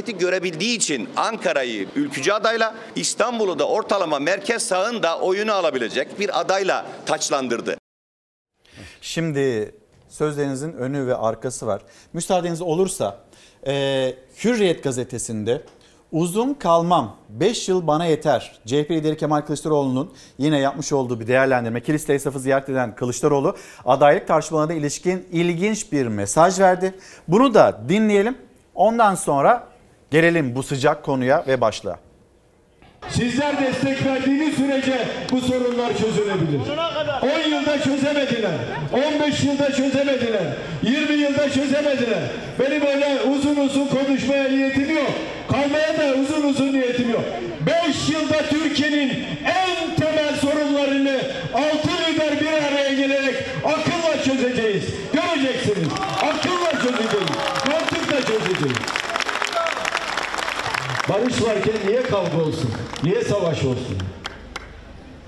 hassasiyeti 0.06 0.18
görebildiği 0.18 0.76
için 0.76 1.08
Ankara'yı 1.16 1.88
ülkücü 1.96 2.32
adayla 2.32 2.74
İstanbul'u 2.96 3.58
da 3.58 3.68
ortalama 3.68 4.18
merkez 4.18 4.62
sağında 4.62 5.18
oyunu 5.18 5.52
alabilecek 5.52 6.20
bir 6.20 6.40
adayla 6.40 6.86
taçlandırdı. 7.06 7.76
Şimdi 9.00 9.74
sözlerinizin 10.08 10.72
önü 10.72 11.06
ve 11.06 11.14
arkası 11.14 11.66
var. 11.66 11.82
Müsaadeniz 12.12 12.62
olursa 12.62 13.18
e, 13.66 14.14
Hürriyet 14.44 14.82
gazetesinde 14.82 15.62
uzun 16.12 16.54
kalmam 16.54 17.16
5 17.28 17.68
yıl 17.68 17.86
bana 17.86 18.06
yeter. 18.06 18.60
CHP 18.66 18.90
lideri 18.90 19.16
Kemal 19.16 19.40
Kılıçdaroğlu'nun 19.40 20.12
yine 20.38 20.58
yapmış 20.58 20.92
olduğu 20.92 21.20
bir 21.20 21.26
değerlendirme. 21.26 21.80
Kiliste 21.80 22.14
esnafı 22.14 22.40
ziyaret 22.40 22.68
eden 22.68 22.94
Kılıçdaroğlu 22.94 23.56
adaylık 23.84 24.28
tartışmalarına 24.28 24.74
ilişkin 24.74 25.26
ilginç 25.32 25.92
bir 25.92 26.06
mesaj 26.06 26.60
verdi. 26.60 26.94
Bunu 27.28 27.54
da 27.54 27.80
dinleyelim. 27.88 28.38
Ondan 28.74 29.14
sonra 29.14 29.75
gelelim 30.10 30.54
bu 30.54 30.62
sıcak 30.62 31.02
konuya 31.02 31.44
ve 31.48 31.60
başlığa. 31.60 31.98
Sizler 33.08 33.60
destek 33.60 34.06
verdiğiniz 34.06 34.54
sürece 34.54 34.98
bu 35.32 35.40
sorunlar 35.40 35.96
çözülebilir. 35.98 36.60
10 37.46 37.50
yılda 37.50 37.82
çözemediler. 37.82 38.52
15 39.16 39.44
yılda 39.44 39.72
çözemediler. 39.72 40.42
20 40.82 41.14
yılda 41.14 41.50
çözemediler. 41.50 42.18
Benim 42.60 42.86
öyle 42.86 43.20
uzun 43.22 43.56
uzun 43.56 43.86
konuşmaya 43.86 44.48
niyetim 44.48 44.94
yok. 44.96 45.10
Kalmaya 45.50 45.96
da 45.98 46.14
uzun 46.20 46.42
uzun 46.48 46.72
niyetim 46.72 47.10
yok. 47.10 47.24
5 47.88 48.08
yılda 48.08 48.38
Türkiye'nin 48.50 49.24
en 49.44 49.94
temel 49.96 50.36
sorunlarını 50.36 51.20
6 51.54 51.88
lider 51.88 52.40
bir 52.40 52.46
araya 52.52 52.92
gelerek 52.92 53.34
akılla 53.64 54.22
çözeceğiz. 54.24 54.84
Göreceksiniz. 55.12 55.88
Akılla 56.22 56.70
çözeceğiz. 56.82 57.30
Mantıkla 57.70 58.20
çözeceğiz. 58.20 58.76
Barış 61.16 61.43
varken 61.43 61.74
niye 61.88 62.02
kavga 62.02 62.43
olsun? 62.43 62.70
Niye 63.05 63.24
savaş 63.24 63.59
olsun? 63.64 63.98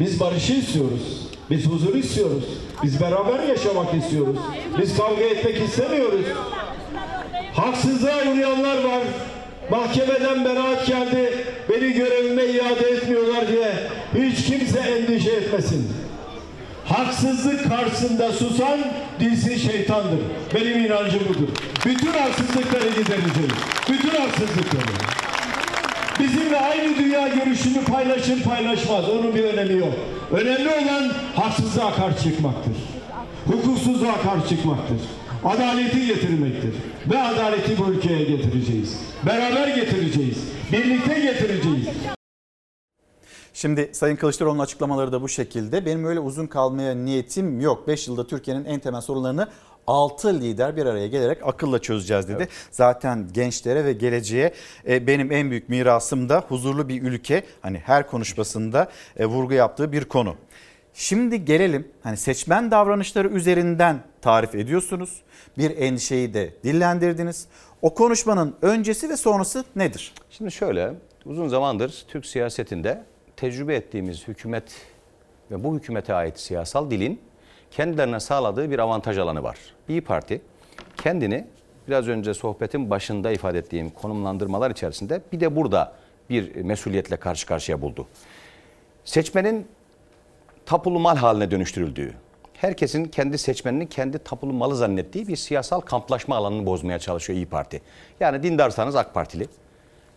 Biz 0.00 0.20
barışı 0.20 0.52
istiyoruz. 0.52 1.28
Biz 1.50 1.66
huzur 1.66 1.94
istiyoruz. 1.94 2.44
Biz 2.82 3.00
beraber 3.00 3.42
yaşamak 3.48 3.94
istiyoruz. 3.94 4.36
Biz 4.78 4.96
kavga 4.96 5.22
etmek 5.22 5.68
istemiyoruz. 5.68 6.26
Haksızlığa 7.54 8.16
uğrayanlar 8.16 8.84
var. 8.84 9.02
Mahkemeden 9.70 10.44
beraat 10.44 10.86
geldi. 10.86 11.44
Beni 11.70 11.92
görevime 11.92 12.44
iade 12.44 12.88
etmiyorlar 12.90 13.48
diye 13.48 13.72
hiç 14.14 14.46
kimse 14.46 14.78
endişe 14.78 15.30
etmesin. 15.30 15.92
Haksızlık 16.84 17.68
karşısında 17.68 18.32
susan 18.32 18.80
dilsiz 19.20 19.66
şeytandır. 19.66 20.18
Benim 20.54 20.84
inancım 20.84 21.20
budur. 21.28 21.48
Bütün 21.86 22.12
haksızlıkları 22.12 22.88
gidereceğiz. 22.88 23.52
Bütün 23.88 24.10
haksızlıkları. 24.10 25.08
Bizimle 26.20 26.60
aynı 26.60 26.98
dünya 26.98 27.28
görüşünü 27.28 27.84
paylaşır 27.84 28.42
paylaşmaz. 28.42 29.08
Onun 29.08 29.34
bir 29.34 29.44
önemi 29.44 29.80
yok. 29.80 29.92
Önemli 30.32 30.68
olan 30.68 31.12
haksızlığa 31.34 31.94
karşı 31.94 32.22
çıkmaktır. 32.22 32.72
Hukuksuzluğa 33.46 34.20
karşı 34.20 34.48
çıkmaktır. 34.48 34.98
Adaleti 35.44 36.06
getirmektir. 36.06 36.74
Ve 37.10 37.18
adaleti 37.18 37.78
bu 37.78 37.90
ülkeye 37.90 38.24
getireceğiz. 38.24 39.00
Beraber 39.26 39.68
getireceğiz. 39.68 40.38
Birlikte 40.72 41.20
getireceğiz. 41.20 41.86
Şimdi 43.54 43.90
Sayın 43.92 44.16
Kılıçdaroğlu'nun 44.16 44.62
açıklamaları 44.62 45.12
da 45.12 45.22
bu 45.22 45.28
şekilde. 45.28 45.86
Benim 45.86 46.04
öyle 46.04 46.20
uzun 46.20 46.46
kalmaya 46.46 46.94
niyetim 46.94 47.60
yok. 47.60 47.88
5 47.88 48.08
yılda 48.08 48.26
Türkiye'nin 48.26 48.64
en 48.64 48.80
temel 48.80 49.00
sorunlarını 49.00 49.48
6 49.88 50.40
lider 50.40 50.76
bir 50.76 50.86
araya 50.86 51.06
gelerek 51.06 51.38
akılla 51.46 51.78
çözeceğiz 51.78 52.28
dedi. 52.28 52.48
Zaten 52.70 53.28
gençlere 53.32 53.84
ve 53.84 53.92
geleceğe 53.92 54.52
e, 54.88 55.06
benim 55.06 55.32
en 55.32 55.50
büyük 55.50 55.68
mirasım 55.68 56.28
da 56.28 56.44
huzurlu 56.48 56.88
bir 56.88 57.02
ülke. 57.02 57.42
Hani 57.60 57.78
her 57.78 58.06
konuşmasında 58.06 58.88
e, 59.16 59.26
vurgu 59.26 59.54
yaptığı 59.54 59.92
bir 59.92 60.04
konu. 60.04 60.36
Şimdi 60.94 61.44
gelelim 61.44 61.88
hani 62.02 62.16
seçmen 62.16 62.70
davranışları 62.70 63.28
üzerinden 63.28 64.00
tarif 64.22 64.54
ediyorsunuz. 64.54 65.22
Bir 65.58 65.76
endişeyi 65.76 66.34
de 66.34 66.54
dillendirdiniz. 66.64 67.46
O 67.82 67.94
konuşmanın 67.94 68.56
öncesi 68.62 69.08
ve 69.08 69.16
sonrası 69.16 69.64
nedir? 69.76 70.14
Şimdi 70.30 70.52
şöyle 70.52 70.94
uzun 71.24 71.48
zamandır 71.48 72.04
Türk 72.08 72.26
siyasetinde 72.26 73.04
tecrübe 73.36 73.74
ettiğimiz 73.74 74.28
hükümet 74.28 74.64
ve 75.50 75.64
bu 75.64 75.76
hükümete 75.76 76.14
ait 76.14 76.40
siyasal 76.40 76.90
dilin 76.90 77.27
kendilerine 77.70 78.20
sağladığı 78.20 78.70
bir 78.70 78.78
avantaj 78.78 79.18
alanı 79.18 79.42
var. 79.42 79.58
İyi 79.88 80.00
Parti 80.00 80.40
kendini 80.96 81.46
biraz 81.88 82.08
önce 82.08 82.34
sohbetin 82.34 82.90
başında 82.90 83.30
ifade 83.30 83.58
ettiğim 83.58 83.90
konumlandırmalar 83.90 84.70
içerisinde 84.70 85.20
bir 85.32 85.40
de 85.40 85.56
burada 85.56 85.92
bir 86.30 86.56
mesuliyetle 86.56 87.16
karşı 87.16 87.46
karşıya 87.46 87.82
buldu. 87.82 88.06
Seçmenin 89.04 89.66
tapulu 90.66 90.98
mal 90.98 91.16
haline 91.16 91.50
dönüştürüldüğü, 91.50 92.14
herkesin 92.54 93.04
kendi 93.04 93.38
seçmenini 93.38 93.88
kendi 93.88 94.18
tapulu 94.18 94.52
malı 94.52 94.76
zannettiği 94.76 95.28
bir 95.28 95.36
siyasal 95.36 95.80
kamplaşma 95.80 96.36
alanını 96.36 96.66
bozmaya 96.66 96.98
çalışıyor 96.98 97.36
İyi 97.36 97.46
Parti. 97.46 97.82
Yani 98.20 98.42
dindarsanız 98.42 98.96
AK 98.96 99.14
Partili, 99.14 99.46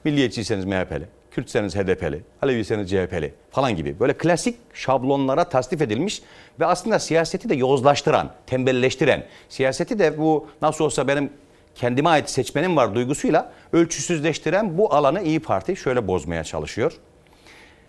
milliyetçiyseniz 0.04 0.66
MHP'li, 0.66 1.08
Kürtseniz 1.32 1.76
HDP'li, 1.76 2.22
Aleviyseniz 2.42 2.90
CHP'li 2.90 3.34
falan 3.52 3.76
gibi 3.76 4.00
böyle 4.00 4.14
klasik 4.14 4.56
şablonlara 4.74 5.44
tasdif 5.44 5.82
edilmiş 5.82 6.22
ve 6.60 6.66
aslında 6.66 7.00
siyaseti 7.00 7.50
de 7.50 7.56
yozlaştıran, 7.56 8.32
tembelleştiren, 8.48 9.26
siyaseti 9.50 10.00
de 10.00 10.18
bu 10.18 10.48
nasıl 10.62 10.86
olsa 10.86 11.08
benim 11.08 11.30
kendime 11.76 12.10
ait 12.10 12.30
seçmenim 12.30 12.76
var 12.76 12.96
duygusuyla 12.96 13.52
ölçüsüzleştiren 13.74 14.78
bu 14.78 14.94
alanı 14.94 15.22
İyi 15.22 15.40
Parti 15.40 15.76
şöyle 15.76 16.08
bozmaya 16.08 16.44
çalışıyor. 16.44 16.94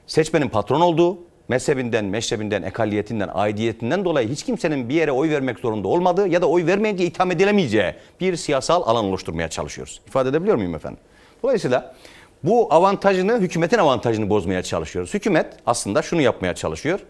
Seçmenin 0.06 0.48
patron 0.48 0.80
olduğu, 0.80 1.18
mezhebinden, 1.48 2.04
meşrebinden, 2.04 2.62
ekalliyetinden, 2.62 3.30
aidiyetinden 3.34 4.04
dolayı 4.04 4.28
hiç 4.28 4.42
kimsenin 4.42 4.88
bir 4.88 4.94
yere 4.94 5.12
oy 5.12 5.30
vermek 5.30 5.58
zorunda 5.58 5.88
olmadığı 5.88 6.28
ya 6.28 6.42
da 6.42 6.46
oy 6.48 6.66
vermeyince 6.66 7.04
itham 7.04 7.30
edilemeyeceği 7.30 7.94
bir 8.20 8.36
siyasal 8.36 8.82
alan 8.82 9.04
oluşturmaya 9.04 9.48
çalışıyoruz. 9.48 10.00
İfade 10.06 10.28
edebiliyor 10.28 10.56
muyum 10.56 10.74
efendim? 10.74 11.00
Dolayısıyla 11.42 11.94
bu 12.44 12.74
avantajını, 12.74 13.40
hükümetin 13.40 13.78
avantajını 13.78 14.30
bozmaya 14.30 14.62
çalışıyoruz. 14.62 15.14
Hükümet 15.14 15.46
aslında 15.66 16.02
şunu 16.02 16.20
yapmaya 16.20 16.54
çalışıyor. 16.54 17.00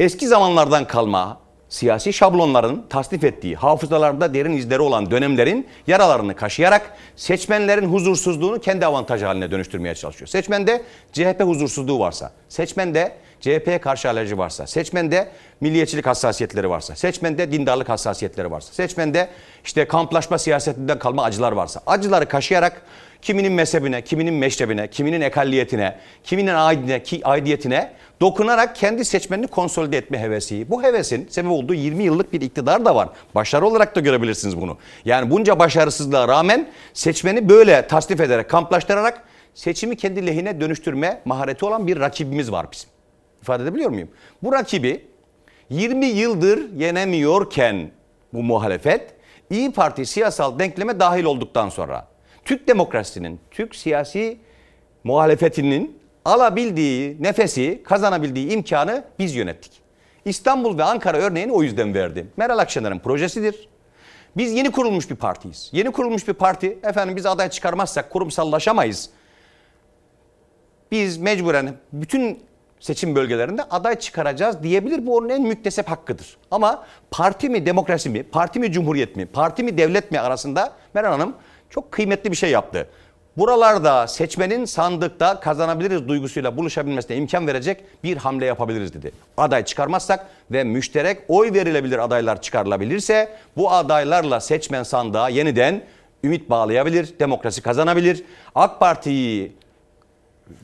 Eski 0.00 0.28
zamanlardan 0.28 0.86
kalma 0.86 1.40
siyasi 1.68 2.12
şablonların 2.12 2.84
tasnif 2.88 3.24
ettiği, 3.24 3.56
hafızalarda 3.56 4.34
derin 4.34 4.52
izleri 4.52 4.80
olan 4.80 5.10
dönemlerin 5.10 5.66
yaralarını 5.86 6.36
kaşıyarak 6.36 6.96
seçmenlerin 7.16 7.92
huzursuzluğunu 7.92 8.60
kendi 8.60 8.86
avantajı 8.86 9.26
haline 9.26 9.50
dönüştürmeye 9.50 9.94
çalışıyor. 9.94 10.28
Seçmende 10.28 10.82
CHP 11.12 11.40
huzursuzluğu 11.40 11.98
varsa, 11.98 12.32
seçmende 12.48 13.16
CHP'ye 13.40 13.78
karşı 13.78 14.08
alerji 14.08 14.38
varsa, 14.38 14.66
seçmende 14.66 15.28
milliyetçilik 15.60 16.06
hassasiyetleri 16.06 16.70
varsa, 16.70 16.96
seçmende 16.96 17.52
dindarlık 17.52 17.88
hassasiyetleri 17.88 18.50
varsa, 18.50 18.72
seçmende 18.72 19.28
işte 19.64 19.84
kamplaşma 19.84 20.38
siyasetinden 20.38 20.98
kalma 20.98 21.24
acılar 21.24 21.52
varsa, 21.52 21.80
acıları 21.86 22.28
kaşıyarak 22.28 22.82
kiminin 23.22 23.52
mezhebine, 23.52 24.02
kiminin 24.02 24.34
meşrebine, 24.34 24.88
kiminin 24.90 25.20
ekalliyetine, 25.20 25.96
kiminin 26.24 26.54
aidine, 26.54 27.02
ki, 27.02 27.20
aidiyetine 27.24 27.92
dokunarak 28.20 28.76
kendi 28.76 29.04
seçmenini 29.04 29.46
konsolide 29.46 29.96
etme 29.96 30.18
hevesi. 30.18 30.70
Bu 30.70 30.82
hevesin 30.82 31.28
sebep 31.30 31.50
olduğu 31.50 31.74
20 31.74 32.04
yıllık 32.04 32.32
bir 32.32 32.40
iktidar 32.40 32.84
da 32.84 32.94
var. 32.94 33.08
Başarı 33.34 33.66
olarak 33.66 33.96
da 33.96 34.00
görebilirsiniz 34.00 34.60
bunu. 34.60 34.78
Yani 35.04 35.30
bunca 35.30 35.58
başarısızlığa 35.58 36.28
rağmen 36.28 36.68
seçmeni 36.92 37.48
böyle 37.48 37.86
tasnif 37.86 38.20
ederek, 38.20 38.48
kamplaştırarak 38.50 39.22
seçimi 39.54 39.96
kendi 39.96 40.26
lehine 40.26 40.60
dönüştürme 40.60 41.20
mahareti 41.24 41.64
olan 41.64 41.86
bir 41.86 42.00
rakibimiz 42.00 42.52
var 42.52 42.66
bizim. 42.72 42.90
İfade 43.42 43.62
edebiliyor 43.62 43.90
muyum? 43.90 44.08
Bu 44.42 44.52
rakibi 44.52 45.04
20 45.70 46.06
yıldır 46.06 46.72
yenemiyorken 46.76 47.90
bu 48.32 48.42
muhalefet 48.42 49.20
İyi 49.50 49.72
Parti 49.72 50.06
siyasal 50.06 50.58
denkleme 50.58 51.00
dahil 51.00 51.24
olduktan 51.24 51.68
sonra 51.68 52.06
Türk 52.50 52.68
demokrasisinin, 52.68 53.40
Türk 53.50 53.74
siyasi 53.74 54.38
muhalefetinin 55.04 55.98
alabildiği 56.24 57.16
nefesi, 57.20 57.82
kazanabildiği 57.84 58.50
imkanı 58.50 59.04
biz 59.18 59.34
yönettik. 59.34 59.72
İstanbul 60.24 60.78
ve 60.78 60.84
Ankara 60.84 61.18
örneğini 61.18 61.52
o 61.52 61.62
yüzden 61.62 61.94
verdim. 61.94 62.32
Meral 62.36 62.58
Akşener'in 62.58 62.98
projesidir. 62.98 63.68
Biz 64.36 64.52
yeni 64.52 64.70
kurulmuş 64.70 65.10
bir 65.10 65.16
partiyiz. 65.16 65.70
Yeni 65.72 65.92
kurulmuş 65.92 66.28
bir 66.28 66.32
parti, 66.32 66.78
efendim 66.82 67.16
biz 67.16 67.26
aday 67.26 67.50
çıkarmazsak 67.50 68.10
kurumsallaşamayız. 68.10 69.10
Biz 70.90 71.18
mecburen 71.18 71.74
bütün 71.92 72.42
seçim 72.80 73.14
bölgelerinde 73.14 73.62
aday 73.62 73.98
çıkaracağız 73.98 74.62
diyebilir. 74.62 75.06
Bu 75.06 75.16
onun 75.16 75.28
en 75.28 75.42
müktesep 75.42 75.88
hakkıdır. 75.88 76.36
Ama 76.50 76.84
parti 77.10 77.48
mi 77.48 77.66
demokrasi 77.66 78.10
mi, 78.10 78.22
parti 78.22 78.60
mi 78.60 78.72
cumhuriyet 78.72 79.16
mi, 79.16 79.26
parti 79.26 79.62
mi 79.62 79.78
devlet 79.78 80.12
mi 80.12 80.20
arasında 80.20 80.72
Meral 80.94 81.12
Hanım 81.12 81.34
çok 81.70 81.92
kıymetli 81.92 82.30
bir 82.30 82.36
şey 82.36 82.50
yaptı. 82.50 82.86
Buralarda 83.36 84.06
seçmenin 84.06 84.64
sandıkta 84.64 85.40
kazanabiliriz 85.40 86.08
duygusuyla 86.08 86.56
buluşabilmesine 86.56 87.16
imkan 87.16 87.46
verecek 87.46 87.84
bir 88.04 88.16
hamle 88.16 88.46
yapabiliriz 88.46 88.94
dedi. 88.94 89.12
Aday 89.36 89.64
çıkarmazsak 89.64 90.26
ve 90.50 90.64
müşterek 90.64 91.18
oy 91.28 91.52
verilebilir 91.52 91.98
adaylar 91.98 92.42
çıkarılabilirse 92.42 93.28
bu 93.56 93.70
adaylarla 93.72 94.40
seçmen 94.40 94.82
sandığa 94.82 95.28
yeniden 95.28 95.82
ümit 96.24 96.50
bağlayabilir, 96.50 97.14
demokrasi 97.20 97.62
kazanabilir. 97.62 98.24
AK 98.54 98.80
Parti'yi 98.80 99.52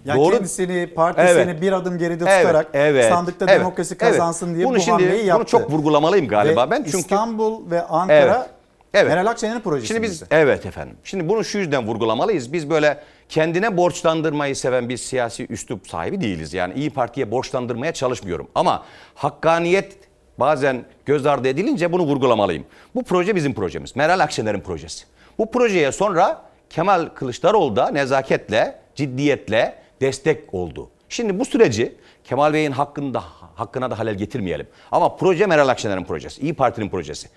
yani 0.04 0.18
Doğru. 0.20 0.34
kendisini, 0.34 0.86
partisini 0.94 1.28
Evet. 1.50 1.62
bir 1.62 1.72
adım 1.72 1.98
geride 1.98 2.24
Evet, 2.28 2.42
tutarak 2.46 2.66
evet, 2.74 3.08
sandıkta 3.12 3.44
evet, 3.48 3.60
demokrasi 3.60 3.94
evet. 3.94 4.00
kazansın 4.12 4.54
diye 4.54 4.66
Bunu 4.66 4.76
bu 4.76 4.80
şimdi- 4.80 4.90
hamleyi 5.04 5.20
bunu 5.20 5.28
yaptı. 5.28 5.46
çok 5.46 5.70
vurgulamalıyım 5.70 6.28
galiba 6.28 6.66
Ve 6.66 6.70
ben 6.70 6.82
çünkü- 6.84 6.98
İstanbul 6.98 7.70
ve 7.70 7.82
Ankara 7.82 8.36
Evet. 8.38 8.50
Evet. 8.96 9.08
Meral 9.08 9.26
Akşener'in 9.26 9.60
projesi. 9.60 9.86
Şimdi 9.86 10.02
biz 10.02 10.22
evet 10.30 10.66
efendim. 10.66 10.96
Şimdi 11.04 11.28
bunu 11.28 11.44
şu 11.44 11.58
yüzden 11.58 11.86
vurgulamalıyız. 11.86 12.52
Biz 12.52 12.70
böyle 12.70 13.02
kendine 13.28 13.76
borçlandırmayı 13.76 14.56
seven 14.56 14.88
bir 14.88 14.96
siyasi 14.96 15.46
üslup 15.50 15.88
sahibi 15.88 16.20
değiliz. 16.20 16.54
Yani 16.54 16.74
İyi 16.74 16.90
Parti'ye 16.90 17.30
borçlandırmaya 17.30 17.92
çalışmıyorum. 17.92 18.48
Ama 18.54 18.84
hakkaniyet 19.14 19.98
bazen 20.38 20.84
göz 21.06 21.26
ardı 21.26 21.48
edilince 21.48 21.92
bunu 21.92 22.02
vurgulamalıyım. 22.02 22.64
Bu 22.94 23.04
proje 23.04 23.36
bizim 23.36 23.54
projemiz. 23.54 23.96
Meral 23.96 24.20
Akşener'in 24.20 24.60
projesi. 24.60 25.04
Bu 25.38 25.50
projeye 25.50 25.92
sonra 25.92 26.42
Kemal 26.70 27.06
Kılıçdaroğlu 27.14 27.76
da 27.76 27.90
nezaketle, 27.90 28.78
ciddiyetle 28.94 29.78
destek 30.00 30.54
oldu. 30.54 30.90
Şimdi 31.08 31.38
bu 31.40 31.44
süreci 31.44 31.94
Kemal 32.24 32.52
Bey'in 32.52 32.72
hakkında 32.72 33.22
hakkına 33.54 33.90
da 33.90 33.98
halel 33.98 34.14
getirmeyelim. 34.14 34.66
Ama 34.92 35.16
proje 35.16 35.46
Meral 35.46 35.68
Akşener'in 35.68 36.04
projesi, 36.04 36.42
İyi 36.42 36.54
Parti'nin 36.54 36.88
projesi. 36.88 37.28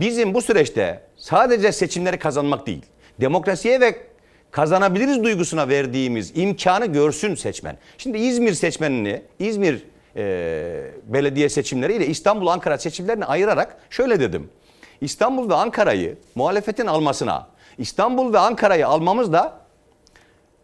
Bizim 0.00 0.34
bu 0.34 0.42
süreçte 0.42 1.02
sadece 1.16 1.72
seçimleri 1.72 2.18
kazanmak 2.18 2.66
değil, 2.66 2.82
demokrasiye 3.20 3.80
ve 3.80 3.96
kazanabiliriz 4.50 5.24
duygusuna 5.24 5.68
verdiğimiz 5.68 6.32
imkanı 6.34 6.86
görsün 6.86 7.34
seçmen. 7.34 7.78
Şimdi 7.98 8.18
İzmir 8.18 8.52
seçmenini, 8.52 9.22
İzmir 9.38 9.84
e, 10.16 10.90
belediye 11.06 11.48
seçimleriyle 11.48 12.06
İstanbul, 12.06 12.46
Ankara 12.46 12.78
seçimlerini 12.78 13.24
ayırarak 13.24 13.76
şöyle 13.90 14.20
dedim. 14.20 14.50
İstanbul 15.00 15.50
ve 15.50 15.54
Ankara'yı 15.54 16.16
muhalefetin 16.34 16.86
almasına, 16.86 17.48
İstanbul 17.78 18.32
ve 18.32 18.38
Ankara'yı 18.38 18.86
almamız 18.86 19.32
da 19.32 19.60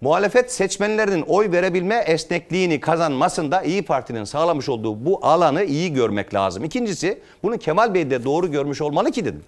muhalefet 0.00 0.52
seçmenlerinin 0.52 1.22
oy 1.22 1.52
verebilme 1.52 1.96
esnekliğini 1.96 2.80
kazanmasında 2.80 3.62
İyi 3.62 3.82
Parti'nin 3.82 4.24
sağlamış 4.24 4.68
olduğu 4.68 5.04
bu 5.04 5.26
alanı 5.26 5.64
iyi 5.64 5.92
görmek 5.92 6.34
lazım. 6.34 6.64
İkincisi 6.64 7.20
bunu 7.42 7.58
Kemal 7.58 7.94
Bey 7.94 8.10
de 8.10 8.24
doğru 8.24 8.50
görmüş 8.50 8.80
olmalı 8.80 9.10
ki 9.10 9.24
dedim. 9.24 9.44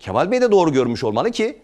Kemal 0.00 0.30
Bey 0.30 0.40
de 0.40 0.50
doğru 0.50 0.72
görmüş 0.72 1.04
olmalı 1.04 1.30
ki 1.30 1.58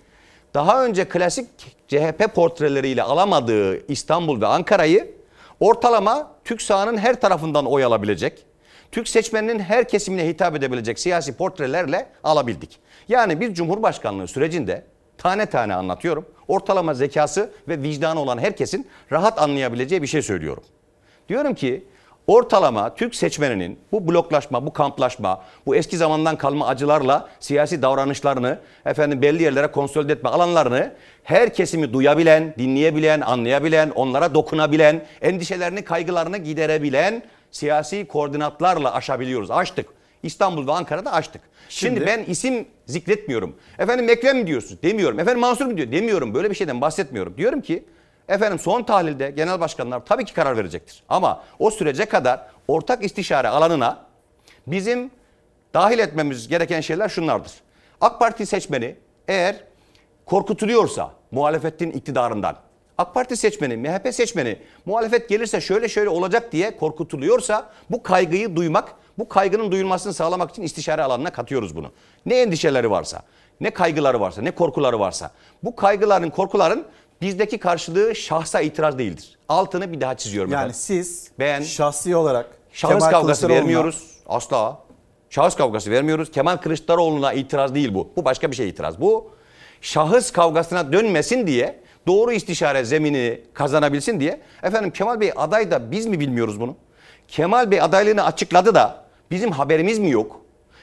daha 0.55 0.85
önce 0.85 1.09
klasik 1.09 1.49
CHP 1.89 2.35
portreleriyle 2.35 3.03
alamadığı 3.03 3.93
İstanbul 3.93 4.41
ve 4.41 4.47
Ankara'yı 4.47 5.15
ortalama 5.61 6.31
Türk 6.45 6.63
sahanın 6.63 6.99
her 6.99 7.21
tarafından 7.21 7.67
oy 7.67 7.85
alabilecek, 7.85 8.47
Türk 8.93 9.09
seçmeninin 9.09 9.59
her 9.59 9.89
kesimine 9.89 10.29
hitap 10.29 10.57
edebilecek 10.57 10.99
siyasi 10.99 11.37
portrelerle 11.37 12.07
alabildik. 12.25 12.79
Yani 13.09 13.41
bir 13.41 13.55
cumhurbaşkanlığı 13.55 14.29
sürecinde 14.29 14.85
tane 15.19 15.47
tane 15.47 15.75
anlatıyorum. 15.75 16.27
Ortalama 16.49 16.95
zekası 16.95 17.51
ve 17.69 17.83
vicdanı 17.83 18.21
olan 18.21 18.39
herkesin 18.39 18.87
rahat 19.13 19.43
anlayabileceği 19.43 20.03
bir 20.03 20.07
şey 20.07 20.23
söylüyorum. 20.23 20.63
Diyorum 21.29 21.55
ki 21.55 21.85
ortalama 22.27 22.95
Türk 22.95 23.15
seçmeninin 23.15 23.79
bu 23.93 24.09
bloklaşma, 24.09 24.67
bu 24.67 24.73
kamplaşma, 24.73 25.43
bu 25.67 25.77
eski 25.77 25.97
zamandan 25.97 26.37
kalma 26.37 26.67
acılarla 26.67 27.29
siyasi 27.41 27.83
davranışlarını 27.83 28.59
efendim 28.87 29.23
belli 29.23 29.43
yerlere 29.43 29.67
konsolide 29.67 30.13
etme 30.13 30.31
alanlarını 30.31 30.93
her 31.25 31.55
kesimi 31.55 31.93
duyabilen, 31.93 32.55
dinleyebilen, 32.59 33.21
anlayabilen, 33.21 33.91
onlara 33.91 34.35
dokunabilen, 34.35 35.07
endişelerini, 35.23 35.85
kaygılarını 35.85 36.39
giderebilen 36.39 37.23
siyasi 37.51 38.07
koordinatlarla 38.07 38.95
aşabiliyoruz. 38.95 39.51
Açtık. 39.51 39.96
İstanbul 40.23 40.67
ve 40.67 40.73
Ankara'da 40.73 41.13
açtık. 41.13 41.43
Şimdi, 41.69 41.95
Şimdi- 41.95 42.07
ben 42.07 42.25
isim 42.25 42.69
zikretmiyorum. 42.87 43.57
Efendim 43.79 44.09
Ekrem 44.09 44.37
mi 44.39 44.47
diyorsun? 44.47 44.79
Demiyorum. 44.83 45.19
Efendim 45.21 45.41
Mansur 45.41 45.67
mu 45.67 45.77
diyor? 45.77 45.93
Demiyorum. 45.93 46.35
Böyle 46.35 46.51
bir 46.51 46.55
şeyden 46.55 46.81
bahsetmiyorum. 46.81 47.37
Diyorum 47.37 47.61
ki 47.61 47.85
efendim 48.29 48.59
son 48.59 48.83
tahlilde 48.83 49.31
genel 49.31 49.61
başkanlar 49.61 50.05
tabii 50.07 50.25
ki 50.25 50.35
karar 50.35 50.57
verecektir. 50.57 51.03
Ama 51.09 51.45
o 51.59 51.71
sürece 51.71 52.05
kadar 52.05 52.41
ortak 52.69 53.05
istişare 53.05 53.49
alanına 53.49 54.07
bizim 54.67 55.11
dahil 55.75 55.99
etmemiz 55.99 56.49
gereken 56.49 56.81
şeyler 56.81 57.09
şunlardır. 57.09 57.53
AK 58.01 58.19
Parti 58.19 58.47
seçmeni 58.47 58.97
eğer 59.29 59.57
korkutuluyorsa 60.27 61.11
muhalefetin 61.31 61.91
iktidarından, 61.91 62.57
AK 62.99 63.15
Parti 63.15 63.37
seçmeni, 63.37 63.77
MHP 63.77 64.13
seçmeni 64.13 64.59
muhalefet 64.87 65.29
gelirse 65.29 65.61
şöyle 65.61 65.89
şöyle 65.89 66.09
olacak 66.09 66.53
diye 66.53 66.77
korkutuluyorsa 66.77 67.71
bu 67.91 68.03
kaygıyı 68.03 68.57
duymak, 68.57 68.89
bu 69.19 69.29
kaygının 69.29 69.73
duyulmasını 69.73 70.15
sağlamak 70.15 70.51
için 70.51 70.63
istişare 70.63 71.03
alanına 71.03 71.31
katıyoruz 71.31 71.77
bunu. 71.77 71.93
Ne 72.27 72.41
endişeleri 72.41 72.91
varsa, 72.91 73.23
ne 73.61 73.71
kaygıları 73.71 74.21
varsa, 74.21 74.43
ne 74.43 74.51
korkuları 74.51 75.01
varsa 75.01 75.31
bu 75.63 75.77
kaygıların, 75.77 76.31
korkuların 76.31 76.87
bizdeki 77.21 77.59
karşılığı 77.59 78.15
şahsa 78.15 78.61
itiraz 78.61 78.99
değildir. 78.99 79.39
Altını 79.49 79.93
bir 79.93 80.01
daha 80.01 80.17
çiziyorum. 80.17 80.51
Yani 80.51 80.61
efendim. 80.61 80.77
siz 80.79 81.31
ben 81.39 81.63
şahsi 81.63 82.17
olarak 82.17 82.47
Şahıs 82.73 82.95
Kemal 82.95 83.11
kavgası 83.11 83.49
vermiyoruz. 83.49 84.11
Asla. 84.27 84.79
Şahıs 85.31 85.57
kavgası 85.57 85.91
vermiyoruz. 85.91 86.31
Kemal 86.31 86.57
Kılıçdaroğlu'na 86.57 87.33
itiraz 87.33 87.75
değil 87.75 87.95
bu. 87.95 88.11
Bu 88.17 88.25
başka 88.25 88.51
bir 88.51 88.57
şey 88.57 88.69
itiraz. 88.69 89.01
Bu 89.01 89.31
şahıs 89.81 90.31
kavgasına 90.31 90.93
dönmesin 90.93 91.47
diye 91.47 91.81
doğru 92.07 92.33
istişare 92.33 92.85
zemini 92.85 93.41
kazanabilsin 93.55 94.21
diye. 94.21 94.41
Efendim 94.63 94.91
Kemal 94.91 95.21
Bey 95.21 95.33
aday 95.37 95.71
da 95.71 95.91
biz 95.91 96.07
mi 96.07 96.21
bilmiyoruz 96.21 96.61
bunu? 96.61 96.77
Kemal 97.29 97.71
Bey 97.71 97.81
adaylığını 97.81 98.25
açıkladı 98.25 98.75
da 98.75 99.06
bizim 99.31 99.53
haberimiz 99.53 99.99
mi 99.99 100.11
yok? 100.11 100.41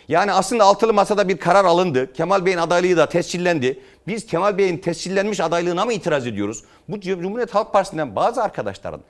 Yani 0.07 0.31
aslında 0.31 0.63
altılı 0.63 0.93
masada 0.93 1.29
bir 1.29 1.37
karar 1.37 1.65
alındı. 1.65 2.13
Kemal 2.13 2.45
Bey'in 2.45 2.57
adaylığı 2.57 2.97
da 2.97 3.09
tescillendi. 3.09 3.79
Biz 4.07 4.25
Kemal 4.25 4.57
Bey'in 4.57 4.77
tescillenmiş 4.77 5.39
adaylığına 5.39 5.85
mı 5.85 5.93
itiraz 5.93 6.27
ediyoruz? 6.27 6.63
Bu 6.89 6.99
Cumhuriyet 6.99 7.55
Halk 7.55 7.73
Partisi'nden 7.73 8.15
bazı 8.15 8.43
arkadaşların 8.43 9.01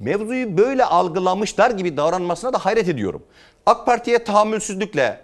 mevzuyu 0.00 0.58
böyle 0.58 0.84
algılamışlar 0.84 1.70
gibi 1.70 1.96
davranmasına 1.96 2.52
da 2.52 2.58
hayret 2.58 2.88
ediyorum. 2.88 3.22
AK 3.66 3.86
Parti'ye 3.86 4.24
tahammülsüzlükle 4.24 5.20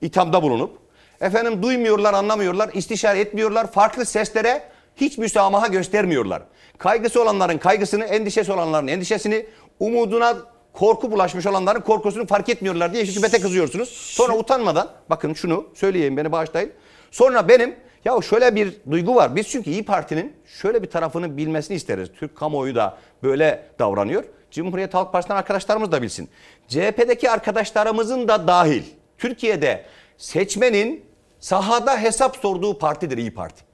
ithamda 0.00 0.42
bulunup 0.42 0.78
efendim 1.20 1.62
duymuyorlar, 1.62 2.14
anlamıyorlar, 2.14 2.70
istişare 2.72 3.20
etmiyorlar, 3.20 3.72
farklı 3.72 4.04
seslere 4.04 4.62
hiç 4.96 5.18
müsamaha 5.18 5.66
göstermiyorlar. 5.66 6.42
Kaygısı 6.78 7.22
olanların 7.22 7.58
kaygısını, 7.58 8.04
endişesi 8.04 8.52
olanların 8.52 8.88
endişesini, 8.88 9.46
umuduna 9.80 10.36
korku 10.74 11.12
bulaşmış 11.12 11.46
olanların 11.46 11.80
korkusunu 11.80 12.26
fark 12.26 12.48
etmiyorlar 12.48 12.92
diye 12.92 13.04
hükümete 13.04 13.40
kızıyorsunuz. 13.40 13.88
Sonra 13.88 14.36
utanmadan 14.36 14.90
bakın 15.10 15.34
şunu 15.34 15.66
söyleyeyim 15.74 16.16
beni 16.16 16.32
bağışlayın. 16.32 16.72
Sonra 17.10 17.48
benim 17.48 17.76
ya 18.04 18.22
şöyle 18.22 18.54
bir 18.54 18.74
duygu 18.90 19.14
var. 19.14 19.36
Biz 19.36 19.48
çünkü 19.48 19.70
İyi 19.70 19.84
Parti'nin 19.84 20.32
şöyle 20.46 20.82
bir 20.82 20.90
tarafını 20.90 21.36
bilmesini 21.36 21.76
isteriz. 21.76 22.08
Türk 22.18 22.36
kamuoyu 22.36 22.74
da 22.74 22.96
böyle 23.22 23.66
davranıyor. 23.78 24.24
Cumhuriyet 24.50 24.94
Halk 24.94 25.12
Partisi'nden 25.12 25.38
arkadaşlarımız 25.38 25.92
da 25.92 26.02
bilsin. 26.02 26.28
CHP'deki 26.68 27.30
arkadaşlarımızın 27.30 28.28
da 28.28 28.46
dahil 28.46 28.82
Türkiye'de 29.18 29.84
seçmenin 30.18 31.04
sahada 31.40 31.98
hesap 32.02 32.36
sorduğu 32.36 32.78
partidir 32.78 33.18
İyi 33.18 33.34
Parti. 33.34 33.73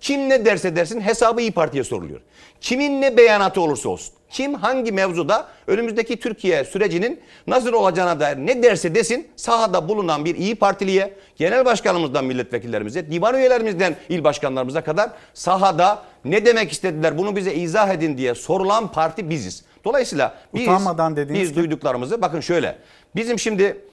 Kim 0.00 0.28
ne 0.28 0.44
derse 0.44 0.76
dersin 0.76 1.00
hesabı 1.00 1.40
İyi 1.40 1.52
Parti'ye 1.52 1.84
soruluyor. 1.84 2.20
Kimin 2.60 3.00
ne 3.02 3.16
beyanatı 3.16 3.60
olursa 3.60 3.88
olsun. 3.88 4.14
Kim 4.30 4.54
hangi 4.54 4.92
mevzuda 4.92 5.48
önümüzdeki 5.66 6.16
Türkiye 6.16 6.64
sürecinin 6.64 7.20
nasıl 7.46 7.72
olacağına 7.72 8.20
dair 8.20 8.36
ne 8.36 8.62
derse 8.62 8.94
desin 8.94 9.28
sahada 9.36 9.88
bulunan 9.88 10.24
bir 10.24 10.34
İyi 10.34 10.54
Partiliye, 10.54 11.14
genel 11.36 11.64
başkanımızdan 11.64 12.24
milletvekillerimize, 12.24 13.10
divan 13.10 13.34
üyelerimizden 13.34 13.96
il 14.08 14.24
başkanlarımıza 14.24 14.80
kadar 14.84 15.10
sahada 15.34 16.02
ne 16.24 16.46
demek 16.46 16.72
istediler 16.72 17.18
bunu 17.18 17.36
bize 17.36 17.54
izah 17.54 17.88
edin 17.88 18.18
diye 18.18 18.34
sorulan 18.34 18.92
parti 18.92 19.30
biziz. 19.30 19.64
Dolayısıyla 19.84 20.34
biz, 20.54 20.62
Utanmadan 20.62 21.16
dediğiniz 21.16 21.48
biz 21.48 21.56
duyduklarımızı 21.56 22.22
bakın 22.22 22.40
şöyle. 22.40 22.78
Bizim 23.16 23.38
şimdi 23.38 23.84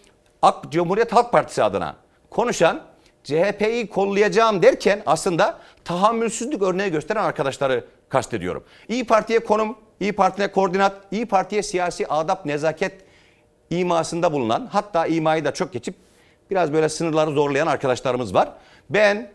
AK, 0.42 0.72
Cumhuriyet 0.72 1.14
Halk 1.14 1.32
Partisi 1.32 1.64
adına 1.64 1.96
konuşan 2.30 2.82
CHP'yi 3.26 3.88
kollayacağım 3.88 4.62
derken 4.62 5.04
aslında 5.06 5.60
tahammülsüzlük 5.86 6.62
örneği 6.62 6.92
gösteren 6.92 7.24
arkadaşları 7.24 7.86
kastediyorum. 8.10 8.64
İyi 8.90 9.04
Parti'ye 9.04 9.40
konum, 9.40 9.78
İyi 10.00 10.14
Parti'ye 10.14 10.52
koordinat, 10.52 10.94
İyi 11.12 11.26
Parti'ye 11.26 11.64
siyasi 11.64 12.08
adap, 12.08 12.46
nezaket 12.46 12.94
imasında 13.70 14.34
bulunan 14.34 14.70
hatta 14.72 15.06
imayı 15.06 15.46
da 15.46 15.54
çok 15.54 15.74
geçip 15.74 15.96
biraz 16.52 16.74
böyle 16.74 16.90
sınırları 16.90 17.32
zorlayan 17.32 17.68
arkadaşlarımız 17.68 18.34
var. 18.34 18.50
Ben 18.90 19.32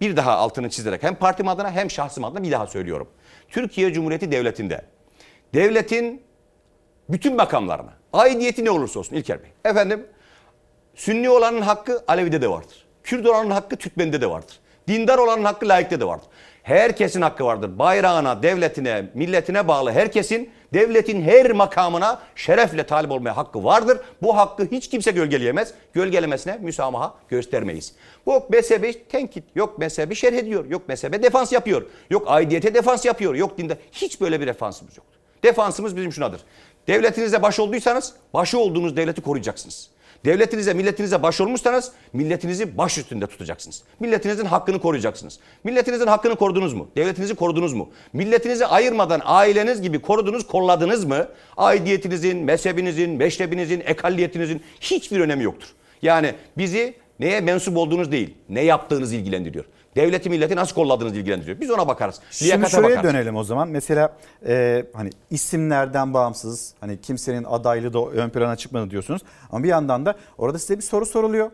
bir 0.00 0.16
daha 0.16 0.32
altını 0.32 0.70
çizerek 0.70 1.02
hem 1.02 1.14
partim 1.14 1.48
adına 1.48 1.70
hem 1.70 1.90
şahsım 1.90 2.24
adına 2.24 2.42
bir 2.42 2.52
daha 2.52 2.66
söylüyorum. 2.66 3.08
Türkiye 3.48 3.92
Cumhuriyeti 3.92 4.32
Devleti'nde 4.32 4.84
devletin 5.54 6.22
bütün 7.08 7.36
makamlarına 7.36 7.92
aidiyeti 8.12 8.64
ne 8.64 8.70
olursa 8.70 8.98
olsun 8.98 9.16
İlker 9.16 9.42
Bey. 9.42 9.50
Efendim 9.64 10.06
Sünni 10.94 11.30
olanın 11.30 11.60
hakkı 11.60 12.04
Alevi'de 12.08 12.42
de 12.42 12.50
vardır. 12.50 12.83
Kürt 13.04 13.26
olanın 13.26 13.50
hakkı 13.50 13.76
Türkmen'de 13.76 14.20
de 14.20 14.30
vardır. 14.30 14.58
Dindar 14.88 15.18
olanın 15.18 15.44
hakkı 15.44 15.68
laikte 15.68 16.00
de 16.00 16.06
vardır. 16.06 16.26
Herkesin 16.62 17.22
hakkı 17.22 17.44
vardır. 17.44 17.78
Bayrağına, 17.78 18.42
devletine, 18.42 19.04
milletine 19.14 19.68
bağlı 19.68 19.92
herkesin 19.92 20.50
devletin 20.74 21.22
her 21.22 21.50
makamına 21.50 22.20
şerefle 22.36 22.86
talip 22.86 23.10
olmaya 23.10 23.36
hakkı 23.36 23.64
vardır. 23.64 23.98
Bu 24.22 24.36
hakkı 24.36 24.68
hiç 24.70 24.90
kimse 24.90 25.10
gölgeleyemez. 25.10 25.74
Gölgelemesine 25.92 26.58
müsamaha 26.62 27.14
göstermeyiz. 27.28 27.94
Bu 28.26 28.46
mezhebi 28.48 29.08
tenkit, 29.08 29.44
yok 29.54 29.78
mezhebi 29.78 30.14
şerh 30.14 30.36
ediyor, 30.36 30.64
yok 30.64 30.88
mezhebe 30.88 31.22
defans 31.22 31.52
yapıyor, 31.52 31.82
yok 32.10 32.24
aidiyete 32.26 32.74
defans 32.74 33.04
yapıyor, 33.04 33.34
yok 33.34 33.58
dinde. 33.58 33.78
Hiç 33.92 34.20
böyle 34.20 34.40
bir 34.40 34.46
defansımız 34.46 34.96
yoktur. 34.96 35.14
Defansımız 35.42 35.96
bizim 35.96 36.12
şunadır. 36.12 36.40
Devletinize 36.86 37.42
baş 37.42 37.60
olduysanız 37.60 38.12
başı 38.34 38.58
olduğunuz 38.58 38.96
devleti 38.96 39.20
koruyacaksınız. 39.20 39.90
Devletinize, 40.24 40.74
milletinize 40.74 41.22
baş 41.22 41.40
olmuşsanız 41.40 41.92
milletinizi 42.12 42.78
baş 42.78 42.98
üstünde 42.98 43.26
tutacaksınız. 43.26 43.82
Milletinizin 44.00 44.44
hakkını 44.44 44.80
koruyacaksınız. 44.80 45.38
Milletinizin 45.64 46.06
hakkını 46.06 46.36
korudunuz 46.36 46.72
mu? 46.72 46.88
Devletinizi 46.96 47.34
korudunuz 47.34 47.72
mu? 47.72 47.90
Milletinizi 48.12 48.66
ayırmadan 48.66 49.20
aileniz 49.24 49.82
gibi 49.82 50.02
korudunuz, 50.02 50.46
kolladınız 50.46 51.04
mı? 51.04 51.28
Aidiyetinizin, 51.56 52.38
mezhebinizin, 52.38 53.10
meşrebinizin, 53.10 53.80
ekalliyetinizin 53.80 54.62
hiçbir 54.80 55.20
önemi 55.20 55.44
yoktur. 55.44 55.68
Yani 56.02 56.34
bizi 56.58 56.94
Neye 57.20 57.40
mensup 57.40 57.76
olduğunuz 57.76 58.12
değil, 58.12 58.34
ne 58.48 58.60
yaptığınız 58.60 59.12
ilgilendiriyor. 59.12 59.64
Devleti 59.96 60.30
milleti 60.30 60.56
nasıl 60.56 60.74
kolladığınız 60.74 61.16
ilgilendiriyor. 61.16 61.60
Biz 61.60 61.70
ona 61.70 61.88
bakarız. 61.88 62.20
Şimdi 62.30 62.48
Liyakate 62.50 62.70
şuraya 62.76 62.96
bakarız. 62.96 63.14
dönelim 63.14 63.36
o 63.36 63.44
zaman. 63.44 63.68
Mesela 63.68 64.16
e, 64.46 64.84
hani 64.92 65.10
isimlerden 65.30 66.14
bağımsız 66.14 66.74
hani 66.80 67.00
kimsenin 67.00 67.44
adaylığı 67.44 67.92
da 67.92 68.06
ön 68.06 68.30
plana 68.30 68.56
çıkmadı 68.56 68.90
diyorsunuz. 68.90 69.22
Ama 69.50 69.64
bir 69.64 69.68
yandan 69.68 70.06
da 70.06 70.14
orada 70.38 70.58
size 70.58 70.76
bir 70.76 70.82
soru 70.82 71.06
soruluyor. 71.06 71.50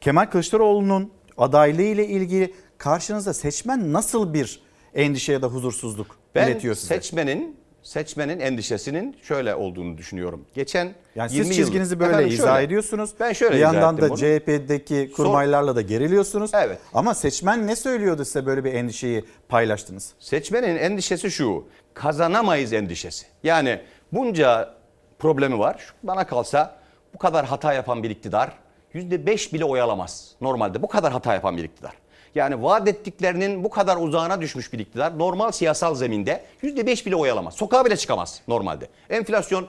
Kemal 0.00 0.26
Kılıçdaroğlu'nun 0.26 1.12
adaylığı 1.38 1.82
ile 1.82 2.06
ilgili 2.06 2.54
karşınızda 2.78 3.34
seçmen 3.34 3.92
nasıl 3.92 4.34
bir 4.34 4.60
endişe 4.94 5.32
ya 5.32 5.42
da 5.42 5.46
huzursuzluk 5.46 6.16
Ben 6.34 6.48
iletiyor 6.48 6.74
size? 6.74 6.86
seçmenin 6.94 7.56
seçmenin 7.86 8.40
endişesinin 8.40 9.16
şöyle 9.22 9.54
olduğunu 9.54 9.98
düşünüyorum. 9.98 10.44
Geçen 10.54 10.94
Yani 11.14 11.32
20 11.32 11.46
siz 11.46 11.58
yıl- 11.58 11.64
çizginizi 11.64 12.00
böyle 12.00 12.12
Efendim 12.12 12.32
izah 12.32 12.52
şöyle, 12.54 12.66
ediyorsunuz. 12.66 13.10
Ben 13.20 13.32
şöyle 13.32 13.54
bir 13.54 13.60
yandan 13.60 13.96
da 14.00 14.08
bunu. 14.10 14.16
CHP'deki 14.16 15.12
kurmaylarla 15.16 15.76
da 15.76 15.80
geriliyorsunuz. 15.82 16.50
Evet. 16.54 16.78
Ama 16.94 17.14
seçmen 17.14 17.66
ne 17.66 17.76
söylüyordu 17.76 18.24
size 18.24 18.46
böyle 18.46 18.64
bir 18.64 18.74
endişeyi 18.74 19.24
paylaştınız? 19.48 20.12
Seçmenin 20.18 20.76
endişesi 20.76 21.30
şu. 21.30 21.64
Kazanamayız 21.94 22.72
endişesi. 22.72 23.26
Yani 23.42 23.80
bunca 24.12 24.74
problemi 25.18 25.58
var. 25.58 25.94
Bana 26.02 26.26
kalsa 26.26 26.76
bu 27.14 27.18
kadar 27.18 27.46
hata 27.46 27.72
yapan 27.72 28.02
bir 28.02 28.10
iktidar 28.10 28.52
%5 28.94 29.52
bile 29.52 29.64
oy 29.64 29.80
alamaz. 29.80 30.30
Normalde 30.40 30.82
bu 30.82 30.88
kadar 30.88 31.12
hata 31.12 31.34
yapan 31.34 31.56
bir 31.56 31.64
iktidar. 31.64 31.92
Yani 32.36 32.62
vaat 32.62 32.88
ettiklerinin 32.88 33.64
bu 33.64 33.70
kadar 33.70 33.96
uzağına 33.96 34.40
düşmüş 34.40 34.72
bir 34.72 34.78
iktidar 34.78 35.18
normal 35.18 35.50
siyasal 35.52 35.94
zeminde 35.94 36.44
%5 36.62 37.06
bile 37.06 37.16
oy 37.16 37.30
alamaz. 37.30 37.54
Sokağa 37.54 37.84
bile 37.84 37.96
çıkamaz 37.96 38.40
normalde. 38.48 38.88
Enflasyon 39.10 39.66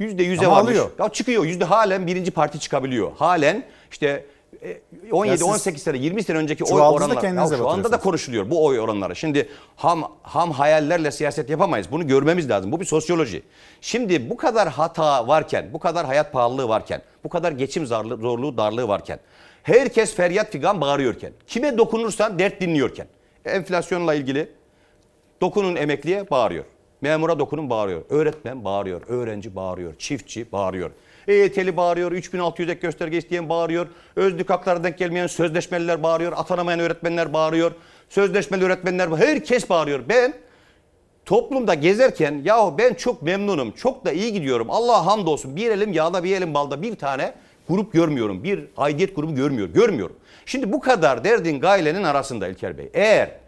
%100'e 0.00 0.46
Ama 0.46 0.56
varmış. 0.56 0.70
alıyor. 0.70 0.90
Ya 0.98 1.08
çıkıyor. 1.08 1.44
Yüzde 1.44 1.64
halen 1.64 2.06
birinci 2.06 2.30
parti 2.30 2.60
çıkabiliyor. 2.60 3.12
Halen 3.16 3.64
işte 3.90 4.26
e, 4.62 4.80
17 5.12 5.30
Ya 5.30 5.36
siz 5.38 5.46
18 5.46 5.82
sene 5.82 5.98
20 5.98 6.22
sene 6.22 6.38
önceki 6.38 6.64
oy 6.64 6.80
oranları. 6.80 7.26
Ya 7.26 7.46
şu 7.56 7.68
anda 7.68 7.92
da 7.92 7.98
konuşuluyor 7.98 8.50
bu 8.50 8.66
oy 8.66 8.80
oranları. 8.80 9.16
Şimdi 9.16 9.48
ham 9.76 10.12
ham 10.22 10.50
hayallerle 10.50 11.10
siyaset 11.10 11.50
yapamayız. 11.50 11.86
Bunu 11.90 12.06
görmemiz 12.06 12.50
lazım. 12.50 12.72
Bu 12.72 12.80
bir 12.80 12.84
sosyoloji. 12.84 13.42
Şimdi 13.80 14.30
bu 14.30 14.36
kadar 14.36 14.68
hata 14.68 15.28
varken, 15.28 15.70
bu 15.72 15.78
kadar 15.78 16.06
hayat 16.06 16.32
pahalılığı 16.32 16.68
varken, 16.68 17.02
bu 17.24 17.28
kadar 17.28 17.52
geçim 17.52 17.86
zarlı- 17.86 18.20
zorluğu, 18.20 18.56
darlığı 18.56 18.88
varken, 18.88 19.18
herkes 19.64 20.14
feryat 20.14 20.52
figan 20.52 20.80
bağırıyorken, 20.80 21.32
kime 21.46 21.78
dokunursan 21.78 22.38
dert 22.38 22.60
dinliyorken, 22.60 23.06
enflasyonla 23.44 24.14
ilgili 24.14 24.48
dokunun 25.40 25.76
emekliye 25.76 26.30
bağırıyor. 26.30 26.64
Memura 27.00 27.38
dokunun 27.38 27.70
bağırıyor. 27.70 28.02
Öğretmen 28.10 28.64
bağırıyor. 28.64 29.02
Öğrenci 29.08 29.56
bağırıyor. 29.56 29.94
Çiftçi 29.98 30.52
bağırıyor. 30.52 30.90
EYT'li 31.28 31.76
bağırıyor. 31.76 32.12
3600 32.12 32.68
ek 32.68 32.80
gösterge 32.80 33.18
isteyen 33.18 33.48
bağırıyor. 33.48 33.86
Özlük 34.16 34.50
haklara 34.50 34.84
denk 34.84 34.98
gelmeyen 34.98 35.26
sözleşmeliler 35.26 36.02
bağırıyor. 36.02 36.32
Atanamayan 36.36 36.80
öğretmenler 36.80 37.32
bağırıyor. 37.32 37.72
Sözleşmeli 38.08 38.64
öğretmenler 38.64 39.08
herkes 39.08 39.70
bağırıyor. 39.70 40.00
Ben 40.08 40.34
toplumda 41.24 41.74
gezerken 41.74 42.42
yahu 42.44 42.78
ben 42.78 42.94
çok 42.94 43.22
memnunum. 43.22 43.70
Çok 43.70 44.04
da 44.04 44.12
iyi 44.12 44.32
gidiyorum. 44.32 44.70
Allah 44.70 45.06
hamdolsun. 45.06 45.56
Bir 45.56 45.70
elim 45.70 45.92
yağda 45.92 46.24
bir 46.24 46.36
elim 46.36 46.54
balda 46.54 46.82
bir 46.82 46.96
tane 46.96 47.34
grup 47.68 47.92
görmüyorum. 47.92 48.44
Bir 48.44 48.64
aidiyet 48.76 49.16
grubu 49.16 49.34
görmüyor. 49.34 49.68
Görmüyorum. 49.68 50.16
Şimdi 50.46 50.72
bu 50.72 50.80
kadar 50.80 51.24
derdin 51.24 51.60
gailenin 51.60 52.02
arasında 52.02 52.48
İlker 52.48 52.78
Bey. 52.78 52.90
Eğer 52.94 53.44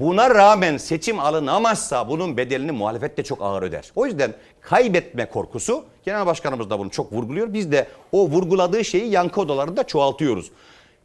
Buna 0.00 0.34
rağmen 0.34 0.76
seçim 0.76 1.18
alınamazsa 1.18 2.08
bunun 2.08 2.36
bedelini 2.36 2.72
muhalefet 2.72 3.16
de 3.16 3.24
çok 3.24 3.42
ağır 3.42 3.62
öder. 3.62 3.92
O 3.96 4.06
yüzden 4.06 4.34
kaybetme 4.60 5.26
korkusu 5.26 5.84
genel 6.04 6.26
başkanımız 6.26 6.70
da 6.70 6.78
bunu 6.78 6.90
çok 6.90 7.12
vurguluyor. 7.12 7.52
Biz 7.52 7.72
de 7.72 7.88
o 8.12 8.28
vurguladığı 8.28 8.84
şeyi 8.84 9.10
yankı 9.10 9.40
odalarında 9.40 9.86
çoğaltıyoruz. 9.86 10.50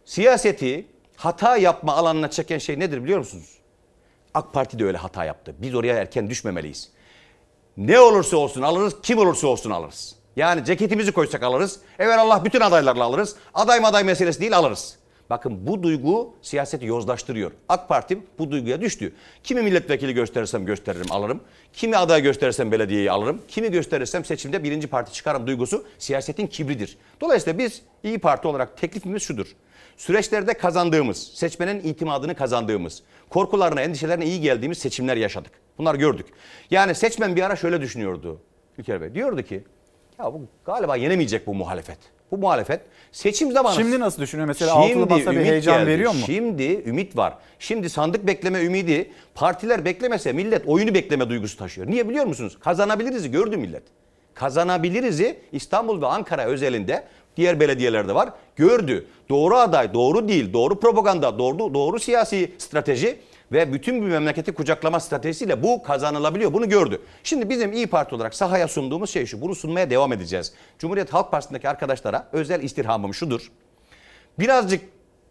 Siyaseti 0.06 0.86
hata 1.16 1.58
yapma 1.58 1.94
alanına 1.96 2.30
çeken 2.30 2.58
şey 2.58 2.80
nedir 2.80 3.04
biliyor 3.04 3.20
musunuz? 3.20 3.58
AK 4.34 4.54
Parti 4.54 4.80
de 4.80 4.86
öyle 4.86 4.98
hata 4.98 5.26
yaptı. 5.26 5.56
Biz 5.60 5.76
oraya 5.76 5.96
erken 5.96 6.30
düşmemeliyiz. 6.30 6.90
Ne 7.78 8.00
olursa 8.00 8.38
olsun 8.38 8.62
alırız, 8.62 8.96
kim 9.04 9.18
olursa 9.18 9.48
olsun 9.48 9.72
alırız. 9.72 10.16
Yani 10.36 10.66
ceketimizi 10.66 11.12
koysak 11.12 11.44
alırız. 11.44 11.80
Evet 12.00 12.18
Allah 12.20 12.46
bütün 12.46 12.62
adaylarla 12.62 13.04
alırız. 13.04 13.36
Aday 13.54 13.80
maday 13.80 14.04
meselesi 14.04 14.42
değil 14.42 14.58
alırız. 14.58 14.96
Bakın 15.30 15.68
bu 15.68 15.84
duygu 15.84 16.34
siyaseti 16.42 16.86
yozlaştırıyor. 16.86 17.52
AK 17.70 17.90
Parti 17.90 18.20
bu 18.40 18.52
duyguya 18.52 18.82
düştü. 18.82 19.14
Kimi 19.44 19.62
milletvekili 19.62 20.14
gösterirsem 20.14 20.66
gösteririm 20.66 21.12
alırım. 21.12 21.42
Kimi 21.74 21.98
aday 21.98 22.22
gösterirsem 22.22 22.72
belediyeyi 22.72 23.12
alırım. 23.12 23.42
Kimi 23.48 23.72
gösterirsem 23.72 24.26
seçimde 24.26 24.64
birinci 24.64 24.88
parti 24.88 25.14
çıkarım 25.14 25.48
duygusu 25.48 25.86
siyasetin 25.98 26.48
kibridir. 26.48 26.98
Dolayısıyla 27.22 27.60
biz 27.60 27.82
İyi 28.04 28.20
Parti 28.20 28.48
olarak 28.48 28.78
teklifimiz 28.78 29.24
şudur. 29.24 29.48
Süreçlerde 29.98 30.54
kazandığımız, 30.54 31.32
seçmenin 31.34 31.80
itimadını 31.80 32.36
kazandığımız, 32.36 33.04
korkularına, 33.30 33.82
endişelerine 33.82 34.26
iyi 34.26 34.42
geldiğimiz 34.42 34.78
seçimler 34.78 35.18
yaşadık. 35.18 35.52
Bunları 35.78 35.98
gördük. 35.98 36.26
Yani 36.72 36.96
seçmen 36.96 37.36
bir 37.36 37.42
ara 37.42 37.56
şöyle 37.56 37.82
düşünüyordu 37.82 38.42
İlker 38.78 39.02
Bey. 39.02 39.16
Diyordu 39.16 39.44
ki 39.44 39.64
ya 40.20 40.34
bu 40.34 40.42
galiba 40.66 40.96
yenemeyecek 40.96 41.48
bu 41.48 41.54
muhalefet. 41.54 41.98
Bu 42.32 42.38
muhalefet 42.38 42.82
seçim 43.12 43.52
zamanı. 43.52 43.76
Şimdi 43.76 44.00
nasıl 44.00 44.22
düşünüyor? 44.22 44.48
Mesela 44.48 44.74
altılı 44.74 45.08
masa 45.08 45.32
bir 45.32 45.46
heyecan 45.46 45.88
veriyor 45.88 46.12
mu? 46.14 46.20
Şimdi 46.26 46.84
ümit 46.86 47.18
var. 47.18 47.38
Şimdi 47.60 47.90
sandık 47.90 48.28
bekleme 48.28 48.62
ümidi 48.64 49.12
partiler 49.36 49.86
beklemese 49.86 50.34
millet 50.34 50.68
oyunu 50.68 50.94
bekleme 50.94 51.30
duygusu 51.30 51.58
taşıyor. 51.58 51.88
Niye 51.88 52.10
biliyor 52.10 52.26
musunuz? 52.26 52.58
Kazanabiliriz'i 52.60 53.32
gördü 53.32 53.58
millet. 53.58 53.84
Kazanabiliriz'i 54.34 55.38
İstanbul 55.52 56.02
ve 56.02 56.08
Ankara 56.08 56.46
özelinde 56.46 57.04
diğer 57.38 57.60
belediyelerde 57.60 58.16
var. 58.16 58.30
Gördü. 58.56 59.08
Doğru 59.30 59.56
aday, 59.56 59.94
doğru 59.94 60.28
değil, 60.28 60.54
doğru 60.54 60.80
propaganda, 60.80 61.40
doğru 61.40 61.74
doğru 61.74 62.00
siyasi 62.00 62.52
strateji 62.58 63.20
ve 63.52 63.74
bütün 63.74 64.02
bir 64.02 64.08
memleketi 64.08 64.52
kucaklama 64.52 65.00
stratejisiyle 65.00 65.64
bu 65.64 65.84
kazanılabiliyor. 65.84 66.54
Bunu 66.54 66.70
gördü. 66.70 67.02
Şimdi 67.24 67.50
bizim 67.50 67.74
İyi 67.74 67.88
Parti 67.88 68.16
olarak 68.16 68.36
sahaya 68.36 68.68
sunduğumuz 68.68 69.10
şey 69.10 69.26
şu. 69.26 69.42
Bunu 69.42 69.56
sunmaya 69.56 69.90
devam 69.90 70.14
edeceğiz. 70.14 70.54
Cumhuriyet 70.80 71.14
Halk 71.14 71.32
Partisi'ndeki 71.32 71.70
arkadaşlara 71.70 72.28
özel 72.32 72.64
istirhamım 72.64 73.14
şudur. 73.14 73.52
Birazcık 74.40 74.82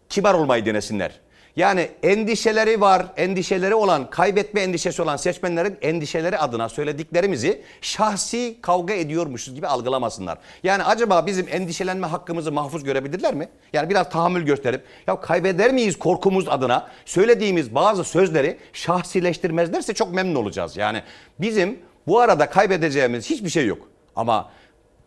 kibar 0.09 0.33
olmayı 0.33 0.65
denesinler. 0.65 1.19
Yani 1.55 1.89
endişeleri 2.03 2.81
var, 2.81 3.05
endişeleri 3.17 3.75
olan, 3.75 4.09
kaybetme 4.09 4.61
endişesi 4.61 5.01
olan 5.01 5.17
seçmenlerin 5.17 5.77
endişeleri 5.81 6.37
adına 6.37 6.69
söylediklerimizi 6.69 7.61
şahsi 7.81 8.57
kavga 8.61 8.93
ediyormuşuz 8.93 9.55
gibi 9.55 9.67
algılamasınlar. 9.67 10.37
Yani 10.63 10.83
acaba 10.83 11.25
bizim 11.25 11.47
endişelenme 11.51 12.07
hakkımızı 12.07 12.51
mahfuz 12.51 12.83
görebilirler 12.83 13.33
mi? 13.33 13.49
Yani 13.73 13.89
biraz 13.89 14.09
tahammül 14.09 14.45
gösterip 14.45 14.83
ya 15.07 15.21
kaybeder 15.21 15.73
miyiz 15.73 15.99
korkumuz 15.99 16.49
adına 16.49 16.87
söylediğimiz 17.05 17.75
bazı 17.75 18.03
sözleri 18.03 18.57
şahsileştirmezlerse 18.73 19.93
çok 19.93 20.13
memnun 20.13 20.35
olacağız. 20.35 20.77
Yani 20.77 21.03
bizim 21.39 21.79
bu 22.07 22.19
arada 22.19 22.49
kaybedeceğimiz 22.49 23.29
hiçbir 23.29 23.49
şey 23.49 23.65
yok. 23.65 23.87
Ama 24.15 24.51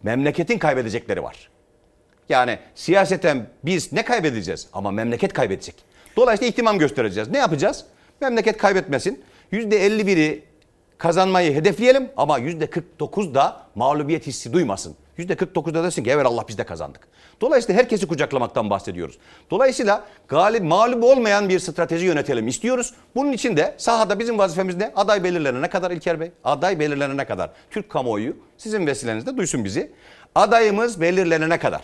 memleketin 0.03 0.59
kaybedecekleri 0.59 1.23
var. 1.23 1.51
Yani 2.29 2.59
siyaseten 2.75 3.47
biz 3.65 3.93
ne 3.93 4.05
kaybedeceğiz 4.05 4.69
ama 4.73 4.91
memleket 4.91 5.33
kaybedecek. 5.33 5.88
Dolayısıyla 6.19 6.51
ihtimam 6.51 6.79
göstereceğiz. 6.79 7.31
Ne 7.31 7.39
yapacağız? 7.39 7.85
Memleket 8.21 8.57
kaybetmesin. 8.59 9.25
%51'i 9.53 10.45
kazanmayı 10.99 11.55
hedefleyelim 11.55 12.11
ama 12.17 12.39
%49 12.39 13.35
da 13.35 13.63
mağlubiyet 13.75 14.27
hissi 14.27 14.53
duymasın. 14.53 14.97
%49'da 15.19 15.85
desin 15.85 16.05
ki 16.05 16.11
evet 16.11 16.27
Allah 16.27 16.45
biz 16.49 16.59
de 16.59 16.65
kazandık. 16.65 17.09
Dolayısıyla 17.41 17.81
herkesi 17.81 18.07
kucaklamaktan 18.07 18.71
bahsediyoruz. 18.71 19.19
Dolayısıyla 19.51 20.05
galip 20.29 20.63
mağlup 20.63 21.05
olmayan 21.05 21.49
bir 21.49 21.59
strateji 21.59 22.07
yönetelim 22.07 22.49
istiyoruz. 22.49 22.95
Bunun 23.15 23.33
için 23.33 23.57
de 23.57 23.75
sahada 23.77 24.19
bizim 24.19 24.39
vazifemiz 24.39 24.77
ne? 24.77 24.93
Aday 24.97 25.25
belirlenene 25.25 25.69
kadar 25.69 25.91
İlker 25.91 26.21
Bey, 26.21 26.31
aday 26.45 26.79
belirlenene 26.81 27.25
kadar 27.25 27.51
Türk 27.71 27.91
kamuoyu 27.91 28.37
sizin 28.57 28.87
vesilenizde 28.87 29.37
duysun 29.37 29.65
bizi. 29.65 29.93
Adayımız 30.35 31.01
belirlenene 31.01 31.59
kadar 31.59 31.83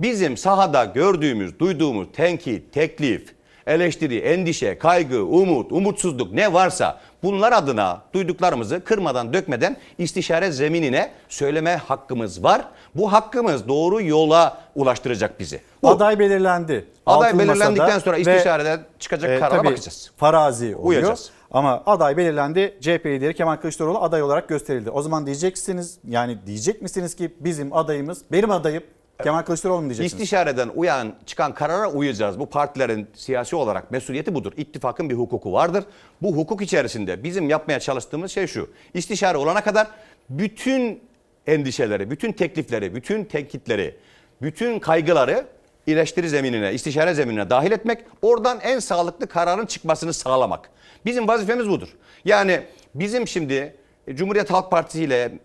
bizim 0.00 0.36
sahada 0.36 0.84
gördüğümüz, 0.84 1.58
duyduğumuz 1.58 2.08
tenkit, 2.12 2.72
teklif, 2.72 3.35
eleştiri, 3.66 4.18
endişe, 4.18 4.78
kaygı, 4.78 5.24
umut, 5.24 5.72
umutsuzluk 5.72 6.32
ne 6.32 6.52
varsa 6.52 7.00
bunlar 7.22 7.52
adına 7.52 8.02
duyduklarımızı 8.14 8.84
kırmadan 8.84 9.32
dökmeden 9.32 9.76
istişare 9.98 10.50
zeminine 10.50 11.10
söyleme 11.28 11.76
hakkımız 11.76 12.42
var. 12.44 12.64
Bu 12.94 13.12
hakkımız 13.12 13.68
doğru 13.68 14.02
yola 14.02 14.58
ulaştıracak 14.74 15.40
bizi. 15.40 15.60
Bu. 15.82 15.88
Aday 15.88 16.18
belirlendi. 16.18 16.84
Aday 17.06 17.38
belirlendikten 17.38 17.98
sonra 17.98 18.16
istişareden 18.16 18.80
çıkacak 18.98 19.30
e, 19.30 19.40
karara 19.40 19.64
bakacağız. 19.64 20.10
Farazi 20.16 20.76
oluyor. 20.76 20.80
Uyacağız. 20.80 21.30
Ama 21.50 21.82
aday 21.86 22.16
belirlendi. 22.16 22.78
CHP 22.80 23.06
lideri 23.06 23.34
Kemal 23.34 23.56
Kılıçdaroğlu 23.56 24.02
aday 24.02 24.22
olarak 24.22 24.48
gösterildi. 24.48 24.90
O 24.90 25.02
zaman 25.02 25.26
diyeceksiniz 25.26 25.98
yani 26.08 26.38
diyecek 26.46 26.82
misiniz 26.82 27.14
ki 27.14 27.34
bizim 27.40 27.72
adayımız 27.72 28.22
benim 28.32 28.50
adayım 28.50 28.82
Kemal 29.22 29.42
Kılıçdaroğlu 29.42 29.82
mu 29.82 29.88
diyeceksiniz? 29.88 30.12
İstişareden 30.12 30.68
uyan 30.74 31.14
çıkan 31.26 31.54
karara 31.54 31.90
uyacağız. 31.90 32.38
Bu 32.38 32.46
partilerin 32.46 33.06
siyasi 33.14 33.56
olarak 33.56 33.90
mesuliyeti 33.90 34.34
budur. 34.34 34.52
İttifakın 34.56 35.10
bir 35.10 35.14
hukuku 35.14 35.52
vardır. 35.52 35.84
Bu 36.22 36.36
hukuk 36.36 36.62
içerisinde 36.62 37.24
bizim 37.24 37.48
yapmaya 37.48 37.80
çalıştığımız 37.80 38.32
şey 38.32 38.46
şu. 38.46 38.70
İstişare 38.94 39.38
olana 39.38 39.64
kadar 39.64 39.86
bütün 40.30 41.02
endişeleri, 41.46 42.10
bütün 42.10 42.32
teklifleri, 42.32 42.94
bütün 42.94 43.24
tenkitleri, 43.24 43.96
bütün 44.42 44.78
kaygıları 44.78 45.46
eleştiri 45.86 46.28
zeminine, 46.28 46.74
istişare 46.74 47.14
zeminine 47.14 47.50
dahil 47.50 47.72
etmek, 47.72 48.04
oradan 48.22 48.60
en 48.62 48.78
sağlıklı 48.78 49.26
kararın 49.26 49.66
çıkmasını 49.66 50.12
sağlamak. 50.12 50.70
Bizim 51.04 51.28
vazifemiz 51.28 51.68
budur. 51.68 51.88
Yani 52.24 52.60
bizim 52.94 53.28
şimdi 53.28 53.76
Cumhuriyet 54.14 54.50
Halk 54.50 54.70
Partisi 54.70 55.02
ile 55.02 55.38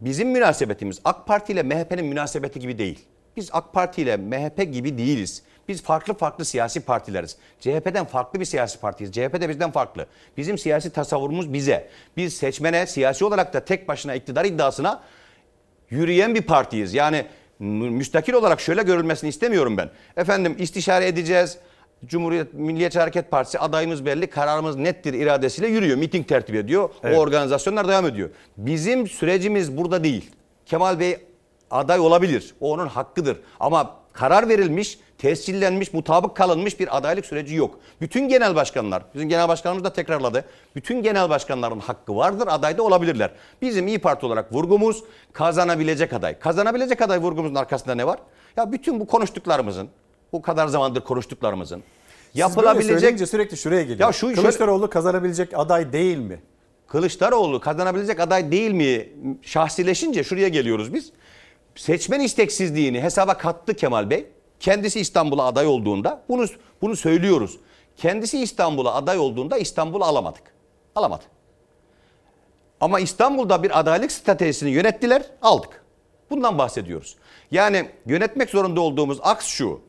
bizim 0.00 0.28
münasebetimiz 0.30 1.00
AK 1.04 1.26
Parti 1.26 1.52
ile 1.52 1.62
MHP'nin 1.62 2.04
münasebeti 2.06 2.60
gibi 2.60 2.78
değil. 2.78 2.98
Biz 3.36 3.48
AK 3.52 3.72
Parti 3.72 4.02
ile 4.02 4.16
MHP 4.16 4.72
gibi 4.72 4.98
değiliz. 4.98 5.42
Biz 5.68 5.82
farklı 5.82 6.14
farklı 6.14 6.44
siyasi 6.44 6.80
partileriz. 6.80 7.36
CHP'den 7.60 8.04
farklı 8.04 8.40
bir 8.40 8.44
siyasi 8.44 8.78
partiyiz. 8.80 9.12
CHP 9.12 9.40
de 9.40 9.48
bizden 9.48 9.70
farklı. 9.70 10.06
Bizim 10.36 10.58
siyasi 10.58 10.90
tasavvurumuz 10.90 11.52
bize. 11.52 11.88
Biz 12.16 12.34
seçmene 12.36 12.86
siyasi 12.86 13.24
olarak 13.24 13.54
da 13.54 13.64
tek 13.64 13.88
başına 13.88 14.14
iktidar 14.14 14.44
iddiasına 14.44 15.02
yürüyen 15.90 16.34
bir 16.34 16.42
partiyiz. 16.42 16.94
Yani 16.94 17.26
mü- 17.58 17.90
müstakil 17.90 18.32
olarak 18.32 18.60
şöyle 18.60 18.82
görülmesini 18.82 19.28
istemiyorum 19.30 19.76
ben. 19.76 19.90
Efendim 20.16 20.56
istişare 20.58 21.06
edeceğiz. 21.06 21.58
Cumhuriyet 22.06 22.54
Milliyetçi 22.54 22.98
Hareket 22.98 23.30
Partisi 23.30 23.58
adayımız 23.58 24.06
belli, 24.06 24.26
kararımız 24.26 24.76
nettir 24.76 25.14
iradesiyle 25.14 25.68
yürüyor. 25.68 25.96
Miting 25.96 26.28
tertip 26.28 26.54
ediyor. 26.54 26.90
Evet. 27.02 27.18
O 27.18 27.20
organizasyonlar 27.20 27.88
devam 27.88 28.06
ediyor. 28.06 28.30
Bizim 28.56 29.08
sürecimiz 29.08 29.76
burada 29.76 30.04
değil. 30.04 30.30
Kemal 30.66 31.00
Bey 31.00 31.16
aday 31.70 32.00
olabilir. 32.00 32.54
O 32.60 32.72
onun 32.72 32.86
hakkıdır. 32.86 33.36
Ama 33.60 33.96
karar 34.12 34.48
verilmiş, 34.48 34.98
tescillenmiş, 35.18 35.92
mutabık 35.92 36.36
kalınmış 36.36 36.80
bir 36.80 36.96
adaylık 36.96 37.26
süreci 37.26 37.54
yok. 37.54 37.78
Bütün 38.00 38.28
genel 38.28 38.54
başkanlar, 38.54 39.02
bizim 39.14 39.28
genel 39.28 39.48
başkanımız 39.48 39.84
da 39.84 39.92
tekrarladı. 39.92 40.44
Bütün 40.76 41.02
genel 41.02 41.30
başkanların 41.30 41.80
hakkı 41.80 42.16
vardır, 42.16 42.48
aday 42.50 42.78
da 42.78 42.82
olabilirler. 42.82 43.30
Bizim 43.62 43.88
İyi 43.88 43.98
Parti 43.98 44.26
olarak 44.26 44.52
vurgumuz 44.52 45.04
kazanabilecek 45.32 46.12
aday. 46.12 46.38
Kazanabilecek 46.38 47.02
aday 47.02 47.18
vurgumuzun 47.18 47.54
arkasında 47.54 47.94
ne 47.94 48.06
var? 48.06 48.18
Ya 48.56 48.72
bütün 48.72 49.00
bu 49.00 49.06
konuştuklarımızın, 49.06 49.88
bu 50.32 50.42
kadar 50.42 50.66
zamandır 50.68 51.00
konuştuklarımızın 51.00 51.82
Siz 52.48 52.56
böyle 52.56 52.66
söyleyince 53.00 53.26
sürekli 53.26 53.56
şuraya 53.56 53.82
geliyor. 53.82 53.98
Ya 54.08 54.12
şu- 54.12 54.34
Kılıçdaroğlu 54.34 54.90
kazanabilecek 54.90 55.58
aday 55.58 55.92
değil 55.92 56.18
mi? 56.18 56.40
Kılıçdaroğlu 56.86 57.60
kazanabilecek 57.60 58.20
aday 58.20 58.52
değil 58.52 58.70
mi 58.70 59.08
şahsileşince 59.42 60.24
şuraya 60.24 60.48
geliyoruz 60.48 60.94
biz. 60.94 61.12
Seçmen 61.76 62.20
isteksizliğini 62.20 63.00
hesaba 63.02 63.38
kattı 63.38 63.74
Kemal 63.74 64.10
Bey. 64.10 64.26
Kendisi 64.60 65.00
İstanbul'a 65.00 65.46
aday 65.46 65.66
olduğunda 65.66 66.22
bunu 66.28 66.46
bunu 66.82 66.96
söylüyoruz. 66.96 67.58
Kendisi 67.96 68.38
İstanbul'a 68.38 68.94
aday 68.94 69.18
olduğunda 69.18 69.58
İstanbul'u 69.58 70.04
alamadık. 70.04 70.42
Alamadı. 70.94 71.24
Ama 72.80 73.00
İstanbul'da 73.00 73.62
bir 73.62 73.80
adaylık 73.80 74.12
stratejisini 74.12 74.70
yönettiler, 74.70 75.22
aldık. 75.42 75.84
Bundan 76.30 76.58
bahsediyoruz. 76.58 77.16
Yani 77.50 77.88
yönetmek 78.06 78.50
zorunda 78.50 78.80
olduğumuz 78.80 79.18
aks 79.22 79.46
şu. 79.46 79.80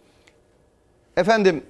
Efendim 1.18 1.64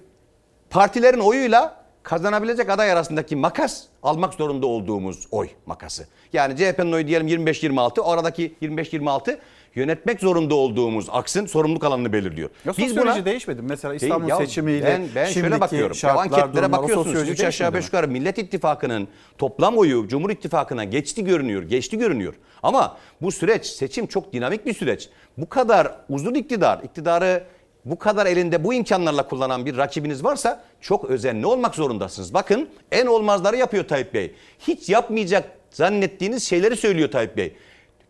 partilerin 0.70 1.20
oyuyla 1.20 1.82
kazanabilecek 2.04 2.70
aday 2.70 2.92
arasındaki 2.92 3.36
makas 3.36 3.84
almak 4.04 4.34
zorunda 4.34 4.68
olduğumuz 4.68 5.28
oy 5.32 5.50
makası. 5.66 6.08
Yani 6.34 6.58
CHP'nin 6.58 6.92
oyu 6.92 7.08
diyelim 7.08 7.28
25-26 7.28 8.00
oradaki 8.02 8.56
25-26 8.62 9.38
yönetmek 9.76 10.20
zorunda 10.20 10.56
olduğumuz 10.56 11.08
aksın 11.12 11.46
sorumluluk 11.46 11.84
alanını 11.84 12.14
belirliyor. 12.14 12.50
Ya 12.66 12.74
sosyoloji 12.74 13.26
değişmedi. 13.26 13.62
Mesela 13.62 13.94
İstanbul 13.94 14.28
Ya 14.28 14.38
seçimiyle 14.38 14.86
ben, 14.86 15.04
ben 15.16 15.26
şöyle 15.26 15.60
bakıyorum. 15.62 15.90
Ya 15.90 15.94
şartlar, 15.94 16.42
anketlere 16.42 16.72
bakıyorsunuz. 16.72 17.06
sosyoloji 17.08 17.32
3 17.32 17.40
aşağı 17.40 17.48
değişmedi 17.48 17.74
5 17.74 17.84
mi? 17.84 17.86
yukarı 17.86 18.08
Millet 18.08 18.38
İttifakı'nın 18.38 19.08
toplam 19.38 19.78
oyu 19.78 20.08
Cumhur 20.08 20.30
İttifakı'na 20.30 20.84
geçti 20.84 21.24
görünüyor. 21.24 21.64
Geçti 21.64 21.98
görünüyor. 21.98 22.34
Ama 22.64 22.98
bu 23.22 23.32
süreç 23.32 23.66
seçim 23.66 24.08
çok 24.08 24.34
dinamik 24.34 24.66
bir 24.66 24.74
süreç. 24.74 25.10
Bu 25.38 25.50
kadar 25.50 25.96
uzun 26.10 26.34
iktidar, 26.34 26.80
iktidarı 26.84 27.44
bu 27.86 28.00
kadar 28.00 28.26
elinde 28.26 28.64
bu 28.64 28.74
imkanlarla 28.74 29.28
kullanan 29.28 29.66
bir 29.66 29.78
rakibiniz 29.78 30.24
varsa 30.24 30.64
çok 30.82 31.06
özenli 31.06 31.46
olmak 31.46 31.76
zorundasınız. 31.76 32.34
Bakın 32.34 32.70
en 32.92 33.06
olmazları 33.06 33.58
yapıyor 33.58 33.88
Tayyip 33.88 34.14
Bey. 34.14 34.36
Hiç 34.60 34.90
yapmayacak 34.90 35.50
zannettiğiniz 35.72 36.44
şeyleri 36.44 36.76
söylüyor 36.76 37.12
Tayyip 37.12 37.38
Bey. 37.38 37.56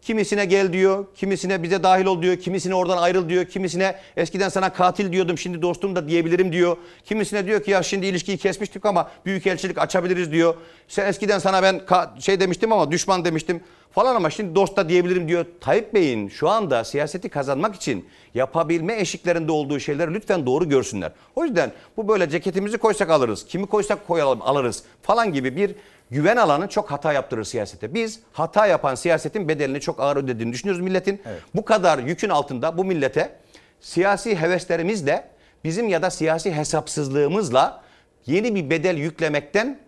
Kimisine 0.02 0.45
gel 0.45 0.73
diyor, 0.73 1.06
kimisine 1.15 1.64
bize 1.64 1.84
dahil 1.84 2.06
ol 2.06 2.22
diyor, 2.22 2.38
kimisine 2.38 2.76
oradan 2.76 2.98
ayrıl 2.98 3.30
diyor, 3.30 3.45
kimisine 3.45 3.95
eskiden 4.18 4.49
sana 4.49 4.73
katil 4.73 5.11
diyordum 5.11 5.38
şimdi 5.38 5.61
dostum 5.61 5.95
da 5.95 6.07
diyebilirim 6.07 6.52
diyor. 6.52 6.77
Kimisine 7.06 7.45
diyor 7.45 7.64
ki 7.64 7.72
ya 7.72 7.84
şimdi 7.84 8.06
ilişkiyi 8.06 8.38
kesmiştik 8.38 8.85
ama 8.85 9.11
büyükelçilik 9.26 9.77
açabiliriz 9.77 10.31
diyor. 10.31 10.56
Sen 10.88 11.07
eskiden 11.07 11.39
sana 11.39 11.64
ben 11.64 11.81
şey 12.19 12.39
demiştim 12.39 12.72
ama 12.72 12.91
düşman 12.91 13.26
demiştim 13.26 13.61
falan 13.91 14.15
ama 14.15 14.30
şimdi 14.30 14.55
dost 14.55 14.77
da 14.77 14.89
diyebilirim 14.89 15.27
diyor. 15.27 15.45
Tayyip 15.61 15.93
Bey'in 15.93 16.27
şu 16.30 16.49
anda 16.49 16.84
siyaseti 16.84 17.30
kazanmak 17.30 17.76
için 17.76 18.09
yapabilme 18.34 18.99
eşiklerinde 18.99 19.51
olduğu 19.51 19.80
şeyleri 19.80 20.13
lütfen 20.13 20.45
doğru 20.45 20.69
görsünler. 20.69 21.11
O 21.35 21.43
yüzden 21.45 21.72
bu 21.97 22.07
böyle 22.07 22.30
ceketimizi 22.30 22.77
koysak 22.77 23.09
alırız, 23.09 23.45
kimi 23.45 23.65
koysak 23.68 24.07
koyalım 24.07 24.41
alırız 24.41 24.84
falan 25.01 25.34
gibi 25.34 25.55
bir 25.55 25.76
güven 26.11 26.38
alanı 26.38 26.68
çok 26.69 26.91
hata 26.91 27.13
yaptırır 27.13 27.43
siyasete. 27.43 27.93
Biz 27.93 28.19
hata 28.34 28.68
yapan 28.68 28.95
siyasetin 28.95 29.47
bedelini 29.47 29.81
çok 29.81 29.99
ağır 29.99 30.18
ödediğini 30.18 30.53
düşünüyoruz 30.53 30.81
milletin. 30.81 31.22
Bu 31.55 31.65
kadar 31.65 31.99
yükün 31.99 32.30
altında 32.30 32.77
bu 32.77 32.85
millete 32.85 33.35
siyasi 33.81 34.35
heveslerimizle 34.41 35.27
bizim 35.63 35.89
ya 35.89 36.01
da 36.01 36.09
siyasi 36.09 36.53
hesapsızlığımızla 36.55 37.81
yeni 38.26 38.55
bir 38.55 38.69
bedel 38.69 38.97
yüklemekten 38.97 39.80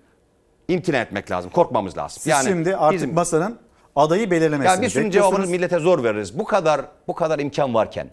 imtina 0.67 0.97
etmek 0.97 1.31
lazım. 1.31 1.51
Korkmamız 1.51 1.97
lazım. 1.97 2.21
Siz 2.21 2.33
şimdi 2.47 2.75
artık 2.75 2.97
bizim- 2.99 3.13
masanın 3.13 3.59
adayı 3.95 4.31
belirlemesini 4.31 4.67
yani 4.67 4.81
biz 4.81 4.95
bekliyorsunuz. 4.95 5.35
cevabını 5.35 5.51
millete 5.51 5.79
zor 5.79 6.03
veririz. 6.03 6.39
Bu 6.39 6.45
kadar 6.45 6.81
bu 7.07 7.15
kadar 7.15 7.39
imkan 7.39 7.73
varken, 7.73 8.09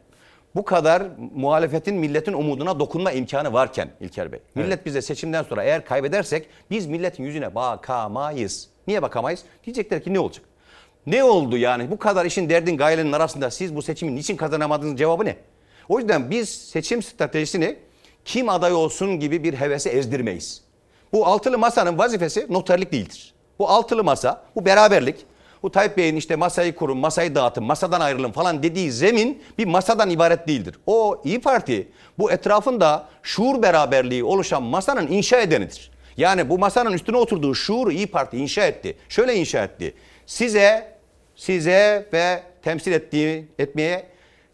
bu 0.54 0.64
kadar 0.64 1.02
muhalefetin 1.34 1.94
milletin 1.94 2.32
umuduna 2.32 2.78
dokunma 2.78 3.12
imkanı 3.12 3.52
varken 3.52 3.90
İlker 4.00 4.32
Bey. 4.32 4.40
Millet 4.54 4.86
bize 4.86 5.02
seçimden 5.02 5.42
sonra 5.42 5.64
eğer 5.64 5.84
kaybedersek 5.84 6.46
biz 6.70 6.86
milletin 6.86 7.24
yüzüne 7.24 7.54
bakamayız. 7.54 8.68
Niye 8.86 9.02
bakamayız? 9.02 9.42
Diyecekler 9.64 10.02
ki 10.02 10.14
ne 10.14 10.20
olacak? 10.20 10.44
Ne 11.06 11.24
oldu 11.24 11.56
yani? 11.56 11.90
Bu 11.90 11.98
kadar 11.98 12.24
işin 12.24 12.48
derdin 12.48 12.76
gayelenin 12.76 13.12
arasında 13.12 13.50
siz 13.50 13.76
bu 13.76 13.82
seçimi 13.82 14.16
niçin 14.16 14.36
kazanamadınız 14.36 14.98
cevabı 14.98 15.24
ne? 15.24 15.36
O 15.88 15.98
yüzden 15.98 16.30
biz 16.30 16.48
seçim 16.48 17.02
stratejisini 17.02 17.76
kim 18.24 18.48
aday 18.48 18.72
olsun 18.72 19.20
gibi 19.20 19.44
bir 19.44 19.54
hevese 19.54 19.90
ezdirmeyiz. 19.90 20.62
Bu 21.12 21.26
altılı 21.26 21.58
masanın 21.58 21.98
vazifesi 21.98 22.46
noterlik 22.50 22.92
değildir. 22.92 23.34
Bu 23.58 23.68
altılı 23.68 24.04
masa, 24.04 24.42
bu 24.56 24.64
beraberlik, 24.64 25.26
bu 25.62 25.70
Tayyip 25.70 25.96
Bey'in 25.96 26.16
işte 26.16 26.36
masayı 26.36 26.74
kurun, 26.74 26.98
masayı 26.98 27.34
dağıtın, 27.34 27.64
masadan 27.64 28.00
ayrılın 28.00 28.32
falan 28.32 28.62
dediği 28.62 28.92
zemin 28.92 29.42
bir 29.58 29.66
masadan 29.66 30.10
ibaret 30.10 30.48
değildir. 30.48 30.74
O 30.86 31.22
İyi 31.24 31.40
Parti 31.40 31.88
bu 32.18 32.32
etrafında 32.32 33.08
şuur 33.22 33.62
beraberliği 33.62 34.24
oluşan 34.24 34.62
masanın 34.62 35.06
inşa 35.06 35.40
edenidir. 35.40 35.90
Yani 36.16 36.48
bu 36.48 36.58
masanın 36.58 36.92
üstüne 36.92 37.16
oturduğu 37.16 37.54
şuuru 37.54 37.92
İyi 37.92 38.06
Parti 38.06 38.36
inşa 38.36 38.66
etti. 38.66 38.96
Şöyle 39.08 39.34
inşa 39.34 39.64
etti. 39.64 39.94
Size, 40.26 40.96
size 41.36 42.08
ve 42.12 42.42
temsil 42.62 42.92
ettiği, 42.92 43.48
etmeye 43.58 44.06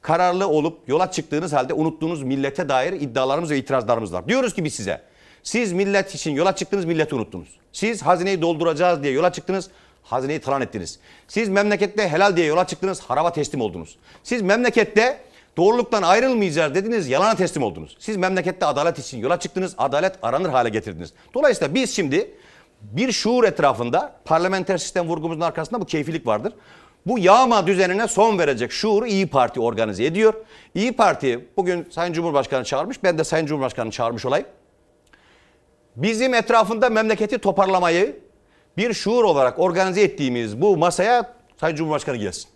kararlı 0.03 0.49
olup 0.49 0.89
yola 0.89 1.11
çıktığınız 1.11 1.53
halde 1.53 1.75
unuttuğunuz 1.75 2.23
millete 2.23 2.69
dair 2.69 2.93
iddialarımız 2.93 3.51
ve 3.51 3.59
itirazlarımız 3.59 4.13
var. 4.13 4.29
Diyoruz 4.29 4.55
ki 4.55 4.65
biz 4.65 4.75
size. 4.75 5.03
Siz 5.43 5.73
millet 5.73 6.15
için 6.15 6.31
yola 6.31 6.57
çıktınız, 6.57 6.85
milleti 6.85 7.15
unuttunuz. 7.15 7.49
Siz 7.73 8.03
hazineyi 8.03 8.43
dolduracağız 8.43 9.03
diye 9.03 9.13
yola 9.13 9.33
çıktınız, 9.33 9.71
hazineyi 10.07 10.41
talan 10.41 10.63
ettiniz. 10.63 10.99
Siz 11.29 11.49
memlekette 11.49 12.09
helal 12.09 12.37
diye 12.37 12.47
yola 12.47 12.67
çıktınız, 12.67 13.01
haraba 13.01 13.33
teslim 13.33 13.61
oldunuz. 13.61 13.99
Siz 14.23 14.43
memlekette 14.43 15.21
doğruluktan 15.57 16.03
ayrılmayacağız 16.03 16.75
dediniz, 16.75 17.09
yalana 17.09 17.35
teslim 17.35 17.63
oldunuz. 17.63 17.97
Siz 18.01 18.17
memlekette 18.17 18.67
adalet 18.67 18.99
için 18.99 19.19
yola 19.19 19.41
çıktınız, 19.41 19.75
adalet 19.79 20.15
aranır 20.23 20.49
hale 20.49 20.69
getirdiniz. 20.69 21.13
Dolayısıyla 21.35 21.75
biz 21.75 21.97
şimdi 21.97 22.31
bir 22.83 23.13
şuur 23.13 23.45
etrafında 23.45 24.17
parlamenter 24.25 24.79
sistem 24.79 25.09
vurgumuzun 25.09 25.41
arkasında 25.41 25.81
bu 25.81 25.85
keyfilik 25.85 26.27
vardır. 26.27 26.53
Bu 27.07 27.19
yağma 27.19 27.67
düzenine 27.67 28.09
son 28.09 28.39
verecek 28.39 28.73
şuuru 28.73 29.07
İyi 29.07 29.27
Parti 29.27 29.61
organize 29.61 30.05
ediyor. 30.05 30.35
İyi 30.75 30.93
Parti 30.93 31.49
bugün 31.57 31.89
Sayın 31.91 32.13
Cumhurbaşkanı 32.13 32.65
çağırmış. 32.65 33.03
Ben 33.03 33.19
de 33.19 33.25
Sayın 33.25 33.47
Cumhurbaşkanı 33.47 33.91
çağırmış 33.91 34.27
olayım. 34.27 34.47
Bizim 35.97 36.35
etrafında 36.35 36.91
memleketi 36.91 37.39
toparlamayı 37.39 38.17
bir 38.77 38.95
şuur 38.95 39.25
olarak 39.25 39.59
organize 39.59 40.03
ettiğimiz 40.03 40.61
bu 40.61 40.77
masaya 40.77 41.35
Sayın 41.61 41.77
Cumhurbaşkanı 41.77 42.17
gelsin. 42.17 42.49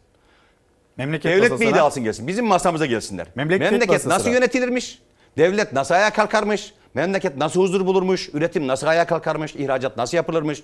Memleket 0.97 1.33
Devlet 1.33 1.51
masasına- 1.51 1.75
de 1.75 1.81
alsın 1.81 2.05
gelsin. 2.05 2.27
Bizim 2.27 2.47
masamıza 2.47 2.87
gelsinler. 2.87 3.27
Memleket 3.35 3.73
Memleket 3.73 4.07
nasıl 4.07 4.31
yönetilirmiş? 4.31 4.99
Devlet 5.39 5.73
nasıl 5.73 5.95
ayağa 5.95 6.11
kalkarmış? 6.11 6.75
Memleket 6.95 7.37
nasıl 7.37 7.61
huzur 7.61 7.87
bulurmuş? 7.87 8.31
Üretim 8.33 8.67
nasıl 8.67 8.87
ayağa 8.87 9.07
kalkarmış? 9.07 9.55
İhracat 9.55 9.97
nasıl 9.97 10.17
yapılırmış? 10.17 10.63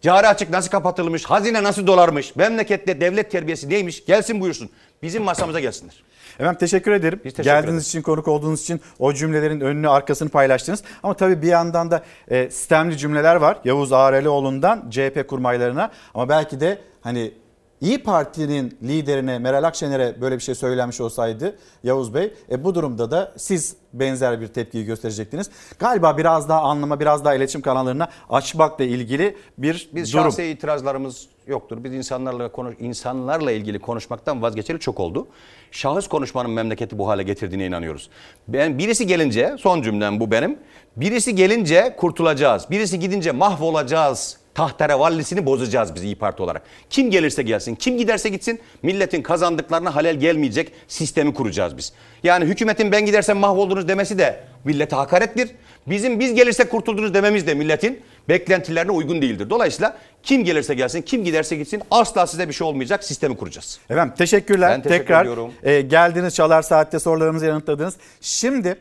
Cari 0.00 0.26
açık 0.28 0.50
nasıl 0.50 0.70
kapatılmış? 0.70 1.24
Hazine 1.24 1.62
nasıl 1.62 1.86
dolarmış? 1.86 2.36
Memlekette 2.36 3.00
devlet 3.00 3.30
terbiyesi 3.30 3.68
neymiş? 3.68 4.04
Gelsin 4.04 4.40
buyursun. 4.40 4.70
Bizim 5.02 5.22
masamıza 5.22 5.60
gelsinler. 5.60 6.02
Efendim 6.38 6.58
teşekkür 6.60 6.92
ederim. 6.92 7.18
teşekkür 7.22 7.42
Geldiğiniz 7.44 7.74
ederiz. 7.74 7.86
için, 7.88 8.02
konuk 8.02 8.28
olduğunuz 8.28 8.62
için 8.62 8.80
o 8.98 9.12
cümlelerin 9.12 9.60
önünü 9.60 9.88
arkasını 9.88 10.28
paylaştınız. 10.28 10.82
Ama 11.02 11.14
tabii 11.14 11.42
bir 11.42 11.46
yandan 11.48 11.90
da 11.90 12.02
e, 12.28 12.50
sistemli 12.50 12.96
cümleler 12.98 13.36
var. 13.36 13.58
Yavuz 13.64 13.92
Ağrelioğlu'ndan 13.92 14.90
CHP 14.90 15.28
kurmaylarına 15.28 15.90
ama 16.14 16.28
belki 16.28 16.60
de 16.60 16.78
hani 17.00 17.32
İyi 17.80 18.02
Parti'nin 18.02 18.78
liderine 18.82 19.38
Meral 19.38 19.64
Akşener'e 19.64 20.20
böyle 20.20 20.34
bir 20.36 20.42
şey 20.42 20.54
söylenmiş 20.54 21.00
olsaydı 21.00 21.56
Yavuz 21.84 22.14
Bey 22.14 22.34
e, 22.50 22.64
bu 22.64 22.74
durumda 22.74 23.10
da 23.10 23.32
siz 23.36 23.76
benzer 23.92 24.40
bir 24.40 24.46
tepkiyi 24.46 24.84
gösterecektiniz. 24.84 25.50
Galiba 25.78 26.18
biraz 26.18 26.48
daha 26.48 26.60
anlama 26.62 27.00
biraz 27.00 27.24
daha 27.24 27.34
iletişim 27.34 27.60
kanallarına 27.60 28.08
açmakla 28.30 28.84
ilgili 28.84 29.36
bir 29.58 29.90
Biz 29.94 30.12
durum. 30.12 30.24
şahsi 30.24 30.44
itirazlarımız 30.44 31.26
yoktur. 31.48 31.84
Biz 31.84 31.92
insanlarla 31.92 32.52
konuş 32.52 32.76
insanlarla 32.80 33.52
ilgili 33.52 33.78
konuşmaktan 33.78 34.42
vazgeçeli 34.42 34.78
çok 34.78 35.00
oldu. 35.00 35.26
Şahıs 35.70 36.08
konuşmanın 36.08 36.50
memleketi 36.50 36.98
bu 36.98 37.08
hale 37.08 37.22
getirdiğine 37.22 37.66
inanıyoruz. 37.66 38.10
Ben 38.48 38.78
birisi 38.78 39.06
gelince 39.06 39.56
son 39.58 39.82
cümlem 39.82 40.20
bu 40.20 40.30
benim. 40.30 40.58
Birisi 40.96 41.34
gelince 41.34 41.94
kurtulacağız. 41.96 42.70
Birisi 42.70 42.98
gidince 42.98 43.32
mahvolacağız. 43.32 44.38
Tahterevallisini 44.54 45.46
bozacağız 45.46 45.94
biz 45.94 46.02
İyi 46.02 46.16
Parti 46.16 46.42
olarak. 46.42 46.62
Kim 46.90 47.10
gelirse 47.10 47.42
gelsin, 47.42 47.74
kim 47.74 47.98
giderse 47.98 48.28
gitsin 48.28 48.60
milletin 48.82 49.22
kazandıklarına 49.22 49.94
halel 49.94 50.16
gelmeyecek 50.16 50.72
sistemi 50.88 51.34
kuracağız 51.34 51.76
biz. 51.76 51.92
Yani 52.22 52.44
hükümetin 52.44 52.92
ben 52.92 53.06
gidersem 53.06 53.36
mahvoldunuz 53.36 53.88
demesi 53.88 54.18
de 54.18 54.40
millete 54.64 54.96
hakarettir. 54.96 55.50
Bizim 55.86 56.20
biz 56.20 56.34
gelirse 56.34 56.68
kurtuldunuz 56.68 57.14
dememiz 57.14 57.46
de 57.46 57.54
milletin 57.54 58.02
beklentilerine 58.28 58.92
uygun 58.92 59.22
değildir. 59.22 59.50
Dolayısıyla 59.50 59.96
kim 60.22 60.44
gelirse 60.44 60.74
gelsin, 60.74 61.02
kim 61.02 61.24
giderse 61.24 61.56
gitsin 61.56 61.82
asla 61.90 62.26
size 62.26 62.48
bir 62.48 62.52
şey 62.52 62.66
olmayacak 62.66 63.04
sistemi 63.04 63.36
kuracağız. 63.36 63.78
Efendim 63.90 64.14
teşekkürler. 64.18 64.70
Ben 64.70 64.82
teşekkür 64.82 64.98
Tekrar 65.04 65.22
ediyorum. 65.22 65.52
e, 65.62 65.80
geldiniz 65.80 66.34
Çalar 66.34 66.62
Saat'te 66.62 66.98
sorularımızı 66.98 67.46
yanıtladınız. 67.46 67.96
Şimdi 68.20 68.76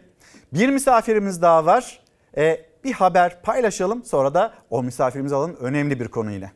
bir 0.54 0.70
misafirimiz 0.70 1.42
daha 1.42 1.66
var. 1.66 2.00
E, 2.38 2.66
bir 2.84 2.94
haber 2.94 3.42
paylaşalım 3.42 4.06
sonra 4.06 4.34
da 4.34 4.54
o 4.70 4.84
misafirimizi 4.84 5.36
alalım 5.36 5.56
önemli 5.60 6.00
bir 6.00 6.08
konu 6.08 6.32
yine. 6.32 6.52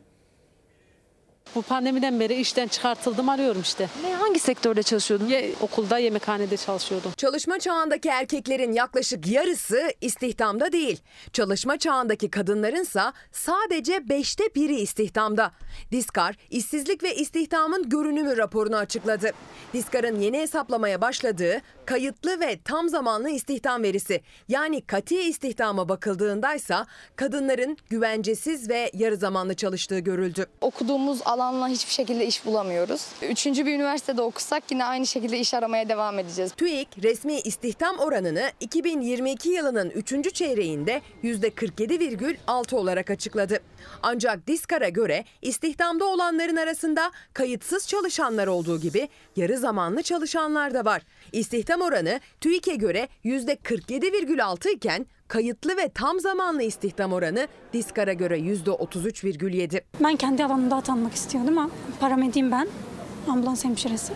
Bu 1.54 1.62
pandemiden 1.62 2.20
beri 2.20 2.34
işten 2.34 2.68
çıkartıldım 2.68 3.28
arıyorum 3.28 3.60
işte. 3.60 3.88
Ne 4.02 4.14
hangi 4.14 4.40
sektörde 4.40 4.82
çalışıyordun? 4.82 5.26
Ye, 5.26 5.50
okulda 5.60 5.98
yemekhanede 5.98 6.56
çalışıyordum. 6.56 7.12
Çalışma 7.16 7.58
çağındaki 7.58 8.08
erkeklerin 8.08 8.72
yaklaşık 8.72 9.26
yarısı 9.26 9.92
istihdamda 10.00 10.72
değil. 10.72 11.00
Çalışma 11.32 11.78
çağındaki 11.78 12.30
kadınlarınsa 12.30 13.12
sadece 13.32 14.08
beşte 14.08 14.44
biri 14.54 14.74
istihdamda. 14.80 15.52
Diskar, 15.92 16.36
işsizlik 16.50 17.02
ve 17.02 17.14
istihdamın 17.14 17.88
görünümü 17.88 18.36
raporunu 18.36 18.76
açıkladı. 18.76 19.30
Diskar'ın 19.72 20.20
yeni 20.20 20.38
hesaplamaya 20.38 21.00
başladığı 21.00 21.60
kayıtlı 21.86 22.40
ve 22.40 22.58
tam 22.64 22.88
zamanlı 22.88 23.30
istihdam 23.30 23.82
verisi 23.82 24.20
yani 24.48 24.80
kati 24.80 25.20
istihdama 25.20 25.88
bakıldığındaysa 25.88 26.86
kadınların 27.16 27.76
güvencesiz 27.90 28.68
ve 28.68 28.90
yarı 28.94 29.16
zamanlı 29.16 29.54
çalıştığı 29.54 29.98
görüldü. 29.98 30.46
Okuduğumuz 30.60 31.20
alanla 31.42 31.68
hiçbir 31.68 31.92
şekilde 31.92 32.26
iş 32.26 32.46
bulamıyoruz. 32.46 33.06
Üçüncü 33.22 33.66
bir 33.66 33.74
üniversitede 33.74 34.22
okusak 34.22 34.62
yine 34.70 34.84
aynı 34.84 35.06
şekilde 35.06 35.38
iş 35.38 35.54
aramaya 35.54 35.88
devam 35.88 36.18
edeceğiz. 36.18 36.52
TÜİK 36.52 36.88
resmi 37.02 37.40
istihdam 37.40 37.98
oranını 37.98 38.50
2022 38.60 39.48
yılının 39.48 39.90
3. 39.90 40.34
çeyreğinde 40.34 41.02
%47,6 41.24 42.76
olarak 42.76 43.10
açıkladı. 43.10 43.60
Ancak 44.02 44.46
Diskar'a 44.46 44.88
göre 44.88 45.24
istihdamda 45.42 46.04
olanların 46.04 46.56
arasında 46.56 47.10
kayıtsız 47.32 47.88
çalışanlar 47.88 48.46
olduğu 48.46 48.80
gibi 48.80 49.08
yarı 49.36 49.58
zamanlı 49.58 50.02
çalışanlar 50.02 50.74
da 50.74 50.84
var. 50.84 51.02
İstihdam 51.32 51.80
oranı 51.80 52.20
TÜİK'e 52.40 52.74
göre 52.74 53.08
%47,6 53.24 54.70
iken 54.70 55.06
kayıtlı 55.32 55.76
ve 55.76 55.88
tam 55.88 56.20
zamanlı 56.20 56.62
istihdam 56.62 57.12
oranı 57.12 57.48
Diskar'a 57.72 58.12
göre 58.12 58.38
%33,7. 58.38 59.82
Ben 60.00 60.16
kendi 60.16 60.44
alanımda 60.44 60.76
atanmak 60.76 61.14
istiyordum 61.14 61.58
ama 61.58 61.70
paramediyim 62.00 62.52
ben. 62.52 62.68
Ambulans 63.28 63.64
hemşiresi. 63.64 64.12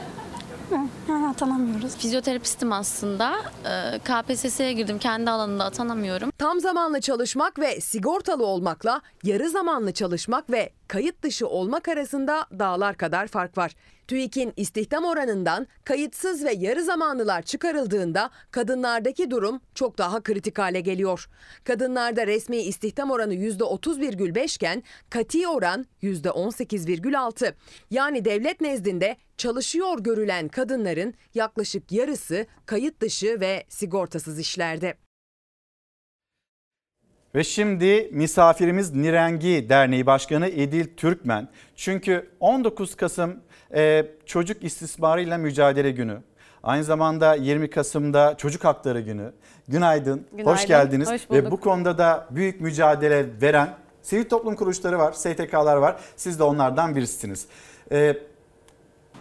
Yani 1.08 1.28
atanamıyoruz. 1.28 1.96
Fizyoterapistim 1.96 2.72
aslında. 2.72 3.36
Ee, 3.64 3.98
KPSS'ye 3.98 4.72
girdim. 4.72 4.98
Kendi 4.98 5.30
alanımda 5.30 5.64
atanamıyorum. 5.64 6.30
Tam 6.38 6.60
zamanlı 6.60 7.00
çalışmak 7.00 7.58
ve 7.58 7.80
sigortalı 7.80 8.46
olmakla 8.46 9.00
yarı 9.22 9.50
zamanlı 9.50 9.92
çalışmak 9.92 10.50
ve 10.50 10.70
kayıt 10.88 11.22
dışı 11.22 11.48
olmak 11.48 11.88
arasında 11.88 12.46
dağlar 12.58 12.96
kadar 12.96 13.26
fark 13.26 13.58
var. 13.58 13.72
TÜİK'in 14.08 14.52
istihdam 14.56 15.04
oranından 15.04 15.66
kayıtsız 15.84 16.44
ve 16.44 16.52
yarı 16.52 16.84
zamanlılar 16.84 17.42
çıkarıldığında 17.42 18.30
kadınlardaki 18.50 19.30
durum 19.30 19.60
çok 19.74 19.98
daha 19.98 20.22
kritik 20.22 20.58
hale 20.58 20.80
geliyor. 20.80 21.28
Kadınlarda 21.64 22.26
resmi 22.26 22.56
istihdam 22.56 23.10
oranı 23.10 23.34
%30,5 23.34 24.56
iken 24.56 24.82
kati 25.10 25.48
oran 25.48 25.86
%18,6. 26.02 27.54
Yani 27.90 28.24
devlet 28.24 28.60
nezdinde 28.60 29.16
çalışıyor 29.36 29.98
görülen 30.00 30.48
kadınların 30.48 31.14
yaklaşık 31.34 31.92
yarısı 31.92 32.46
kayıt 32.66 33.00
dışı 33.00 33.40
ve 33.40 33.64
sigortasız 33.68 34.38
işlerde. 34.38 34.94
Ve 37.34 37.44
şimdi 37.44 38.08
misafirimiz 38.12 38.94
Nirengi 38.94 39.66
Derneği 39.68 40.06
Başkanı 40.06 40.48
Edil 40.48 40.96
Türkmen. 40.96 41.48
Çünkü 41.76 42.30
19 42.40 42.94
Kasım 42.94 43.40
e, 43.74 44.06
Çocuk 44.26 44.64
İstismarıyla 44.64 45.38
Mücadele 45.38 45.90
Günü. 45.90 46.18
Aynı 46.62 46.84
zamanda 46.84 47.34
20 47.34 47.70
Kasım'da 47.70 48.36
Çocuk 48.36 48.64
Hakları 48.64 49.00
Günü. 49.00 49.32
Günaydın, 49.68 50.26
Günaydın, 50.30 50.50
hoş 50.50 50.66
geldiniz. 50.66 51.10
hoş 51.10 51.30
Ve 51.30 51.50
bu 51.50 51.60
konuda 51.60 51.98
da 51.98 52.26
büyük 52.30 52.60
mücadele 52.60 53.26
veren 53.42 53.68
sivil 54.02 54.24
toplum 54.24 54.56
kuruluşları 54.56 54.98
var, 54.98 55.12
STK'lar 55.12 55.76
var. 55.76 55.96
Siz 56.16 56.38
de 56.38 56.42
onlardan 56.42 56.96
birisiniz. 56.96 57.46
E, 57.92 58.16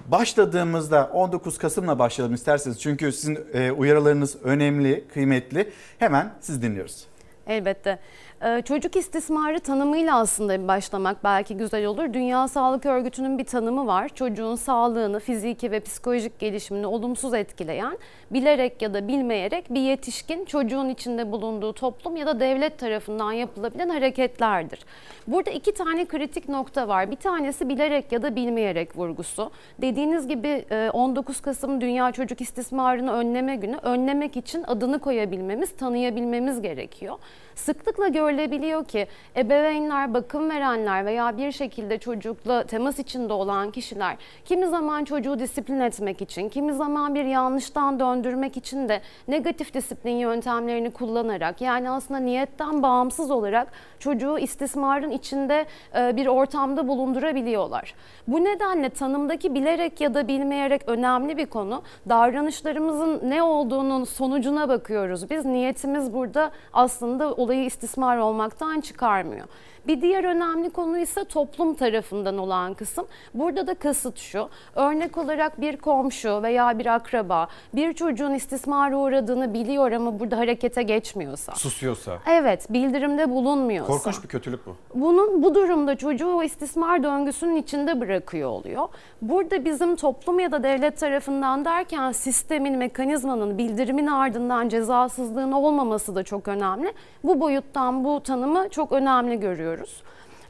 başladığımızda 0.08 1.10
19 1.14 1.58
Kasım'la 1.58 2.00
başlayalım 2.00 2.36
isterseniz. 2.36 2.82
Çünkü 2.82 3.12
sizin 3.12 3.40
e, 3.54 3.72
uyarılarınız 3.72 4.38
önemli, 4.44 5.08
kıymetli. 5.14 5.72
Hemen 6.00 6.34
siz 6.42 6.62
dinliyoruz. 6.62 7.06
Elbette. 7.48 8.00
Ee, 8.44 8.62
Çocuk 8.66 8.96
istismarı 8.96 9.60
tanımıyla 9.60 10.20
aslında 10.20 10.64
bir 10.64 10.68
başlamak 10.68 11.24
belki 11.24 11.58
güzel 11.58 11.86
olur. 11.86 12.14
Dünya 12.14 12.48
Sağlık 12.48 12.86
Örgütü'nün 12.86 13.38
bir 13.38 13.44
tanımı 13.44 13.88
var. 13.88 14.10
Çocuğun 14.10 14.56
sağlığını, 14.56 15.20
fiziki 15.20 15.72
ve 15.72 15.80
psikolojik 15.80 16.40
gelişimini 16.40 16.88
olumsuz 16.88 17.34
etkileyen, 17.34 17.98
bilerek 18.32 18.82
ya 18.82 18.94
da 18.94 19.08
bilmeyerek 19.08 19.74
bir 19.74 19.80
yetişkin 19.80 20.46
çocuğun 20.46 20.90
içinde 20.90 21.32
bulunduğu 21.32 21.74
toplum 21.74 22.16
ya 22.16 22.28
da 22.28 22.40
devlet 22.40 22.80
tarafından 22.80 23.32
yapılabilen 23.32 23.90
hareketlerdir. 23.90 24.80
Burada 25.28 25.52
iki 25.52 25.74
tane 25.74 26.06
kritik 26.06 26.50
nokta 26.50 26.88
var. 26.88 27.12
Bir 27.12 27.16
tanesi 27.16 27.70
bilerek 27.70 28.12
ya 28.12 28.22
da 28.22 28.36
bilmeyerek 28.36 28.98
vurgusu. 28.98 29.52
Dediğiniz 29.82 30.28
gibi 30.28 30.66
e, 30.72 30.90
19 30.94 31.42
Kasım 31.42 31.82
Dünya 31.82 32.12
Çocuk 32.12 32.42
İstismarını 32.42 33.12
Önleme 33.12 33.56
Günü. 33.56 33.78
Önlemek 33.78 34.38
için 34.38 34.64
adını 34.68 35.00
koyabilmemiz, 35.00 35.76
tanıyabilmemiz 35.76 36.62
gerekiyor. 36.62 37.18
Sıklıkla 37.56 38.08
görülebiliyor 38.08 38.86
ki 38.86 39.08
ebeveynler, 39.36 40.14
bakım 40.14 40.50
verenler 40.50 41.06
veya 41.06 41.38
bir 41.38 41.52
şekilde 41.52 41.98
çocukla 41.98 42.64
temas 42.64 43.00
içinde 43.00 43.34
olan 43.34 43.72
kişiler 43.72 44.18
kimi 44.46 44.68
zaman 44.68 45.04
çocuğu 45.04 45.40
disiplin 45.40 45.80
etmek 45.80 46.22
için, 46.22 46.50
kimi 46.50 46.74
zaman 46.74 47.16
bir 47.16 47.26
yanlıştan 47.26 48.00
döndürmek 48.00 48.58
için 48.58 48.90
de 48.90 49.02
negatif 49.28 49.74
disiplin 49.74 50.16
yöntemlerini 50.16 50.92
kullanarak 50.92 51.62
yani 51.62 51.90
aslında 51.90 52.20
niyetten 52.20 52.84
bağımsız 52.84 53.32
olarak 53.32 53.68
çocuğu 54.00 54.40
istismarın 54.40 55.12
içinde 55.12 55.66
e, 55.96 56.16
bir 56.16 56.28
ortamda 56.28 56.88
bulundurabiliyorlar. 56.88 57.94
Bu 58.28 58.44
nedenle 58.44 58.90
tanımdaki 58.90 59.56
bilerek 59.56 60.02
ya 60.02 60.14
da 60.14 60.28
bilmeyerek 60.28 60.82
önemli 60.88 61.38
bir 61.38 61.46
konu. 61.46 61.82
Davranışlarımızın 62.10 63.22
ne 63.30 63.44
olduğunun 63.44 64.04
sonucuna 64.04 64.70
bakıyoruz. 64.70 65.30
Biz 65.30 65.46
niyetimiz 65.46 66.14
burada 66.14 66.52
aslında 66.74 67.34
olayı 67.46 67.66
istismar 67.66 68.18
olmaktan 68.18 68.82
çıkarmıyor. 68.82 69.48
Bir 69.88 70.02
diğer 70.02 70.24
önemli 70.24 70.70
konu 70.70 70.98
ise 70.98 71.24
toplum 71.24 71.74
tarafından 71.76 72.38
olan 72.38 72.74
kısım. 72.74 73.06
Burada 73.34 73.68
da 73.68 73.74
kasıt 73.74 74.18
şu. 74.20 74.50
Örnek 74.76 75.18
olarak 75.18 75.62
bir 75.62 75.78
komşu 75.78 76.44
veya 76.44 76.80
bir 76.80 76.86
akraba 76.86 77.48
bir 77.74 77.94
çocuğun 77.94 78.34
istismara 78.34 78.98
uğradığını 78.98 79.54
biliyor 79.54 79.92
ama 79.92 80.20
burada 80.20 80.38
harekete 80.38 80.84
geçmiyorsa. 80.84 81.56
Susuyorsa. 81.56 82.18
Evet, 82.30 82.74
bildirimde 82.74 83.30
bulunmuyorsa. 83.30 83.94
Korkunç 83.94 84.24
bir 84.24 84.28
kötülük 84.28 84.66
bu. 84.66 84.76
Bunun 84.96 85.44
bu 85.44 85.56
durumda 85.56 85.96
çocuğu 85.96 86.28
o 86.36 86.44
istismar 86.44 87.04
döngüsünün 87.04 87.56
içinde 87.56 88.02
bırakıyor 88.02 88.50
oluyor. 88.50 88.88
Burada 89.22 89.66
bizim 89.66 89.96
toplum 89.96 90.40
ya 90.40 90.52
da 90.52 90.64
devlet 90.64 91.00
tarafından 91.00 91.66
derken 91.66 92.12
sistemin, 92.12 92.78
mekanizmanın, 92.78 93.58
bildirimin 93.58 94.08
ardından 94.08 94.70
cezasızlığın 94.70 95.52
olmaması 95.52 96.16
da 96.16 96.24
çok 96.24 96.48
önemli. 96.48 96.94
Bu 97.24 97.40
boyuttan 97.40 98.04
bu 98.04 98.24
tanımı 98.24 98.70
çok 98.70 98.92
önemli 98.92 99.40
görüyoruz. 99.76 100.04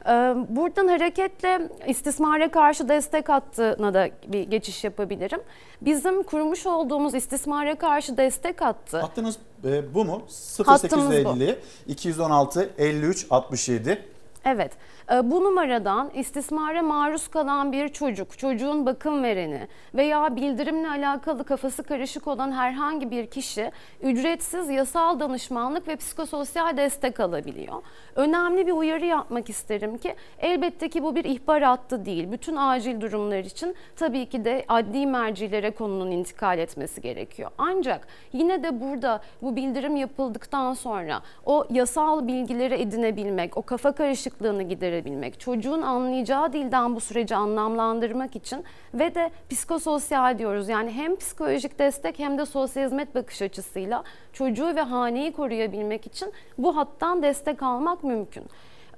Ee, 0.06 0.10
Buradan 0.56 0.88
hareketle 0.88 1.68
istismara 1.86 2.50
karşı 2.50 2.88
destek 2.88 3.28
hattına 3.28 3.94
da 3.94 4.08
bir 4.26 4.42
geçiş 4.42 4.84
yapabilirim. 4.84 5.40
Bizim 5.82 6.22
kurmuş 6.22 6.66
olduğumuz 6.66 7.14
istismara 7.14 7.74
karşı 7.74 8.16
destek 8.16 8.60
hattı. 8.60 9.00
Hattınız 9.00 9.38
e, 9.64 9.94
bu 9.94 10.04
mu? 10.04 10.22
Hattımız 10.66 11.06
bu. 11.06 11.10
0850 11.10 11.58
216 11.86 12.70
53 12.78 13.26
67. 13.30 14.04
Evet, 14.44 14.72
bu 15.10 15.44
numaradan 15.44 16.10
istismara 16.14 16.82
maruz 16.82 17.28
kalan 17.28 17.72
bir 17.72 17.88
çocuk, 17.88 18.38
çocuğun 18.38 18.86
bakım 18.86 19.22
vereni 19.22 19.68
veya 19.94 20.36
bildirimle 20.36 20.88
alakalı 20.88 21.44
kafası 21.44 21.82
karışık 21.82 22.26
olan 22.26 22.52
herhangi 22.52 23.10
bir 23.10 23.26
kişi 23.26 23.70
ücretsiz 24.02 24.68
yasal 24.68 25.20
danışmanlık 25.20 25.88
ve 25.88 25.96
psikososyal 25.96 26.76
destek 26.76 27.20
alabiliyor. 27.20 27.82
Önemli 28.16 28.66
bir 28.66 28.72
uyarı 28.72 29.06
yapmak 29.06 29.50
isterim 29.50 29.98
ki 29.98 30.14
elbette 30.38 30.88
ki 30.88 31.02
bu 31.02 31.16
bir 31.16 31.24
ihbar 31.24 31.62
hattı 31.62 32.04
değil. 32.04 32.32
Bütün 32.32 32.56
acil 32.56 33.00
durumlar 33.00 33.38
için 33.38 33.74
tabii 33.96 34.26
ki 34.26 34.44
de 34.44 34.64
adli 34.68 35.06
mercilere 35.06 35.70
konunun 35.70 36.10
intikal 36.10 36.58
etmesi 36.58 37.00
gerekiyor. 37.00 37.50
Ancak 37.58 38.08
yine 38.32 38.62
de 38.62 38.80
burada 38.80 39.20
bu 39.42 39.56
bildirim 39.56 39.96
yapıldıktan 39.96 40.74
sonra 40.74 41.20
o 41.44 41.66
yasal 41.70 42.26
bilgileri 42.26 42.74
edinebilmek, 42.74 43.56
o 43.56 43.62
kafa 43.62 43.92
karışıklığını 43.92 44.62
giderebilmek, 44.62 44.95
çocuğun 45.38 45.82
anlayacağı 45.82 46.52
dilden 46.52 46.96
bu 46.96 47.00
süreci 47.00 47.36
anlamlandırmak 47.36 48.36
için 48.36 48.64
ve 48.94 49.14
de 49.14 49.30
psikososyal 49.50 50.38
diyoruz. 50.38 50.68
Yani 50.68 50.92
hem 50.92 51.16
psikolojik 51.16 51.78
destek 51.78 52.18
hem 52.18 52.38
de 52.38 52.46
sosyal 52.46 52.84
hizmet 52.84 53.14
bakış 53.14 53.42
açısıyla 53.42 54.04
çocuğu 54.32 54.76
ve 54.76 54.80
haneyi 54.80 55.32
koruyabilmek 55.32 56.06
için 56.06 56.32
bu 56.58 56.76
hattan 56.76 57.22
destek 57.22 57.62
almak 57.62 58.04
mümkün. 58.04 58.44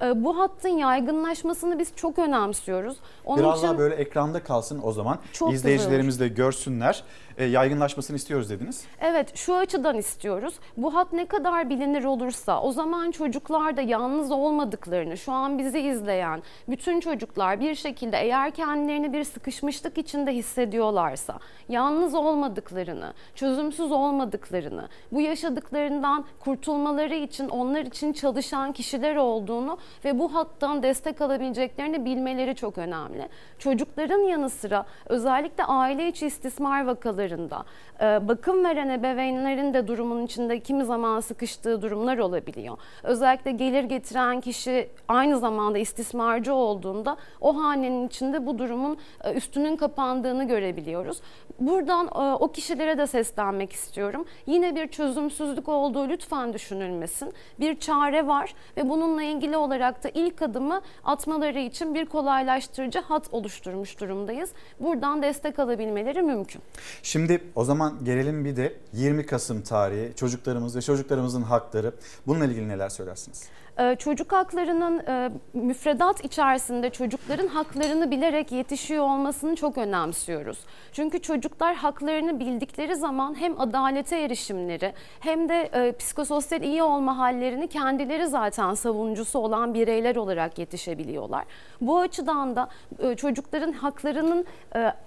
Ee, 0.02 0.24
Bu 0.24 0.38
hattın 0.38 0.68
yaygınlaşmasını 0.68 1.78
biz 1.78 1.96
çok 1.96 2.18
önemsiyoruz. 2.18 2.96
Onun 3.24 3.38
Biraz 3.38 3.58
için 3.58 3.68
daha 3.68 3.78
böyle 3.78 3.94
ekranda 3.94 4.42
kalsın 4.42 4.80
o 4.82 4.92
zaman. 4.92 5.18
Çok 5.32 5.52
İzleyicilerimiz 5.52 6.20
de 6.20 6.28
görsünler. 6.28 7.04
E, 7.38 7.44
yaygınlaşmasını 7.44 8.16
istiyoruz 8.16 8.50
dediniz. 8.50 8.84
Evet 9.00 9.36
şu 9.36 9.54
açıdan 9.54 9.96
istiyoruz. 9.96 10.54
Bu 10.76 10.94
hat 10.94 11.12
ne 11.12 11.26
kadar 11.26 11.70
bilinir 11.70 12.04
olursa 12.04 12.62
o 12.62 12.72
zaman 12.72 13.10
çocuklar 13.10 13.76
da 13.76 13.80
yalnız 13.80 14.30
olmadıklarını 14.30 15.16
şu 15.16 15.32
an 15.32 15.58
bizi 15.58 15.80
izleyen 15.80 16.42
bütün 16.68 17.00
çocuklar 17.00 17.60
bir 17.60 17.74
şekilde 17.74 18.16
eğer 18.16 18.50
kendilerini 18.50 19.12
bir 19.12 19.24
sıkışmışlık 19.24 19.98
içinde 19.98 20.32
hissediyorlarsa 20.32 21.38
yalnız 21.68 22.14
olmadıklarını, 22.14 23.12
çözümsüz 23.34 23.92
olmadıklarını, 23.92 24.88
bu 25.12 25.20
yaşadıklarından 25.20 26.24
kurtulmaları 26.40 27.14
için 27.14 27.48
onlar 27.48 27.80
için 27.80 28.12
çalışan 28.12 28.72
kişiler 28.72 29.16
olduğunu 29.16 29.78
ve 30.04 30.18
bu 30.18 30.34
hattan 30.34 30.82
destek 30.82 31.20
alabileceklerini 31.20 32.04
bilmeleri 32.04 32.54
çok 32.54 32.78
önemli. 32.78 33.28
Çocukların 33.58 34.20
yanı 34.20 34.50
sıra 34.50 34.86
özellikle 35.06 35.64
aile 35.64 36.08
içi 36.08 36.26
istismar 36.26 36.86
vakalarında 37.28 37.64
e, 38.00 38.28
bakım 38.28 38.64
veren 38.64 38.88
ebeveynlerin 38.88 39.74
de 39.74 39.88
durumun 39.88 40.26
içinde 40.26 40.60
kimi 40.60 40.84
zaman 40.84 41.20
sıkıştığı 41.20 41.82
durumlar 41.82 42.18
olabiliyor. 42.18 42.78
Özellikle 43.02 43.50
gelir 43.50 43.84
getiren 43.84 44.40
kişi 44.40 44.88
aynı 45.08 45.38
zamanda 45.38 45.78
istismarcı 45.78 46.54
olduğunda 46.54 47.16
o 47.40 47.62
hanenin 47.62 48.06
içinde 48.06 48.46
bu 48.46 48.58
durumun 48.58 48.98
e, 49.24 49.32
üstünün 49.32 49.76
kapandığını 49.76 50.44
görebiliyoruz. 50.44 51.20
Buradan 51.60 52.06
e, 52.06 52.34
o 52.34 52.52
kişilere 52.52 52.98
de 52.98 53.06
seslenmek 53.06 53.72
istiyorum. 53.72 54.24
Yine 54.46 54.74
bir 54.74 54.88
çözümsüzlük 54.88 55.68
olduğu 55.68 56.08
lütfen 56.08 56.52
düşünülmesin. 56.52 57.32
Bir 57.60 57.80
çare 57.80 58.26
var 58.26 58.54
ve 58.76 58.88
bununla 58.88 59.22
ilgili 59.22 59.56
olarak 59.56 60.04
da 60.04 60.08
ilk 60.14 60.42
adımı 60.42 60.80
atmaları 61.04 61.58
için 61.58 61.94
bir 61.94 62.06
kolaylaştırıcı 62.06 63.00
hat 63.00 63.28
oluşturmuş 63.32 64.00
durumdayız. 64.00 64.50
Buradan 64.80 65.22
destek 65.22 65.58
alabilmeleri 65.58 66.22
mümkün. 66.22 66.62
Şimdi 67.02 67.17
o 67.54 67.64
zaman 67.64 68.04
gelelim 68.04 68.44
bir 68.44 68.56
de 68.56 68.76
20 68.92 69.26
Kasım 69.26 69.62
tarihi 69.62 70.12
çocuklarımız 70.16 70.76
ve 70.76 70.82
çocuklarımızın 70.82 71.42
hakları. 71.42 71.92
Bununla 72.26 72.44
ilgili 72.44 72.68
neler 72.68 72.88
söylersiniz? 72.88 73.42
Ee, 73.80 73.96
Çocuk 73.98 74.32
haklarının 74.32 74.98
e, 74.98 75.30
müfredat 75.52 76.24
içerisinde 76.24 76.90
çocukların 76.90 77.46
haklarını 77.46 78.10
bilerek 78.10 78.52
yetişiyor 78.52 79.04
olmasını 79.04 79.56
çok 79.56 79.78
önemsiyoruz. 79.78 80.58
Çünkü 80.92 81.22
çocuklar 81.22 81.74
haklarını 81.74 82.40
bildikleri 82.40 82.96
zaman 82.96 83.40
hem 83.40 83.60
adalete 83.60 84.20
erişimleri 84.20 84.92
hem 85.20 85.48
de 85.48 85.70
e, 85.72 85.92
psikososyal 85.92 86.62
iyi 86.62 86.82
olma 86.82 87.18
hallerini 87.18 87.68
kendileri 87.68 88.26
zaten 88.26 88.74
savunucusu 88.74 89.38
olan 89.38 89.74
bireyler 89.74 90.16
olarak 90.16 90.58
yetişebiliyorlar. 90.58 91.44
Bu 91.80 91.98
açıdan 91.98 92.56
da 92.56 92.68
e, 92.98 93.16
çocukların 93.16 93.72
haklarının 93.72 94.46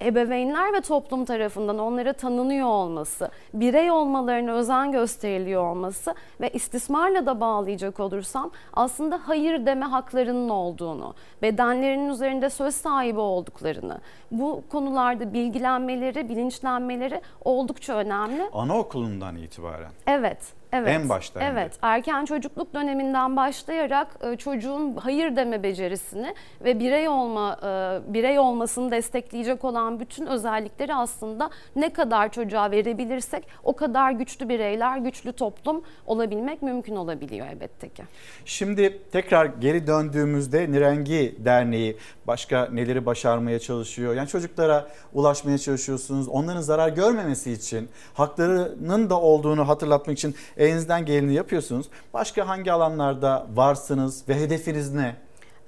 ebeveynler 0.02 0.74
ve 0.74 0.82
toplum 0.82 1.26
tarafından 1.26 1.80
onlara 1.80 2.14
tanınıyor 2.14 2.68
olması, 2.68 3.30
birey 3.54 3.92
olmalarına 3.92 4.52
özen 4.52 4.92
gösteriliyor 4.92 5.64
olması 5.72 6.16
ve 6.42 6.50
istismarla 6.50 7.26
da 7.26 7.40
bağlayacak 7.40 8.00
olursam 8.00 8.52
aslında 8.74 9.20
hayır 9.26 9.66
deme 9.66 9.86
haklarının 9.86 10.50
olduğunu, 10.50 11.14
bedenlerinin 11.42 12.10
üzerinde 12.10 12.50
söz 12.50 12.76
sahibi 12.76 13.20
olduklarını, 13.20 14.00
bu 14.32 14.64
konularda 14.70 15.34
bilgilenmeleri, 15.34 16.30
bilinçlenmeleri 16.30 17.22
oldukça 17.46 17.94
önemli. 17.94 18.50
Anaokulundan 18.54 19.36
itibaren. 19.36 19.92
Evet. 20.08 20.61
Evet. 20.72 20.88
En 20.88 21.10
başta 21.10 21.40
hem 21.42 21.56
de. 21.56 21.60
Evet. 21.60 21.74
Erken 21.82 22.26
çocukluk 22.26 22.74
döneminden 22.74 23.36
başlayarak 23.36 24.08
e, 24.22 24.38
çocuğun 24.38 24.96
hayır 24.96 25.36
deme 25.36 25.64
becerisini 25.64 26.36
ve 26.64 26.80
birey 26.80 27.10
olma 27.10 27.58
e, 27.64 28.14
birey 28.14 28.40
olmasını 28.40 28.92
destekleyecek 28.92 29.66
olan 29.66 30.00
bütün 30.00 30.26
özellikleri 30.26 30.96
aslında 30.96 31.50
ne 31.76 31.94
kadar 31.94 32.32
çocuğa 32.32 32.72
verebilirsek 32.72 33.48
o 33.64 33.76
kadar 33.76 34.12
güçlü 34.12 34.50
bireyler, 34.50 34.98
güçlü 34.98 35.34
toplum 35.34 35.84
olabilmek 36.06 36.62
mümkün 36.62 36.96
olabiliyor 36.96 37.48
elbette 37.48 37.90
ki. 37.90 38.04
Şimdi 38.46 39.02
tekrar 39.12 39.46
geri 39.46 39.88
döndüğümüzde 39.88 40.72
Nirengi 40.72 41.36
Derneği 41.40 41.98
başka 42.28 42.66
neleri 42.72 43.06
başarmaya 43.06 43.60
çalışıyor? 43.60 44.16
Yani 44.16 44.28
çocuklara 44.28 44.88
ulaşmaya 45.14 45.58
çalışıyorsunuz. 45.58 46.28
Onların 46.28 46.62
zarar 46.62 46.90
görmemesi 46.90 47.52
için, 47.52 47.90
haklarının 48.14 49.10
da 49.10 49.20
olduğunu 49.22 49.68
hatırlatmak 49.68 50.18
için 50.18 50.36
elinizden 50.62 51.06
geleni 51.06 51.34
yapıyorsunuz. 51.34 51.88
Başka 52.14 52.48
hangi 52.48 52.72
alanlarda 52.72 53.48
varsınız 53.54 54.24
ve 54.30 54.36
hedefiniz 54.36 54.94
ne? 54.94 55.16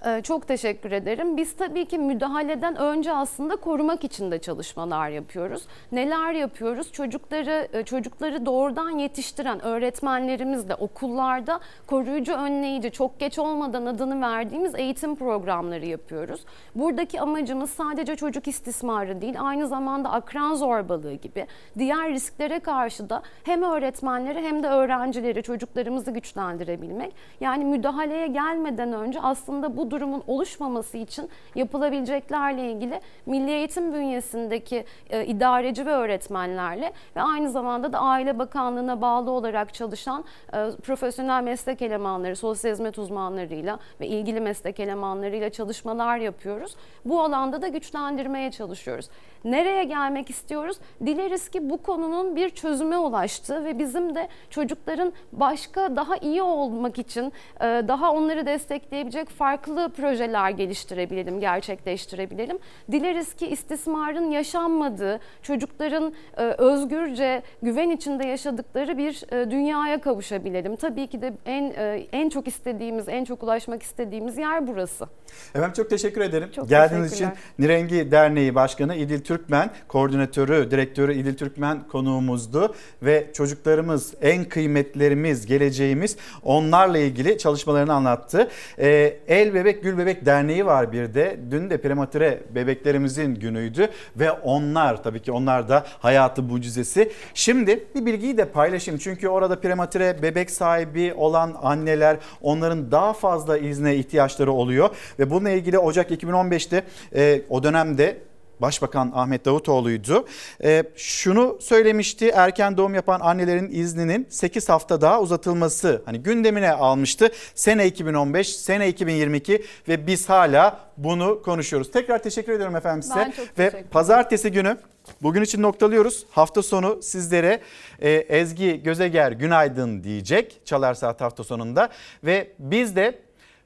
Ee, 0.05 0.21
Çok 0.21 0.47
teşekkür 0.47 0.91
ederim. 0.91 1.37
Biz 1.37 1.55
tabii 1.55 1.85
ki 1.85 1.97
müdahaleden 1.97 2.75
önce 2.75 3.13
aslında 3.13 3.55
korumak 3.55 4.03
için 4.03 4.31
de 4.31 4.39
çalışmalar 4.39 5.09
yapıyoruz. 5.09 5.63
Neler 5.91 6.33
yapıyoruz? 6.33 6.91
Çocukları 6.91 7.67
e, 7.73 7.83
çocukları 7.83 8.45
doğrudan 8.45 8.89
yetiştiren 8.89 9.63
öğretmenlerimizle 9.65 10.75
okullarda 10.75 11.59
koruyucu 11.87 12.33
önleyici 12.33 12.91
çok 12.91 13.19
geç 13.19 13.39
olmadan 13.39 13.85
adını 13.85 14.21
verdiğimiz 14.21 14.75
eğitim 14.75 15.15
programları 15.15 15.85
yapıyoruz. 15.85 16.45
Buradaki 16.75 17.21
amacımız 17.21 17.69
sadece 17.69 18.15
çocuk 18.15 18.47
istismarı 18.47 19.21
değil, 19.21 19.35
aynı 19.39 19.67
zamanda 19.67 20.11
akran 20.11 20.55
zorbalığı 20.55 21.13
gibi 21.13 21.47
diğer 21.77 22.09
risklere 22.09 22.59
karşı 22.59 23.09
da 23.09 23.21
hem 23.43 23.63
öğretmenleri 23.63 24.41
hem 24.41 24.63
de 24.63 24.67
öğrencileri, 24.67 25.43
çocuklarımızı 25.43 26.11
güçlendirebilmek. 26.11 27.13
Yani 27.39 27.65
müdahaleye 27.65 28.27
gelmeden 28.27 28.93
önce 28.93 29.21
aslında 29.21 29.77
bu 29.77 29.92
durumun 29.93 30.23
oluşmaması 30.27 30.97
için 30.97 31.29
yapılabileceklerle 31.55 32.71
ilgili 32.71 33.01
Milli 33.25 33.51
Eğitim 33.51 33.93
bünyesindeki 33.93 34.85
e, 35.09 35.25
idareci 35.25 35.85
ve 35.85 35.91
öğretmenlerle 35.91 36.93
ve 37.15 37.21
aynı 37.21 37.49
zamanda 37.49 37.93
da 37.93 37.99
Aile 37.99 38.39
Bakanlığı'na 38.39 39.01
bağlı 39.01 39.31
olarak 39.31 39.73
çalışan 39.73 40.23
e, 40.53 40.57
profesyonel 40.83 41.43
meslek 41.43 41.81
elemanları, 41.81 42.35
sosyal 42.35 42.71
hizmet 42.71 42.99
uzmanlarıyla 42.99 43.79
ve 43.99 44.07
ilgili 44.07 44.41
meslek 44.41 44.79
elemanlarıyla 44.79 45.49
çalışmalar 45.49 46.17
yapıyoruz. 46.17 46.75
Bu 47.05 47.21
alanda 47.21 47.61
da 47.61 47.67
güçlendirmeye 47.67 48.51
çalışıyoruz. 48.51 49.09
Nereye 49.45 49.83
gelmek 49.83 50.29
istiyoruz? 50.29 50.77
Dileriz 51.05 51.49
ki 51.49 51.69
bu 51.69 51.83
konunun 51.83 52.35
bir 52.35 52.49
çözüme 52.49 52.97
ulaştığı 52.97 53.65
ve 53.65 53.79
bizim 53.79 54.15
de 54.15 54.27
çocukların 54.49 55.13
başka 55.31 55.95
daha 55.95 56.17
iyi 56.17 56.41
olmak 56.41 56.99
için 56.99 57.33
e, 57.61 57.63
daha 57.87 58.11
onları 58.11 58.45
destekleyebilecek 58.45 59.29
farklı 59.29 59.82
projeler 59.89 60.49
geliştirebilelim, 60.49 61.39
gerçekleştirebilelim. 61.39 62.57
Dileriz 62.91 63.33
ki 63.33 63.47
istismarın 63.47 64.31
yaşanmadığı, 64.31 65.19
çocukların 65.41 66.13
e, 66.37 66.41
özgürce 66.43 67.41
güven 67.61 67.89
içinde 67.89 68.25
yaşadıkları 68.27 68.97
bir 68.97 69.33
e, 69.33 69.51
dünyaya 69.51 70.01
kavuşabilelim. 70.01 70.75
Tabii 70.75 71.07
ki 71.07 71.21
de 71.21 71.33
en 71.45 71.63
e, 71.63 72.07
en 72.11 72.29
çok 72.29 72.47
istediğimiz, 72.47 73.09
en 73.09 73.25
çok 73.25 73.43
ulaşmak 73.43 73.83
istediğimiz 73.83 74.37
yer 74.37 74.67
burası. 74.67 75.07
Efendim 75.55 75.73
çok 75.75 75.89
teşekkür 75.89 76.21
ederim. 76.21 76.49
Çok 76.55 76.69
Geldiğiniz 76.69 77.13
için. 77.13 77.27
Nirengi 77.59 78.11
Derneği 78.11 78.55
Başkanı 78.55 78.95
İdil 78.95 79.19
Türkmen, 79.19 79.69
koordinatörü, 79.87 80.71
direktörü 80.71 81.13
İdil 81.13 81.37
Türkmen 81.37 81.87
konuğumuzdu 81.87 82.75
ve 83.01 83.27
çocuklarımız 83.33 84.13
en 84.21 84.45
kıymetlerimiz, 84.45 85.45
geleceğimiz 85.45 86.17
onlarla 86.43 86.97
ilgili 86.97 87.37
çalışmalarını 87.37 87.93
anlattı. 87.93 88.49
Ee, 88.79 89.17
El 89.27 89.53
Bebek 89.53 89.72
Bebek 89.73 89.83
Gül 89.83 89.97
Bebek 89.97 90.25
Derneği 90.25 90.65
var 90.65 90.91
bir 90.91 91.13
de. 91.13 91.39
Dün 91.51 91.69
de 91.69 91.81
prematüre 91.81 92.43
bebeklerimizin 92.55 93.35
günüydü 93.35 93.87
ve 94.15 94.31
onlar 94.31 95.03
tabii 95.03 95.21
ki 95.21 95.31
onlar 95.31 95.69
da 95.69 95.85
hayatı 95.99 96.43
mucizesi. 96.43 97.11
Şimdi 97.33 97.87
bir 97.95 98.05
bilgiyi 98.05 98.37
de 98.37 98.45
paylaşayım. 98.45 98.99
Çünkü 98.99 99.27
orada 99.27 99.59
prematüre 99.59 100.21
bebek 100.21 100.51
sahibi 100.51 101.13
olan 101.13 101.55
anneler 101.61 102.17
onların 102.41 102.91
daha 102.91 103.13
fazla 103.13 103.57
izne 103.57 103.95
ihtiyaçları 103.95 104.51
oluyor 104.51 104.89
ve 105.19 105.29
bununla 105.29 105.49
ilgili 105.49 105.77
Ocak 105.79 106.11
2015'te 106.11 106.83
e, 107.15 107.41
o 107.49 107.63
dönemde 107.63 108.17
Başbakan 108.63 109.11
Ahmet 109.15 109.45
Davutoğlu'ydu. 109.45 110.27
Ee, 110.63 110.83
şunu 110.95 111.57
söylemişti 111.61 112.29
erken 112.29 112.77
doğum 112.77 112.95
yapan 112.95 113.19
annelerin 113.19 113.71
izninin 113.71 114.27
8 114.29 114.69
hafta 114.69 115.01
daha 115.01 115.21
uzatılması 115.21 116.01
hani 116.05 116.19
gündemine 116.19 116.71
almıştı. 116.71 117.29
Sene 117.55 117.87
2015, 117.87 118.55
sene 118.55 118.87
2022 118.87 119.63
ve 119.87 120.07
biz 120.07 120.29
hala 120.29 120.79
bunu 120.97 121.41
konuşuyoruz. 121.41 121.91
Tekrar 121.91 122.23
teşekkür 122.23 122.51
ediyorum 122.51 122.75
efendim 122.75 123.03
size. 123.03 123.33
Ve 123.57 123.83
pazartesi 123.91 124.51
günü 124.51 124.77
bugün 125.21 125.41
için 125.41 125.61
noktalıyoruz. 125.61 126.25
Hafta 126.31 126.63
sonu 126.63 127.01
sizlere 127.01 127.61
e, 127.99 128.11
Ezgi 128.11 128.83
Gözeger 128.83 129.31
günaydın 129.31 130.03
diyecek 130.03 130.61
Çalar 130.65 130.93
Saat 130.93 131.21
hafta 131.21 131.43
sonunda 131.43 131.89
ve 132.23 132.51
biz 132.59 132.95
de 132.95 133.19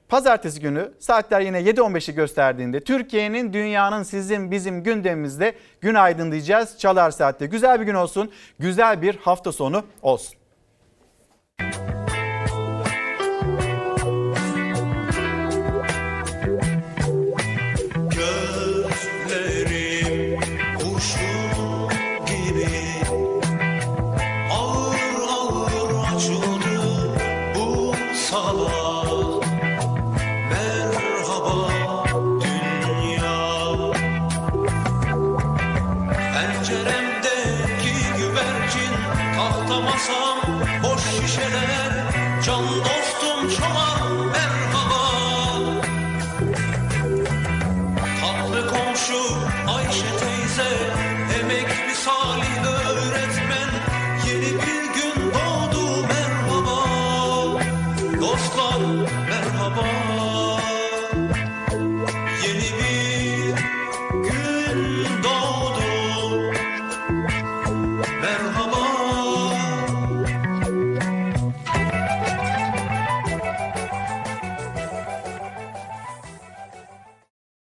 Pazartesi 0.10 0.60
günü 0.60 0.92
saatler 1.00 1.42
yine 1.42 1.61
7.15'i 1.61 2.16
gösterdiğinde 2.16 2.84
Türkiye'nin, 2.84 3.53
dünyanın, 3.53 4.03
sizin, 4.03 4.52
bizim 4.52 4.84
gündemimizde 4.84 5.53
günaydın 5.82 6.32
diyeceğiz. 6.32 6.77
Çalar 6.80 7.11
Saat'te 7.11 7.45
güzel 7.45 7.80
bir 7.80 7.86
gün 7.86 7.94
olsun, 7.94 8.32
güzel 8.60 9.02
bir 9.02 9.18
hafta 9.18 9.52
sonu 9.52 9.84
olsun. 10.02 10.36